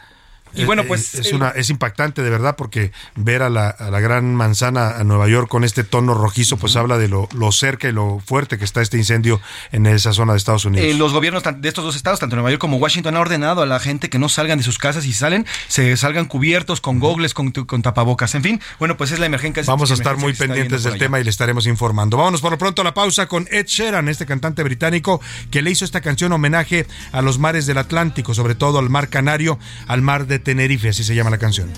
Y 0.55 0.65
bueno, 0.65 0.83
eh, 0.83 0.85
pues. 0.87 1.15
Es, 1.15 1.33
una, 1.33 1.49
es 1.49 1.69
impactante, 1.69 2.21
de 2.21 2.29
verdad, 2.29 2.55
porque 2.55 2.91
ver 3.15 3.41
a 3.41 3.49
la, 3.49 3.75
gran 3.99 4.35
manzana 4.35 4.97
a 4.97 5.03
Nueva 5.03 5.27
York 5.27 5.47
con 5.47 5.63
este 5.63 5.83
tono 5.83 6.13
rojizo, 6.13 6.57
pues 6.57 6.75
habla 6.75 6.97
de 6.97 7.07
lo, 7.07 7.27
cerca 7.51 7.87
y 7.87 7.91
lo 7.91 8.21
fuerte 8.25 8.57
que 8.57 8.65
está 8.65 8.81
este 8.81 8.97
incendio 8.97 9.41
en 9.71 9.85
esa 9.85 10.13
zona 10.13 10.33
de 10.33 10.37
Estados 10.37 10.65
Unidos. 10.65 10.87
Eh, 10.87 10.93
los 10.93 11.13
gobiernos 11.13 11.43
de 11.43 11.67
estos 11.67 11.83
dos 11.83 11.95
estados, 11.95 12.19
tanto 12.19 12.35
Nueva 12.35 12.51
York 12.51 12.61
como 12.61 12.77
Washington, 12.77 13.15
han 13.15 13.21
ordenado 13.21 13.61
a 13.61 13.65
la 13.65 13.79
gente 13.79 14.09
que 14.09 14.19
no 14.19 14.29
salgan 14.29 14.57
de 14.57 14.63
sus 14.63 14.77
casas 14.77 15.05
y 15.05 15.13
salen, 15.13 15.45
se 15.67 15.95
salgan 15.97 16.25
cubiertos 16.25 16.81
con 16.81 16.99
gogles, 16.99 17.33
con, 17.33 17.51
tapabocas. 17.51 18.35
En 18.35 18.43
fin, 18.43 18.61
bueno, 18.79 18.97
pues 18.97 19.11
es 19.11 19.19
la 19.19 19.25
emergencia. 19.25 19.63
Vamos 19.65 19.91
a 19.91 19.93
estar 19.93 20.17
muy 20.17 20.33
pendientes 20.33 20.83
del 20.83 20.97
tema 20.97 21.19
y 21.19 21.23
le 21.23 21.29
estaremos 21.29 21.67
informando. 21.67 22.17
Vámonos 22.17 22.41
por 22.41 22.51
lo 22.51 22.57
pronto 22.57 22.81
a 22.81 22.85
la 22.85 22.93
pausa 22.93 23.27
con 23.27 23.47
Ed 23.51 23.65
Sheeran, 23.67 24.09
este 24.09 24.25
cantante 24.25 24.63
británico 24.63 25.21
que 25.51 25.61
le 25.61 25.71
hizo 25.71 25.85
esta 25.85 26.01
canción 26.01 26.31
homenaje 26.31 26.85
a 27.11 27.21
los 27.21 27.39
mares 27.39 27.65
del 27.65 27.77
Atlántico, 27.77 28.33
sobre 28.33 28.55
todo 28.55 28.79
al 28.79 28.89
mar 28.89 29.09
Canario, 29.09 29.59
al 29.87 30.01
mar 30.01 30.27
de 30.27 30.39
Tenerife, 30.45 30.89
así 30.89 31.03
se 31.03 31.15
llama 31.15 31.31
la 31.31 31.39
canción. 31.39 31.69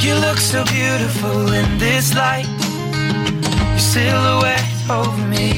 You 0.00 0.14
look 0.16 0.38
so 0.38 0.64
beautiful 0.64 1.52
in 1.52 1.78
this 1.78 2.14
light. 2.14 2.48
Your 3.70 3.78
silhouette 3.78 4.90
over 4.90 5.26
me. 5.28 5.52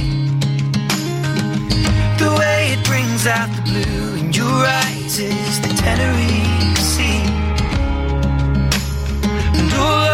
The 2.18 2.36
way 2.38 2.72
it 2.74 2.84
brings 2.84 3.26
out 3.28 3.48
the 3.54 3.62
blue 3.62 4.16
in 4.16 4.32
your 4.32 4.66
eyes 4.66 5.18
is 5.20 5.60
the 5.60 5.68
Tenerife 5.82 6.78
Sea. 6.78 7.22
And 9.54 9.72
all 9.74 10.13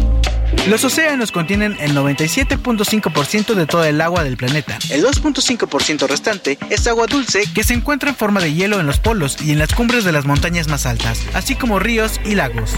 Los 0.67 0.83
océanos 0.83 1.31
contienen 1.31 1.75
el 1.79 1.95
97.5% 1.95 3.55
de 3.55 3.65
toda 3.65 3.89
el 3.89 3.99
agua 3.99 4.23
del 4.23 4.37
planeta. 4.37 4.77
El 4.89 5.03
2.5% 5.03 6.07
restante 6.07 6.57
es 6.69 6.87
agua 6.87 7.07
dulce 7.07 7.43
que 7.53 7.63
se 7.63 7.73
encuentra 7.73 8.09
en 8.09 8.15
forma 8.15 8.39
de 8.41 8.53
hielo 8.53 8.79
en 8.79 8.85
los 8.85 8.99
polos 8.99 9.41
y 9.41 9.51
en 9.51 9.59
las 9.59 9.73
cumbres 9.73 10.03
de 10.03 10.11
las 10.11 10.25
montañas 10.25 10.67
más 10.67 10.85
altas, 10.85 11.21
así 11.33 11.55
como 11.55 11.79
ríos 11.79 12.19
y 12.23 12.35
lagos. 12.35 12.75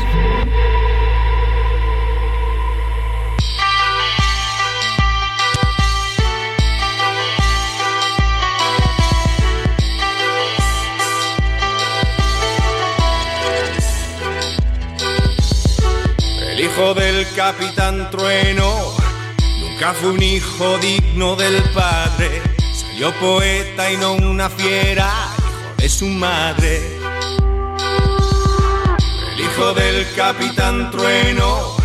Hijo 16.73 16.95
del 16.95 17.27
capitán 17.35 18.09
Trueno 18.09 18.95
nunca 19.59 19.93
fue 19.93 20.09
un 20.09 20.23
hijo 20.23 20.77
digno 20.79 21.35
del 21.35 21.61
padre. 21.71 22.41
Salió 22.73 23.13
poeta 23.19 23.91
y 23.91 23.97
no 23.97 24.13
una 24.13 24.49
fiera, 24.49 25.07
hijo 25.37 25.75
de 25.77 25.89
su 25.89 26.07
madre. 26.07 26.81
El 29.33 29.39
hijo 29.39 29.73
del 29.73 30.07
capitán 30.15 30.89
Trueno 30.89 31.77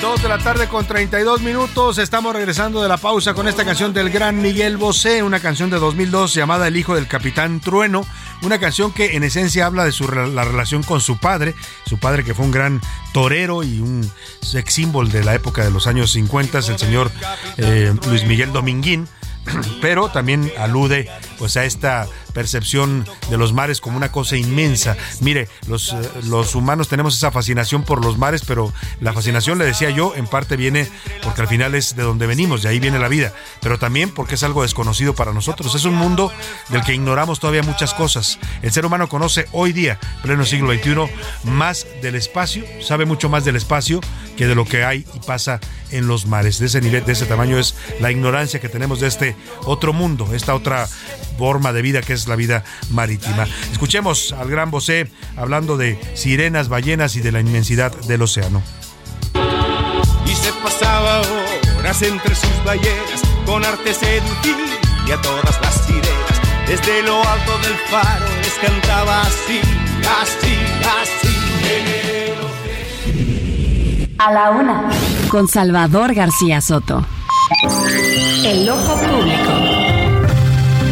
Dos 0.02 0.24
de 0.24 0.30
la 0.30 0.40
tarde 0.40 0.68
con 0.68 0.88
32 0.88 1.42
minutos. 1.42 2.00
Estamos 2.00 2.34
regresando 2.34 2.82
de 2.82 2.90
la 2.90 2.98
pausa 2.98 3.36
con 3.36 3.48
esta 3.48 3.64
canción 3.64 3.94
del 3.94 4.10
gran 4.10 4.42
Miguel 4.42 4.78
Bosé, 4.78 5.22
una 5.22 5.40
canción 5.40 5.70
de 5.70 5.78
2002 5.78 6.34
llamada 6.34 6.68
El 6.68 6.76
hijo 6.76 6.96
del 6.96 7.08
capitán 7.08 7.60
Trueno, 7.60 8.04
una 8.42 8.60
canción 8.60 8.92
que 8.92 9.16
en 9.16 9.24
esencia 9.24 9.68
habla 9.68 9.86
de 9.86 9.92
su, 9.92 10.08
la 10.08 10.44
relación 10.44 10.82
con 10.82 11.02
su 11.02 11.20
padre, 11.20 11.54
su 11.86 12.00
padre 12.00 12.24
que 12.24 12.34
fue 12.34 12.46
un 12.46 12.52
gran 12.52 12.82
torero 13.14 13.62
y 13.62 13.80
un 13.80 14.10
sex 14.42 14.74
symbol 14.74 15.12
de 15.12 15.24
la 15.24 15.36
época 15.36 15.64
de 15.64 15.70
los 15.70 15.86
años 15.86 16.12
50, 16.14 16.58
el 16.58 16.80
señor 16.80 17.12
eh, 17.58 17.94
Luis 18.08 18.26
Miguel 18.26 18.52
Dominguín. 18.52 19.08
Pero 19.82 20.10
también 20.10 20.52
alude 20.58 21.10
pues 21.42 21.58
a 21.58 21.66
esta 21.66 22.06
percepción 22.36 23.04
de 23.32 23.36
los 23.36 23.52
mares 23.52 23.82
como 23.82 23.98
una 23.98 24.12
cosa 24.12 24.38
inmensa. 24.38 24.96
Mire, 25.22 25.50
los, 25.68 25.92
eh, 25.92 25.96
los 26.26 26.54
humanos 26.54 26.88
tenemos 26.88 27.18
esa 27.18 27.32
fascinación 27.32 27.82
por 27.82 28.06
los 28.06 28.20
mares, 28.20 28.44
pero 28.46 28.72
la 29.00 29.12
fascinación, 29.12 29.58
le 29.58 29.66
decía 29.66 29.90
yo, 29.90 30.14
en 30.16 30.28
parte 30.28 30.56
viene 30.56 30.88
porque 31.24 31.42
al 31.42 31.48
final 31.48 31.74
es 31.74 31.96
de 31.96 32.04
donde 32.04 32.28
venimos, 32.28 32.62
de 32.62 32.70
ahí 32.70 32.80
viene 32.80 33.00
la 33.00 33.08
vida, 33.08 33.34
pero 33.60 33.80
también 33.80 34.12
porque 34.12 34.36
es 34.36 34.44
algo 34.44 34.62
desconocido 34.62 35.16
para 35.16 35.34
nosotros. 35.34 35.74
Es 35.74 35.84
un 35.84 35.96
mundo 35.96 36.32
del 36.70 36.84
que 36.84 36.94
ignoramos 36.94 37.40
todavía 37.40 37.64
muchas 37.64 37.96
cosas. 37.96 38.38
El 38.62 38.72
ser 38.72 38.86
humano 38.86 39.10
conoce 39.10 39.48
hoy 39.52 39.74
día, 39.74 40.00
pleno 40.22 40.46
siglo 40.46 40.72
XXI, 40.72 41.10
más 41.46 41.88
del 42.04 42.14
espacio, 42.14 42.64
sabe 42.84 43.06
mucho 43.06 43.30
más 43.30 43.46
del 43.46 43.56
espacio 43.56 44.00
que 44.38 44.46
de 44.46 44.54
lo 44.54 44.66
que 44.66 44.84
hay 44.84 45.08
y 45.16 45.20
pasa 45.26 45.60
en 45.90 46.06
los 46.06 46.28
mares. 46.28 46.60
De 46.60 46.68
ese 46.68 46.82
nivel, 46.82 47.04
de 47.04 47.14
ese 47.14 47.26
tamaño 47.26 47.58
es 47.58 47.74
la 48.00 48.12
ignorancia 48.12 48.60
que 48.60 48.70
tenemos 48.70 49.00
de 49.00 49.08
este 49.08 49.36
otro 49.66 49.92
mundo, 49.92 50.30
esta 50.34 50.54
otra 50.54 50.88
forma 51.38 51.74
de 51.74 51.82
vida 51.82 52.02
que 52.02 52.14
es 52.14 52.28
la 52.28 52.36
vida 52.36 52.64
marítima. 52.90 53.48
Escuchemos 53.72 54.34
al 54.34 54.50
gran 54.50 54.72
Bosé 54.72 55.12
hablando 55.36 55.78
de 55.78 56.00
sirenas, 56.14 56.70
ballenas 56.70 57.16
y 57.16 57.22
de 57.22 57.32
la 57.32 57.40
inmensidad 57.40 57.92
del 58.08 58.22
océano. 58.22 58.62
Y 60.26 60.36
se 60.36 60.54
pasaba 60.64 61.22
horas 61.78 62.02
entre 62.02 62.36
sus 62.36 62.64
ballenas 62.66 63.22
con 63.46 63.66
arte 63.66 63.94
seducir 63.94 64.56
y 65.08 65.12
a 65.12 65.22
todas 65.22 65.60
las 65.62 65.76
sirenas. 65.86 66.42
Desde 66.68 67.04
lo 67.04 67.18
alto 67.18 67.58
del 67.64 67.76
faro 67.90 68.26
les 68.42 68.54
cantaba 68.54 69.22
así, 69.22 69.60
así, 70.22 70.58
así. 71.02 71.42
A 74.24 74.32
la 74.32 74.52
una. 74.52 74.88
Con 75.30 75.48
Salvador 75.48 76.14
García 76.14 76.62
Soto. 76.62 77.04
El 78.46 78.70
ojo 78.70 78.96
público. 78.96 79.41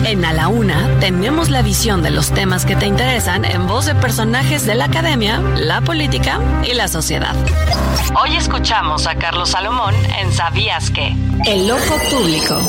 En 0.10 0.26
A 0.26 0.34
la 0.34 0.48
Una 0.48 1.00
tenemos 1.00 1.52
la 1.52 1.62
visión 1.62 2.02
de 2.02 2.10
los 2.10 2.32
temas 2.32 2.66
que 2.66 2.76
te 2.76 2.88
interesan 2.88 3.46
en 3.46 3.68
voz 3.68 3.86
de 3.86 3.94
personajes 3.94 4.66
de 4.66 4.74
la 4.74 4.86
academia, 4.86 5.40
la 5.40 5.82
política 5.82 6.40
y 6.68 6.74
la 6.74 6.88
sociedad. 6.88 7.36
Hoy 8.20 8.36
escuchamos 8.36 9.06
a 9.06 9.14
Carlos 9.20 9.50
Salomón 9.50 9.94
en 10.20 10.32
Sabías 10.32 10.90
que. 10.90 11.16
El 11.46 11.70
ojo 11.70 11.96
público. 12.10 12.60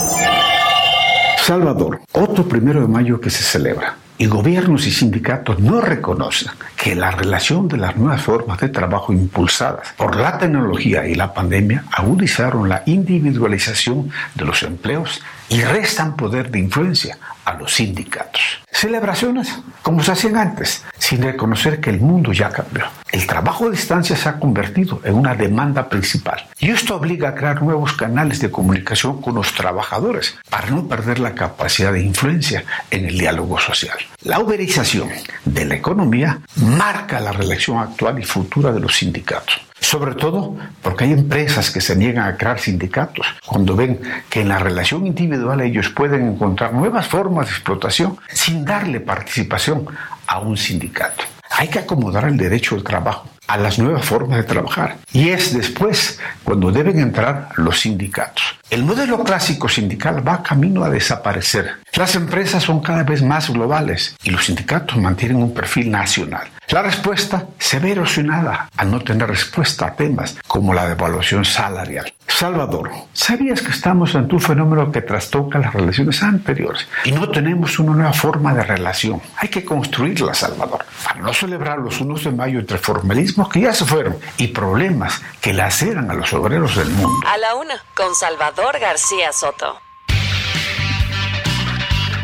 Salvador, 1.42 2.02
otro 2.12 2.46
primero 2.46 2.82
de 2.82 2.88
mayo 2.88 3.18
que 3.18 3.30
se 3.30 3.42
celebra 3.42 3.96
y 4.20 4.26
gobiernos 4.26 4.86
y 4.86 4.90
sindicatos 4.90 5.60
no 5.60 5.80
reconocen 5.80 6.52
que 6.76 6.94
la 6.94 7.10
relación 7.10 7.68
de 7.68 7.78
las 7.78 7.96
nuevas 7.96 8.20
formas 8.20 8.60
de 8.60 8.68
trabajo 8.68 9.14
impulsadas 9.14 9.94
por 9.96 10.14
la 10.14 10.36
tecnología 10.36 11.06
y 11.06 11.14
la 11.14 11.32
pandemia 11.32 11.84
agudizaron 11.90 12.68
la 12.68 12.82
individualización 12.84 14.10
de 14.34 14.44
los 14.44 14.62
empleos 14.62 15.22
y 15.48 15.62
restan 15.62 16.16
poder 16.16 16.50
de 16.50 16.58
influencia 16.58 17.16
a 17.50 17.54
los 17.54 17.74
sindicatos. 17.74 18.40
Celebraciones 18.70 19.60
como 19.82 20.02
se 20.02 20.12
hacían 20.12 20.36
antes, 20.36 20.84
sin 20.98 21.22
reconocer 21.22 21.80
que 21.80 21.90
el 21.90 22.00
mundo 22.00 22.32
ya 22.32 22.50
cambió. 22.50 22.84
El 23.10 23.26
trabajo 23.26 23.66
a 23.66 23.70
distancia 23.70 24.16
se 24.16 24.28
ha 24.28 24.38
convertido 24.38 25.00
en 25.04 25.14
una 25.14 25.34
demanda 25.34 25.88
principal 25.88 26.46
y 26.58 26.70
esto 26.70 26.96
obliga 26.96 27.30
a 27.30 27.34
crear 27.34 27.62
nuevos 27.62 27.94
canales 27.94 28.40
de 28.40 28.50
comunicación 28.50 29.20
con 29.20 29.34
los 29.34 29.52
trabajadores 29.54 30.38
para 30.48 30.70
no 30.70 30.86
perder 30.86 31.18
la 31.18 31.34
capacidad 31.34 31.92
de 31.92 32.02
influencia 32.02 32.64
en 32.90 33.06
el 33.06 33.18
diálogo 33.18 33.58
social. 33.58 33.98
La 34.22 34.38
uberización 34.38 35.08
de 35.44 35.64
la 35.64 35.74
economía 35.74 36.40
marca 36.56 37.20
la 37.20 37.32
relación 37.32 37.78
actual 37.78 38.18
y 38.20 38.24
futura 38.24 38.72
de 38.72 38.80
los 38.80 38.96
sindicatos. 38.96 39.60
Sobre 39.80 40.14
todo 40.14 40.56
porque 40.82 41.04
hay 41.04 41.12
empresas 41.12 41.70
que 41.70 41.80
se 41.80 41.96
niegan 41.96 42.26
a 42.26 42.36
crear 42.36 42.60
sindicatos 42.60 43.26
cuando 43.44 43.74
ven 43.74 44.00
que 44.28 44.42
en 44.42 44.48
la 44.48 44.58
relación 44.58 45.06
individual 45.06 45.60
ellos 45.62 45.88
pueden 45.88 46.28
encontrar 46.28 46.74
nuevas 46.74 47.06
formas 47.06 47.46
de 47.46 47.52
explotación 47.52 48.18
sin 48.28 48.64
darle 48.64 49.00
participación 49.00 49.86
a 50.26 50.38
un 50.38 50.56
sindicato. 50.56 51.24
Hay 51.50 51.68
que 51.68 51.80
acomodar 51.80 52.24
el 52.24 52.36
derecho 52.36 52.74
del 52.76 52.84
trabajo 52.84 53.28
a 53.50 53.56
las 53.56 53.80
nuevas 53.80 54.04
formas 54.04 54.38
de 54.38 54.44
trabajar. 54.44 54.98
Y 55.12 55.30
es 55.30 55.52
después 55.52 56.20
cuando 56.44 56.70
deben 56.70 57.00
entrar 57.00 57.48
los 57.56 57.80
sindicatos. 57.80 58.44
El 58.70 58.84
modelo 58.84 59.24
clásico 59.24 59.68
sindical 59.68 60.26
va 60.26 60.44
camino 60.44 60.84
a 60.84 60.90
desaparecer. 60.90 61.78
Las 61.94 62.14
empresas 62.14 62.62
son 62.62 62.80
cada 62.80 63.02
vez 63.02 63.22
más 63.22 63.50
globales 63.50 64.14
y 64.22 64.30
los 64.30 64.46
sindicatos 64.46 64.96
mantienen 64.98 65.38
un 65.38 65.52
perfil 65.52 65.90
nacional. 65.90 66.48
La 66.70 66.82
respuesta 66.82 67.48
se 67.58 67.80
ve 67.80 67.90
erosionada 67.90 68.70
al 68.76 68.92
no 68.92 69.00
tener 69.00 69.28
respuesta 69.28 69.86
a 69.86 69.96
temas 69.96 70.36
como 70.46 70.72
la 70.72 70.88
devaluación 70.88 71.44
salarial. 71.44 72.14
Salvador, 72.28 72.92
¿sabías 73.12 73.60
que 73.60 73.72
estamos 73.72 74.14
ante 74.14 74.36
un 74.36 74.40
fenómeno 74.40 74.92
que 74.92 75.02
trastoca 75.02 75.58
las 75.58 75.74
relaciones 75.74 76.22
anteriores 76.22 76.86
y 77.04 77.10
no 77.10 77.28
tenemos 77.28 77.80
una 77.80 77.94
nueva 77.94 78.12
forma 78.12 78.54
de 78.54 78.62
relación? 78.62 79.20
Hay 79.38 79.48
que 79.48 79.64
construirla, 79.64 80.32
Salvador, 80.32 80.84
para 81.02 81.20
no 81.20 81.34
celebrar 81.34 81.80
los 81.80 82.00
unos 82.00 82.22
de 82.22 82.30
mayo 82.30 82.60
entre 82.60 82.78
formalismos 82.78 83.48
que 83.48 83.62
ya 83.62 83.74
se 83.74 83.84
fueron 83.84 84.16
y 84.36 84.46
problemas 84.46 85.20
que 85.40 85.52
laceran 85.52 86.08
a 86.08 86.14
los 86.14 86.32
obreros 86.32 86.76
del 86.76 86.90
mundo. 86.90 87.26
A 87.26 87.36
la 87.36 87.56
una, 87.56 87.82
con 87.96 88.14
Salvador 88.14 88.78
García 88.78 89.32
Soto. 89.32 89.80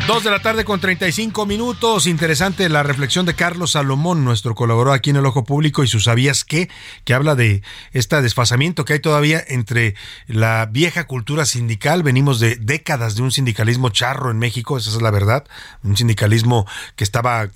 Dos 0.07 0.23
de 0.23 0.31
la 0.31 0.41
tarde 0.41 0.63
con 0.63 0.79
35 0.79 1.45
minutos. 1.45 2.07
Interesante 2.07 2.69
la 2.69 2.81
reflexión 2.81 3.25
de 3.25 3.33
Carlos 3.33 3.71
Salomón, 3.71 4.23
nuestro 4.23 4.55
colaborador 4.55 4.95
aquí 4.95 5.09
en 5.09 5.17
el 5.17 5.25
Ojo 5.25 5.43
Público 5.43 5.83
y 5.83 5.87
sus 5.87 6.05
sabías 6.05 6.45
qué, 6.45 6.69
que 7.03 7.13
habla 7.13 7.35
de 7.35 7.61
este 7.91 8.21
desfasamiento 8.21 8.85
que 8.85 8.93
hay 8.93 8.99
todavía 8.99 9.43
entre 9.45 9.95
la 10.27 10.65
vieja 10.71 11.07
cultura 11.07 11.43
sindical. 11.43 12.03
Venimos 12.03 12.39
de 12.39 12.55
décadas 12.55 13.15
de 13.15 13.23
un 13.23 13.33
sindicalismo 13.33 13.89
charro 13.89 14.31
en 14.31 14.39
México, 14.39 14.77
esa 14.77 14.91
es 14.91 15.01
la 15.01 15.11
verdad. 15.11 15.43
Un 15.83 15.97
sindicalismo 15.97 16.65
que 16.95 17.03
estaba, 17.03 17.49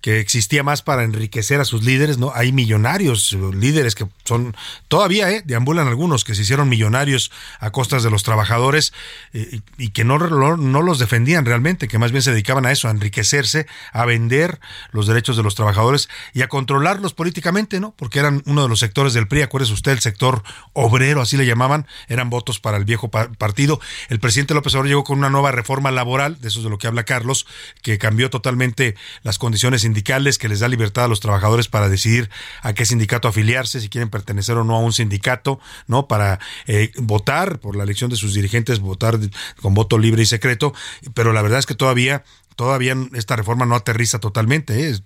que 0.00 0.18
existía 0.18 0.62
más 0.62 0.80
para 0.80 1.02
enriquecer 1.04 1.60
a 1.60 1.66
sus 1.66 1.84
líderes, 1.84 2.16
¿no? 2.16 2.32
Hay 2.34 2.52
millonarios, 2.52 3.36
líderes 3.52 3.94
que 3.94 4.06
son, 4.24 4.56
todavía, 4.88 5.30
¿eh? 5.30 5.42
Deambulan 5.44 5.88
algunos 5.88 6.24
que 6.24 6.34
se 6.34 6.40
hicieron 6.40 6.70
millonarios 6.70 7.30
a 7.60 7.68
costas 7.68 8.02
de 8.02 8.10
los 8.10 8.22
trabajadores 8.22 8.94
eh, 9.34 9.60
y, 9.76 9.90
que 9.90 10.04
no, 10.04 10.18
no 10.18 10.80
los 10.80 10.98
defendían 10.98 11.44
realmente 11.44 11.81
que 11.88 11.98
más 11.98 12.12
bien 12.12 12.22
se 12.22 12.30
dedicaban 12.30 12.66
a 12.66 12.72
eso, 12.72 12.88
a 12.88 12.90
enriquecerse, 12.90 13.66
a 13.92 14.04
vender 14.04 14.60
los 14.90 15.06
derechos 15.06 15.36
de 15.36 15.42
los 15.42 15.54
trabajadores 15.54 16.08
y 16.32 16.42
a 16.42 16.48
controlarlos 16.48 17.14
políticamente, 17.14 17.80
¿no? 17.80 17.94
Porque 17.96 18.18
eran 18.18 18.42
uno 18.46 18.62
de 18.62 18.68
los 18.68 18.80
sectores 18.80 19.14
del 19.14 19.28
PRI, 19.28 19.42
acuérdese 19.42 19.72
usted, 19.72 19.92
el 19.92 20.00
sector 20.00 20.42
obrero, 20.72 21.20
así 21.20 21.36
le 21.36 21.46
llamaban, 21.46 21.86
eran 22.08 22.30
votos 22.30 22.60
para 22.60 22.76
el 22.76 22.84
viejo 22.84 23.10
partido. 23.10 23.80
El 24.08 24.20
presidente 24.20 24.54
López 24.54 24.74
Obrador 24.74 24.88
llegó 24.88 25.04
con 25.04 25.18
una 25.18 25.30
nueva 25.30 25.52
reforma 25.52 25.90
laboral, 25.90 26.40
de 26.40 26.48
eso 26.48 26.60
es 26.60 26.64
de 26.64 26.70
lo 26.70 26.78
que 26.78 26.86
habla 26.86 27.04
Carlos, 27.04 27.46
que 27.82 27.98
cambió 27.98 28.30
totalmente 28.30 28.94
las 29.22 29.38
condiciones 29.38 29.82
sindicales, 29.82 30.38
que 30.38 30.48
les 30.48 30.60
da 30.60 30.68
libertad 30.68 31.04
a 31.04 31.08
los 31.08 31.20
trabajadores 31.20 31.68
para 31.68 31.88
decidir 31.88 32.30
a 32.62 32.72
qué 32.72 32.84
sindicato 32.86 33.28
afiliarse, 33.28 33.80
si 33.80 33.88
quieren 33.88 34.10
pertenecer 34.10 34.56
o 34.56 34.64
no 34.64 34.76
a 34.76 34.80
un 34.80 34.92
sindicato, 34.92 35.60
¿no? 35.86 36.08
Para 36.08 36.38
eh, 36.66 36.90
votar 36.96 37.58
por 37.58 37.76
la 37.76 37.84
elección 37.84 38.10
de 38.10 38.16
sus 38.16 38.34
dirigentes, 38.34 38.80
votar 38.80 39.18
con 39.60 39.74
voto 39.74 39.98
libre 39.98 40.22
y 40.22 40.26
secreto, 40.26 40.74
pero 41.14 41.32
la 41.32 41.42
verdad 41.42 41.58
es 41.58 41.66
que 41.66 41.71
todavía 41.74 42.24
todavía 42.56 42.96
esta 43.14 43.36
reforma 43.36 43.66
no 43.66 43.74
aterriza 43.74 44.18
totalmente. 44.18 44.88
¿eh? 44.88 44.98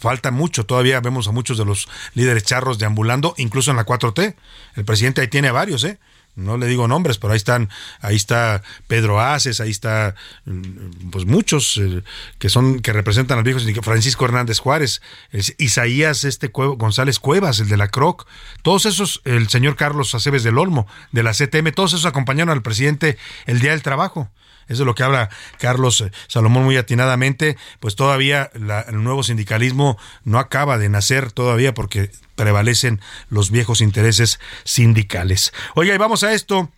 Falta 0.00 0.30
mucho. 0.30 0.66
Todavía 0.66 1.00
vemos 1.00 1.28
a 1.28 1.32
muchos 1.32 1.58
de 1.58 1.64
los 1.64 1.88
líderes 2.14 2.44
charros 2.44 2.78
deambulando, 2.78 3.34
incluso 3.38 3.70
en 3.70 3.76
la 3.76 3.86
4T. 3.86 4.34
El 4.76 4.84
presidente 4.84 5.20
ahí 5.20 5.28
tiene 5.28 5.48
a 5.48 5.52
varios, 5.52 5.84
¿eh? 5.84 5.98
No 6.36 6.56
le 6.56 6.66
digo 6.66 6.86
nombres, 6.86 7.18
pero 7.18 7.32
ahí 7.32 7.36
están, 7.36 7.68
ahí 8.00 8.14
está 8.14 8.62
Pedro 8.86 9.20
Aces, 9.20 9.60
ahí 9.60 9.70
está, 9.70 10.14
mm, 10.44 11.10
pues 11.10 11.26
muchos 11.26 11.76
eh, 11.76 12.02
que 12.38 12.48
son, 12.48 12.80
que 12.80 12.92
representan 12.92 13.38
al 13.38 13.44
viejo 13.44 13.58
Francisco 13.82 14.24
Hernández 14.24 14.60
Juárez, 14.60 15.02
Isaías 15.58 16.22
este 16.22 16.48
González 16.52 17.18
Cuevas, 17.18 17.58
el 17.58 17.68
de 17.68 17.76
la 17.76 17.88
CROC, 17.88 18.26
todos 18.62 18.86
esos, 18.86 19.22
el 19.24 19.48
señor 19.48 19.74
Carlos 19.74 20.14
Aceves 20.14 20.44
del 20.44 20.56
Olmo, 20.56 20.86
de 21.10 21.24
la 21.24 21.32
CTM, 21.32 21.72
todos 21.74 21.94
esos 21.94 22.06
acompañaron 22.06 22.50
al 22.50 22.62
presidente 22.62 23.18
el 23.46 23.58
día 23.58 23.72
del 23.72 23.82
trabajo. 23.82 24.30
Eso 24.70 24.82
es 24.82 24.86
lo 24.86 24.94
que 24.94 25.02
habla 25.02 25.28
Carlos 25.58 26.00
eh, 26.00 26.12
Salomón 26.28 26.64
muy 26.64 26.76
atinadamente, 26.76 27.58
pues 27.80 27.96
todavía 27.96 28.50
el 28.54 29.02
nuevo 29.02 29.22
sindicalismo 29.22 29.98
no 30.24 30.38
acaba 30.38 30.78
de 30.78 30.88
nacer 30.88 31.32
todavía 31.32 31.74
porque 31.74 32.10
prevalecen 32.36 33.00
los 33.28 33.50
viejos 33.50 33.80
intereses 33.80 34.40
sindicales. 34.64 35.52
Oiga, 35.74 35.94
y 35.94 35.98
vamos 35.98 36.22
a 36.22 36.32
esto. 36.32 36.70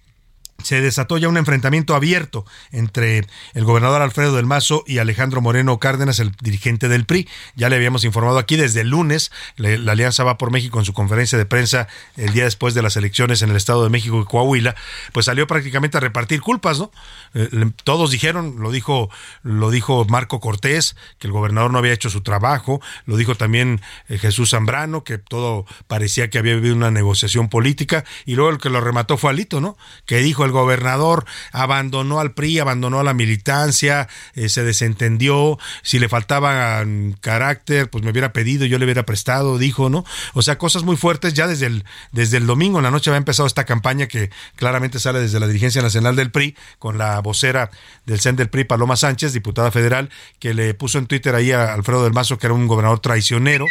Se 0.63 0.81
desató 0.81 1.19
ya 1.19 1.29
un 1.29 1.37
enfrentamiento 1.37 1.95
abierto 1.95 2.45
entre 2.71 3.27
el 3.55 3.65
gobernador 3.65 4.03
Alfredo 4.03 4.37
del 4.37 4.47
Mazo 4.47 4.85
y 4.87 4.99
Alejandro 4.99 5.41
Moreno 5.41 5.79
Cárdenas, 5.79 6.19
el 6.19 6.33
dirigente 6.41 6.89
del 6.89 7.05
PRI. 7.05 7.29
Ya 7.57 7.69
le 7.69 7.77
habíamos 7.77 8.05
informado 8.05 8.39
aquí 8.39 8.57
desde 8.57 8.83
el 8.83 8.89
lunes, 8.89 9.31
la 9.57 9.93
Alianza 9.93 10.25
Va 10.25 10.39
por 10.39 10.51
México 10.51 10.79
en 10.79 10.85
su 10.85 10.93
conferencia 10.93 11.39
de 11.39 11.47
prensa 11.47 11.89
el 12.17 12.33
día 12.33 12.45
después 12.45 12.75
de 12.75 12.83
las 12.83 12.97
elecciones 12.97 13.43
en 13.43 13.51
el 13.51 13.57
Estado 13.57 13.85
de 13.85 13.91
México 13.91 14.21
y 14.21 14.25
Coahuila, 14.25 14.75
pues 15.13 15.27
salió 15.27 15.47
prácticamente 15.47 15.97
a 15.97 16.01
repartir 16.01 16.41
culpas, 16.41 16.79
¿no? 16.79 16.91
Eh, 17.35 17.49
todos 17.85 18.11
dijeron, 18.11 18.57
lo 18.59 18.71
dijo, 18.71 19.11
lo 19.43 19.71
dijo 19.71 20.05
Marco 20.07 20.41
Cortés, 20.41 20.97
que 21.19 21.27
el 21.27 21.33
gobernador 21.33 21.71
no 21.71 21.79
había 21.79 21.93
hecho 21.93 22.11
su 22.11 22.21
trabajo, 22.21 22.81
lo 23.07 23.17
dijo 23.17 23.35
también 23.35 23.81
eh, 24.09 24.19
Jesús 24.19 24.51
Zambrano, 24.51 25.05
que 25.05 25.19
todo 25.19 25.67
parecía 25.87 26.31
que 26.31 26.39
había 26.39 26.55
habido 26.55 26.75
una 26.75 26.91
negociación 26.91 27.49
política, 27.49 28.05
y 28.27 28.35
luego 28.35 28.51
el 28.51 28.59
que 28.59 28.71
lo 28.71 28.81
remató 28.81 29.17
fue 29.17 29.31
Alito, 29.31 29.61
¿no? 29.61 29.77
Que 30.07 30.19
dijo 30.19 30.45
el 30.45 30.52
gobernador 30.53 31.25
abandonó 31.51 32.21
al 32.21 32.33
PRI, 32.33 32.59
abandonó 32.59 33.01
a 33.01 33.05
la 33.05 33.15
militancia, 33.15 34.09
eh, 34.35 34.49
se 34.49 34.63
desentendió, 34.63 35.59
si 35.83 35.99
le 35.99 36.09
faltaba 36.09 36.85
carácter, 37.21 37.91
pues 37.91 38.05
me 38.05 38.11
hubiera 38.11 38.33
pedido, 38.33 38.67
yo 38.67 38.79
le 38.79 38.85
hubiera 38.85 39.05
prestado, 39.05 39.59
dijo, 39.59 39.91
¿no? 39.91 40.05
O 40.35 40.43
sea, 40.43 40.59
cosas 40.59 40.83
muy 40.85 40.97
fuertes 40.97 41.35
ya 41.35 41.47
desde 41.47 41.67
el, 41.67 41.85
desde 42.13 42.37
el 42.37 42.47
domingo 42.47 42.79
en 42.79 42.85
la 42.85 42.91
noche 42.91 43.11
había 43.11 43.19
empezado 43.19 43.47
esta 43.47 43.65
campaña 43.65 44.07
que 44.07 44.31
claramente 44.57 44.99
sale 44.99 45.21
desde 45.21 45.41
la 45.41 45.47
dirigencia 45.47 45.83
nacional 45.83 46.17
del 46.17 46.31
PRI, 46.31 46.57
con 46.79 46.99
la 46.99 47.21
vocera 47.21 47.71
del 48.07 48.21
CEN 48.21 48.37
del 48.37 48.51
PRI, 48.51 48.65
Paloma 48.65 48.97
Sánchez, 48.97 49.33
diputada 49.33 49.71
federal, 49.71 50.11
que 50.39 50.55
le 50.55 50.75
puso 50.75 50.99
en 50.99 51.07
Twitter 51.07 51.35
ahí 51.35 51.53
a 51.53 51.73
Alfredo 51.73 52.05
del 52.05 52.13
Mazo 52.13 52.39
que 52.39 52.47
era 52.47 52.55
un 52.55 52.67
gobernador 52.67 53.01
traicionero 53.01 53.67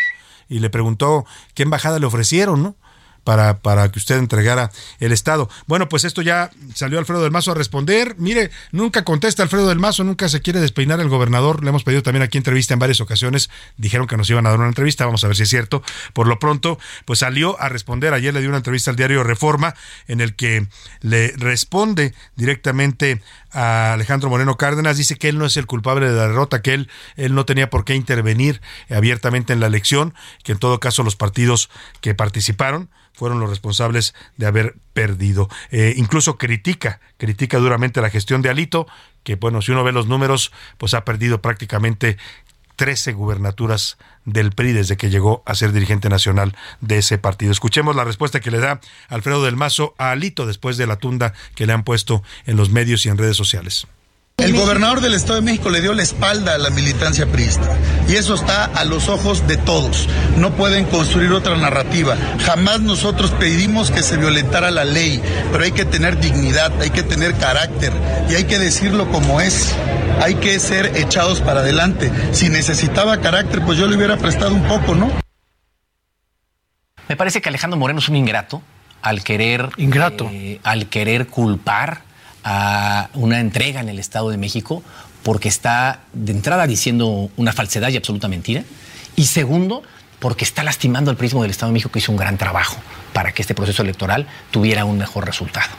y 0.50 0.60
le 0.60 0.70
preguntó 0.70 1.26
qué 1.54 1.64
embajada 1.64 2.00
le 2.00 2.06
ofrecieron, 2.06 2.62
¿no? 2.62 2.76
Para, 3.24 3.60
para 3.60 3.92
que 3.92 4.00
usted 4.00 4.18
entregara 4.18 4.72
el 5.00 5.12
Estado. 5.12 5.50
Bueno, 5.68 5.90
pues 5.90 6.04
esto 6.04 6.22
ya 6.22 6.52
salió 6.74 7.00
Alfredo 7.00 7.24
del 7.24 7.32
Mazo 7.32 7.52
a 7.52 7.56
responder. 7.56 8.16
Mire, 8.18 8.52
nunca 8.72 9.04
contesta 9.04 9.44
Alfredo 9.44 9.68
del 9.70 9.80
Mazo, 9.80 10.04
nunca 10.04 10.30
se 10.30 10.42
quiere 10.42 10.60
despeinar 10.60 11.00
el 11.00 11.10
gobernador. 11.10 11.64
Le 11.64 11.70
hemos 11.70 11.84
pedido 11.84 12.04
también 12.04 12.24
aquí 12.24 12.38
entrevista 12.38 12.74
en 12.74 12.80
varias 12.80 13.02
ocasiones. 13.02 13.50
Dijeron 13.78 14.08
que 14.08 14.18
nos 14.18 14.30
iban 14.30 14.46
a 14.46 14.50
dar 14.50 14.60
una 14.60 14.68
entrevista, 14.68 15.06
vamos 15.06 15.24
a 15.24 15.28
ver 15.28 15.36
si 15.36 15.44
es 15.44 15.50
cierto. 15.50 15.84
Por 16.14 16.28
lo 16.28 16.40
pronto, 16.40 16.80
pues 17.06 17.20
salió 17.20 17.60
a 17.62 17.70
responder. 17.70 18.14
Ayer 18.14 18.34
le 18.34 18.40
dio 18.40 18.50
una 18.50 18.58
entrevista 18.58 18.92
al 18.92 18.98
diario 18.98 19.24
Reforma 19.24 19.76
en 20.08 20.22
el 20.22 20.36
que 20.36 20.68
le 21.02 21.34
responde 21.38 22.14
directamente 22.36 23.22
a 23.52 23.94
Alejandro 23.94 24.30
Moreno 24.30 24.58
Cárdenas, 24.58 24.98
dice 24.98 25.18
que 25.18 25.30
él 25.30 25.38
no 25.38 25.46
es 25.46 25.58
el 25.58 25.66
culpable 25.66 26.10
de 26.10 26.16
la 26.16 26.28
derrota, 26.28 26.62
que 26.62 26.74
él, 26.74 26.90
él 27.16 27.36
no 27.36 27.46
tenía 27.46 27.70
por 27.70 27.86
qué 27.86 27.96
intervenir 27.96 28.62
abiertamente 28.90 29.54
en 29.54 29.60
la 29.60 29.68
elección, 29.68 30.14
que 30.44 30.54
en 30.54 30.60
todo 30.60 30.80
caso 30.80 31.04
los 31.04 31.16
partidos 31.16 31.70
que 32.02 32.16
participaron 32.16 32.90
fueron 33.14 33.40
los 33.40 33.50
responsables 33.50 34.14
de 34.38 34.46
haber 34.46 34.76
perdido. 34.94 35.50
Eh, 35.70 35.94
incluso 35.98 36.38
critica, 36.38 37.02
critica 37.18 37.58
duramente 37.58 38.02
la 38.02 38.10
gestión 38.10 38.42
de 38.42 38.50
Alito, 38.50 38.88
que 39.24 39.36
bueno, 39.36 39.62
si 39.62 39.72
uno 39.72 39.84
ve 39.84 39.92
los 39.92 40.08
números, 40.08 40.52
pues 40.78 40.94
ha 40.94 41.06
perdido 41.06 41.42
prácticamente 41.42 42.18
13 42.78 43.14
gubernaturas 43.14 43.98
del 44.26 44.52
PRI 44.52 44.74
desde 44.74 44.98
que 44.98 45.10
llegó 45.10 45.44
a 45.46 45.56
ser 45.56 45.72
dirigente 45.72 46.10
nacional 46.10 46.56
de 46.80 46.98
ese 46.98 47.18
partido. 47.18 47.52
Escuchemos 47.52 47.96
la 47.96 48.04
respuesta 48.04 48.40
que 48.40 48.52
le 48.52 48.60
da 48.60 48.80
Alfredo 49.08 49.44
del 49.44 49.56
Mazo 49.56 49.96
a 49.98 50.12
Alito 50.12 50.46
después 50.46 50.78
de 50.78 50.88
la 50.88 50.98
tunda 50.98 51.34
que 51.56 51.66
le 51.66 51.74
han 51.74 51.84
puesto 51.84 52.24
en 52.46 52.58
los 52.58 52.70
medios 52.70 53.06
y 53.06 53.10
en 53.10 53.18
redes 53.18 53.38
sociales. 53.38 53.88
El 54.42 54.54
gobernador 54.54 55.02
del 55.02 55.14
Estado 55.14 55.36
de 55.36 55.42
México 55.42 55.70
le 55.70 55.82
dio 55.82 55.94
la 55.94 56.02
espalda 56.02 56.56
a 56.56 56.58
la 56.58 56.72
militancia 56.72 57.28
priista 57.28 57.78
y 58.08 58.16
eso 58.16 58.34
está 58.34 58.66
a 58.66 58.84
los 58.86 59.08
ojos 59.08 59.48
de 59.48 59.58
todos. 59.58 60.08
No 60.36 60.52
pueden 60.54 60.86
construir 60.86 61.32
otra 61.32 61.56
narrativa. 61.56 62.18
Jamás 62.44 62.82
nosotros 62.82 63.32
pedimos 63.32 63.92
que 63.92 64.02
se 64.02 64.18
violentara 64.18 64.72
la 64.72 64.84
ley, 64.84 65.22
pero 65.52 65.64
hay 65.64 65.72
que 65.72 65.86
tener 65.86 66.20
dignidad, 66.20 66.72
hay 66.82 66.90
que 66.90 67.04
tener 67.04 67.36
carácter 67.36 67.94
y 68.30 68.36
hay 68.36 68.46
que 68.46 68.58
decirlo 68.58 69.12
como 69.12 69.42
es. 69.42 69.76
Hay 70.22 70.36
que 70.36 70.60
ser 70.60 70.98
echados 70.98 71.42
para 71.42 71.60
adelante. 71.60 72.12
Si 72.32 72.50
necesitaba 72.50 73.22
carácter, 73.22 73.62
pues 73.64 73.78
yo 73.78 73.88
le 73.88 73.96
hubiera 73.96 74.18
prestado 74.18 74.54
un 74.54 74.64
poco, 74.64 74.96
¿no? 74.96 75.12
Me 77.08 77.16
parece 77.16 77.42
que 77.42 77.50
Alejandro 77.50 77.78
Moreno 77.78 78.00
es 78.00 78.10
un 78.10 78.16
ingrato 78.16 78.62
al 79.02 79.24
querer 79.24 79.70
ingrato 79.78 80.30
eh, 80.32 80.60
al 80.64 80.88
querer 80.88 81.28
culpar 81.28 82.11
a 82.44 83.10
una 83.14 83.40
entrega 83.40 83.82
en 83.82 83.90
el 83.90 84.00
Estado 84.00 84.30
de 84.30 84.38
México 84.38 84.84
porque 85.24 85.48
está 85.48 86.02
de 86.14 86.32
entrada 86.32 86.68
diciendo 86.68 87.30
una 87.38 87.54
falsedad 87.54 87.90
y 87.90 87.98
absoluta 87.98 88.28
mentira. 88.28 88.64
Y 89.16 89.26
segundo, 89.26 89.84
porque 90.20 90.46
está 90.46 90.64
lastimando 90.64 91.12
al 91.12 91.18
prismo 91.18 91.42
del 91.42 91.52
Estado 91.52 91.72
de 91.72 91.74
México 91.74 91.92
que 91.92 92.00
hizo 92.00 92.12
un 92.12 92.18
gran 92.18 92.38
trabajo 92.38 92.78
para 93.14 93.34
que 93.34 93.42
este 93.42 93.54
proceso 93.54 93.82
electoral 93.82 94.28
tuviera 94.52 94.86
un 94.86 94.98
mejor 94.98 95.26
resultado. 95.26 95.70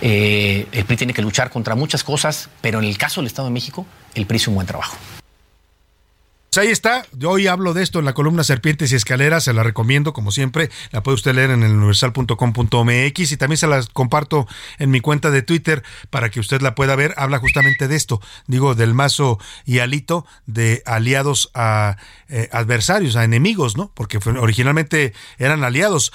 Eh, 0.00 0.66
el 0.72 0.84
PRI 0.84 0.96
tiene 0.96 1.14
que 1.14 1.22
luchar 1.22 1.50
contra 1.50 1.74
muchas 1.74 2.04
cosas, 2.04 2.50
pero 2.60 2.78
en 2.78 2.84
el 2.84 2.98
caso 2.98 3.20
del 3.20 3.26
Estado 3.26 3.48
de 3.48 3.54
México, 3.54 3.86
el 4.14 4.26
PRI 4.26 4.36
hizo 4.36 4.50
un 4.50 4.56
buen 4.56 4.66
trabajo. 4.66 4.96
Pues 6.54 6.66
ahí 6.66 6.70
está. 6.70 7.04
Yo 7.10 7.30
hoy 7.30 7.48
hablo 7.48 7.74
de 7.74 7.82
esto 7.82 7.98
en 7.98 8.04
la 8.04 8.12
columna 8.12 8.44
Serpientes 8.44 8.92
y 8.92 8.94
Escaleras. 8.94 9.42
Se 9.42 9.52
la 9.52 9.64
recomiendo, 9.64 10.12
como 10.12 10.30
siempre. 10.30 10.70
La 10.92 11.02
puede 11.02 11.16
usted 11.16 11.34
leer 11.34 11.50
en 11.50 11.64
el 11.64 11.72
universal.com.mx 11.72 13.32
y 13.32 13.36
también 13.36 13.56
se 13.56 13.66
la 13.66 13.82
comparto 13.92 14.46
en 14.78 14.92
mi 14.92 15.00
cuenta 15.00 15.32
de 15.32 15.42
Twitter 15.42 15.82
para 16.10 16.30
que 16.30 16.38
usted 16.38 16.62
la 16.62 16.76
pueda 16.76 16.94
ver. 16.94 17.12
Habla 17.16 17.40
justamente 17.40 17.88
de 17.88 17.96
esto. 17.96 18.20
Digo, 18.46 18.76
del 18.76 18.94
Mazo 18.94 19.40
y 19.64 19.80
Alito, 19.80 20.26
de 20.46 20.84
aliados 20.86 21.50
a 21.54 21.96
eh, 22.28 22.48
adversarios, 22.52 23.16
a 23.16 23.24
enemigos, 23.24 23.76
¿no? 23.76 23.90
Porque 23.92 24.20
originalmente 24.24 25.12
eran 25.38 25.64
aliados. 25.64 26.12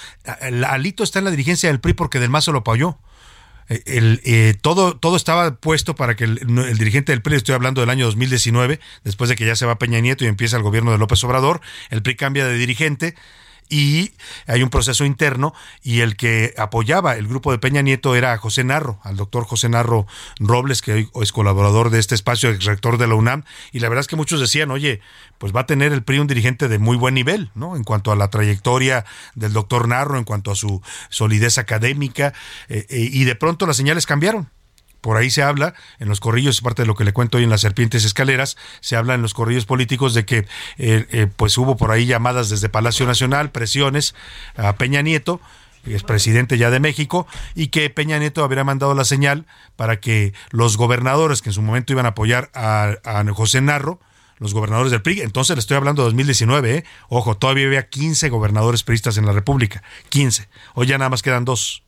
Alito 0.65 1.03
está 1.03 1.19
en 1.19 1.25
la 1.25 1.31
dirigencia 1.31 1.67
del 1.67 1.81
PRI 1.81 1.95
porque 1.95 2.21
del 2.21 2.29
Mazo 2.29 2.53
lo 2.53 2.59
apoyó 2.59 2.97
el, 3.69 4.21
eh, 4.25 4.55
todo, 4.59 4.97
todo 4.97 5.15
estaba 5.15 5.55
puesto 5.55 5.95
para 5.95 6.15
que 6.15 6.23
el, 6.23 6.77
dirigente 6.77 7.11
del 7.11 7.21
PRI, 7.21 7.35
estoy 7.35 7.55
hablando 7.55 7.81
del 7.81 7.89
año 7.89 8.05
2019, 8.05 8.79
después 9.03 9.29
de 9.29 9.35
que 9.35 9.45
ya 9.45 9.55
se 9.55 9.65
va 9.65 9.77
Peña 9.77 9.99
Nieto 9.99 10.25
y 10.25 10.27
empieza 10.27 10.57
el 10.57 10.63
gobierno 10.63 10.91
de 10.91 10.97
López 10.97 11.23
Obrador, 11.23 11.61
el 11.89 12.01
PRI 12.01 12.15
cambia 12.15 12.45
de 12.45 12.57
dirigente 12.57 13.15
y 13.69 14.11
hay 14.47 14.63
un 14.63 14.69
proceso 14.69 15.05
interno 15.05 15.53
y 15.83 16.01
el 16.01 16.17
que 16.17 16.53
apoyaba 16.57 17.15
el 17.15 17.27
grupo 17.27 17.51
de 17.51 17.59
Peña 17.59 17.81
Nieto 17.81 18.15
era 18.15 18.37
José 18.37 18.63
Narro, 18.63 18.99
al 19.03 19.15
doctor 19.15 19.45
José 19.45 19.69
Narro 19.69 20.07
Robles, 20.39 20.81
que 20.81 20.93
hoy 20.93 21.09
es 21.21 21.31
colaborador 21.31 21.91
de 21.91 21.99
este 21.99 22.15
espacio, 22.15 22.49
ex 22.49 22.65
rector 22.65 22.97
de 22.97 23.07
la 23.07 23.15
UNAM, 23.15 23.43
y 23.71 23.79
la 23.79 23.89
verdad 23.89 24.01
es 24.01 24.07
que 24.07 24.15
muchos 24.15 24.39
decían, 24.39 24.71
oye, 24.71 25.01
pues 25.37 25.55
va 25.55 25.61
a 25.61 25.65
tener 25.65 25.93
el 25.93 26.03
PRI 26.03 26.19
un 26.19 26.27
dirigente 26.27 26.67
de 26.67 26.79
muy 26.79 26.97
buen 26.97 27.13
nivel, 27.13 27.51
¿no? 27.53 27.75
En 27.75 27.83
cuanto 27.83 28.11
a 28.11 28.15
la 28.15 28.29
trayectoria 28.29 29.05
del 29.35 29.53
doctor 29.53 29.87
Narro, 29.87 30.17
en 30.17 30.23
cuanto 30.23 30.51
a 30.51 30.55
su 30.55 30.81
solidez 31.09 31.57
académica, 31.57 32.33
eh, 32.67 32.85
eh, 32.89 33.09
y 33.11 33.23
de 33.23 33.35
pronto 33.35 33.65
las 33.67 33.77
señales 33.77 34.05
cambiaron 34.05 34.49
por 35.01 35.17
ahí 35.17 35.29
se 35.29 35.43
habla, 35.43 35.73
en 35.99 36.09
los 36.09 36.19
corrillos, 36.19 36.57
es 36.57 36.61
parte 36.61 36.81
de 36.83 36.87
lo 36.87 36.95
que 36.95 37.03
le 37.03 37.13
cuento 37.13 37.37
hoy 37.37 37.43
en 37.43 37.49
las 37.49 37.61
serpientes 37.61 38.05
escaleras, 38.05 38.57
se 38.81 38.95
habla 38.95 39.15
en 39.15 39.21
los 39.21 39.33
corrillos 39.33 39.65
políticos 39.65 40.13
de 40.13 40.25
que 40.25 40.39
eh, 40.77 41.05
eh, 41.11 41.27
pues 41.35 41.57
hubo 41.57 41.77
por 41.77 41.91
ahí 41.91 42.05
llamadas 42.05 42.49
desde 42.49 42.69
Palacio 42.69 43.05
Nacional, 43.05 43.51
presiones 43.51 44.15
a 44.55 44.75
Peña 44.75 45.01
Nieto, 45.01 45.39
es 45.85 46.03
presidente 46.03 46.57
ya 46.57 46.69
de 46.69 46.79
México, 46.79 47.27
y 47.55 47.67
que 47.67 47.89
Peña 47.89 48.19
Nieto 48.19 48.43
habría 48.43 48.63
mandado 48.63 48.93
la 48.93 49.05
señal 49.05 49.45
para 49.75 49.99
que 49.99 50.33
los 50.51 50.77
gobernadores 50.77 51.41
que 51.41 51.49
en 51.49 51.53
su 51.53 51.61
momento 51.61 51.93
iban 51.93 52.05
a 52.05 52.09
apoyar 52.09 52.49
a, 52.53 52.97
José 53.33 53.61
Narro, 53.61 53.99
los 54.37 54.53
gobernadores 54.53 54.91
del 54.91 55.01
PRI, 55.01 55.21
entonces 55.21 55.55
le 55.55 55.59
estoy 55.59 55.77
hablando 55.77 56.01
de 56.01 56.07
2019, 56.07 56.75
¿eh? 56.77 56.83
ojo, 57.09 57.35
todavía 57.35 57.67
había 57.67 57.89
15 57.89 58.29
gobernadores 58.29 58.83
priistas 58.83 59.17
en 59.17 59.25
la 59.25 59.33
República, 59.33 59.83
15, 60.09 60.47
hoy 60.75 60.87
ya 60.87 60.97
nada 60.97 61.09
más 61.09 61.21
quedan 61.21 61.43
dos 61.43 61.83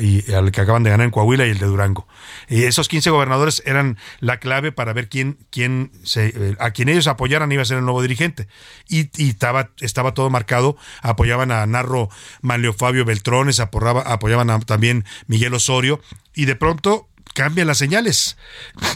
y 0.00 0.32
al 0.32 0.50
que 0.50 0.60
acaban 0.60 0.82
de 0.82 0.90
ganar 0.90 1.04
en 1.04 1.10
Coahuila 1.10 1.46
y 1.46 1.50
el 1.50 1.58
de 1.58 1.66
Durango. 1.66 2.06
Y 2.48 2.64
esos 2.64 2.88
15 2.88 3.10
gobernadores 3.10 3.62
eran 3.66 3.98
la 4.18 4.38
clave 4.38 4.72
para 4.72 4.92
ver 4.92 5.08
quién, 5.08 5.38
quién 5.50 5.92
se, 6.02 6.28
eh, 6.28 6.56
a 6.58 6.72
quien 6.72 6.88
ellos 6.88 7.06
apoyaran 7.06 7.52
iba 7.52 7.62
a 7.62 7.64
ser 7.64 7.78
el 7.78 7.84
nuevo 7.84 8.02
dirigente. 8.02 8.48
Y, 8.88 9.10
estaba, 9.28 9.70
estaba 9.80 10.14
todo 10.14 10.30
marcado, 10.30 10.76
apoyaban 11.02 11.52
a 11.52 11.64
Narro 11.66 12.08
Manlio 12.42 12.72
Fabio 12.72 13.04
Beltrones, 13.04 13.60
apoyaban 13.60 14.50
a 14.50 14.60
también 14.60 15.04
Miguel 15.26 15.54
Osorio, 15.54 16.00
y 16.34 16.46
de 16.46 16.56
pronto 16.56 17.08
cambian 17.34 17.66
las 17.66 17.78
señales. 17.78 18.36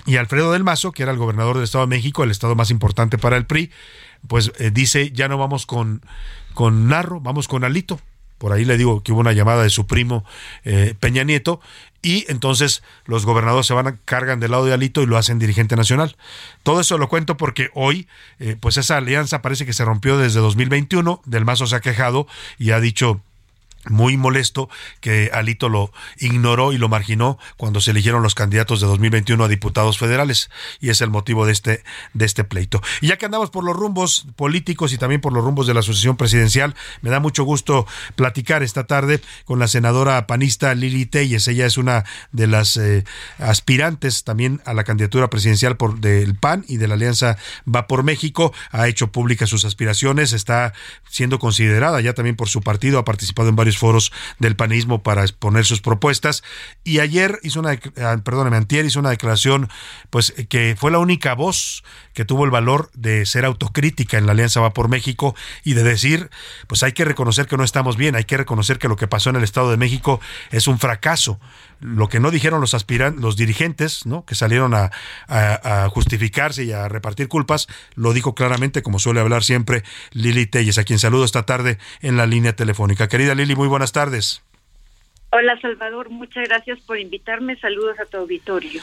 Y 0.06 0.16
Alfredo 0.16 0.52
del 0.52 0.64
Mazo, 0.64 0.92
que 0.92 1.04
era 1.04 1.12
el 1.12 1.18
gobernador 1.18 1.56
del 1.56 1.64
Estado 1.64 1.86
de 1.86 1.96
México, 1.96 2.24
el 2.24 2.30
estado 2.30 2.54
más 2.56 2.70
importante 2.70 3.16
para 3.16 3.36
el 3.36 3.46
PRI, 3.46 3.70
pues 4.26 4.52
eh, 4.58 4.70
dice, 4.72 5.12
ya 5.12 5.28
no 5.28 5.38
vamos 5.38 5.66
con, 5.66 6.02
con 6.54 6.88
Narro, 6.88 7.20
vamos 7.20 7.46
con 7.46 7.62
Alito 7.64 8.00
por 8.44 8.52
ahí 8.52 8.66
le 8.66 8.76
digo 8.76 9.02
que 9.02 9.10
hubo 9.10 9.20
una 9.20 9.32
llamada 9.32 9.62
de 9.62 9.70
su 9.70 9.86
primo 9.86 10.22
eh, 10.66 10.92
Peña 11.00 11.24
Nieto, 11.24 11.62
y 12.02 12.26
entonces 12.28 12.82
los 13.06 13.24
gobernadores 13.24 13.64
se 13.64 13.72
van 13.72 13.86
a 13.86 13.96
cargan 14.04 14.38
del 14.38 14.50
lado 14.50 14.66
de 14.66 14.74
Alito 14.74 15.00
y 15.00 15.06
lo 15.06 15.16
hacen 15.16 15.38
dirigente 15.38 15.76
nacional. 15.76 16.14
Todo 16.62 16.82
eso 16.82 16.98
lo 16.98 17.08
cuento 17.08 17.38
porque 17.38 17.70
hoy, 17.72 18.06
eh, 18.40 18.56
pues 18.60 18.76
esa 18.76 18.98
alianza 18.98 19.40
parece 19.40 19.64
que 19.64 19.72
se 19.72 19.82
rompió 19.86 20.18
desde 20.18 20.40
2021, 20.40 21.22
del 21.24 21.46
Mazo 21.46 21.66
se 21.66 21.74
ha 21.74 21.80
quejado 21.80 22.26
y 22.58 22.72
ha 22.72 22.80
dicho 22.80 23.22
muy 23.88 24.16
molesto 24.16 24.68
que 25.00 25.30
Alito 25.32 25.68
lo 25.68 25.92
ignoró 26.18 26.72
y 26.72 26.78
lo 26.78 26.88
marginó 26.88 27.38
cuando 27.56 27.80
se 27.80 27.90
eligieron 27.90 28.22
los 28.22 28.34
candidatos 28.34 28.80
de 28.80 28.86
2021 28.86 29.44
a 29.44 29.48
diputados 29.48 29.98
federales 29.98 30.50
y 30.80 30.90
es 30.90 31.00
el 31.00 31.10
motivo 31.10 31.46
de 31.46 31.52
este 31.52 31.84
de 32.12 32.24
este 32.24 32.44
pleito. 32.44 32.80
Y 33.00 33.08
ya 33.08 33.18
que 33.18 33.26
andamos 33.26 33.50
por 33.50 33.64
los 33.64 33.76
rumbos 33.76 34.26
políticos 34.36 34.92
y 34.92 34.98
también 34.98 35.20
por 35.20 35.32
los 35.32 35.44
rumbos 35.44 35.66
de 35.66 35.74
la 35.74 35.80
asociación 35.80 36.16
presidencial, 36.16 36.74
me 37.02 37.10
da 37.10 37.20
mucho 37.20 37.44
gusto 37.44 37.86
platicar 38.16 38.62
esta 38.62 38.84
tarde 38.84 39.20
con 39.44 39.58
la 39.58 39.68
senadora 39.68 40.26
panista 40.26 40.74
Lili 40.74 41.06
Telles. 41.06 41.48
Ella 41.48 41.66
es 41.66 41.76
una 41.76 42.04
de 42.32 42.46
las 42.46 42.76
eh, 42.76 43.04
aspirantes 43.38 44.24
también 44.24 44.60
a 44.64 44.74
la 44.74 44.84
candidatura 44.84 45.28
presidencial 45.30 45.76
por 45.76 46.00
del 46.00 46.34
PAN 46.34 46.64
y 46.68 46.76
de 46.76 46.88
la 46.88 46.94
Alianza 46.94 47.36
Va 47.72 47.86
por 47.86 48.02
México. 48.02 48.52
Ha 48.70 48.88
hecho 48.88 49.12
públicas 49.12 49.48
sus 49.48 49.64
aspiraciones, 49.64 50.32
está 50.32 50.72
siendo 51.08 51.38
considerada 51.38 52.00
ya 52.00 52.12
también 52.12 52.36
por 52.36 52.48
su 52.48 52.60
partido, 52.60 52.98
ha 52.98 53.04
participado 53.04 53.48
en 53.48 53.56
varios 53.56 53.73
foros 53.78 54.12
del 54.38 54.56
panismo 54.56 55.02
para 55.02 55.22
exponer 55.22 55.64
sus 55.64 55.80
propuestas. 55.80 56.42
Y 56.82 57.00
ayer 57.00 57.38
hizo 57.42 57.60
una, 57.60 57.78
ah, 57.98 58.16
perdóname, 58.24 58.56
antier 58.56 58.84
hizo 58.84 59.00
una 59.00 59.10
declaración, 59.10 59.68
pues 60.10 60.32
que 60.48 60.76
fue 60.78 60.90
la 60.90 60.98
única 60.98 61.34
voz 61.34 61.82
que 62.14 62.24
tuvo 62.24 62.44
el 62.44 62.50
valor 62.50 62.90
de 62.94 63.26
ser 63.26 63.44
autocrítica 63.44 64.16
en 64.16 64.26
la 64.26 64.32
Alianza 64.32 64.60
Va 64.60 64.72
por 64.72 64.88
México 64.88 65.34
y 65.64 65.74
de 65.74 65.82
decir, 65.82 66.30
pues 66.66 66.82
hay 66.82 66.92
que 66.92 67.04
reconocer 67.04 67.46
que 67.46 67.56
no 67.56 67.64
estamos 67.64 67.96
bien, 67.96 68.16
hay 68.16 68.24
que 68.24 68.36
reconocer 68.36 68.78
que 68.78 68.88
lo 68.88 68.96
que 68.96 69.08
pasó 69.08 69.30
en 69.30 69.36
el 69.36 69.44
Estado 69.44 69.70
de 69.70 69.76
México 69.76 70.20
es 70.50 70.68
un 70.68 70.78
fracaso. 70.78 71.40
Lo 71.80 72.08
que 72.08 72.20
no 72.20 72.30
dijeron 72.30 72.60
los 72.60 72.72
aspirantes, 72.72 73.20
los 73.20 73.36
dirigentes, 73.36 74.06
¿no? 74.06 74.24
que 74.24 74.34
salieron 74.34 74.74
a, 74.74 74.90
a, 75.28 75.88
justificarse 75.90 76.64
y 76.64 76.72
a 76.72 76.88
repartir 76.88 77.28
culpas, 77.28 77.66
lo 77.94 78.12
dijo 78.12 78.34
claramente, 78.34 78.82
como 78.82 78.98
suele 78.98 79.20
hablar 79.20 79.42
siempre 79.42 79.82
Lili 80.12 80.46
Telles, 80.46 80.78
a 80.78 80.84
quien 80.84 80.98
saludo 80.98 81.24
esta 81.24 81.42
tarde 81.42 81.78
en 82.00 82.16
la 82.16 82.26
línea 82.26 82.54
telefónica. 82.54 83.08
Querida 83.08 83.34
Lili, 83.34 83.56
muy 83.56 83.68
buenas 83.68 83.92
tardes. 83.92 84.43
Hola 85.36 85.60
Salvador, 85.60 86.10
muchas 86.10 86.46
gracias 86.48 86.80
por 86.82 86.96
invitarme. 86.96 87.56
Saludos 87.56 87.98
a 87.98 88.04
tu 88.06 88.18
auditorio. 88.18 88.80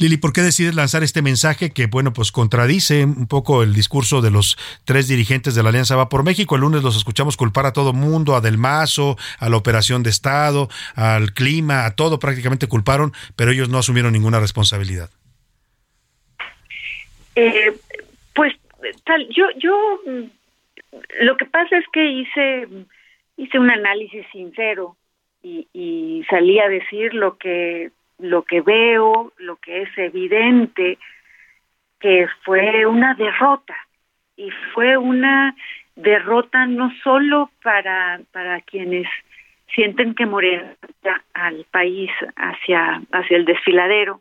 Lili, 0.00 0.16
¿por 0.16 0.32
qué 0.32 0.40
decides 0.40 0.74
lanzar 0.74 1.04
este 1.04 1.22
mensaje 1.22 1.70
que, 1.72 1.86
bueno, 1.86 2.12
pues 2.12 2.32
contradice 2.32 3.04
un 3.04 3.28
poco 3.28 3.62
el 3.62 3.72
discurso 3.72 4.20
de 4.20 4.32
los 4.32 4.56
tres 4.84 5.06
dirigentes 5.06 5.54
de 5.54 5.62
la 5.62 5.68
Alianza 5.68 5.94
Va 5.94 6.08
por 6.08 6.24
México? 6.24 6.56
El 6.56 6.62
lunes 6.62 6.82
los 6.82 6.96
escuchamos 6.96 7.36
culpar 7.36 7.66
a 7.66 7.72
todo 7.72 7.92
mundo, 7.92 8.34
a 8.34 8.40
Del 8.40 8.58
Mazo, 8.58 9.16
a 9.38 9.48
la 9.48 9.56
operación 9.56 10.02
de 10.02 10.10
Estado, 10.10 10.68
al 10.96 11.32
clima, 11.32 11.86
a 11.86 11.94
todo 11.94 12.18
prácticamente 12.18 12.66
culparon, 12.66 13.12
pero 13.36 13.52
ellos 13.52 13.68
no 13.68 13.78
asumieron 13.78 14.14
ninguna 14.14 14.40
responsabilidad. 14.40 15.10
Eh, 17.36 17.72
pues 18.34 18.52
tal, 19.04 19.28
yo, 19.28 19.44
yo, 19.60 20.00
lo 21.20 21.36
que 21.36 21.44
pasa 21.44 21.78
es 21.78 21.84
que 21.92 22.04
hice, 22.04 22.68
hice 23.36 23.60
un 23.60 23.70
análisis 23.70 24.26
sincero 24.32 24.96
y, 25.44 25.68
y 25.72 26.24
salí 26.28 26.58
a 26.58 26.68
decir 26.68 27.14
lo 27.14 27.36
que 27.36 27.92
lo 28.18 28.42
que 28.42 28.60
veo, 28.60 29.32
lo 29.38 29.56
que 29.56 29.82
es 29.82 29.98
evidente, 29.98 30.98
que 32.00 32.26
fue 32.44 32.86
una 32.86 33.14
derrota 33.14 33.76
y 34.36 34.50
fue 34.72 34.96
una 34.96 35.54
derrota 35.96 36.66
no 36.66 36.90
solo 37.02 37.50
para, 37.62 38.20
para 38.32 38.60
quienes 38.62 39.06
sienten 39.74 40.14
que 40.14 40.26
Morena 40.26 40.74
al 41.34 41.66
país 41.70 42.10
hacia, 42.36 43.02
hacia 43.12 43.36
el 43.36 43.44
desfiladero 43.44 44.20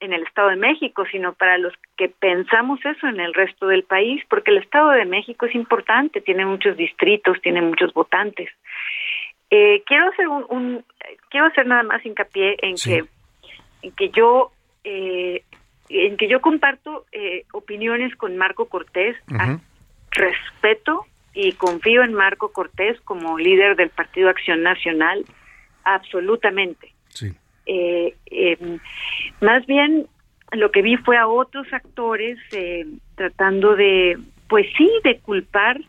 en 0.00 0.12
el 0.12 0.22
Estado 0.22 0.50
de 0.50 0.56
México, 0.56 1.04
sino 1.10 1.32
para 1.32 1.58
los 1.58 1.72
que 1.96 2.08
pensamos 2.08 2.84
eso 2.84 3.06
en 3.06 3.20
el 3.20 3.32
resto 3.32 3.66
del 3.66 3.84
país, 3.84 4.22
porque 4.28 4.50
el 4.50 4.58
Estado 4.58 4.90
de 4.90 5.04
México 5.04 5.46
es 5.46 5.54
importante, 5.54 6.20
tiene 6.20 6.44
muchos 6.44 6.76
distritos, 6.76 7.40
tiene 7.42 7.62
muchos 7.62 7.92
votantes. 7.94 8.50
Eh, 9.50 9.82
quiero 9.86 10.08
hacer 10.10 10.28
un, 10.28 10.84
quiero 11.30 11.46
hacer 11.46 11.66
nada 11.66 11.82
más 11.82 12.04
hincapié 12.04 12.56
en 12.62 12.76
que 12.76 13.04
en 13.82 13.92
que 13.92 14.08
yo 14.10 14.52
eh, 14.84 15.42
en 15.88 16.16
que 16.16 16.28
yo 16.28 16.40
comparto 16.40 17.04
eh, 17.12 17.44
opiniones 17.52 18.16
con 18.16 18.36
Marco 18.36 18.66
Cortés, 18.66 19.16
respeto 20.10 21.06
y 21.34 21.52
confío 21.52 22.02
en 22.02 22.14
Marco 22.14 22.52
Cortés 22.52 22.98
como 23.02 23.38
líder 23.38 23.76
del 23.76 23.90
Partido 23.90 24.30
Acción 24.30 24.62
Nacional, 24.62 25.24
absolutamente. 25.84 26.94
Eh, 27.66 28.14
em, 28.26 28.78
más 29.40 29.66
bien 29.66 30.06
lo 30.52 30.70
que 30.70 30.82
vi 30.82 30.96
fue 30.96 31.16
a 31.16 31.26
otros 31.26 31.66
actores 31.72 32.38
tratando 33.14 33.76
de, 33.76 34.18
pues 34.48 34.66
sí, 34.76 34.90
de 35.02 35.18
culpar 35.18 35.80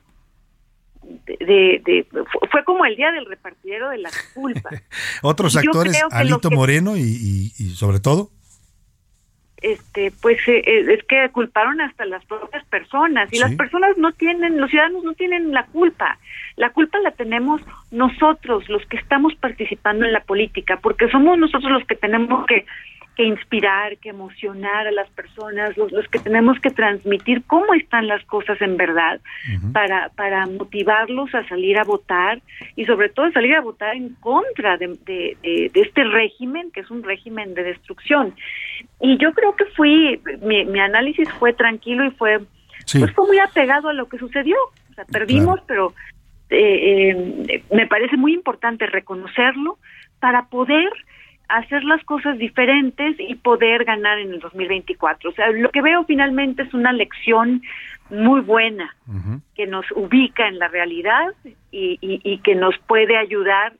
de, 1.25 2.07
fue 2.51 2.63
como 2.63 2.85
el 2.85 2.95
día 2.95 3.11
del 3.11 3.25
repartidero 3.25 3.89
de 3.89 3.99
las 3.99 4.17
culpas. 4.33 4.83
Otros 5.21 5.55
actores, 5.55 6.01
Alito 6.11 6.51
Moreno 6.51 6.97
y, 6.97 7.49
sobre 7.75 7.99
todo. 7.99 8.31
Este, 9.61 10.11
pues 10.21 10.37
eh, 10.47 10.61
eh, 10.63 10.85
es 10.93 11.03
que 11.05 11.27
culparon 11.31 11.81
hasta 11.81 12.05
las 12.05 12.23
propias 12.25 12.63
personas 12.65 13.33
y 13.33 13.39
las 13.39 13.55
personas 13.55 13.97
no 13.97 14.11
tienen, 14.11 14.59
los 14.59 14.69
ciudadanos 14.69 15.03
no 15.03 15.13
tienen 15.13 15.51
la 15.51 15.65
culpa. 15.67 16.19
La 16.55 16.69
culpa 16.69 16.99
la 16.99 17.11
tenemos 17.11 17.61
nosotros, 17.89 18.69
los 18.69 18.85
que 18.85 18.97
estamos 18.97 19.33
participando 19.35 20.05
en 20.05 20.13
la 20.13 20.23
política, 20.23 20.79
porque 20.81 21.09
somos 21.09 21.39
nosotros 21.39 21.71
los 21.71 21.85
que 21.85 21.95
tenemos 21.95 22.45
que 22.45 22.65
que 23.15 23.23
inspirar, 23.23 23.97
que 23.97 24.09
emocionar 24.09 24.87
a 24.87 24.91
las 24.91 25.09
personas, 25.09 25.75
los, 25.77 25.91
los 25.91 26.07
que 26.09 26.19
tenemos 26.19 26.59
que 26.59 26.69
transmitir 26.69 27.43
cómo 27.47 27.73
están 27.73 28.07
las 28.07 28.23
cosas 28.25 28.61
en 28.61 28.77
verdad 28.77 29.19
para, 29.73 30.09
para 30.09 30.45
motivarlos 30.45 31.33
a 31.33 31.47
salir 31.47 31.77
a 31.77 31.83
votar 31.83 32.41
y 32.75 32.85
sobre 32.85 33.09
todo 33.09 33.31
salir 33.31 33.55
a 33.55 33.61
votar 33.61 33.95
en 33.95 34.15
contra 34.15 34.77
de, 34.77 34.87
de, 35.05 35.71
este 35.73 36.03
régimen, 36.03 36.71
que 36.71 36.81
es 36.81 36.91
un 36.91 37.03
régimen 37.03 37.53
de 37.53 37.63
destrucción. 37.63 38.35
Y 38.99 39.17
yo 39.17 39.33
creo 39.33 39.55
que 39.55 39.65
fui, 39.65 40.19
mi, 40.41 40.65
mi 40.65 40.79
análisis 40.79 41.31
fue 41.33 41.53
tranquilo 41.53 42.05
y 42.05 42.11
fue, 42.11 42.39
pues 42.91 43.11
fue 43.13 43.27
muy 43.27 43.39
apegado 43.39 43.89
a 43.89 43.93
lo 43.93 44.07
que 44.09 44.17
sucedió. 44.17 44.57
O 44.91 44.93
sea, 44.93 45.05
perdimos, 45.05 45.59
pero 45.67 45.93
eh, 46.49 47.09
eh, 47.49 47.63
me 47.71 47.87
parece 47.87 48.17
muy 48.17 48.33
importante 48.33 48.85
reconocerlo 48.85 49.77
para 50.19 50.45
poder 50.47 50.91
hacer 51.47 51.83
las 51.83 52.03
cosas 52.03 52.37
diferentes 52.37 53.15
y 53.19 53.35
poder 53.35 53.85
ganar 53.85 54.19
en 54.19 54.33
el 54.33 54.39
2024. 54.39 55.29
O 55.29 55.33
sea, 55.33 55.51
lo 55.51 55.69
que 55.69 55.81
veo 55.81 56.03
finalmente 56.05 56.63
es 56.63 56.73
una 56.73 56.91
lección 56.93 57.61
muy 58.09 58.41
buena 58.41 58.95
que 59.55 59.65
nos 59.65 59.85
ubica 59.91 60.47
en 60.47 60.59
la 60.59 60.67
realidad 60.67 61.33
y, 61.71 61.97
y, 62.01 62.21
y 62.23 62.37
que 62.39 62.55
nos 62.55 62.77
puede 62.87 63.17
ayudar 63.17 63.73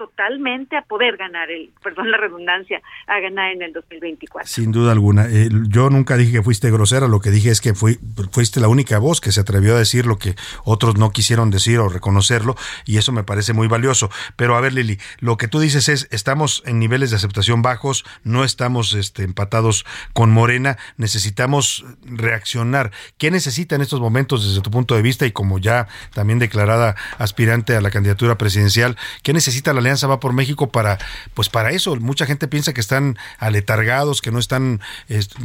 totalmente 0.00 0.78
a 0.78 0.82
poder 0.82 1.18
ganar 1.18 1.50
el, 1.50 1.70
perdón 1.82 2.10
la 2.10 2.16
redundancia, 2.16 2.80
a 3.06 3.20
ganar 3.20 3.52
en 3.52 3.60
el 3.60 3.72
2024. 3.74 4.48
Sin 4.48 4.72
duda 4.72 4.92
alguna. 4.92 5.26
Eh, 5.28 5.50
yo 5.68 5.90
nunca 5.90 6.16
dije 6.16 6.32
que 6.32 6.42
fuiste 6.42 6.70
grosera, 6.70 7.06
lo 7.06 7.20
que 7.20 7.30
dije 7.30 7.50
es 7.50 7.60
que 7.60 7.74
fuiste 7.74 8.60
la 8.60 8.68
única 8.68 8.98
voz 8.98 9.20
que 9.20 9.30
se 9.30 9.40
atrevió 9.40 9.76
a 9.76 9.78
decir 9.78 10.06
lo 10.06 10.16
que 10.16 10.36
otros 10.64 10.96
no 10.96 11.10
quisieron 11.10 11.50
decir 11.50 11.78
o 11.80 11.90
reconocerlo, 11.90 12.56
y 12.86 12.96
eso 12.96 13.12
me 13.12 13.24
parece 13.24 13.52
muy 13.52 13.68
valioso. 13.68 14.08
Pero 14.36 14.56
a 14.56 14.62
ver, 14.62 14.72
Lili, 14.72 14.98
lo 15.18 15.36
que 15.36 15.48
tú 15.48 15.60
dices 15.60 15.90
es, 15.90 16.08
estamos 16.10 16.62
en 16.64 16.78
niveles 16.78 17.10
de 17.10 17.16
aceptación 17.16 17.60
bajos, 17.60 18.06
no 18.24 18.42
estamos 18.42 18.94
este, 18.94 19.22
empatados 19.24 19.84
con 20.14 20.30
Morena, 20.30 20.78
necesitamos 20.96 21.84
reaccionar. 22.04 22.90
¿Qué 23.18 23.30
necesita 23.30 23.74
en 23.74 23.82
estos 23.82 24.00
momentos 24.00 24.48
desde 24.48 24.62
tu 24.62 24.70
punto 24.70 24.94
de 24.94 25.02
vista 25.02 25.26
y 25.26 25.32
como 25.32 25.58
ya 25.58 25.88
también 26.14 26.38
declarada 26.38 26.96
aspirante 27.18 27.76
a 27.76 27.82
la 27.82 27.90
candidatura 27.90 28.38
presidencial, 28.38 28.96
qué 29.22 29.34
necesita 29.34 29.74
la 29.74 29.82
Alianza 29.90 30.06
va 30.06 30.20
por 30.20 30.32
México 30.32 30.70
para, 30.70 30.98
pues 31.34 31.48
para 31.48 31.70
eso. 31.70 31.96
Mucha 31.96 32.26
gente 32.26 32.48
piensa 32.48 32.72
que 32.72 32.80
están 32.80 33.16
aletargados, 33.38 34.22
que 34.22 34.30
no 34.30 34.38
están, 34.38 34.80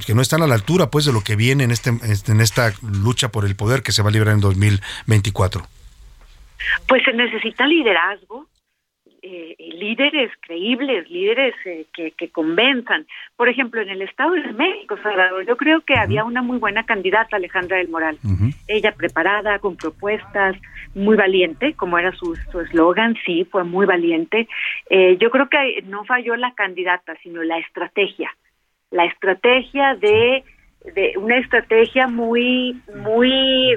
que 0.06 0.14
no 0.14 0.22
están 0.22 0.42
a 0.44 0.48
la 0.48 0.56
altura, 0.56 0.92
pues, 0.92 1.06
de 1.06 1.14
lo 1.14 1.22
que 1.22 1.36
viene 1.36 1.64
en 1.64 1.72
este, 1.72 1.90
en 1.90 2.42
esta 2.42 2.74
lucha 2.82 3.30
por 3.30 3.46
el 3.46 3.56
poder 3.56 3.82
que 3.82 3.92
se 3.92 4.02
va 4.02 4.10
a 4.10 4.12
librar 4.12 4.34
en 4.34 4.42
2024. 4.42 5.66
Pues 6.88 7.04
se 7.04 7.14
necesita 7.14 7.66
liderazgo, 7.68 8.48
eh, 9.28 9.56
líderes 9.58 10.32
creíbles, 10.40 11.10
líderes 11.10 11.56
eh, 11.66 11.88
que, 11.92 12.12
que, 12.12 12.30
convenzan. 12.30 13.08
Por 13.36 13.50
ejemplo, 13.50 13.82
en 13.82 13.90
el 13.90 14.04
Estado 14.04 14.34
de 14.34 14.54
México, 14.54 14.98
Salvador, 15.02 15.44
yo 15.48 15.58
creo 15.58 15.82
que 15.82 15.96
había 15.96 16.24
una 16.24 16.44
muy 16.44 16.60
buena 16.60 16.86
candidata, 16.86 17.38
Alejandra 17.38 17.78
del 17.78 17.90
Moral. 17.90 18.20
Ella 18.68 18.92
preparada, 18.92 19.58
con 19.58 19.78
propuestas, 19.78 20.56
muy 20.94 21.18
valiente, 21.18 21.74
como 21.74 21.98
era 21.98 22.12
su 22.12 22.36
eslogan, 22.62 23.16
sí, 23.26 23.46
fue 23.46 23.64
muy 23.64 23.88
valiente. 23.88 24.48
Eh, 24.92 25.18
yo 25.20 25.32
creo 25.32 25.50
que 25.50 25.82
no 25.88 26.06
falló 26.06 26.36
la 26.36 26.54
candidata, 26.54 27.16
sino 27.24 27.42
la 27.42 27.58
estrategia. 27.58 28.30
La 28.92 29.06
estrategia 29.06 29.96
de, 29.96 30.44
de 30.94 31.14
una 31.18 31.40
estrategia 31.40 32.08
muy, 32.08 32.80
muy 33.04 33.76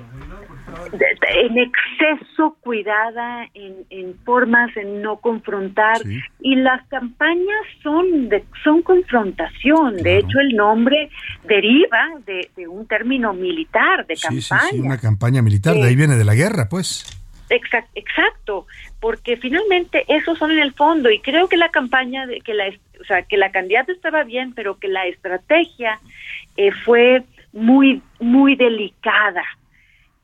en 1.30 1.58
exceso 1.58 2.56
cuidada 2.60 3.46
en, 3.54 4.14
formas 4.24 4.74
en 4.76 5.02
no 5.02 5.16
confrontar. 5.18 5.98
Y 6.40 6.56
las 6.56 6.86
campañas 6.88 7.66
son 7.82 8.28
de, 8.28 8.44
son 8.64 8.82
confrontación. 8.82 9.96
De 9.96 10.18
hecho 10.18 10.40
el 10.40 10.56
nombre 10.56 11.10
deriva 11.44 12.10
de, 12.26 12.48
un 12.68 12.86
término 12.86 13.32
militar 13.32 14.06
de 14.06 14.16
campaña 14.16 14.60
sí, 14.70 14.80
una 14.80 14.98
campaña 14.98 15.42
militar 15.42 15.74
de 15.74 15.84
ahí 15.84 15.96
viene 15.96 16.16
de 16.16 16.24
la 16.24 16.34
guerra 16.34 16.68
pues. 16.68 17.04
Exacto, 17.50 17.90
exacto, 17.94 18.66
porque 19.00 19.38
finalmente 19.38 20.04
esos 20.08 20.38
son 20.38 20.50
en 20.50 20.58
el 20.58 20.74
fondo 20.74 21.10
y 21.10 21.18
creo 21.20 21.48
que 21.48 21.56
la 21.56 21.70
campaña 21.70 22.26
de 22.26 22.40
que 22.40 22.52
la 22.52 22.66
o 23.00 23.04
sea, 23.04 23.22
que 23.22 23.38
la 23.38 23.50
candidata 23.50 23.90
estaba 23.92 24.24
bien, 24.24 24.52
pero 24.54 24.78
que 24.78 24.88
la 24.88 25.06
estrategia 25.06 25.98
eh, 26.58 26.72
fue 26.72 27.22
muy 27.52 28.02
muy 28.20 28.54
delicada 28.54 29.42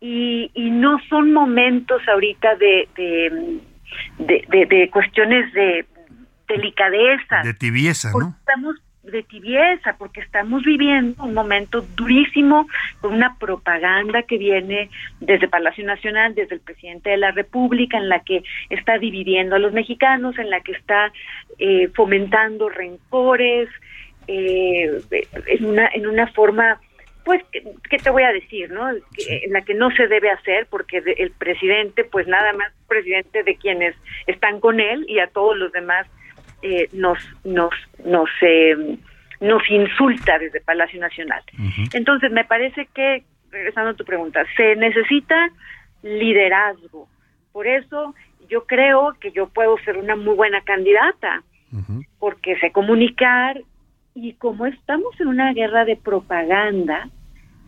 y, 0.06 0.50
y 0.52 0.70
no 0.70 0.98
son 1.08 1.32
momentos 1.32 2.02
ahorita 2.06 2.56
de 2.56 2.88
de, 4.18 4.44
de, 4.50 4.66
de, 4.66 4.90
cuestiones 4.90 5.50
de 5.54 5.86
delicadeza. 6.46 7.40
De 7.42 7.54
tibieza, 7.54 8.10
¿no? 8.12 8.36
Estamos 8.40 8.76
de 9.02 9.22
tibieza, 9.22 9.96
porque 9.96 10.20
estamos 10.20 10.62
viviendo 10.62 11.24
un 11.24 11.32
momento 11.32 11.80
durísimo 11.96 12.66
con 13.00 13.14
una 13.14 13.38
propaganda 13.38 14.22
que 14.24 14.36
viene 14.36 14.90
desde 15.20 15.48
Palacio 15.48 15.86
Nacional, 15.86 16.34
desde 16.34 16.56
el 16.56 16.60
presidente 16.60 17.08
de 17.10 17.16
la 17.16 17.30
República, 17.30 17.96
en 17.96 18.10
la 18.10 18.20
que 18.20 18.42
está 18.68 18.98
dividiendo 18.98 19.56
a 19.56 19.58
los 19.58 19.72
mexicanos, 19.72 20.38
en 20.38 20.50
la 20.50 20.60
que 20.60 20.72
está 20.72 21.12
eh, 21.58 21.88
fomentando 21.94 22.68
rencores, 22.68 23.70
eh, 24.26 25.00
en 25.46 25.64
una 25.64 25.88
en 25.94 26.06
una 26.06 26.26
forma 26.28 26.80
pues 27.24 27.42
¿qué, 27.52 27.98
te 27.98 28.10
voy 28.10 28.22
a 28.22 28.32
decir 28.32 28.70
no 28.70 28.90
en 28.90 29.52
la 29.52 29.62
que 29.62 29.74
no 29.74 29.90
se 29.92 30.06
debe 30.08 30.30
hacer 30.30 30.66
porque 30.70 31.02
el 31.16 31.30
presidente 31.30 32.04
pues 32.04 32.26
nada 32.26 32.52
más 32.52 32.72
presidente 32.86 33.42
de 33.42 33.56
quienes 33.56 33.94
están 34.26 34.60
con 34.60 34.80
él 34.80 35.04
y 35.08 35.18
a 35.18 35.28
todos 35.28 35.56
los 35.56 35.72
demás 35.72 36.06
eh, 36.62 36.88
nos 36.92 37.18
nos 37.44 37.74
nos 38.04 38.30
eh, 38.42 38.98
nos 39.40 39.68
insulta 39.70 40.38
desde 40.38 40.60
Palacio 40.60 40.98
Nacional. 41.00 41.42
Entonces 41.92 42.30
me 42.30 42.44
parece 42.44 42.88
que 42.94 43.24
regresando 43.50 43.90
a 43.90 43.94
tu 43.94 44.04
pregunta, 44.04 44.44
se 44.56 44.76
necesita 44.76 45.36
liderazgo. 46.02 47.08
Por 47.52 47.66
eso 47.66 48.14
yo 48.48 48.66
creo 48.66 49.14
que 49.20 49.30
yo 49.32 49.48
puedo 49.48 49.78
ser 49.84 49.96
una 49.96 50.16
muy 50.16 50.34
buena 50.34 50.60
candidata, 50.62 51.42
porque 52.18 52.56
sé 52.60 52.70
comunicar 52.70 53.60
y 54.14 54.34
como 54.34 54.66
estamos 54.66 55.18
en 55.20 55.28
una 55.28 55.52
guerra 55.52 55.84
de 55.84 55.96
propaganda, 55.96 57.08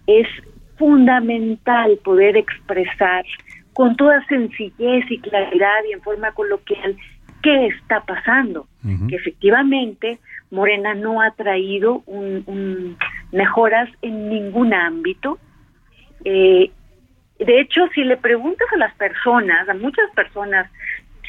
es 0.07 0.29
fundamental 0.77 1.99
poder 2.05 2.37
expresar 2.37 3.25
con 3.73 3.97
toda 3.97 4.25
sencillez 4.27 5.05
y 5.11 5.21
claridad 5.21 5.85
y 5.89 5.93
en 5.93 6.03
forma 6.03 6.33
coloquial 6.33 6.97
qué 7.43 7.67
está 7.67 8.01
pasando, 8.01 8.67
que 9.09 9.17
efectivamente 9.17 10.19
Morena 10.51 10.95
no 10.95 11.21
ha 11.21 11.33
traído 11.33 12.03
un, 12.07 12.97
mejoras 13.33 13.89
en 14.03 14.29
ningún 14.29 14.73
ámbito. 14.73 15.39
Eh, 16.25 16.71
de 17.39 17.61
hecho, 17.61 17.89
si 17.95 18.05
le 18.05 18.17
preguntas 18.17 18.67
a 18.73 18.79
las 18.79 18.95
personas, 18.95 19.69
a 19.69 19.75
muchas 19.75 20.11
personas, 20.15 20.71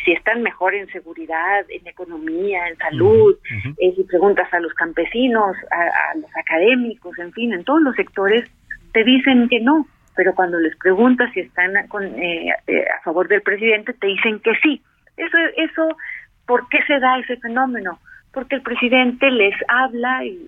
si 0.07 0.13
están 0.13 0.41
mejor 0.41 0.73
en 0.73 0.87
seguridad, 0.87 1.65
en 1.67 1.85
economía, 1.85 2.65
en 2.69 2.77
salud, 2.77 3.35
eh, 3.77 3.93
si 3.93 4.03
preguntas 4.05 4.47
a 4.53 4.61
los 4.61 4.73
campesinos, 4.73 5.53
a, 5.69 6.17
los 6.17 6.31
académicos, 6.37 7.19
en 7.19 7.33
fin, 7.33 7.51
en 7.51 7.65
todos 7.65 7.81
los 7.81 7.93
sectores, 7.93 8.49
te 8.93 9.03
dicen 9.03 9.49
que 9.49 9.59
no, 9.59 9.85
pero 10.15 10.33
cuando 10.33 10.59
les 10.59 10.77
preguntas 10.77 11.29
si 11.33 11.41
están 11.41 11.73
con, 11.89 12.05
eh, 12.05 12.53
a 12.97 13.03
favor 13.03 13.27
del 13.27 13.41
presidente, 13.41 13.91
te 13.91 14.07
dicen 14.07 14.39
que 14.39 14.53
sí. 14.63 14.81
Eso, 15.17 15.37
eso, 15.57 15.97
¿por 16.45 16.69
qué 16.69 16.79
se 16.87 16.99
da 16.99 17.19
ese 17.19 17.35
fenómeno? 17.35 17.99
Porque 18.31 18.55
el 18.55 18.61
presidente 18.61 19.29
les 19.29 19.55
habla 19.67 20.23
y, 20.23 20.47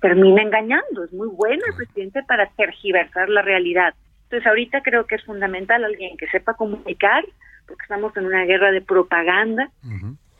termina 0.00 0.42
engañando. 0.42 1.04
Es 1.04 1.12
muy 1.12 1.28
bueno 1.28 1.62
el 1.68 1.76
presidente 1.76 2.24
para 2.24 2.46
tergiversar 2.56 3.28
la 3.28 3.42
realidad. 3.42 3.94
Entonces 4.24 4.48
ahorita 4.48 4.80
creo 4.80 5.06
que 5.06 5.14
es 5.14 5.24
fundamental 5.24 5.84
alguien 5.84 6.16
que 6.16 6.26
sepa 6.28 6.54
comunicar, 6.54 7.22
porque 7.70 7.84
estamos 7.84 8.16
en 8.16 8.26
una 8.26 8.44
guerra 8.44 8.72
de 8.72 8.82
propaganda, 8.82 9.70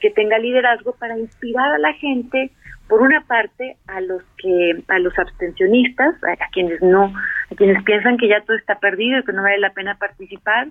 que 0.01 0.11
tenga 0.11 0.39
liderazgo 0.39 0.95
para 0.95 1.17
inspirar 1.17 1.73
a 1.73 1.79
la 1.79 1.93
gente, 1.95 2.51
por 2.89 3.03
una 3.03 3.21
parte, 3.23 3.77
a 3.87 4.01
los 4.01 4.23
que, 4.37 4.83
a 4.89 4.99
los 4.99 5.17
abstencionistas, 5.17 6.17
a 6.25 6.51
quienes 6.51 6.83
no, 6.83 7.13
a 7.51 7.55
quienes 7.55 7.83
piensan 7.85 8.17
que 8.17 8.29
ya 8.29 8.41
todo 8.43 8.57
está 8.57 8.79
perdido 8.81 9.21
y 9.21 9.25
que 9.25 9.33
no 9.33 9.43
vale 9.43 9.59
la 9.59 9.73
pena 9.73 9.95
participar, 9.95 10.69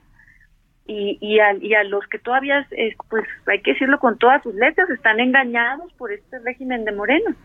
y, 0.90 1.20
y, 1.22 1.40
a, 1.40 1.54
y 1.62 1.76
a 1.76 1.84
los 1.84 2.06
que 2.08 2.18
todavía, 2.18 2.68
pues 3.10 3.24
hay 3.46 3.62
que 3.62 3.74
decirlo 3.74 4.00
con 4.00 4.18
todas 4.18 4.42
sus 4.42 4.56
letras, 4.56 4.90
están 4.90 5.20
engañados 5.20 5.94
por 5.94 6.12
este 6.12 6.40
régimen 6.40 6.84
de 6.84 6.92
Moreno. 6.92 7.36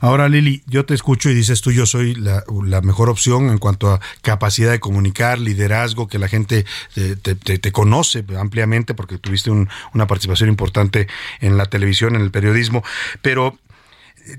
Ahora, 0.00 0.28
Lili, 0.28 0.62
yo 0.66 0.84
te 0.84 0.92
escucho 0.92 1.30
y 1.30 1.34
dices 1.34 1.62
tú, 1.62 1.72
yo 1.72 1.86
soy 1.86 2.14
la, 2.14 2.42
mejor 2.82 3.08
opción 3.08 3.48
en 3.48 3.56
cuanto 3.56 3.90
a 3.90 4.00
capacidad 4.20 4.70
de 4.70 4.80
comunicar, 4.80 5.38
liderazgo, 5.38 6.08
que 6.08 6.18
la 6.18 6.28
gente 6.28 6.66
te, 6.94 7.34
te, 7.34 7.72
conoce 7.72 8.22
ampliamente 8.36 8.92
porque 8.92 9.16
tuviste 9.16 9.50
una 9.50 10.06
participación 10.06 10.50
importante 10.50 11.08
en 11.40 11.56
la 11.56 11.64
televisión, 11.64 12.16
en 12.16 12.20
el 12.20 12.30
periodismo, 12.30 12.82
pero 13.22 13.56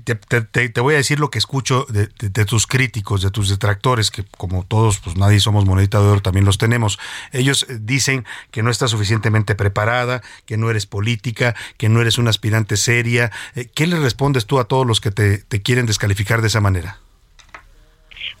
te, 0.04 0.80
voy 0.80 0.94
a 0.94 0.98
decir 0.98 1.20
lo 1.20 1.30
que 1.30 1.38
escucho 1.38 1.86
de, 1.88 2.44
tus 2.44 2.66
críticos, 2.66 3.22
de 3.22 3.30
tus 3.30 3.48
detractores, 3.48 4.10
que 4.10 4.24
como 4.36 4.64
todos, 4.64 4.98
pues 4.98 5.16
nadie 5.16 5.40
somos 5.40 5.64
monedita 5.64 6.00
de 6.00 6.08
oro, 6.08 6.20
también 6.20 6.44
los 6.44 6.58
tenemos. 6.58 6.98
Ellos 7.32 7.66
eh, 7.68 7.78
dicen 7.80 8.24
que 8.50 8.62
no 8.62 8.70
estás 8.70 8.90
suficientemente 8.90 9.54
preparada, 9.54 10.22
que 10.46 10.56
no 10.56 10.70
eres 10.70 10.86
política, 10.86 11.54
que 11.78 11.88
no 11.88 12.00
eres 12.00 12.18
una 12.18 12.30
aspirante 12.30 12.76
seria. 12.76 13.30
Eh, 13.54 13.66
¿Qué 13.74 13.86
le 13.86 13.98
respondes 13.98 14.46
tú 14.46 14.58
a 14.58 14.64
todos 14.64 14.86
los 14.86 15.00
que 15.00 15.10
te, 15.10 15.38
te 15.38 15.62
quieren 15.62 15.86
descalificar 15.86 16.40
de 16.40 16.48
esa 16.48 16.60
manera? 16.60 16.98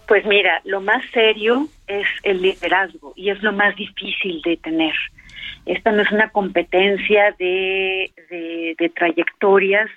Pues 0.08 0.24
mira, 0.26 0.60
lo 0.64 0.80
más 0.80 1.04
serio 1.12 1.68
es 1.86 2.06
el 2.22 2.42
liderazgo 2.42 3.12
y 3.16 3.30
es 3.30 3.42
lo 3.42 3.52
más 3.52 3.74
difícil 3.76 4.40
de 4.42 4.56
tener. 4.56 4.94
Esta 5.64 5.90
no 5.90 6.02
es 6.02 6.10
una 6.12 6.30
competencia 6.30 7.34
de, 7.38 8.12
de, 8.30 8.76
de 8.78 8.88
trayectorias 8.90 9.90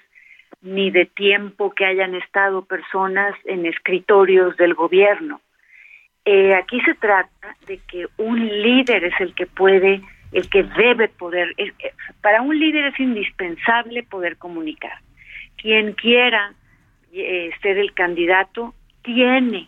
ni 0.62 0.92
de 0.92 1.06
tiempo 1.06 1.72
que 1.72 1.86
hayan 1.86 2.16
estado 2.16 2.66
personas 2.66 3.34
en 3.46 3.66
escritorios 3.66 4.58
del 4.58 4.74
gobierno. 4.74 5.42
Eh, 6.26 6.54
aquí 6.54 6.82
se 6.82 6.96
trata 6.96 7.56
de 7.66 7.80
que 7.88 8.08
un 8.18 8.46
líder 8.46 9.06
es 9.06 9.20
el 9.20 9.34
que 9.34 9.46
puede, 9.46 10.02
el 10.32 10.50
que 10.50 10.64
debe 10.64 11.08
poder, 11.08 11.54
eh, 11.58 11.72
para 12.22 12.42
un 12.42 12.60
líder 12.60 12.86
es 12.86 13.00
indispensable 13.00 14.04
poder 14.04 14.38
comunicar. 14.38 15.00
Quien 15.58 15.94
quiera 15.94 16.54
eh, 17.14 17.52
ser 17.62 17.78
el 17.78 17.94
candidato 17.94 18.76
tiene 19.02 19.68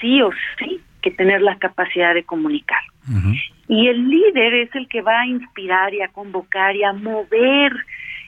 sí 0.00 0.22
o 0.22 0.30
sí 0.58 0.80
que 1.02 1.10
tener 1.10 1.42
la 1.42 1.56
capacidad 1.58 2.14
de 2.14 2.24
comunicar. 2.24 2.82
Y 3.68 3.88
el 3.88 4.08
líder 4.08 4.54
es 4.54 4.74
el 4.74 4.88
que 4.88 5.00
va 5.00 5.20
a 5.20 5.26
inspirar 5.26 5.94
y 5.94 6.02
a 6.02 6.08
convocar 6.08 6.76
y 6.76 6.84
a 6.84 6.92
mover 6.92 7.72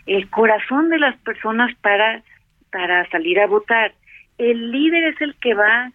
el 0.07 0.29
corazón 0.31 0.89
de 0.89 0.99
las 0.99 1.17
personas 1.19 1.75
para, 1.81 2.23
para 2.71 3.09
salir 3.11 3.41
a 3.41 3.47
votar. 3.47 3.93
El 4.39 4.71
líder 4.73 5.05
es 5.05 5.21
el 5.21 5.35
que 5.37 5.55
va 5.55 5.93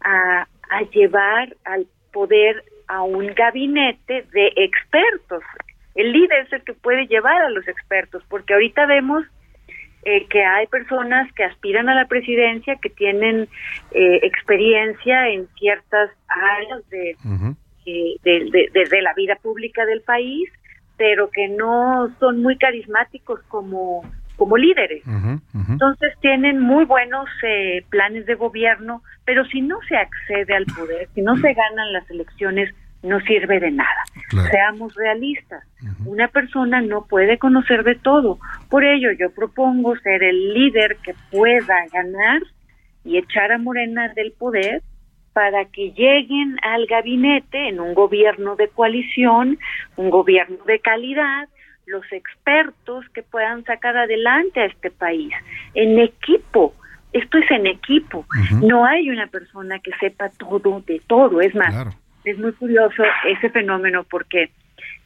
a, 0.00 0.48
a 0.70 0.82
llevar 0.92 1.54
al 1.64 1.86
poder 2.12 2.64
a 2.88 3.02
un 3.02 3.26
gabinete 3.34 4.26
de 4.32 4.52
expertos. 4.56 5.42
El 5.94 6.12
líder 6.12 6.46
es 6.46 6.52
el 6.52 6.62
que 6.64 6.74
puede 6.74 7.06
llevar 7.06 7.40
a 7.42 7.50
los 7.50 7.66
expertos, 7.68 8.22
porque 8.28 8.54
ahorita 8.54 8.86
vemos 8.86 9.24
eh, 10.04 10.26
que 10.26 10.44
hay 10.44 10.66
personas 10.66 11.32
que 11.32 11.44
aspiran 11.44 11.88
a 11.88 11.94
la 11.94 12.06
presidencia, 12.06 12.76
que 12.76 12.90
tienen 12.90 13.48
eh, 13.92 14.20
experiencia 14.22 15.28
en 15.28 15.48
ciertas 15.58 16.10
áreas 16.28 16.90
de, 16.90 17.16
eh, 17.86 18.16
de, 18.22 18.70
de, 18.72 19.02
la 19.02 19.14
vida 19.14 19.36
pública 19.36 19.86
del 19.86 20.02
país 20.02 20.50
pero 20.96 21.30
que 21.30 21.48
no 21.48 22.10
son 22.20 22.42
muy 22.42 22.56
carismáticos 22.56 23.40
como, 23.48 24.02
como 24.36 24.56
líderes. 24.56 25.02
Entonces 25.68 26.12
tienen 26.20 26.60
muy 26.60 26.84
buenos 26.84 27.28
eh, 27.42 27.84
planes 27.90 28.26
de 28.26 28.34
gobierno, 28.34 29.02
pero 29.24 29.44
si 29.46 29.60
no 29.60 29.78
se 29.88 29.96
accede 29.96 30.54
al 30.54 30.66
poder, 30.66 31.08
si 31.14 31.22
no 31.22 31.36
se 31.36 31.52
ganan 31.52 31.92
las 31.92 32.08
elecciones, 32.10 32.74
no 33.02 33.20
sirve 33.20 33.60
de 33.60 33.70
nada. 33.70 34.02
Seamos 34.50 34.94
realistas. 34.94 35.62
Una 36.06 36.28
persona 36.28 36.80
no 36.80 37.04
puede 37.04 37.38
conocer 37.38 37.84
de 37.84 37.96
todo. 37.96 38.38
Por 38.70 38.84
ello, 38.84 39.10
yo 39.12 39.30
propongo 39.30 39.94
ser 39.96 40.22
el 40.22 40.54
líder 40.54 40.96
que 41.04 41.14
pueda 41.30 41.76
ganar 41.92 42.40
y 43.04 43.18
echar 43.18 43.52
a 43.52 43.58
Morena 43.58 44.08
del 44.14 44.32
poder 44.32 44.82
para 45.34 45.66
que 45.66 45.90
lleguen 45.90 46.56
al 46.62 46.86
gabinete 46.86 47.68
en 47.68 47.80
un 47.80 47.92
gobierno 47.92 48.56
de 48.56 48.68
coalición, 48.68 49.58
un 49.96 50.08
gobierno 50.08 50.64
de 50.64 50.78
calidad, 50.78 51.48
los 51.86 52.10
expertos 52.12 53.04
que 53.12 53.22
puedan 53.22 53.64
sacar 53.64 53.96
adelante 53.96 54.60
a 54.60 54.66
este 54.66 54.90
país 54.90 55.34
en 55.74 55.98
equipo. 55.98 56.72
Esto 57.12 57.38
es 57.38 57.50
en 57.50 57.66
equipo. 57.66 58.24
No 58.62 58.86
hay 58.86 59.10
una 59.10 59.26
persona 59.26 59.80
que 59.80 59.90
sepa 60.00 60.30
todo 60.30 60.82
de 60.86 61.02
todo. 61.06 61.40
Es 61.40 61.54
más, 61.54 61.94
es 62.24 62.38
muy 62.38 62.52
curioso 62.52 63.02
ese 63.26 63.50
fenómeno 63.50 64.04
porque 64.04 64.50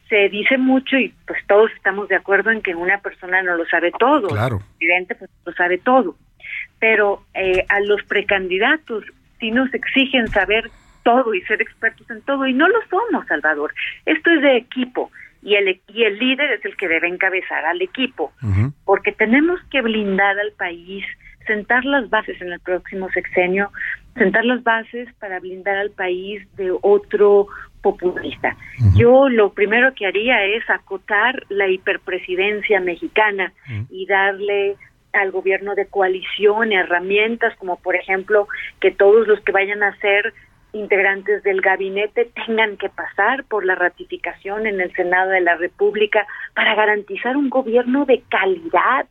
se 0.09 0.28
dice 0.28 0.56
mucho 0.59 0.96
y 0.96 1.12
pues 1.26 1.38
todos 1.46 1.70
estamos 1.72 2.09
de 2.09 2.16
acuerdo 2.16 2.50
en 2.50 2.62
que 2.62 2.74
una 2.74 2.98
persona 3.00 3.42
no 3.42 3.56
lo 3.56 3.66
sabe 3.66 3.92
todo. 3.98 4.28
Claro. 4.28 4.56
El 4.56 4.78
presidente 4.78 5.14
pues 5.14 5.30
lo 5.44 5.52
sabe 5.55 5.78
todo. 5.78 6.16
Pero 6.78 7.24
eh, 7.34 7.64
a 7.68 7.80
los 7.80 8.02
precandidatos 8.05 9.05
si 9.39 9.51
nos 9.51 9.73
exigen 9.74 10.28
saber 10.28 10.70
todo 11.02 11.32
y 11.35 11.40
ser 11.43 11.62
expertos 11.62 12.09
en 12.10 12.23
todo 12.23 12.47
y 12.47 12.52
no 12.52 12.69
lo 12.69 12.78
somos, 12.90 13.27
Salvador. 13.27 13.73
Esto 14.05 14.31
es 14.31 14.43
de 14.43 14.56
equipo 14.56 15.10
y 15.43 15.55
el, 15.55 15.81
y 15.89 16.05
el 16.05 16.19
líder 16.19 16.51
es 16.52 16.65
el 16.65 16.77
que 16.77 16.89
debe 16.89 17.09
encabezar 17.09 17.65
al 17.65 17.81
equipo, 17.81 18.32
porque 18.85 19.12
tenemos 19.12 19.60
que 19.70 19.82
blindar 19.82 20.39
al 20.39 20.52
país, 20.52 21.05
sentar 21.47 21.85
las 21.85 22.10
bases 22.10 22.40
en 22.43 22.52
el 22.52 22.60
próximo 22.60 23.09
sexenio, 23.10 23.70
sentar 24.16 24.44
las 24.44 24.62
bases 24.62 25.09
para 25.19 25.39
blindar 25.40 25.77
al 25.77 25.90
país 25.90 26.43
de 26.56 26.73
otro 26.82 27.47
populista. 27.82 28.56
Yo 28.97 29.28
lo 29.28 29.52
primero 29.52 29.94
que 29.94 30.06
haría 30.06 30.44
es 30.44 30.69
acotar 30.69 31.44
la 31.48 31.69
hiperpresidencia 31.69 32.81
mexicana 32.81 33.52
y 33.89 34.06
darle 34.06 34.77
al 35.12 35.30
gobierno 35.30 35.74
de 35.74 35.86
coalición 35.86 36.72
herramientas 36.72 37.55
como 37.56 37.76
por 37.76 37.97
ejemplo 37.97 38.48
que 38.80 38.90
todos 38.90 39.26
los 39.26 39.40
que 39.40 39.52
vayan 39.52 39.82
a 39.82 39.97
ser 39.97 40.35
integrantes 40.72 41.43
del 41.43 41.60
gabinete 41.60 42.30
tengan 42.47 42.76
que 42.76 42.89
pasar 42.89 43.44
por 43.44 43.64
la 43.64 43.74
ratificación 43.74 44.66
en 44.66 44.80
el 44.80 44.93
Senado 44.94 45.30
de 45.30 45.40
la 45.40 45.56
República 45.56 46.26
para 46.55 46.74
garantizar 46.74 47.36
un 47.36 47.48
gobierno 47.48 48.05
de 48.05 48.22
calidad, 48.28 49.06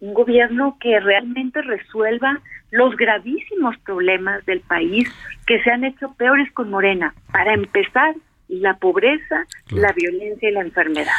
un 0.00 0.14
gobierno 0.14 0.76
que 0.80 0.98
realmente 0.98 1.62
resuelva 1.62 2.40
los 2.70 2.96
gravísimos 2.96 3.76
problemas 3.78 4.44
del 4.46 4.60
país 4.60 5.08
que 5.46 5.62
se 5.62 5.70
han 5.70 5.84
hecho 5.84 6.12
peores 6.14 6.50
con 6.52 6.70
Morena. 6.70 7.14
Para 7.32 7.54
empezar, 7.54 8.14
la 8.58 8.74
pobreza, 8.74 9.46
la 9.70 9.92
violencia 9.92 10.48
y 10.48 10.52
la 10.52 10.60
enfermedad. 10.60 11.12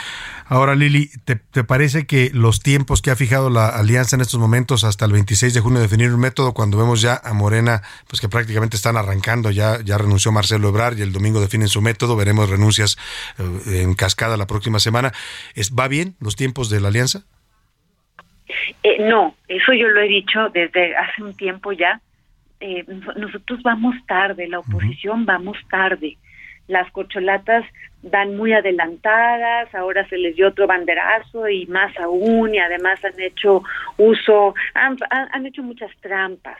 Ahora, 0.45 0.75
Lili, 0.75 1.09
¿te, 1.23 1.63
parece 1.63 2.05
que 2.05 2.29
los 2.33 2.61
tiempos 2.61 3.01
que 3.01 3.09
ha 3.09 3.15
fijado 3.15 3.49
la 3.49 3.69
alianza 3.69 4.17
en 4.17 4.21
estos 4.21 4.39
momentos 4.39 4.83
hasta 4.83 5.05
el 5.05 5.13
26 5.13 5.53
de 5.53 5.61
junio 5.61 5.79
de 5.79 5.85
definir 5.85 6.13
un 6.13 6.19
método, 6.19 6.53
cuando 6.53 6.77
vemos 6.77 7.01
ya 7.01 7.21
a 7.23 7.33
Morena, 7.33 7.81
pues 8.09 8.19
que 8.19 8.27
prácticamente 8.27 8.75
están 8.75 8.97
arrancando, 8.97 9.49
ya, 9.49 9.79
ya 9.81 9.97
renunció 9.97 10.33
Marcelo 10.33 10.67
Ebrard 10.67 10.97
y 10.97 11.03
el 11.03 11.13
domingo 11.13 11.39
definen 11.39 11.69
su 11.69 11.81
método, 11.81 12.17
veremos 12.17 12.49
renuncias 12.49 12.97
eh, 13.39 13.83
en 13.83 13.93
cascada 13.93 14.35
la 14.35 14.45
próxima 14.45 14.79
semana. 14.79 15.13
¿Es, 15.55 15.73
¿Va 15.73 15.87
bien 15.87 16.15
los 16.19 16.35
tiempos 16.35 16.69
de 16.69 16.81
la 16.81 16.89
alianza? 16.89 17.23
Eh, 18.83 18.97
no, 18.99 19.35
eso 19.47 19.71
yo 19.71 19.87
lo 19.87 20.01
he 20.01 20.07
dicho 20.09 20.49
desde 20.53 20.97
hace 20.97 21.23
un 21.23 21.33
tiempo 21.33 21.71
ya. 21.71 22.01
Eh, 22.59 22.85
nosotros 23.15 23.63
vamos 23.63 23.95
tarde, 24.05 24.47
la 24.47 24.59
oposición 24.59 25.25
vamos 25.25 25.57
tarde 25.69 26.17
las 26.71 26.89
corcholatas 26.91 27.65
van 28.03 28.35
muy 28.35 28.53
adelantadas, 28.53 29.73
ahora 29.75 30.07
se 30.09 30.17
les 30.17 30.35
dio 30.35 30.47
otro 30.47 30.65
banderazo 30.65 31.47
y 31.47 31.67
más 31.67 31.95
aún, 31.99 32.55
y 32.55 32.59
además 32.59 33.03
han 33.05 33.19
hecho 33.19 33.61
uso, 33.97 34.55
han, 34.73 34.97
han 35.09 35.45
hecho 35.45 35.61
muchas 35.61 35.91
trampas. 36.01 36.57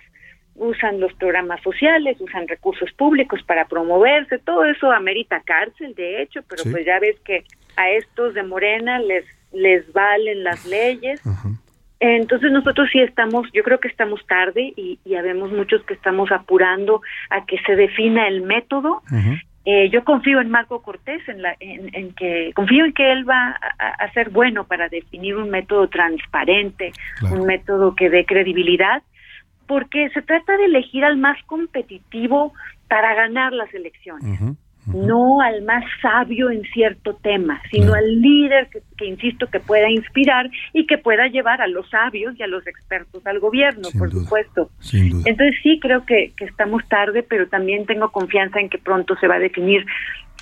Usan 0.53 0.99
los 0.99 1.13
programas 1.13 1.61
sociales, 1.63 2.19
usan 2.19 2.47
recursos 2.47 2.91
públicos 2.91 3.41
para 3.43 3.65
promoverse, 3.65 4.38
todo 4.39 4.65
eso 4.65 4.91
amerita 4.91 5.41
cárcel, 5.41 5.95
de 5.95 6.21
hecho, 6.21 6.41
pero 6.47 6.63
pues 6.69 6.85
ya 6.85 6.99
ves 6.99 7.19
que 7.21 7.45
a 7.77 7.89
estos 7.89 8.33
de 8.33 8.43
Morena 8.43 8.99
les 8.99 9.25
les 9.53 9.91
valen 9.93 10.43
las 10.43 10.65
leyes. 10.65 11.21
Entonces 11.99 12.51
nosotros 12.51 12.89
sí 12.91 12.99
estamos, 12.99 13.47
yo 13.53 13.63
creo 13.63 13.79
que 13.79 13.88
estamos 13.88 14.25
tarde 14.25 14.73
y, 14.75 14.99
y 15.05 15.15
habemos 15.15 15.51
muchos 15.51 15.83
que 15.83 15.93
estamos 15.93 16.31
apurando 16.31 17.01
a 17.29 17.45
que 17.45 17.59
se 17.59 17.75
defina 17.75 18.27
el 18.27 18.41
método 18.41 19.03
eh, 19.65 19.89
yo 19.89 20.03
confío 20.03 20.41
en 20.41 20.49
Marco 20.49 20.81
Cortés, 20.81 21.21
en, 21.27 21.41
la, 21.41 21.55
en, 21.59 22.13
que 22.13 22.51
confío 22.55 22.85
en 22.85 22.93
que 22.93 23.11
él 23.11 23.29
va 23.29 23.59
a, 23.77 24.11
ser 24.13 24.31
bueno 24.31 24.65
para 24.65 24.89
definir 24.89 25.35
un 25.38 25.49
método 25.49 25.88
transparente, 25.88 26.91
un 27.21 27.45
método 27.45 27.95
que 27.95 28.09
dé 28.09 28.25
credibilidad, 28.25 29.03
porque 29.67 30.09
se 30.09 30.21
trata 30.23 30.57
de 30.57 30.65
elegir 30.65 31.05
al 31.05 31.17
más 31.17 31.38
competitivo 31.45 32.53
para 32.88 33.13
ganar 33.13 33.53
las 33.53 33.71
elecciones 33.73 34.39
no 34.88 35.41
al 35.41 35.62
más 35.64 35.84
sabio 36.02 36.49
en 36.49 36.64
cierto 36.74 37.16
tema, 37.16 37.62
sino 37.72 37.94
al 37.94 38.22
líder 38.22 38.70
que, 38.98 39.06
insisto, 39.06 39.48
que 39.48 39.60
pueda 39.60 39.90
inspirar 39.90 40.49
y 40.74 40.88
que 40.88 40.98
pueda 40.98 41.28
llevar 41.28 41.62
a 41.62 41.68
los 41.68 41.90
sabios 41.90 42.34
y 42.40 42.44
a 42.44 42.48
los 42.48 42.66
expertos 42.68 43.26
al 43.26 43.40
gobierno, 43.40 43.90
por 43.98 44.12
supuesto. 44.12 44.70
Entonces 44.91 45.56
sí 45.62 45.80
creo 45.80 46.06
que, 46.06 46.34
que 46.36 46.45
estamos 46.45 46.88
tarde, 46.88 47.24
pero 47.24 47.48
también 47.48 47.86
tengo 47.86 48.12
confianza 48.12 48.60
en 48.60 48.70
que 48.70 48.78
pronto 48.78 49.16
se 49.18 49.28
va 49.28 49.36
a 49.36 49.40
definir 49.40 49.86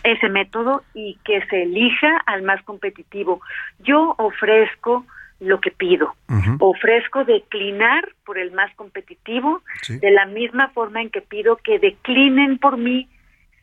ese 0.03 0.30
método 0.30 0.84
y 0.94 1.18
que 1.26 1.45
se 1.48 1.64
elija 1.64 2.18
al 2.26 2.44
más 2.44 2.61
competitivo. 2.64 3.41
Yo 3.80 4.16
ofrezco 4.18 5.06
lo 5.40 5.61
que 5.61 5.72
pido. 5.72 6.14
Ofrezco 6.60 7.24
declinar 7.24 8.10
por 8.26 8.38
el 8.38 8.52
más 8.52 8.74
competitivo, 8.76 9.61
de 9.88 10.11
la 10.11 10.26
misma 10.26 10.70
forma 10.70 11.02
en 11.02 11.10
que 11.10 11.22
pido 11.22 11.57
que 11.57 11.80
declinen 11.80 12.57
por 12.57 12.78
mí 12.78 13.07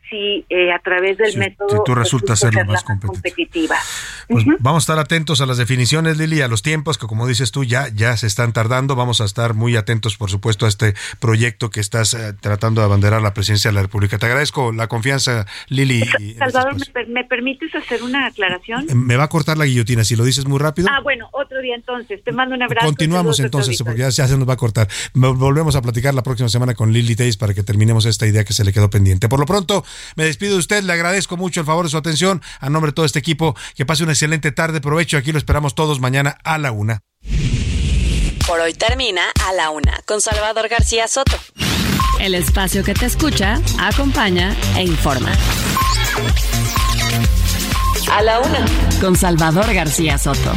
si 0.09 0.45
eh, 0.49 0.71
a 0.71 0.79
través 0.79 1.17
del 1.17 1.37
método... 1.37 1.69
Si 1.69 1.77
tú 1.85 1.95
resultas 1.95 2.39
ser 2.39 2.53
la 2.53 2.63
más 2.65 2.83
competitiva. 2.83 3.75
Pues 4.27 4.45
vamos 4.59 4.81
a 4.81 4.83
estar 4.83 4.99
atentos 4.99 5.41
a 5.41 5.45
las 5.45 5.57
definiciones, 5.57 6.17
Lili, 6.17 6.41
a 6.41 6.47
los 6.47 6.61
tiempos 6.61 6.97
que, 6.97 7.07
como 7.07 7.27
dices 7.27 7.51
tú, 7.51 7.63
ya, 7.63 7.87
ya 7.89 8.15
se 8.17 8.27
están 8.27 8.53
tardando. 8.53 8.95
Vamos 8.95 9.21
a 9.21 9.25
estar 9.25 9.53
muy 9.53 9.75
atentos, 9.75 10.17
por 10.17 10.29
supuesto, 10.29 10.65
a 10.65 10.69
este 10.69 10.93
proyecto 11.19 11.69
que 11.69 11.79
estás 11.79 12.13
eh, 12.13 12.33
tratando 12.39 12.81
de 12.81 12.85
abanderar 12.85 13.21
la 13.21 13.33
presidencia 13.33 13.69
de 13.69 13.75
la 13.75 13.81
República. 13.81 14.17
Te 14.17 14.25
agradezco 14.25 14.71
la 14.71 14.87
confianza, 14.87 15.45
Lili. 15.69 16.03
Salvador, 16.37 16.75
¿me, 17.07 17.23
permites 17.25 17.73
hacer 17.75 18.03
una 18.03 18.27
aclaración? 18.27 18.89
Eh, 18.89 18.95
me 18.95 19.15
va 19.15 19.25
a 19.25 19.29
cortar 19.29 19.57
la 19.57 19.65
guillotina, 19.65 20.03
si 20.03 20.15
lo 20.15 20.23
dices 20.23 20.45
muy 20.45 20.59
rápido. 20.59 20.87
Ah, 20.91 21.01
bueno, 21.01 21.29
otro 21.31 21.61
día 21.61 21.75
entonces. 21.75 22.23
Te 22.23 22.31
mando 22.31 22.55
un 22.55 22.63
abrazo. 22.63 22.85
Continuamos 22.85 23.39
entonces, 23.39 23.81
porque 23.83 23.99
ya, 23.99 24.11
se 24.11 24.37
nos 24.37 24.47
va 24.47 24.53
a 24.53 24.57
cortar. 24.57 24.87
Volvemos 25.13 25.75
a 25.75 25.81
platicar 25.81 26.13
la 26.13 26.23
próxima 26.23 26.49
semana 26.49 26.73
con 26.73 26.91
Lili 26.91 27.15
Teis 27.15 27.37
para 27.37 27.53
que 27.53 27.63
terminemos 27.63 28.05
esta 28.05 28.27
idea 28.27 28.43
que 28.43 28.53
se 28.53 28.63
le 28.63 28.73
quedó 28.73 28.89
pendiente. 28.89 29.29
Por 29.29 29.39
lo 29.39 29.45
pronto, 29.45 29.83
me 30.15 30.25
despido 30.25 30.53
de 30.53 30.59
usted, 30.59 30.83
le 30.83 30.93
agradezco 30.93 31.37
mucho 31.37 31.61
el 31.61 31.65
favor 31.65 31.85
de 31.85 31.91
su 31.91 31.97
atención. 31.97 32.41
A 32.59 32.69
nombre 32.69 32.91
de 32.91 32.95
todo 32.95 33.05
este 33.05 33.19
equipo, 33.19 33.55
que 33.75 33.85
pase 33.85 34.03
una 34.03 34.13
excelente 34.13 34.51
tarde. 34.51 34.81
Provecho, 34.81 35.17
aquí 35.17 35.31
lo 35.31 35.37
esperamos 35.37 35.75
todos 35.75 35.99
mañana 35.99 36.37
a 36.43 36.57
la 36.57 36.71
una. 36.71 37.01
Por 38.47 38.61
hoy 38.61 38.73
termina 38.73 39.23
a 39.45 39.53
la 39.53 39.71
una 39.71 39.99
con 40.05 40.21
Salvador 40.21 40.69
García 40.69 41.07
Soto. 41.07 41.37
El 42.19 42.33
espacio 42.33 42.83
que 42.83 42.93
te 42.93 43.05
escucha, 43.05 43.59
acompaña 43.77 44.55
e 44.75 44.83
informa. 44.83 45.31
A 48.09 48.21
la 48.21 48.39
una 48.39 48.65
con 49.01 49.15
Salvador 49.15 49.73
García 49.73 50.17
Soto. 50.17 50.53